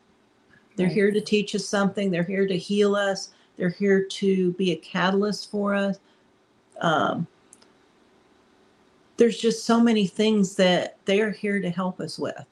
They're 0.76 0.88
Right. 0.88 0.94
here 0.94 1.12
to 1.12 1.22
teach 1.22 1.56
us 1.56 1.66
something. 1.66 2.12
They're 2.12 2.24
here 2.24 2.48
to 2.48 2.58
heal 2.58 2.96
us. 2.96 3.30
They're 3.58 3.70
here 3.70 4.04
to 4.04 4.52
be 4.54 4.72
a 4.72 4.76
catalyst 4.78 5.50
for 5.50 5.74
us. 5.74 5.98
Um, 6.82 7.26
there's 9.18 9.38
just 9.38 9.64
so 9.66 9.80
many 9.80 10.08
things 10.08 10.56
that 10.58 10.98
they 11.06 11.22
are 11.22 11.32
here 11.32 11.62
to 11.62 11.70
help 11.70 12.02
us 12.02 12.20
with 12.20 12.46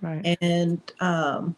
Right. 0.00 0.36
and 0.40 0.80
um, 1.00 1.56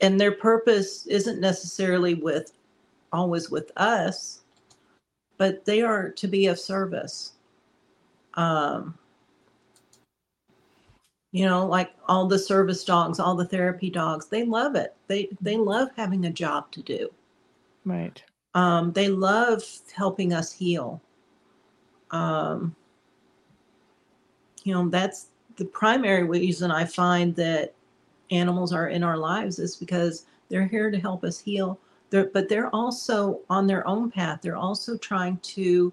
and 0.00 0.20
their 0.20 0.32
purpose 0.32 1.06
isn't 1.06 1.40
necessarily 1.40 2.14
with 2.14 2.52
always 3.12 3.50
with 3.50 3.70
us 3.76 4.40
but 5.38 5.64
they 5.64 5.80
are 5.80 6.10
to 6.10 6.26
be 6.26 6.46
of 6.48 6.58
service 6.58 7.31
um, 8.34 8.96
you 11.32 11.46
know 11.46 11.66
like 11.66 11.92
all 12.08 12.26
the 12.26 12.38
service 12.38 12.84
dogs 12.84 13.18
all 13.18 13.34
the 13.34 13.44
therapy 13.44 13.90
dogs 13.90 14.26
they 14.26 14.44
love 14.44 14.74
it. 14.74 14.94
They 15.06 15.28
they 15.40 15.56
love 15.56 15.88
having 15.96 16.26
a 16.26 16.30
job 16.30 16.70
to 16.72 16.82
do. 16.82 17.10
Right. 17.84 18.22
um, 18.54 18.92
they 18.92 19.08
love 19.08 19.64
helping 19.94 20.32
us 20.32 20.52
heal. 20.52 21.00
Um, 22.10 22.74
you 24.64 24.72
know 24.74 24.88
that's 24.88 25.28
the 25.56 25.64
primary 25.64 26.22
reason 26.22 26.70
i 26.70 26.84
find 26.84 27.34
that 27.36 27.74
animals 28.32 28.72
are 28.72 28.88
in 28.88 29.04
our 29.04 29.16
lives 29.16 29.58
is 29.58 29.76
because 29.76 30.26
they're 30.48 30.66
here 30.66 30.90
to 30.90 30.98
help 30.98 31.24
us 31.24 31.38
heal. 31.38 31.78
They're, 32.10 32.26
but 32.26 32.48
they're 32.48 32.74
also 32.74 33.40
on 33.48 33.66
their 33.66 33.86
own 33.86 34.10
path. 34.10 34.40
They're 34.42 34.56
also 34.56 34.96
trying 34.98 35.38
to 35.38 35.92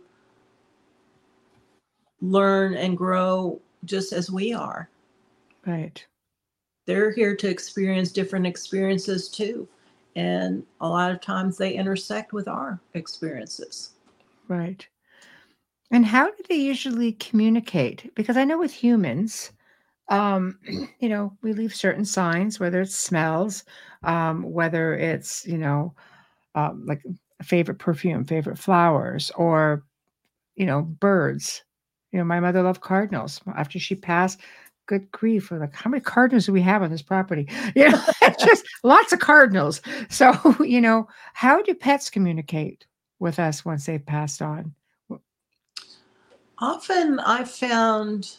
learn 2.21 2.75
and 2.75 2.97
grow 2.97 3.59
just 3.85 4.13
as 4.13 4.29
we 4.29 4.53
are 4.53 4.89
Right. 5.65 6.05
they're 6.85 7.11
here 7.11 7.35
to 7.35 7.49
experience 7.49 8.11
different 8.11 8.45
experiences 8.45 9.29
too 9.29 9.67
and 10.15 10.65
a 10.81 10.87
lot 10.87 11.11
of 11.11 11.21
times 11.21 11.57
they 11.57 11.73
intersect 11.73 12.33
with 12.33 12.47
our 12.47 12.79
experiences 12.93 13.91
Right. 14.47 14.87
And 15.91 16.05
how 16.05 16.29
do 16.29 16.43
they 16.47 16.55
usually 16.55 17.13
communicate? 17.13 18.13
Because 18.15 18.37
I 18.37 18.43
know 18.43 18.57
with 18.59 18.73
humans, 18.73 19.51
um, 20.09 20.59
you 20.99 21.09
know, 21.09 21.37
we 21.41 21.53
leave 21.53 21.73
certain 21.73 22.05
signs, 22.05 22.59
whether 22.59 22.81
it's 22.81 22.95
smells, 22.95 23.63
um, 24.03 24.43
whether 24.43 24.93
it's, 24.95 25.45
you 25.47 25.57
know, 25.57 25.93
um, 26.55 26.85
like 26.85 27.03
favorite 27.43 27.79
perfume, 27.79 28.25
favorite 28.25 28.57
flowers, 28.57 29.31
or, 29.35 29.85
you 30.55 30.65
know, 30.65 30.81
birds. 30.81 31.63
You 32.11 32.19
know, 32.19 32.25
my 32.25 32.39
mother 32.39 32.63
loved 32.63 32.81
cardinals. 32.81 33.41
After 33.55 33.79
she 33.79 33.95
passed, 33.95 34.39
good 34.87 35.11
grief, 35.11 35.51
we're 35.51 35.59
like, 35.59 35.75
how 35.75 35.89
many 35.89 36.01
cardinals 36.01 36.47
do 36.47 36.51
we 36.51 36.61
have 36.61 36.81
on 36.81 36.89
this 36.89 37.03
property? 37.03 37.47
You 37.75 37.89
know, 37.89 38.01
just 38.39 38.65
lots 38.83 39.13
of 39.13 39.19
cardinals. 39.19 39.81
So, 40.09 40.33
you 40.65 40.81
know, 40.81 41.07
how 41.33 41.61
do 41.61 41.73
pets 41.73 42.09
communicate 42.09 42.85
with 43.19 43.39
us 43.39 43.63
once 43.63 43.85
they've 43.85 44.05
passed 44.05 44.41
on? 44.41 44.73
Often 46.57 47.19
I've 47.19 47.49
found 47.49 48.37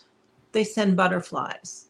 they 0.53 0.65
send 0.65 0.97
butterflies. 0.97 1.87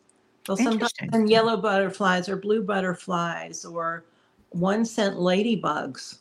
They'll 0.47 0.57
sometimes 0.57 0.93
send 1.11 1.31
yellow 1.31 1.57
butterflies 1.57 2.29
or 2.29 2.37
blue 2.37 2.63
butterflies 2.63 3.65
or 3.65 4.05
one 4.51 4.85
sent 4.85 5.17
ladybugs. 5.17 6.19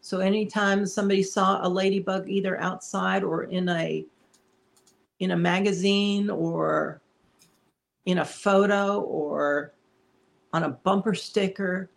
So 0.00 0.20
anytime 0.20 0.86
somebody 0.86 1.22
saw 1.22 1.66
a 1.66 1.68
ladybug 1.68 2.28
either 2.28 2.60
outside 2.60 3.22
or 3.22 3.44
in 3.44 3.68
a 3.68 4.04
in 5.20 5.32
a 5.32 5.36
magazine 5.36 6.30
or 6.30 7.00
in 8.06 8.18
a 8.18 8.24
photo 8.24 9.00
or 9.00 9.72
on 10.52 10.64
a 10.64 10.70
bumper 10.70 11.14
sticker 11.14 11.90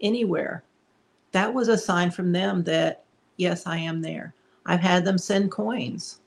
anywhere, 0.00 0.64
that 1.32 1.52
was 1.52 1.68
a 1.68 1.78
sign 1.78 2.10
from 2.10 2.32
them 2.32 2.62
that 2.64 3.04
yes, 3.36 3.66
I 3.66 3.78
am 3.78 4.00
there. 4.00 4.34
I've 4.66 4.80
had 4.80 5.04
them 5.04 5.18
send 5.18 5.50
coins. 5.50 6.20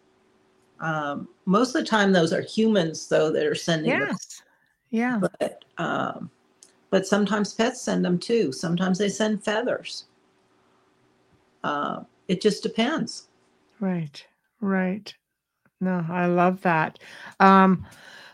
Um, 0.80 1.28
most 1.46 1.76
of 1.76 1.82
the 1.82 1.88
time, 1.88 2.12
those 2.12 2.34
are 2.34 2.42
humans, 2.42 3.08
though, 3.08 3.32
that 3.32 3.46
are 3.46 3.56
sending 3.56 3.92
Yes. 3.92 4.42
Yeah. 4.90 5.20
but 5.40 5.64
um, 5.78 6.30
but 6.90 7.06
sometimes 7.06 7.54
pets 7.54 7.82
send 7.82 8.06
them 8.06 8.18
too. 8.18 8.52
Sometimes 8.52 8.98
they 8.98 9.10
send 9.10 9.44
feathers. 9.44 10.06
Uh, 11.64 12.04
it 12.28 12.42
just 12.42 12.64
depends. 12.64 13.28
Right. 13.80 14.26
Right. 14.62 15.14
No, 15.80 16.06
I 16.10 16.26
love 16.26 16.62
that. 16.62 17.00
Um, 17.40 17.86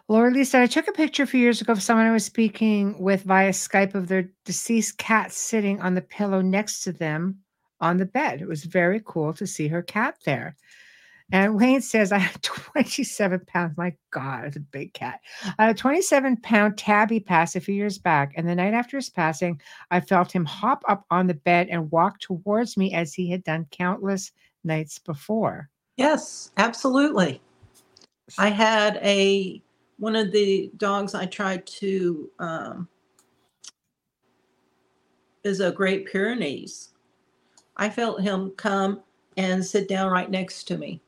Laura 0.07 0.31
Lee 0.31 0.43
said, 0.43 0.61
I 0.61 0.67
took 0.67 0.87
a 0.87 0.93
picture 0.93 1.23
a 1.23 1.27
few 1.27 1.39
years 1.39 1.61
ago 1.61 1.73
of 1.73 1.81
someone 1.81 2.05
I 2.05 2.11
was 2.11 2.25
speaking 2.25 2.97
with 2.99 3.23
via 3.23 3.51
Skype 3.51 3.95
of 3.95 4.07
their 4.07 4.29
deceased 4.45 4.97
cat 4.97 5.31
sitting 5.31 5.81
on 5.81 5.93
the 5.93 6.01
pillow 6.01 6.41
next 6.41 6.83
to 6.83 6.91
them 6.91 7.39
on 7.79 7.97
the 7.97 8.05
bed. 8.05 8.41
It 8.41 8.47
was 8.47 8.63
very 8.63 9.01
cool 9.05 9.33
to 9.33 9.47
see 9.47 9.67
her 9.67 9.81
cat 9.81 10.17
there. 10.25 10.55
And 11.31 11.55
Wayne 11.55 11.81
says, 11.81 12.11
I 12.11 12.17
had 12.17 12.41
27 12.43 13.41
pounds. 13.47 13.77
My 13.77 13.95
God, 14.11 14.45
it's 14.45 14.57
a 14.57 14.59
big 14.61 14.93
cat. 14.93 15.19
I 15.57 15.65
had 15.65 15.75
a 15.75 15.79
27 15.79 16.37
pound 16.37 16.77
tabby 16.77 17.19
pass 17.19 17.55
a 17.55 17.61
few 17.61 17.75
years 17.75 17.97
back. 17.97 18.33
And 18.35 18.47
the 18.47 18.55
night 18.55 18.73
after 18.73 18.97
his 18.97 19.09
passing, 19.09 19.59
I 19.89 19.99
felt 19.99 20.31
him 20.31 20.45
hop 20.45 20.83
up 20.87 21.05
on 21.09 21.27
the 21.27 21.33
bed 21.33 21.67
and 21.69 21.91
walk 21.91 22.19
towards 22.19 22.77
me 22.77 22.93
as 22.93 23.13
he 23.13 23.29
had 23.29 23.43
done 23.43 23.67
countless 23.71 24.31
nights 24.63 24.99
before. 24.99 25.69
Yes, 25.97 26.51
absolutely. 26.57 27.41
I 28.37 28.49
had 28.49 28.97
a 29.03 29.61
one 29.99 30.15
of 30.15 30.31
the 30.31 30.71
dogs 30.77 31.13
I 31.15 31.25
tried 31.25 31.65
to 31.67 32.29
um, 32.39 32.87
is 35.43 35.59
a 35.59 35.71
Great 35.71 36.07
Pyrenees. 36.11 36.89
I 37.77 37.89
felt 37.89 38.21
him 38.21 38.51
come 38.57 39.01
and 39.37 39.65
sit 39.65 39.87
down 39.87 40.11
right 40.11 40.29
next 40.29 40.65
to 40.65 40.77
me, 40.77 41.01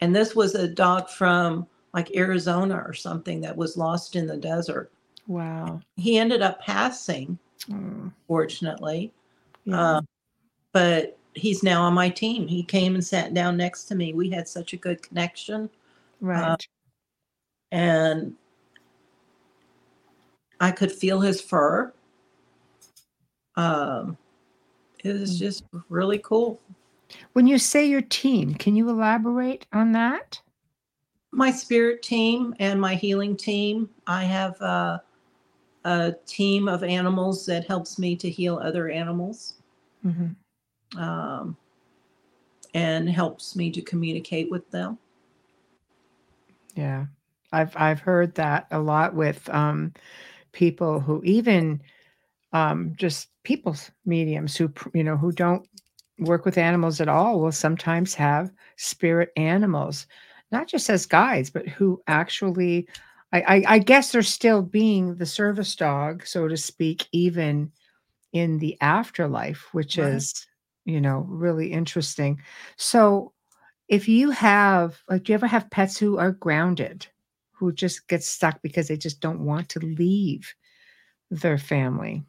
and 0.00 0.14
this 0.14 0.34
was 0.34 0.54
a 0.54 0.68
dog 0.68 1.08
from 1.10 1.66
like 1.94 2.14
Arizona 2.16 2.82
or 2.86 2.92
something 2.94 3.40
that 3.42 3.56
was 3.56 3.76
lost 3.76 4.16
in 4.16 4.26
the 4.26 4.36
desert. 4.36 4.92
Wow. 5.26 5.80
He 5.96 6.18
ended 6.18 6.42
up 6.42 6.60
passing, 6.60 7.38
Mm, 7.70 8.12
fortunately, 8.28 9.12
yeah. 9.64 9.96
uh, 9.96 10.00
but 10.72 11.15
he's 11.36 11.62
now 11.62 11.82
on 11.82 11.92
my 11.94 12.08
team. 12.08 12.48
He 12.48 12.62
came 12.62 12.94
and 12.94 13.04
sat 13.04 13.34
down 13.34 13.56
next 13.56 13.84
to 13.84 13.94
me. 13.94 14.14
We 14.14 14.30
had 14.30 14.48
such 14.48 14.72
a 14.72 14.76
good 14.76 15.02
connection. 15.02 15.70
right. 16.20 16.66
and 17.72 18.34
I 20.60 20.70
could 20.70 20.90
feel 20.92 21.20
his 21.20 21.40
fur. 21.40 21.92
Um, 23.56 24.16
it 25.04 25.12
was 25.12 25.36
Mm. 25.36 25.38
just 25.38 25.64
really 25.88 26.18
cool. 26.18 26.60
When 27.34 27.46
you 27.46 27.58
say 27.58 27.84
your 27.86 28.00
team, 28.02 28.54
can 28.54 28.76
you 28.76 28.88
elaborate 28.88 29.66
on 29.72 29.92
that? 29.92 30.40
My 31.32 31.50
spirit 31.50 32.02
team 32.02 32.54
and 32.60 32.80
my 32.80 32.94
healing 32.94 33.36
team. 33.36 33.90
I 34.06 34.24
have 34.24 34.60
uh, 34.62 34.98
a 35.84 36.14
team 36.24 36.68
of 36.68 36.82
animals 36.82 37.44
that 37.46 37.66
helps 37.66 37.98
me 37.98 38.16
to 38.16 38.30
heal 38.30 38.58
other 38.62 38.88
animals 38.88 39.54
Mhm. 40.04 40.34
Um, 40.96 41.56
and 42.74 43.08
helps 43.08 43.56
me 43.56 43.70
to 43.70 43.80
communicate 43.82 44.50
with 44.50 44.70
them. 44.70 44.98
Yeah. 46.74 47.06
I've 47.52 47.76
I've 47.76 48.00
heard 48.00 48.34
that 48.34 48.66
a 48.70 48.78
lot 48.80 49.14
with 49.14 49.48
um, 49.50 49.92
people 50.52 51.00
who 51.00 51.22
even 51.24 51.80
um, 52.52 52.92
just 52.96 53.28
people's 53.44 53.90
mediums 54.04 54.56
who 54.56 54.72
you 54.94 55.04
know 55.04 55.16
who 55.16 55.32
don't 55.32 55.66
work 56.18 56.44
with 56.44 56.58
animals 56.58 57.00
at 57.00 57.08
all 57.08 57.40
will 57.40 57.52
sometimes 57.52 58.14
have 58.14 58.50
spirit 58.76 59.30
animals, 59.36 60.06
not 60.52 60.66
just 60.68 60.90
as 60.90 61.06
guides, 61.06 61.50
but 61.50 61.68
who 61.68 62.02
actually 62.06 62.88
I, 63.32 63.40
I, 63.40 63.64
I 63.74 63.78
guess 63.78 64.12
they're 64.12 64.22
still 64.22 64.62
being 64.62 65.16
the 65.16 65.26
service 65.26 65.74
dog, 65.76 66.26
so 66.26 66.48
to 66.48 66.56
speak, 66.56 67.06
even 67.12 67.72
in 68.32 68.58
the 68.58 68.76
afterlife, 68.80 69.68
which 69.72 69.98
Right. 69.98 70.08
is, 70.14 70.46
you 70.86 71.00
know, 71.00 71.26
really 71.28 71.72
interesting. 71.72 72.40
So 72.76 73.32
if 73.88 74.08
you 74.08 74.30
have 74.30 74.98
like 75.10 75.24
do 75.24 75.32
you 75.32 75.34
ever 75.34 75.46
have 75.46 75.70
pets 75.70 75.98
who 75.98 76.16
are 76.16 76.32
grounded, 76.32 77.06
who 77.52 77.72
just 77.72 78.08
get 78.08 78.22
stuck 78.22 78.62
because 78.62 78.88
they 78.88 78.96
just 78.96 79.20
don't 79.20 79.44
want 79.44 79.68
to 79.70 79.80
leave 79.80 80.54
their 81.30 81.58
family? 81.58 82.24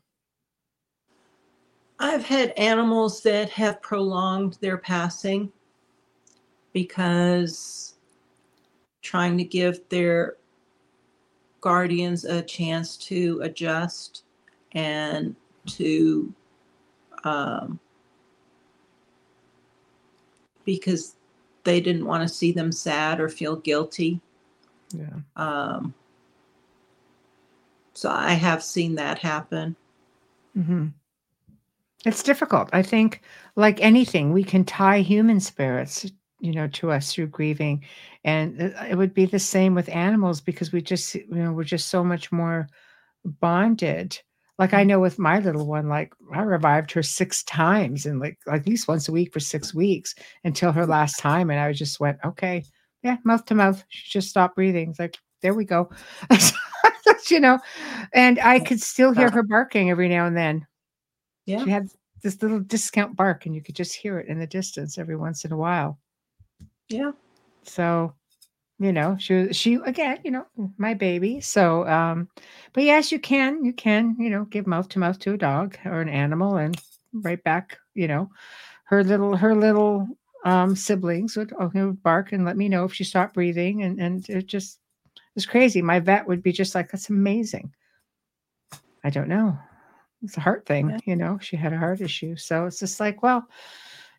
I've 1.99 2.25
had 2.25 2.51
animals 2.57 3.23
that 3.23 3.49
have 3.51 3.81
prolonged 3.81 4.57
their 4.59 4.77
passing 4.77 5.51
because 6.73 7.95
trying 9.01 9.37
to 9.37 9.43
give 9.43 9.87
their 9.89 10.37
guardians 11.61 12.25
a 12.25 12.41
chance 12.41 12.97
to 12.97 13.39
adjust 13.43 14.23
and 14.73 15.35
to 15.65 16.33
um, 17.23 17.79
because 20.67 21.15
they 21.63 21.81
didn't 21.81 22.05
want 22.05 22.21
to 22.21 22.33
see 22.33 22.51
them 22.51 22.71
sad 22.71 23.19
or 23.19 23.29
feel 23.29 23.55
guilty. 23.55 24.21
Yeah. 24.93 25.19
Um, 25.35 25.93
so 27.93 28.11
I 28.11 28.33
have 28.33 28.61
seen 28.61 28.93
that 28.95 29.17
happen. 29.17 29.75
hmm 30.53 30.87
It's 32.05 32.21
difficult. 32.21 32.69
I 32.73 32.83
think, 32.83 33.21
like 33.55 33.81
anything, 33.81 34.31
we 34.33 34.43
can 34.43 34.63
tie 34.63 34.99
human 34.99 35.39
spirits, 35.39 36.05
you 36.39 36.51
know, 36.51 36.67
to 36.67 36.91
us 36.91 37.11
through 37.13 37.27
grieving, 37.27 37.83
and 38.23 38.61
it 38.61 38.75
it 38.91 38.95
would 38.95 39.13
be 39.13 39.25
the 39.25 39.39
same 39.39 39.73
with 39.73 39.89
animals 39.89 40.41
because 40.41 40.71
we 40.71 40.81
just, 40.81 41.15
you 41.15 41.25
know, 41.31 41.53
we're 41.53 41.63
just 41.63 41.87
so 41.87 42.03
much 42.03 42.31
more 42.31 42.67
bonded. 43.25 44.19
Like 44.59 44.73
I 44.73 44.83
know 44.83 44.99
with 44.99 45.19
my 45.19 45.39
little 45.39 45.67
one, 45.67 45.87
like 45.87 46.13
I 46.33 46.41
revived 46.41 46.91
her 46.93 47.03
six 47.03 47.43
times 47.43 48.05
and 48.05 48.19
like 48.19 48.39
like 48.47 48.61
at 48.61 48.67
least 48.67 48.87
once 48.87 49.07
a 49.07 49.11
week 49.11 49.31
for 49.31 49.39
six 49.39 49.73
weeks 49.73 50.15
until 50.43 50.71
her 50.71 50.85
last 50.85 51.19
time, 51.19 51.49
and 51.49 51.59
I 51.59 51.73
just 51.73 51.99
went, 51.99 52.17
okay, 52.25 52.63
yeah, 53.03 53.17
mouth 53.23 53.45
to 53.45 53.55
mouth. 53.55 53.83
She 53.89 54.09
just 54.09 54.29
stopped 54.29 54.55
breathing. 54.55 54.89
It's 54.89 54.99
like 54.99 55.17
there 55.41 55.53
we 55.53 55.65
go, 55.65 55.89
you 57.29 57.39
know, 57.39 57.59
and 58.13 58.39
I 58.39 58.59
could 58.59 58.81
still 58.81 59.13
hear 59.13 59.27
uh-huh. 59.27 59.35
her 59.35 59.43
barking 59.43 59.91
every 59.91 60.09
now 60.09 60.25
and 60.25 60.35
then. 60.35 60.65
Yeah. 61.45 61.63
She 61.63 61.69
had 61.69 61.89
this 62.23 62.41
little 62.41 62.59
discount 62.59 63.15
bark, 63.15 63.45
and 63.45 63.55
you 63.55 63.61
could 63.61 63.75
just 63.75 63.95
hear 63.95 64.19
it 64.19 64.27
in 64.27 64.39
the 64.39 64.47
distance 64.47 64.97
every 64.97 65.15
once 65.15 65.45
in 65.45 65.51
a 65.51 65.57
while. 65.57 65.99
Yeah. 66.89 67.11
So, 67.63 68.13
you 68.79 68.91
know, 68.93 69.17
she 69.19 69.33
was 69.33 69.55
she 69.55 69.75
again, 69.85 70.19
you 70.23 70.31
know, 70.31 70.45
my 70.77 70.93
baby. 70.93 71.41
So, 71.41 71.87
um, 71.87 72.29
but 72.73 72.83
yes, 72.83 73.11
you 73.11 73.19
can, 73.19 73.63
you 73.65 73.73
can, 73.73 74.15
you 74.19 74.29
know, 74.29 74.45
give 74.45 74.67
mouth 74.67 74.87
to 74.89 74.99
mouth 74.99 75.17
to 75.19 75.33
a 75.33 75.37
dog 75.37 75.77
or 75.85 75.99
an 76.01 76.09
animal, 76.09 76.57
and 76.57 76.79
right 77.13 77.43
back, 77.43 77.77
you 77.95 78.07
know, 78.07 78.29
her 78.85 79.03
little 79.03 79.35
her 79.35 79.55
little 79.55 80.07
um 80.45 80.75
siblings 80.75 81.35
would, 81.35 81.53
oh, 81.59 81.71
would 81.73 82.03
bark 82.03 82.31
and 82.31 82.45
let 82.45 82.57
me 82.57 82.69
know 82.69 82.85
if 82.85 82.93
she 82.93 83.03
stopped 83.03 83.33
breathing, 83.33 83.83
and 83.83 83.99
and 83.99 84.29
it 84.29 84.45
just 84.47 84.79
it's 85.35 85.45
crazy. 85.45 85.81
My 85.81 85.99
vet 85.99 86.27
would 86.27 86.43
be 86.43 86.51
just 86.51 86.75
like, 86.75 86.91
"That's 86.91 87.09
amazing." 87.09 87.73
I 89.03 89.09
don't 89.09 89.27
know. 89.29 89.57
It's 90.23 90.37
a 90.37 90.41
heart 90.41 90.65
thing, 90.65 90.89
Yeah. 90.89 90.97
you 91.05 91.15
know. 91.15 91.37
She 91.41 91.55
had 91.55 91.73
a 91.73 91.77
heart 91.77 92.01
issue, 92.01 92.35
so 92.35 92.65
it's 92.65 92.79
just 92.79 92.99
like, 92.99 93.23
well, 93.23 93.47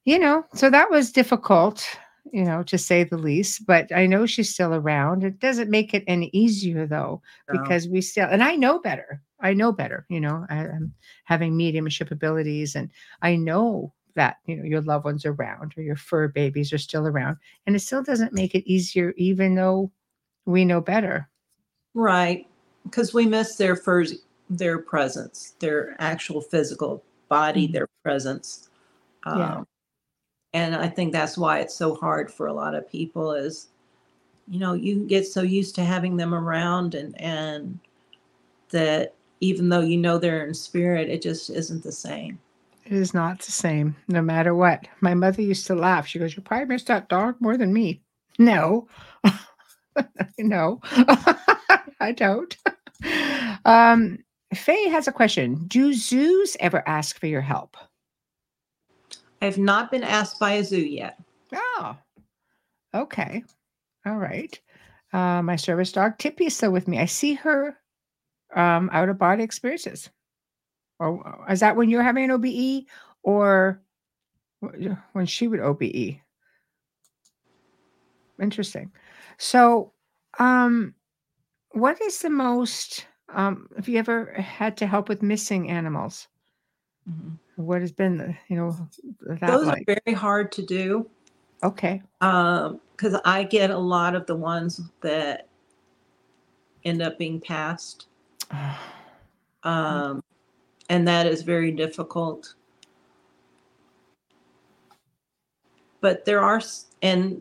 you 0.05 0.18
know. 0.18 0.44
So 0.55 0.70
that 0.70 0.90
was 0.90 1.12
difficult, 1.12 1.85
you 2.32 2.44
know, 2.44 2.62
to 2.64 2.78
say 2.78 3.05
the 3.05 3.18
least. 3.18 3.66
But 3.66 3.92
I 3.94 4.06
know 4.06 4.26
she's 4.26 4.52
still 4.52 4.74
around. 4.74 5.24
It 5.24 5.38
doesn't 5.40 5.70
make 5.70 5.94
it 5.94 6.05
any 6.06 6.30
easier 6.32 6.86
though, 6.86 7.22
So, 7.48 7.52
because 7.52 7.88
we 7.88 8.00
still 8.00 8.28
and 8.30 8.42
I 8.42 8.56
know 8.56 8.78
better. 8.80 9.22
I 9.40 9.55
know 9.55 9.72
better. 9.72 10.06
You 10.09 10.20
know, 10.20 10.46
I, 10.50 10.59
I'm 10.66 10.94
having 11.24 11.56
mediumship 11.56 12.10
abilities, 12.10 12.74
and 12.74 12.90
I 13.22 13.36
know 13.36 13.92
that 14.14 14.38
you 14.46 14.56
know 14.56 14.64
your 14.64 14.80
loved 14.82 15.05
ones 15.05 15.24
are 15.24 15.32
around 15.32 15.74
or 15.76 15.82
your 15.82 15.96
fur 15.96 16.28
babies 16.28 16.72
are 16.72 16.78
still 16.78 17.06
around, 17.06 17.36
and 17.66 17.76
it 17.76 17.80
still 17.80 18.02
doesn't 18.02 18.32
make 18.32 18.55
it 18.55 18.68
easier, 18.70 19.12
even 19.16 19.55
though 19.55 19.92
we 20.46 20.64
know 20.64 20.80
better. 20.80 21.28
right. 21.94 22.46
Because 22.84 23.12
we 23.12 23.26
miss 23.26 23.56
their 23.56 23.76
first, 23.76 24.14
their 24.48 24.78
presence, 24.78 25.55
their 25.60 25.94
actual 26.00 26.40
physical 26.40 27.05
body, 27.28 27.68
Mhm. 27.68 27.72
their 27.72 27.88
presence. 28.02 28.70
Yeah. 29.30 29.64
And 30.59 30.74
I 30.74 30.89
think 30.89 31.12
that's 31.12 31.39
why 31.39 31.60
it's 31.60 31.74
so 31.74 31.94
hard 31.94 32.32
for 32.32 32.48
a 32.48 32.52
lot 32.52 32.74
of 32.74 32.90
people 32.90 33.32
is, 33.32 33.68
you 34.48 34.59
know, 34.59 34.72
you 34.72 35.06
get 35.06 35.24
so 35.24 35.43
used 35.43 35.76
to 35.76 35.85
having 35.85 36.16
them 36.16 36.35
around 36.35 36.97
and, 36.97 37.18
and 37.20 37.78
that 38.70 39.14
even 39.40 39.68
though 39.68 39.80
you 39.80 39.97
know 39.97 40.18
they're 40.18 40.44
in 40.44 40.52
spirit, 40.52 41.09
it 41.09 41.22
just 41.22 41.48
isn't 41.48 41.85
the 41.85 41.93
same. 41.93 42.40
It 42.85 42.93
is 42.93 43.14
not 43.14 43.39
the 43.39 43.52
same, 43.52 43.94
no 44.09 44.20
matter 44.20 44.52
what. 44.52 44.89
My 45.01 45.14
mother 45.14 45.43
used 45.43 45.68
to 45.68 45.76
laugh. 45.76 46.09
She 46.09 46.18
goes, 46.18 46.35
"You 46.35 46.43
probably 46.43 46.66
miss 46.66 46.85
that 46.85 47.09
dog 47.09 47.36
more 47.39 47.56
than 47.56 47.72
me." 47.72 48.01
No, 48.39 48.89
no, 50.39 50.80
I 52.01 52.12
don't. 52.12 52.56
Um, 53.64 54.18
Faye 54.55 54.89
has 54.89 55.06
a 55.06 55.12
question. 55.12 55.66
Do 55.68 55.93
zoos 55.93 56.56
ever 56.59 56.82
ask 56.89 57.20
for 57.20 57.26
your 57.26 57.43
help? 57.43 57.76
I 59.40 59.44
have 59.44 59.59
not 59.59 59.90
been 59.90 60.02
asked 60.02 60.40
by 60.40 60.52
a 60.52 60.65
zoo 60.65 60.81
yet. 60.81 61.20
Oh, 61.55 61.97
okay, 62.94 63.44
all 64.05 64.16
right. 64.16 64.59
Uh, 65.12 65.43
my 65.43 65.56
service 65.56 65.93
dog 65.93 66.19
Tippy 66.19 66.47
is 66.47 66.56
still 66.56 66.73
with 66.73 66.89
me. 66.89 66.98
I 66.98 67.06
see 67.06 67.35
her 67.35 67.78
um, 68.55 68.90
out 68.93 69.09
of 69.09 69.19
body 69.19 69.43
experiences. 69.43 70.10
Or 70.98 71.47
is 71.48 71.60
that 71.60 71.77
when 71.77 71.89
you're 71.89 72.02
having 72.02 72.24
an 72.24 72.32
OBE, 72.32 72.86
or 73.23 73.81
when 75.12 75.27
she 75.27 75.47
would 75.47 75.60
OBE? 75.60 76.20
Interesting. 78.40 78.90
So, 79.39 79.93
um, 80.39 80.94
what 81.70 82.01
is 82.02 82.20
the 82.20 82.31
most, 82.31 83.06
um, 83.32 83.69
have 83.77 83.89
you 83.89 83.98
ever 83.98 84.32
had 84.32 84.77
to 84.78 84.86
help 84.86 85.09
with 85.09 85.23
missing 85.23 85.70
animals? 85.70 86.27
Mhm. 87.09 87.39
What 87.59 87.80
has 87.80 87.90
been, 87.90 88.16
the, 88.16 88.36
you 88.47 88.55
know, 88.56 88.89
that 89.20 89.40
Those 89.40 89.66
like? 89.66 89.82
are 89.82 89.97
very 90.05 90.16
hard 90.16 90.52
to 90.52 90.62
do. 90.62 91.10
Okay. 91.64 92.01
um 92.20 92.80
because 92.93 93.20
I 93.24 93.44
get 93.44 93.70
a 93.70 93.78
lot 93.78 94.16
of 94.16 94.26
the 94.26 94.35
ones 94.35 94.80
that 95.02 95.47
end 96.85 97.01
up 97.02 97.16
being 97.18 97.40
passed, 97.40 98.06
um, 99.62 100.22
and 100.89 101.06
that 101.06 101.26
is 101.26 101.43
very 101.43 101.70
difficult. 101.70 102.55
But 106.01 106.24
there 106.24 106.40
are, 106.40 106.60
and 107.02 107.40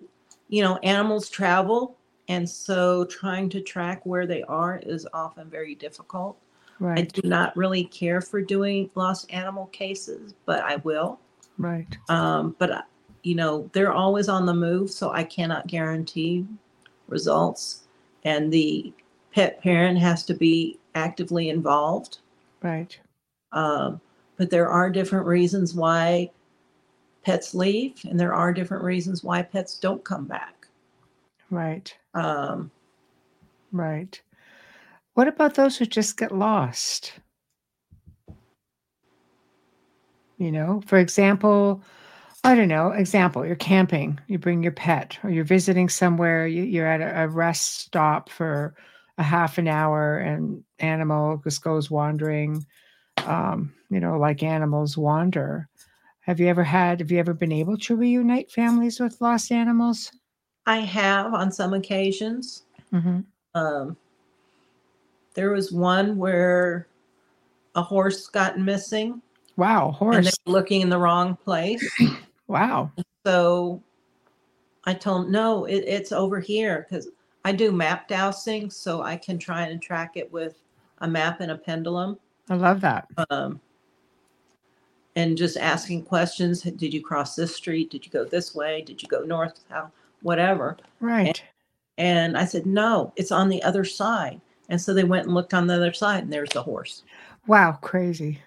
you 0.50 0.64
know, 0.64 0.78
animals 0.78 1.30
travel, 1.30 1.98
and 2.28 2.48
so 2.48 3.06
trying 3.06 3.50
to 3.50 3.62
track 3.62 4.06
where 4.06 4.28
they 4.28 4.44
are 4.44 4.80
is 4.84 5.08
often 5.14 5.50
very 5.50 5.76
difficult. 5.76 6.38
I 6.98 7.02
do 7.02 7.28
not 7.28 7.56
really 7.58 7.84
care 7.86 8.22
for 8.22 8.42
doing 8.42 8.90
lost 8.96 9.32
animal 9.32 9.68
cases, 9.68 10.34
but 10.46 10.62
I 10.64 10.78
will. 10.78 11.20
right, 11.58 11.98
Um, 12.10 12.56
but 12.60 12.72
uh, 12.72 12.82
you 13.24 13.36
know, 13.36 13.70
they're 13.74 13.92
always 13.92 14.30
on 14.30 14.46
the 14.46 14.54
move, 14.54 14.90
so 14.92 15.12
I 15.12 15.24
cannot 15.24 15.68
guarantee 15.68 16.46
results. 17.08 17.84
And 18.24 18.52
the 18.52 18.94
pet 19.34 19.62
parent 19.62 19.98
has 20.00 20.24
to 20.26 20.34
be 20.34 20.80
actively 20.96 21.50
involved. 21.50 22.20
right. 22.62 22.98
Um, 23.52 24.02
but 24.38 24.50
there 24.50 24.70
are 24.70 24.90
different 24.90 25.26
reasons 25.26 25.74
why 25.74 26.30
pets 27.24 27.56
leave, 27.56 27.96
and 28.08 28.20
there 28.20 28.34
are 28.34 28.54
different 28.54 28.84
reasons 28.84 29.24
why 29.24 29.42
pets 29.42 29.78
don't 29.78 30.04
come 30.04 30.26
back. 30.26 30.68
Right, 31.50 31.96
Um, 32.14 32.72
right. 33.72 34.20
What 35.18 35.28
about 35.28 35.56
those 35.56 35.76
who 35.76 35.88
just 35.88 36.16
get 36.16 36.32
lost? 36.32 37.14
You 40.38 40.52
know, 40.52 40.84
for 40.86 41.00
example, 41.00 41.82
I 42.44 42.54
don't 42.54 42.68
know. 42.68 42.92
Example: 42.92 43.44
You're 43.44 43.56
camping. 43.56 44.20
You 44.28 44.38
bring 44.38 44.62
your 44.62 44.74
pet, 44.74 45.18
or 45.24 45.32
you're 45.32 45.44
visiting 45.44 45.90
somewhere. 45.90 46.46
You, 46.46 46.62
you're 46.62 46.86
at 46.86 47.02
a, 47.02 47.24
a 47.24 47.28
rest 47.30 47.80
stop 47.80 48.30
for 48.30 48.76
a 49.18 49.24
half 49.24 49.58
an 49.58 49.68
hour, 49.68 50.20
and 50.20 50.64
animal 50.78 51.42
just 51.44 51.64
goes 51.64 51.90
wandering. 51.90 52.64
Um, 53.26 53.74
you 53.90 54.00
know, 54.00 54.20
like 54.20 54.44
animals 54.44 55.00
wander. 55.00 55.68
Have 56.20 56.40
you 56.40 56.46
ever 56.46 56.64
had? 56.64 57.00
Have 57.00 57.10
you 57.10 57.18
ever 57.18 57.34
been 57.34 57.52
able 57.52 57.80
to 57.80 57.96
reunite 57.96 58.52
families 58.52 59.00
with 59.00 59.20
lost 59.20 59.52
animals? 59.52 60.12
I 60.68 60.78
have 60.82 61.34
on 61.34 61.52
some 61.52 61.74
occasions. 61.74 62.66
hmm 62.92 63.22
Um, 63.56 63.98
there 65.38 65.52
was 65.52 65.72
one 65.72 66.18
where 66.18 66.88
a 67.76 67.82
horse 67.84 68.26
got 68.28 68.60
missing 68.60 69.22
Wow, 69.56 69.88
and 69.88 69.96
horse. 69.96 70.26
they 70.26 70.32
were 70.48 70.54
looking 70.54 70.82
in 70.82 70.90
the 70.90 70.98
wrong 70.98 71.38
place. 71.38 71.88
Wow. 72.50 72.92
So 73.26 73.84
I 74.86 74.94
told 74.94 75.26
them, 75.26 75.34
no, 75.34 75.66
it, 75.66 75.84
it's 75.86 76.14
over 76.14 76.40
here 76.40 76.88
because 76.88 77.10
I 77.44 77.52
do 77.52 77.74
map 77.74 78.08
dowsing, 78.08 78.70
so 78.70 79.02
I 79.02 79.18
can 79.18 79.38
try 79.38 79.64
and 79.64 79.82
track 79.82 80.16
it 80.16 80.32
with 80.32 80.56
a 81.00 81.08
map 81.10 81.42
and 81.42 81.52
a 81.52 81.58
pendulum. 81.58 82.18
I 82.50 82.56
love 82.56 82.80
that. 82.80 83.06
Um, 83.30 83.60
and 85.18 85.38
just 85.38 85.58
asking 85.58 86.04
questions. 86.06 86.62
Did 86.62 86.94
you 86.94 87.04
cross 87.04 87.36
this 87.36 87.54
street? 87.54 87.90
Did 87.90 88.06
you 88.06 88.12
go 88.14 88.24
this 88.24 88.56
way? 88.56 88.82
Did 88.82 89.02
you 89.04 89.10
go 89.10 89.24
north, 89.24 89.60
south, 89.68 89.92
whatever? 90.22 90.78
Right. 91.02 91.44
And 91.98 92.38
I 92.38 92.46
said, 92.46 92.66
no, 92.66 93.12
it's 93.18 93.34
on 93.34 93.50
the 93.50 93.62
other 93.64 93.84
side. 93.84 94.40
And 94.70 94.80
so 94.82 94.94
they 94.94 95.04
went 95.04 95.26
and 95.26 95.34
looked 95.34 95.54
on 95.54 95.68
the 95.68 95.76
other 95.76 95.94
side, 95.94 96.24
and 96.24 96.34
there's 96.34 96.50
the 96.50 96.62
horse. 96.64 97.04
Wow, 97.48 97.74
crazy. 97.82 98.42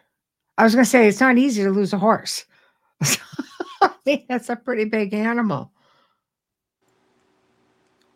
I 0.58 0.64
was 0.64 0.74
going 0.74 0.84
to 0.84 0.90
say 0.90 1.08
it's 1.08 1.20
not 1.20 1.38
easy 1.38 1.62
to 1.62 1.70
lose 1.70 1.92
a 1.92 1.98
horse. 1.98 2.44
I 3.82 3.90
mean, 4.04 4.26
that's 4.28 4.50
a 4.50 4.56
pretty 4.56 4.84
big 4.84 5.14
animal. 5.14 5.72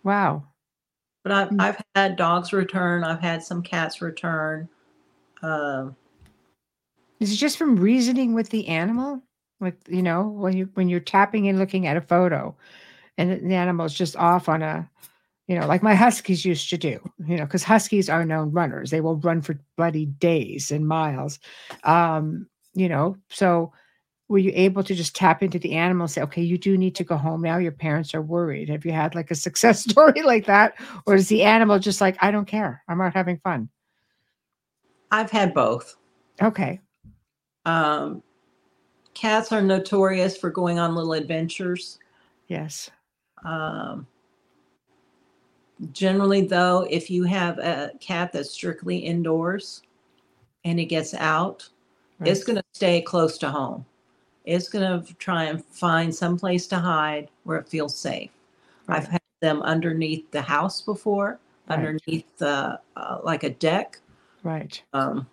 Wow. 0.02 0.44
But 1.22 1.32
I've, 1.32 1.48
Mm. 1.48 1.60
I've 1.62 1.82
had 1.94 2.16
dogs 2.16 2.52
return. 2.52 3.02
I've 3.04 3.20
had 3.20 3.42
some 3.42 3.62
cats 3.62 4.02
return. 4.02 4.68
Um, 5.42 5.96
Is 7.20 7.32
it 7.32 7.36
just 7.36 7.56
from 7.56 7.76
reasoning 7.76 8.34
with 8.34 8.50
the 8.50 8.68
animal? 8.68 9.22
Like, 9.60 9.78
you 9.88 10.02
know, 10.02 10.28
when 10.28 10.54
you 10.54 10.68
when 10.74 10.90
you're 10.90 11.00
tapping 11.00 11.48
and 11.48 11.58
looking 11.58 11.86
at 11.86 11.96
a 11.96 12.02
photo 12.02 12.54
and 13.16 13.50
the 13.50 13.54
animal's 13.54 13.94
just 13.94 14.16
off 14.16 14.48
on 14.48 14.62
a, 14.62 14.90
you 15.46 15.58
know, 15.58 15.66
like 15.66 15.82
my 15.82 15.94
huskies 15.94 16.44
used 16.44 16.70
to 16.70 16.78
do, 16.78 16.98
you 17.26 17.36
know, 17.36 17.44
because 17.44 17.62
huskies 17.62 18.08
are 18.08 18.24
known 18.24 18.50
runners. 18.52 18.90
They 18.90 19.00
will 19.00 19.16
run 19.16 19.42
for 19.42 19.58
bloody 19.76 20.06
days 20.06 20.70
and 20.70 20.88
miles. 20.88 21.38
Um, 21.84 22.48
you 22.74 22.88
know, 22.88 23.16
so 23.28 23.72
were 24.28 24.38
you 24.38 24.52
able 24.54 24.82
to 24.82 24.94
just 24.94 25.14
tap 25.14 25.42
into 25.42 25.58
the 25.58 25.74
animal 25.74 26.04
and 26.04 26.10
say, 26.10 26.22
okay, 26.22 26.42
you 26.42 26.56
do 26.56 26.78
need 26.78 26.94
to 26.94 27.04
go 27.04 27.16
home 27.16 27.42
now? 27.42 27.58
Your 27.58 27.72
parents 27.72 28.14
are 28.14 28.22
worried. 28.22 28.70
Have 28.70 28.86
you 28.86 28.92
had 28.92 29.14
like 29.14 29.30
a 29.30 29.34
success 29.34 29.84
story 29.90 30.22
like 30.22 30.46
that? 30.46 30.74
Or 31.06 31.14
is 31.14 31.28
the 31.28 31.42
animal 31.42 31.78
just 31.78 32.00
like, 32.00 32.16
I 32.22 32.30
don't 32.30 32.46
care. 32.46 32.82
I'm 32.88 33.00
out 33.00 33.14
having 33.14 33.38
fun? 33.38 33.68
I've 35.10 35.30
had 35.30 35.52
both. 35.52 35.96
Okay. 36.40 36.80
Um, 37.66 38.22
cats 39.12 39.52
are 39.52 39.62
notorious 39.62 40.36
for 40.36 40.50
going 40.50 40.78
on 40.78 40.94
little 40.94 41.12
adventures. 41.12 41.98
Yes. 42.48 42.90
Um, 43.44 44.06
generally, 45.92 46.46
though, 46.46 46.86
if 46.90 47.10
you 47.10 47.24
have 47.24 47.58
a 47.58 47.92
cat 48.00 48.32
that's 48.32 48.50
strictly 48.50 48.98
indoors 48.98 49.82
and 50.64 50.78
it 50.80 50.86
gets 50.86 51.14
out, 51.14 51.68
it's 52.24 52.44
going 52.44 52.56
to 52.56 52.64
stay 52.74 53.02
close 53.02 53.36
to 53.38 53.50
home. 53.50 53.84
It's 54.44 54.68
going 54.68 55.02
to 55.02 55.14
try 55.14 55.44
and 55.44 55.64
find 55.64 56.14
some 56.14 56.38
place 56.38 56.66
to 56.68 56.78
hide 56.78 57.28
where 57.44 57.58
it 57.58 57.68
feels 57.68 57.96
safe. 57.98 58.30
I've 58.88 59.08
had 59.08 59.20
them 59.40 59.62
underneath 59.62 60.30
the 60.30 60.42
house 60.42 60.80
before, 60.80 61.38
Right. 61.68 61.78
underneath 61.78 62.36
the 62.36 62.78
uh, 62.96 63.18
like 63.22 63.42
a 63.42 63.50
deck. 63.50 63.98
right, 64.42 64.82
Um, 64.92 65.26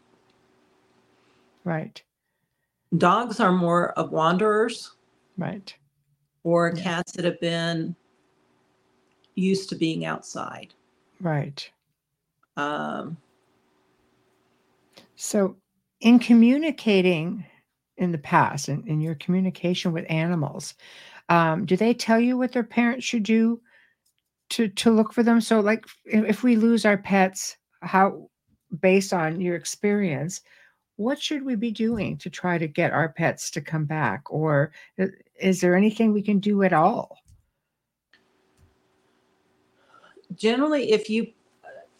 right, 1.65 2.01
dogs 2.97 3.39
are 3.39 3.51
more 3.51 3.91
of 3.99 4.11
wanderers 4.11 4.91
right. 5.37 5.73
or 6.43 6.73
Yeah. 6.75 6.81
cats 6.83 7.11
that 7.13 7.25
have 7.25 7.39
been 7.41 7.95
used 9.35 9.69
to 9.69 9.75
being 9.75 10.05
outside. 10.05 10.73
Right. 11.19 11.69
Um, 12.57 13.17
So, 15.15 15.55
in 15.99 16.17
communicating 16.19 17.45
in 17.97 18.11
the 18.11 18.17
past, 18.17 18.69
in, 18.69 18.83
in 18.87 19.01
your 19.01 19.15
communication 19.15 19.93
with 19.93 20.09
animals, 20.09 20.73
um, 21.29 21.65
do 21.65 21.77
they 21.77 21.93
tell 21.93 22.19
you 22.19 22.37
what 22.37 22.51
their 22.51 22.63
parents 22.63 23.05
should 23.05 23.23
do 23.23 23.61
to 24.49 24.67
to 24.67 24.89
look 24.91 25.13
for 25.13 25.23
them? 25.23 25.39
So, 25.39 25.59
like, 25.59 25.85
if, 26.05 26.25
if 26.25 26.43
we 26.43 26.55
lose 26.55 26.85
our 26.85 26.97
pets, 26.97 27.55
how, 27.81 28.29
based 28.81 29.13
on 29.13 29.39
your 29.39 29.55
experience, 29.55 30.41
what 30.97 31.21
should 31.21 31.45
we 31.45 31.55
be 31.55 31.71
doing 31.71 32.17
to 32.17 32.29
try 32.29 32.57
to 32.57 32.67
get 32.67 32.91
our 32.91 33.09
pets 33.09 33.51
to 33.51 33.61
come 33.61 33.85
back? 33.85 34.23
Or 34.31 34.71
is 35.39 35.61
there 35.61 35.75
anything 35.75 36.13
we 36.13 36.21
can 36.21 36.39
do 36.39 36.63
at 36.63 36.73
all? 36.73 37.20
Generally, 40.35 40.91
if 40.91 41.09
you 41.09 41.27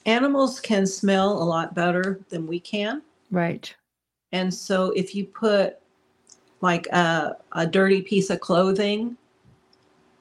animals 0.05 0.59
can 0.59 0.85
smell 0.87 1.31
a 1.31 1.43
lot 1.43 1.75
better 1.75 2.19
than 2.29 2.47
we 2.47 2.59
can. 2.59 3.01
Right. 3.29 3.73
And 4.31 4.53
so 4.53 4.91
if 4.91 5.13
you 5.13 5.25
put 5.25 5.77
like 6.61 6.87
a, 6.87 7.37
a 7.53 7.67
dirty 7.67 8.01
piece 8.01 8.29
of 8.29 8.39
clothing 8.39 9.17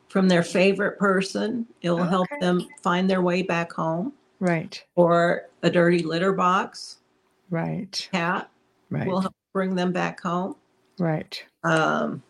from 0.09 0.29
their 0.29 0.43
favorite 0.43 0.99
person, 0.99 1.67
it'll 1.83 2.05
help 2.05 2.29
them 2.41 2.69
find 2.83 3.09
their 3.09 3.23
way 3.23 3.43
back 3.43 3.73
home. 3.73 4.13
Right. 4.41 4.83
Or 4.97 5.47
a 5.63 5.71
dirty 5.71 6.03
litter 6.03 6.33
box, 6.33 6.99
Right. 7.51 8.09
cat 8.13 8.49
Right. 8.91 9.07
will 9.07 9.21
help 9.21 9.35
bring 9.53 9.75
them 9.75 9.93
back 9.93 10.21
home. 10.21 10.57
right. 10.99 11.43
Um, 11.63 12.23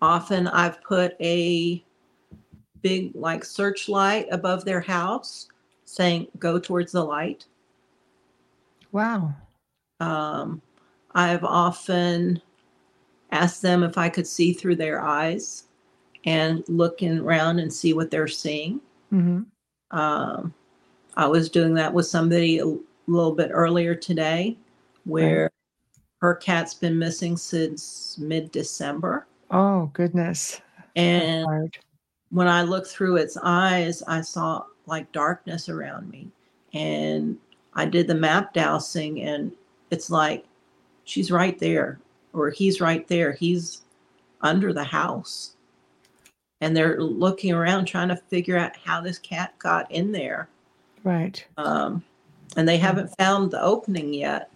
often 0.00 0.46
I've 0.48 0.82
put 0.82 1.16
a 1.20 1.82
big 2.88 3.14
like 3.14 3.44
searchlight 3.44 4.26
above 4.30 4.64
their 4.64 4.80
house 4.80 5.48
saying, 5.84 6.28
go 6.38 6.58
towards 6.58 6.92
the 6.92 7.04
light. 7.04 7.46
Wow. 8.92 9.34
Um, 10.00 10.62
I've 11.14 11.44
often 11.44 12.40
asked 13.32 13.62
them 13.62 13.82
if 13.82 13.98
I 13.98 14.08
could 14.08 14.26
see 14.26 14.52
through 14.52 14.76
their 14.76 15.00
eyes 15.00 15.64
and 16.24 16.64
looking 16.68 17.18
around 17.18 17.58
and 17.58 17.72
see 17.72 17.92
what 17.92 18.10
they're 18.10 18.28
seeing. 18.28 18.80
hmm 19.10 19.42
Um, 19.90 20.54
I 21.16 21.26
was 21.26 21.48
doing 21.50 21.74
that 21.74 21.92
with 21.92 22.06
somebody 22.06 22.58
a 22.58 22.66
little 23.06 23.34
bit 23.34 23.50
earlier 23.52 23.94
today 23.94 24.56
where 25.04 25.50
her 26.20 26.34
cat's 26.34 26.74
been 26.74 26.98
missing 26.98 27.36
since 27.36 28.18
mid 28.18 28.52
December. 28.52 29.26
Oh 29.50 29.90
goodness. 29.94 30.60
And. 30.96 31.74
When 32.30 32.48
I 32.48 32.62
looked 32.62 32.88
through 32.88 33.16
its 33.16 33.36
eyes, 33.42 34.02
I 34.02 34.20
saw 34.20 34.64
like 34.86 35.10
darkness 35.12 35.68
around 35.68 36.10
me. 36.10 36.30
And 36.74 37.38
I 37.74 37.86
did 37.86 38.06
the 38.06 38.14
map 38.14 38.52
dowsing, 38.52 39.22
and 39.22 39.52
it's 39.90 40.10
like 40.10 40.44
she's 41.04 41.30
right 41.30 41.58
there, 41.58 41.98
or 42.32 42.50
he's 42.50 42.80
right 42.80 43.06
there. 43.08 43.32
He's 43.32 43.82
under 44.42 44.72
the 44.72 44.84
house. 44.84 45.54
And 46.60 46.76
they're 46.76 47.00
looking 47.00 47.52
around 47.52 47.86
trying 47.86 48.08
to 48.08 48.16
figure 48.16 48.58
out 48.58 48.76
how 48.76 49.00
this 49.00 49.18
cat 49.18 49.54
got 49.58 49.90
in 49.92 50.10
there. 50.10 50.48
Right. 51.04 51.44
Um, 51.56 52.02
and 52.56 52.68
they 52.68 52.78
haven't 52.78 53.16
found 53.16 53.50
the 53.50 53.62
opening 53.62 54.12
yet. 54.12 54.50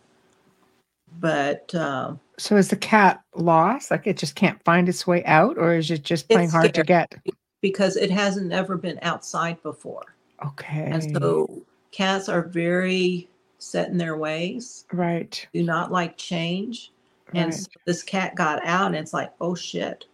But 1.20 1.73
um, 1.74 2.19
So 2.39 2.57
is 2.57 2.69
the 2.69 2.77
cat 2.77 3.23
lost? 3.36 3.90
Like 3.90 4.07
it 4.07 4.16
just 4.16 4.35
can't 4.35 4.62
find 4.65 4.89
its 4.89 5.07
way 5.07 5.24
out, 5.24 5.57
or 5.59 5.74
is 5.74 5.90
it 5.90 6.03
just 6.03 6.28
playing 6.28 6.51
hard 6.51 6.74
to 6.74 6.82
get? 6.82 7.15
Because 7.63 7.97
it 7.97 8.11
hasn't 8.11 8.53
ever 8.53 8.77
been 8.77 8.99
outside 9.03 9.63
before. 9.63 10.15
Okay. 10.45 10.89
And 10.93 11.17
so 11.17 11.63
cats 11.93 12.29
are 12.29 12.43
very 12.43 13.29
set 13.59 13.89
in 13.89 13.97
their 13.97 14.17
ways, 14.19 14.85
right. 14.93 15.47
do 15.55 15.63
not 15.63 15.91
like 15.93 16.17
change. 16.19 16.93
And 17.35 17.47
Right. 17.47 17.55
so 17.55 17.69
this 17.87 18.03
cat 18.03 18.35
got 18.35 18.65
out 18.67 18.89
and 18.89 18.97
it's 18.97 19.15
like, 19.15 19.33
oh 19.41 19.55
shit. 19.55 20.05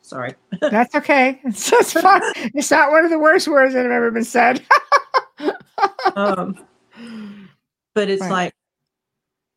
Sorry. 0.00 0.34
That's 0.60 0.94
okay. 0.94 1.40
It's, 1.44 1.72
it's 1.72 1.92
fine. 1.92 2.22
It's 2.36 2.70
not 2.70 2.90
one 2.92 3.04
of 3.04 3.10
the 3.10 3.18
worst 3.18 3.48
words 3.48 3.74
that 3.74 3.82
have 3.82 3.92
ever 3.92 4.10
been 4.10 4.24
said. 4.24 4.62
Um, 6.16 6.64
but 7.94 8.08
it's 8.08 8.20
Right. 8.22 8.30
like, 8.30 8.54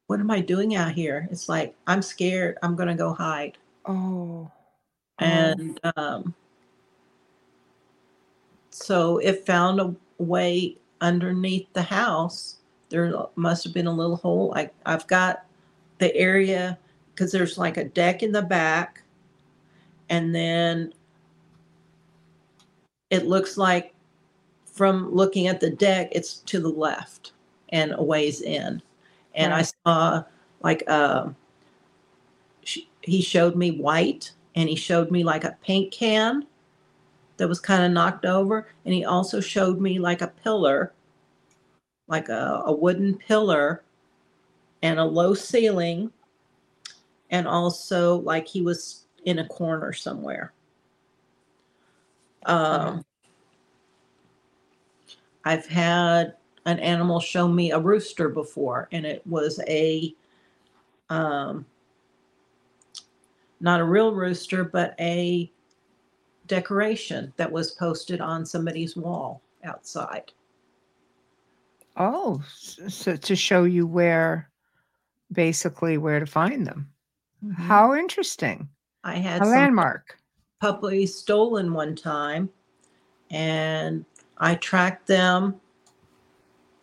what 0.07 0.19
am 0.19 0.31
I 0.31 0.39
doing 0.39 0.75
out 0.75 0.91
here? 0.93 1.27
It's 1.31 1.47
like, 1.49 1.75
I'm 1.85 2.01
scared. 2.01 2.57
I'm 2.63 2.75
going 2.75 2.87
to 2.89 2.95
go 2.95 3.13
hide. 3.13 3.57
oh. 3.85 3.93
oh, 3.93 4.51
And 5.19 5.79
um, 5.97 6.33
so 8.83 9.17
it 9.17 9.45
found 9.45 9.79
a 9.79 9.95
way 10.19 10.77
underneath 11.01 11.67
the 11.73 11.81
house. 11.81 12.57
There 12.89 13.11
must 13.35 13.63
have 13.63 13.73
been 13.73 13.87
a 13.87 13.93
little 13.93 14.15
hole. 14.15 14.53
I, 14.55 14.69
I've 14.85 15.07
got 15.07 15.45
the 15.97 16.15
area 16.15 16.77
because 17.13 17.31
there's 17.31 17.57
like 17.57 17.77
a 17.77 17.85
deck 17.85 18.21
in 18.21 18.31
the 18.31 18.41
back 18.41 19.01
and 20.09 20.33
then 20.33 20.93
it 23.09 23.25
looks 23.25 23.57
like 23.57 23.93
from 24.65 25.11
looking 25.11 25.47
at 25.47 25.59
the 25.59 25.71
deck, 25.71 26.09
it's 26.11 26.35
to 26.35 26.59
the 26.59 26.69
left 26.69 27.31
and 27.69 27.93
a 27.97 28.03
ways 28.03 28.41
in. 28.41 28.81
And 29.33 29.53
I 29.53 29.65
saw 29.85 30.23
like 30.61 30.83
uh, 30.87 31.29
he 33.01 33.21
showed 33.21 33.55
me 33.55 33.71
white, 33.71 34.31
and 34.55 34.69
he 34.69 34.75
showed 34.75 35.11
me 35.11 35.23
like 35.23 35.43
a 35.43 35.57
paint 35.63 35.91
can 35.91 36.45
that 37.37 37.47
was 37.47 37.59
kind 37.59 37.83
of 37.83 37.91
knocked 37.91 38.25
over, 38.25 38.67
and 38.85 38.93
he 38.93 39.05
also 39.05 39.39
showed 39.39 39.79
me 39.79 39.99
like 39.99 40.21
a 40.21 40.27
pillar, 40.27 40.93
like 42.07 42.29
a, 42.29 42.63
a 42.65 42.71
wooden 42.71 43.15
pillar, 43.15 43.83
and 44.83 44.99
a 44.99 45.05
low 45.05 45.33
ceiling, 45.33 46.11
and 47.29 47.47
also 47.47 48.17
like 48.17 48.47
he 48.47 48.61
was 48.61 49.05
in 49.25 49.39
a 49.39 49.47
corner 49.47 49.93
somewhere. 49.93 50.53
Um, 52.45 53.03
I've 55.43 55.65
had 55.65 56.35
an 56.65 56.79
animal 56.79 57.19
show 57.19 57.47
me 57.47 57.71
a 57.71 57.79
rooster 57.79 58.29
before, 58.29 58.87
and 58.91 59.05
it 59.05 59.25
was 59.25 59.59
a 59.67 60.13
um, 61.09 61.65
not 63.59 63.79
a 63.79 63.83
real 63.85 64.13
rooster, 64.13 64.63
but 64.63 64.93
a 64.99 65.51
decoration 66.47 67.33
that 67.37 67.51
was 67.51 67.71
posted 67.71 68.21
on 68.21 68.45
somebody's 68.45 68.95
wall 68.95 69.41
outside. 69.63 70.31
Oh, 71.95 72.41
so 72.87 73.15
to 73.15 73.35
show 73.35 73.63
you 73.63 73.87
where, 73.87 74.49
basically, 75.31 75.97
where 75.97 76.19
to 76.19 76.25
find 76.25 76.65
them. 76.65 76.89
How 77.55 77.95
interesting. 77.95 78.67
I 79.03 79.15
had 79.15 79.41
A 79.41 79.45
some 79.45 79.53
landmark. 79.53 80.17
puppies 80.59 81.15
stolen 81.15 81.73
one 81.73 81.95
time, 81.95 82.49
and 83.31 84.05
I 84.37 84.55
tracked 84.55 85.07
them 85.07 85.59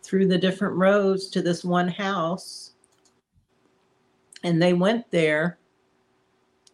through 0.03 0.27
the 0.27 0.37
different 0.37 0.75
roads 0.75 1.27
to 1.29 1.41
this 1.41 1.63
one 1.63 1.87
house, 1.87 2.73
and 4.43 4.61
they 4.61 4.73
went 4.73 5.09
there, 5.11 5.57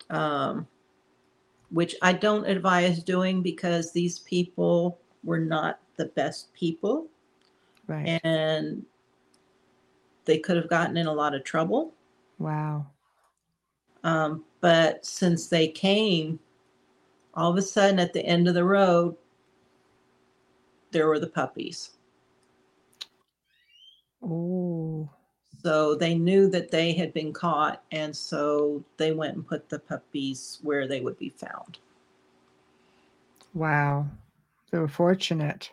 um, 0.10 0.68
which 1.72 1.96
I 2.02 2.14
don't 2.14 2.46
advise 2.46 3.02
doing 3.04 3.42
because 3.42 3.92
these 3.92 4.20
people 4.20 5.00
were 5.24 5.40
not 5.40 5.80
the 5.98 6.06
best 6.06 6.54
people, 6.54 7.08
Right. 7.88 8.20
and 8.24 8.86
they 10.26 10.38
could 10.40 10.58
have 10.58 10.70
gotten 10.70 10.98
in 10.98 11.08
a 11.08 11.14
lot 11.14 11.34
of 11.34 11.44
trouble. 11.44 11.94
wow. 12.40 12.86
Um, 14.04 14.44
but 14.62 15.06
since 15.06 15.48
they 15.48 15.68
came, 15.68 16.40
all 17.36 17.52
of 17.52 17.58
a 17.58 17.62
sudden 17.62 18.00
at 18.00 18.14
the 18.14 18.26
end 18.26 18.48
of 18.48 18.56
the 18.56 18.64
road, 18.66 19.16
there 20.92 21.08
were 21.08 21.20
the 21.20 21.28
puppies. 21.28 21.92
Oh, 24.24 25.10
So 25.64 25.94
they 25.96 26.16
knew 26.16 26.50
that 26.50 26.72
they 26.72 26.94
had 26.94 27.14
been 27.14 27.34
caught, 27.34 27.84
and 27.92 28.16
so 28.16 28.84
they 28.98 29.12
went 29.12 29.36
and 29.36 29.46
put 29.48 29.70
the 29.70 29.78
puppies 29.80 30.60
where 30.64 30.88
they 30.88 31.02
would 31.02 31.20
be 31.20 31.30
found. 31.30 31.78
wow. 33.54 34.08
They 34.72 34.80
were 34.80 34.88
fortunate. 34.88 35.70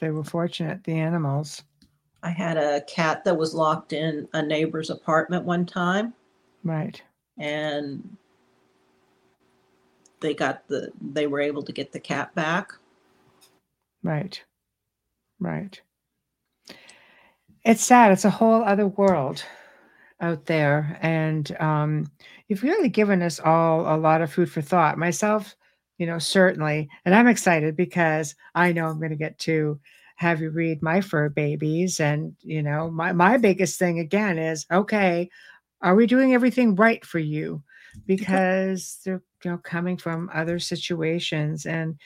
They 0.00 0.10
were 0.10 0.24
fortunate, 0.24 0.82
the 0.84 0.94
animals. 0.98 1.62
I 2.22 2.30
had 2.30 2.56
a 2.56 2.80
cat 2.82 3.24
that 3.24 3.36
was 3.36 3.52
locked 3.52 3.92
in 3.92 4.26
a 4.32 4.40
neighbor's 4.40 4.88
apartment 4.88 5.44
one 5.44 5.66
time, 5.66 6.14
Right. 6.64 7.02
and 7.36 8.16
they 10.20 10.32
got 10.32 10.66
the 10.68 10.90
they 11.12 11.26
were 11.26 11.40
able 11.40 11.62
to 11.64 11.72
get 11.72 11.92
the 11.92 12.00
cat 12.00 12.34
back. 12.34 12.72
Right. 14.02 14.42
Right. 15.38 15.80
It's 17.64 17.84
sad. 17.84 18.10
It's 18.10 18.24
a 18.24 18.30
whole 18.30 18.64
other 18.64 18.88
world 18.88 19.44
out 20.20 20.46
there. 20.46 20.98
And 21.00 21.54
um, 21.60 22.10
you've 22.48 22.62
really 22.62 22.88
given 22.88 23.22
us 23.22 23.38
all 23.38 23.94
a 23.94 23.96
lot 23.96 24.20
of 24.20 24.32
food 24.32 24.50
for 24.50 24.62
thought. 24.62 24.98
Myself, 24.98 25.54
you 25.98 26.06
know, 26.06 26.18
certainly. 26.18 26.88
And 27.04 27.14
I'm 27.14 27.28
excited 27.28 27.76
because 27.76 28.34
I 28.54 28.72
know 28.72 28.86
I'm 28.86 28.98
going 28.98 29.10
to 29.10 29.16
get 29.16 29.38
to 29.40 29.78
have 30.16 30.40
you 30.40 30.50
read 30.50 30.82
my 30.82 31.00
fur 31.00 31.28
babies. 31.28 32.00
And, 32.00 32.34
you 32.40 32.62
know, 32.62 32.90
my, 32.90 33.12
my 33.12 33.36
biggest 33.36 33.78
thing 33.78 33.98
again 33.98 34.38
is 34.38 34.66
okay, 34.70 35.30
are 35.82 35.94
we 35.94 36.06
doing 36.06 36.34
everything 36.34 36.74
right 36.74 37.04
for 37.04 37.18
you? 37.18 37.62
Because 38.06 38.98
they're, 39.04 39.22
you 39.44 39.50
know, 39.50 39.58
coming 39.58 39.96
from 39.96 40.30
other 40.32 40.58
situations. 40.58 41.66
And 41.66 41.96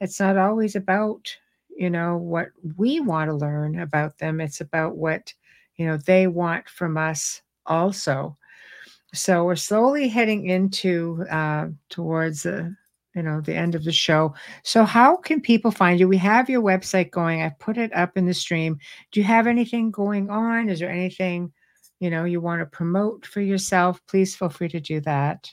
it's 0.00 0.20
not 0.20 0.36
always 0.36 0.76
about 0.76 1.34
you 1.76 1.90
know 1.90 2.16
what 2.16 2.48
we 2.76 3.00
want 3.00 3.28
to 3.28 3.34
learn 3.34 3.78
about 3.80 4.18
them 4.18 4.40
it's 4.40 4.60
about 4.60 4.96
what 4.96 5.32
you 5.76 5.86
know 5.86 5.96
they 5.98 6.26
want 6.26 6.68
from 6.68 6.96
us 6.96 7.42
also. 7.66 8.36
So 9.14 9.44
we're 9.44 9.56
slowly 9.56 10.08
heading 10.08 10.46
into 10.46 11.24
uh 11.30 11.68
towards 11.88 12.42
the 12.42 12.74
you 13.14 13.22
know 13.22 13.40
the 13.40 13.54
end 13.54 13.74
of 13.74 13.84
the 13.84 13.92
show. 13.92 14.34
So 14.62 14.84
how 14.84 15.16
can 15.16 15.40
people 15.40 15.70
find 15.70 15.98
you? 15.98 16.08
We 16.08 16.18
have 16.18 16.50
your 16.50 16.62
website 16.62 17.10
going. 17.10 17.42
I 17.42 17.50
put 17.58 17.78
it 17.78 17.94
up 17.94 18.16
in 18.16 18.26
the 18.26 18.34
stream. 18.34 18.78
Do 19.12 19.20
you 19.20 19.24
have 19.24 19.46
anything 19.46 19.90
going 19.90 20.30
on? 20.30 20.68
Is 20.68 20.80
there 20.80 20.90
anything 20.90 21.52
you 22.00 22.10
know 22.10 22.24
you 22.24 22.40
want 22.40 22.60
to 22.60 22.66
promote 22.66 23.26
for 23.26 23.40
yourself? 23.40 24.00
Please 24.06 24.36
feel 24.36 24.50
free 24.50 24.68
to 24.68 24.80
do 24.80 25.00
that 25.00 25.52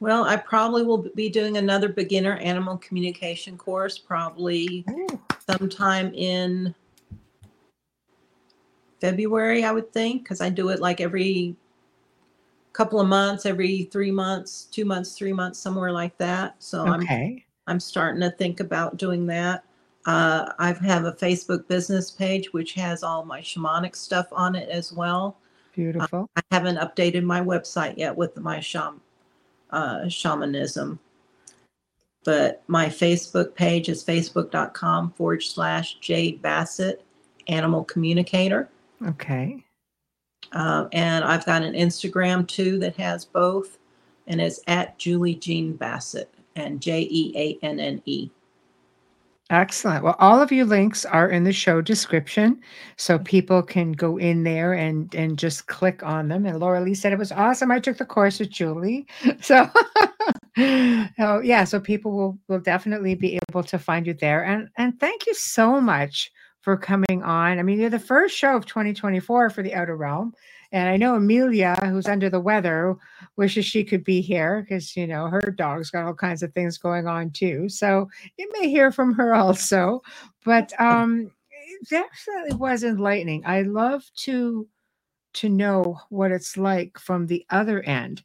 Well, 0.00 0.24
I 0.24 0.36
probably 0.36 0.82
will 0.82 1.08
be 1.14 1.28
doing 1.28 1.56
another 1.56 1.88
beginner 1.88 2.36
animal 2.36 2.76
communication 2.78 3.56
course, 3.56 3.98
probably 3.98 4.84
Ooh, 4.90 5.20
sometime 5.48 6.12
in 6.14 6.74
February, 9.00 9.64
I 9.64 9.72
would 9.72 9.92
think, 9.92 10.22
because 10.22 10.40
I 10.40 10.50
do 10.50 10.68
it 10.70 10.80
like 10.80 11.00
every 11.00 11.56
couple 12.72 13.00
of 13.00 13.08
months, 13.08 13.46
every 13.46 13.84
three 13.84 14.10
months, 14.10 14.64
two 14.70 14.84
months, 14.84 15.16
three 15.16 15.32
months, 15.32 15.58
somewhere 15.58 15.92
like 15.92 16.16
that. 16.18 16.56
So 16.58 16.84
I'm 16.84 17.08
I'm 17.66 17.80
starting 17.80 18.20
to 18.20 18.30
think 18.30 18.60
about 18.60 18.96
doing 18.96 19.26
that. 19.26 19.64
Uh, 20.04 20.52
I 20.58 20.72
have 20.72 21.04
a 21.04 21.12
Facebook 21.12 21.66
business 21.66 22.10
page 22.10 22.52
which 22.52 22.74
has 22.74 23.02
all 23.02 23.24
my 23.24 23.40
shamanic 23.40 23.96
stuff 23.96 24.28
on 24.30 24.54
it 24.54 24.68
as 24.68 24.92
well. 24.92 25.38
beautiful 25.74 26.28
I 26.36 26.42
haven't 26.50 26.76
updated 26.76 27.24
my 27.24 27.40
website 27.40 27.96
yet 27.96 28.14
with 28.14 28.36
my 28.36 28.60
sham, 28.60 29.00
uh, 29.76 30.08
shamanism. 30.08 30.98
But 32.24 32.62
my 32.66 32.86
Facebook 32.86 33.54
page 33.54 33.88
is 33.88 34.02
facebook.com 34.02 35.12
forward 35.12 35.42
slash 35.42 35.98
Jade 36.00 36.42
Bassett, 36.42 37.04
animal 37.46 37.84
communicator. 37.84 38.68
okay 39.06 39.62
Uh, 40.52 40.88
and 40.92 41.24
I've 41.24 41.44
got 41.44 41.62
an 41.62 41.74
Instagram 41.74 42.46
too 42.48 42.78
that 42.78 42.96
has 42.96 43.24
both, 43.24 43.78
and 44.26 44.40
it's 44.40 44.60
at 44.66 44.98
Julie 44.98 45.34
Jeanne 45.34 45.74
Bassett 45.76 46.32
and 46.54 46.80
J 46.80 47.06
E 47.10 47.32
A 47.36 47.64
N 47.66 47.78
N 47.78 48.00
E. 48.06 48.30
Excellent. 49.50 50.02
Well, 50.02 50.16
all 50.18 50.40
of 50.40 50.50
your 50.50 50.64
links 50.64 51.04
are 51.04 51.28
in 51.28 51.44
the 51.44 51.52
show 51.52 51.80
description, 51.80 52.60
so 52.96 53.14
mm-hmm. 53.14 53.24
people 53.24 53.62
can 53.62 53.92
go 53.92 54.16
in 54.16 54.42
there 54.42 54.72
and 54.72 55.14
and 55.14 55.38
just 55.38 55.68
click 55.68 56.02
on 56.02 56.26
them. 56.28 56.46
And 56.46 56.58
Laura 56.58 56.80
Lee 56.80 56.94
said 56.94 57.12
it 57.12 57.18
was 57.18 57.30
awesome. 57.30 57.70
I 57.70 57.78
took 57.78 57.96
the 57.96 58.04
course 58.04 58.40
with 58.40 58.50
Julie, 58.50 59.06
so 59.40 59.70
oh 60.58 61.40
yeah, 61.44 61.62
so 61.62 61.78
people 61.78 62.16
will 62.16 62.38
will 62.48 62.58
definitely 62.58 63.14
be 63.14 63.38
able 63.48 63.62
to 63.62 63.78
find 63.78 64.06
you 64.06 64.14
there. 64.14 64.44
And 64.44 64.68
and 64.78 64.98
thank 64.98 65.26
you 65.26 65.34
so 65.34 65.80
much 65.80 66.32
for 66.62 66.76
coming 66.76 67.22
on. 67.22 67.60
I 67.60 67.62
mean, 67.62 67.78
you're 67.78 67.88
the 67.88 68.00
first 68.00 68.36
show 68.36 68.56
of 68.56 68.66
2024 68.66 69.50
for 69.50 69.62
the 69.62 69.74
Outer 69.74 69.96
Realm, 69.96 70.32
and 70.72 70.88
I 70.88 70.96
know 70.96 71.16
Amelia, 71.16 71.76
who's 71.84 72.06
under 72.06 72.30
the 72.30 72.40
weather, 72.40 72.96
wishes 73.36 73.64
she 73.66 73.84
could 73.84 74.04
be 74.04 74.20
here 74.20 74.62
because 74.62 74.96
you 74.96 75.06
know 75.06 75.28
her 75.28 75.54
dog's 75.56 75.90
got 75.90 76.06
all 76.06 76.14
kinds 76.14 76.42
of 76.42 76.52
things 76.52 76.78
going 76.78 77.06
on 77.06 77.30
too. 77.30 77.68
So 77.68 78.08
you 78.38 78.50
may 78.58 78.68
hear 78.70 78.92
from 78.92 79.14
her 79.14 79.34
also. 79.34 80.02
But 80.44 80.72
um 80.80 81.30
it 81.50 81.88
definitely 81.88 82.56
was 82.56 82.84
enlightening. 82.84 83.44
I 83.46 83.62
love 83.62 84.04
to 84.24 84.68
to 85.34 85.48
know 85.48 85.98
what 86.10 86.32
it's 86.32 86.56
like 86.56 86.98
from 86.98 87.26
the 87.26 87.44
other 87.50 87.82
end. 87.82 88.22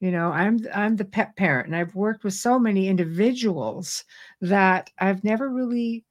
You 0.00 0.10
know 0.10 0.32
i'm 0.32 0.60
i'm 0.74 0.96
the 0.96 1.06
pet 1.06 1.34
parent 1.36 1.66
and 1.68 1.74
i've 1.76 1.94
worked 1.94 2.24
with 2.24 2.34
so 2.34 2.58
many 2.58 2.88
individuals 2.88 4.04
that 4.42 4.90
i've 4.98 5.24
never 5.24 5.48
really 5.48 6.04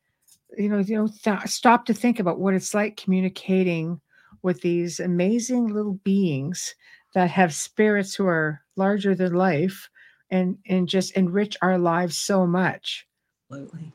you 0.58 0.70
know 0.70 0.80
you 0.80 0.95
know 0.95 1.08
th- 1.08 1.48
stopped 1.48 1.88
to 1.88 1.94
think 1.94 2.20
about 2.20 2.40
what 2.40 2.56
it's 2.56 2.74
like 2.74 2.98
communicating 2.98 4.02
with 4.44 4.61
these 4.61 4.99
amazing 4.99 5.68
little 5.68 5.99
beings 6.03 6.76
that 7.14 7.30
have 7.30 7.53
spirits 7.53 8.14
who 8.15 8.28
are 8.28 8.61
larger 8.76 9.15
than 9.15 9.34
life 9.34 9.90
and 10.30 10.57
and 10.68 10.88
just 10.88 11.11
enrich 11.14 11.57
our 11.61 11.78
lives 11.78 12.18
so 12.18 12.45
much 12.45 13.07
Absolutely. 13.52 13.91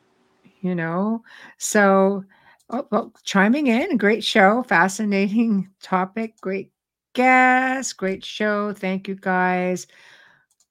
you 0.61 0.75
know 0.75 1.23
so 1.59 2.25
oh, 2.70 2.87
well, 2.91 3.12
chiming 3.25 3.66
in 3.69 3.97
great 3.97 4.25
show 4.25 4.62
fascinating 4.65 5.69
topic 5.83 6.35
great 6.41 6.70
guest 7.15 7.97
great 7.97 8.25
show 8.25 8.73
thank 8.73 9.09
you 9.09 9.15
guys 9.15 9.87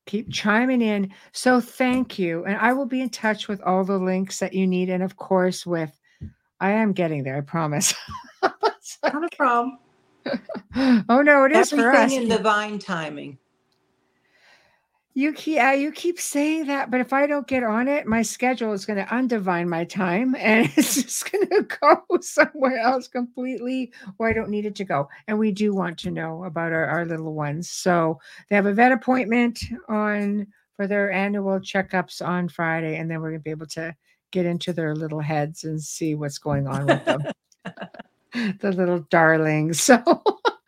keep 0.08 0.32
chiming 0.32 0.82
in. 0.82 1.14
So 1.34 1.62
thank 1.62 2.18
you. 2.18 2.46
And 2.46 2.58
I 2.58 2.74
will 2.74 2.88
be 2.88 3.02
in 3.02 3.10
touch 3.10 3.48
with 3.48 3.62
all 3.62 3.84
the 3.84 4.00
links 4.00 4.40
that 4.40 4.54
you 4.54 4.66
need. 4.66 4.90
And 4.90 5.04
of 5.04 5.18
course, 5.18 5.68
with 5.68 5.92
I 6.60 6.72
am 6.72 6.94
getting 6.94 7.24
there, 7.24 7.38
I 7.38 7.42
promise. 7.42 7.94
Not 9.04 9.24
a 9.24 9.36
problem. 9.36 9.80
oh 11.10 11.22
no, 11.22 11.46
it 11.46 11.52
is 11.52 11.70
for 11.70 11.92
us. 11.92 11.96
Everything 11.96 12.24
in 12.24 12.30
divine 12.30 12.80
timing. 12.80 13.38
You 15.14 15.34
keep, 15.34 15.56
yeah, 15.56 15.74
you 15.74 15.92
keep 15.92 16.20
saying 16.20 16.68
that, 16.68 16.92
but 16.92 17.02
if 17.02 17.12
I 17.12 17.26
don't 17.26 17.48
get 17.48 17.64
on 17.64 17.88
it, 17.88 18.06
my 18.06 18.22
schedule 18.22 18.72
is 18.74 18.86
going 18.86 19.04
to 19.04 19.12
undivine 19.12 19.68
my 19.68 19.84
time, 19.84 20.36
and 20.40 20.72
it's 20.76 21.02
just 21.02 21.32
going 21.32 21.48
to 21.50 21.64
go 21.64 22.04
somewhere 22.22 22.78
else 22.78 23.08
completely 23.08 23.92
where 24.18 24.30
I 24.30 24.34
don't 24.34 24.52
need 24.52 24.68
it 24.68 24.76
to 24.76 24.84
go. 24.84 25.10
And 25.28 25.40
we 25.40 25.52
do 25.52 25.74
want 25.74 25.98
to 26.00 26.12
know 26.12 26.44
about 26.44 26.72
our, 26.72 26.86
our 26.86 27.06
little 27.06 27.34
ones, 27.34 27.68
so 27.70 28.20
they 28.50 28.56
have 28.56 28.68
a 28.68 28.74
vet 28.74 28.92
appointment 28.92 29.60
on 29.90 30.46
for 30.76 30.86
their 30.86 31.12
annual 31.12 31.60
checkups 31.60 32.24
on 32.24 32.48
Friday, 32.48 32.98
and 32.98 33.10
then 33.10 33.20
we're 33.20 33.32
going 33.32 33.40
to 33.40 33.44
be 33.44 33.50
able 33.50 33.66
to 33.66 33.96
get 34.32 34.46
into 34.46 34.72
their 34.72 34.94
little 34.94 35.22
heads 35.22 35.64
and 35.64 35.82
see 35.82 36.14
what's 36.14 36.38
going 36.38 36.68
on 36.68 36.86
with 36.86 37.06
them. 37.06 37.24
the 38.60 38.72
little 38.72 39.00
darling. 39.10 39.74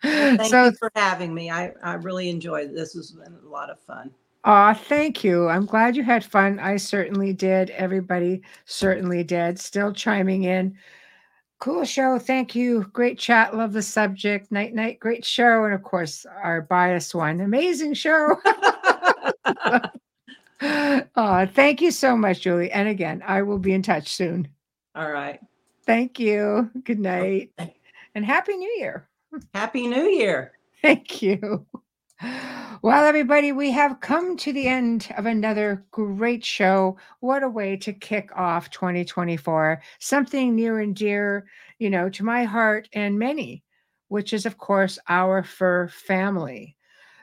So, 0.02 0.38
Thank 0.38 0.46
so 0.46 0.66
you 0.66 0.72
for 0.80 0.90
having 0.96 1.34
me. 1.34 1.52
I, 1.52 1.74
I 1.84 1.96
really 1.96 2.30
enjoyed 2.30 2.70
this. 2.70 2.94
This 2.94 3.10
has 3.10 3.12
been 3.12 3.38
a 3.46 3.50
lot 3.50 3.70
of 3.70 3.82
fun. 3.82 4.12
Aw, 4.46 4.74
thank 4.74 5.26
you. 5.26 5.50
I'm 5.50 5.66
glad 5.66 5.98
you 5.98 6.04
had 6.04 6.24
fun. 6.24 6.58
I 6.60 6.78
certainly 6.78 7.34
did. 7.34 7.72
Everybody 7.72 8.42
certainly 8.64 9.26
did. 9.26 9.60
Still 9.60 9.92
chiming 9.92 10.44
in. 10.44 10.78
Cool 11.60 11.84
show. 11.84 12.18
Thank 12.18 12.56
you. 12.56 12.90
Great 12.94 13.20
chat. 13.20 13.58
Love 13.58 13.74
the 13.74 13.82
subject. 13.82 14.50
Night 14.54 14.74
night. 14.74 15.02
Great 15.02 15.26
show. 15.26 15.66
And 15.66 15.74
of 15.74 15.84
course, 15.84 16.26
our 16.26 16.62
bias 16.62 17.14
one. 17.14 17.42
Amazing 17.42 17.96
show. 17.96 18.38
Aw, 20.62 21.46
thank 21.48 21.82
you 21.82 21.92
so 21.92 22.16
much, 22.16 22.40
Julie. 22.42 22.72
And 22.72 22.88
again, 22.88 23.22
I 23.26 23.42
will 23.42 23.60
be 23.60 23.74
in 23.74 23.82
touch 23.82 24.08
soon. 24.08 24.48
All 24.96 25.12
right. 25.12 25.42
Thank 25.90 26.20
you. 26.20 26.70
Good 26.84 27.00
night. 27.00 27.52
And 28.14 28.24
Happy 28.24 28.56
New 28.56 28.70
Year. 28.78 29.10
Happy 29.56 29.88
New 29.88 30.04
Year. 30.04 30.52
Thank 30.84 31.24
you. 31.24 31.66
Well, 32.82 33.04
everybody, 33.04 33.52
we 33.52 33.72
have 33.72 34.00
come 34.00 34.38
to 34.38 34.54
the 34.54 34.66
end 34.66 35.12
of 35.18 35.26
another 35.26 35.86
great 35.92 36.46
show. 36.46 36.96
What 37.20 37.44
a 37.44 37.50
way 37.50 37.76
to 37.76 37.92
kick 37.92 38.30
off 38.38 38.70
2024. 38.70 39.82
Something 40.00 40.56
near 40.56 40.80
and 40.80 40.96
dear, 40.96 41.46
you 41.80 41.90
know, 41.90 42.08
to 42.12 42.24
my 42.24 42.46
heart 42.46 42.88
and 42.94 43.20
many, 43.20 43.66
which 44.08 44.32
is, 44.32 44.46
of 44.46 44.58
course, 44.58 44.98
our 45.10 45.44
fur 45.44 45.90
family. 45.90 46.78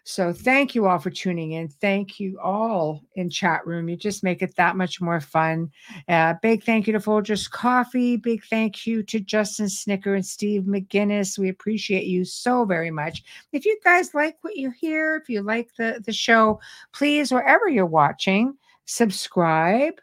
So 0.09 0.33
thank 0.33 0.77
you 0.77 0.87
all 0.87 1.01
for 1.01 1.11
tuning 1.11 1.53
in. 1.53 1.67
Thank 1.67 2.21
you 2.21 2.39
all 2.41 3.03
in 3.17 3.29
chat 3.29 3.67
room. 3.67 3.89
You 3.89 3.97
just 3.97 4.23
make 4.23 4.41
it 4.41 4.55
that 4.55 4.77
much 4.77 5.01
more 5.01 5.21
fun. 5.21 5.69
Uh, 6.09 6.35
big 6.41 6.63
thank 6.63 6.87
you 6.87 6.93
to 6.93 7.01
Folgers 7.01 7.51
Coffee. 7.51 8.17
Big 8.17 8.45
thank 8.45 8.87
you 8.87 9.03
to 9.03 9.19
Justin 9.19 9.69
Snicker 9.69 10.15
and 10.15 10.25
Steve 10.25 10.63
McGinnis. 10.63 11.41
We 11.41 11.49
appreciate 11.49 12.05
you 12.05 12.25
so 12.25 12.65
very 12.65 12.93
much. 12.93 13.25
If 13.53 13.65
you 13.67 13.81
guys 13.83 14.15
like 14.15 14.37
what 14.43 14.55
you 14.55 14.71
hear, 14.71 15.17
if 15.17 15.29
you 15.29 15.43
like 15.43 15.71
the, 15.77 16.01
the 16.07 16.13
show, 16.13 16.61
please, 16.93 17.33
wherever 17.33 17.69
you're 17.69 17.85
watching, 17.85 18.57
subscribe, 18.85 19.95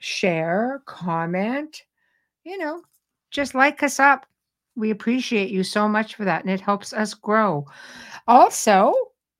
share, 0.00 0.82
comment, 0.86 1.84
you 2.42 2.58
know, 2.58 2.82
just 3.30 3.54
like 3.54 3.84
us 3.84 4.00
up. 4.00 4.26
We 4.74 4.90
appreciate 4.90 5.50
you 5.50 5.62
so 5.62 5.88
much 5.88 6.16
for 6.16 6.24
that, 6.24 6.42
and 6.42 6.50
it 6.52 6.60
helps 6.60 6.92
us 6.92 7.14
grow. 7.14 7.66
Also, 8.26 8.92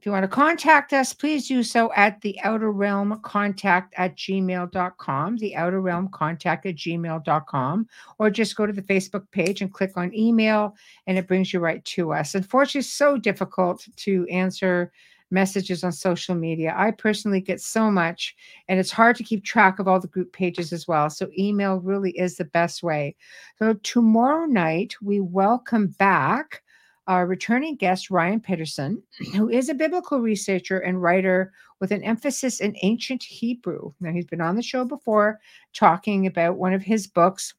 if 0.05 0.07
you 0.07 0.13
want 0.13 0.25
to 0.25 0.29
contact 0.29 0.93
us, 0.93 1.15
please 1.15 1.49
do 1.49 1.63
so 1.63 1.91
at 1.95 2.21
the 2.21 2.39
outer 2.43 2.71
realm 2.71 3.19
contact 3.23 3.95
at 3.97 4.15
gmail.com, 4.17 5.37
the 5.39 5.57
outer 5.57 5.81
realm 5.81 6.09
contact 6.09 6.67
at 6.67 6.75
gmail.com, 6.75 7.89
or 8.19 8.29
just 8.29 8.55
go 8.55 8.67
to 8.67 8.73
the 8.75 8.83
Facebook 8.83 9.25
page 9.31 9.63
and 9.63 9.73
click 9.73 9.97
on 9.97 10.15
email 10.15 10.77
and 11.07 11.17
it 11.17 11.27
brings 11.27 11.55
you 11.55 11.61
right 11.61 11.83
to 11.87 12.13
us. 12.13 12.35
Unfortunately, 12.35 12.81
it's 12.81 12.93
so 12.93 13.17
difficult 13.17 13.89
to 13.97 14.27
answer 14.29 14.93
messages 15.31 15.83
on 15.83 15.91
social 15.91 16.35
media. 16.35 16.75
I 16.77 16.91
personally 16.91 17.41
get 17.41 17.63
so 17.63 17.91
much, 17.91 18.37
and 18.69 18.79
it's 18.79 18.93
hard 18.93 19.17
to 19.17 19.25
keep 19.25 19.43
track 19.43 19.79
of 19.79 19.89
all 19.89 20.01
the 20.01 20.09
group 20.09 20.35
pages 20.35 20.71
as 20.71 20.87
well. 20.87 21.09
So, 21.09 21.31
email 21.39 21.81
really 21.81 22.11
is 22.11 22.37
the 22.37 22.45
best 22.45 22.83
way. 22.83 23.17
So, 23.59 23.73
tomorrow 23.83 24.45
night, 24.45 24.97
we 25.01 25.21
welcome 25.21 25.95
back 25.99 26.63
our 27.07 27.27
returning 27.27 27.77
guest, 27.77 28.11
Ryan 28.11 28.41
Peterson, 28.41 29.03
who 29.35 29.49
is 29.49 29.69
a 29.69 29.75
biblical 29.75 30.21
researcher 30.21 30.79
and 30.79 31.03
writer 31.03 31.53
with 31.81 31.91
an 31.91 32.03
emphasis 32.03 32.61
in 32.61 32.77
ancient 32.83 33.23
Hebrew. 33.23 33.93
Now, 34.01 34.13
he's 34.13 34.27
been 34.27 34.41
on 34.41 34.57
the 34.57 34.63
show 34.63 34.85
before 34.85 35.41
talking 35.75 36.27
about 36.27 36.57
one 36.57 36.73
of 36.73 36.83
his 36.83 37.07
books. 37.07 37.55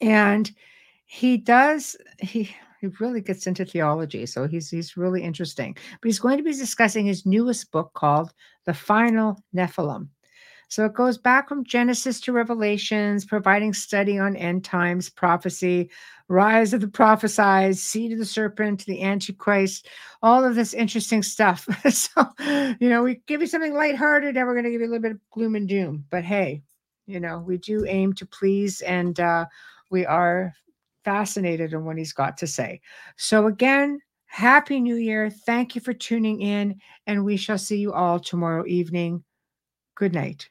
And 0.00 0.50
he 1.06 1.36
does, 1.36 1.96
he, 2.20 2.54
he 2.80 2.86
really 3.00 3.20
gets 3.20 3.46
into 3.46 3.64
theology. 3.64 4.26
So 4.26 4.46
he's 4.46 4.70
he's 4.70 4.96
really 4.96 5.22
interesting. 5.22 5.74
But 5.74 6.06
he's 6.06 6.18
going 6.18 6.36
to 6.36 6.44
be 6.44 6.52
discussing 6.52 7.06
his 7.06 7.24
newest 7.24 7.72
book 7.72 7.92
called 7.94 8.34
The 8.66 8.74
Final 8.74 9.42
Nephilim. 9.54 10.08
So 10.68 10.84
it 10.84 10.94
goes 10.94 11.18
back 11.18 11.48
from 11.48 11.64
Genesis 11.64 12.20
to 12.20 12.32
Revelations, 12.32 13.24
providing 13.24 13.72
study 13.72 14.18
on 14.18 14.36
end 14.36 14.64
times, 14.64 15.10
prophecy, 15.10 15.90
rise 16.28 16.72
of 16.72 16.80
the 16.80 16.88
prophesied, 16.88 17.76
seed 17.76 18.12
of 18.12 18.18
the 18.18 18.24
serpent, 18.24 18.84
the 18.86 19.02
Antichrist, 19.02 19.88
all 20.22 20.44
of 20.44 20.54
this 20.54 20.74
interesting 20.74 21.22
stuff. 21.22 21.68
so, 21.90 22.26
you 22.80 22.88
know, 22.88 23.02
we 23.02 23.20
give 23.26 23.40
you 23.40 23.46
something 23.46 23.74
lighthearted 23.74 24.36
and 24.36 24.46
we're 24.46 24.54
going 24.54 24.64
to 24.64 24.70
give 24.70 24.80
you 24.80 24.86
a 24.86 24.90
little 24.90 25.02
bit 25.02 25.12
of 25.12 25.20
gloom 25.30 25.54
and 25.54 25.68
doom. 25.68 26.04
But 26.10 26.24
hey, 26.24 26.62
you 27.06 27.20
know, 27.20 27.38
we 27.38 27.58
do 27.58 27.84
aim 27.86 28.12
to 28.14 28.26
please 28.26 28.80
and 28.80 29.18
uh, 29.20 29.46
we 29.90 30.06
are 30.06 30.52
fascinated 31.04 31.72
in 31.72 31.84
what 31.84 31.98
he's 31.98 32.12
got 32.12 32.36
to 32.38 32.46
say. 32.46 32.80
So, 33.16 33.46
again, 33.46 34.00
Happy 34.34 34.80
New 34.80 34.96
Year. 34.96 35.30
Thank 35.30 35.76
you 35.76 35.80
for 35.80 35.92
tuning 35.92 36.40
in, 36.40 36.80
and 37.06 37.24
we 37.24 37.36
shall 37.36 37.56
see 37.56 37.76
you 37.76 37.92
all 37.92 38.18
tomorrow 38.18 38.64
evening. 38.66 39.22
Good 39.94 40.12
night. 40.12 40.48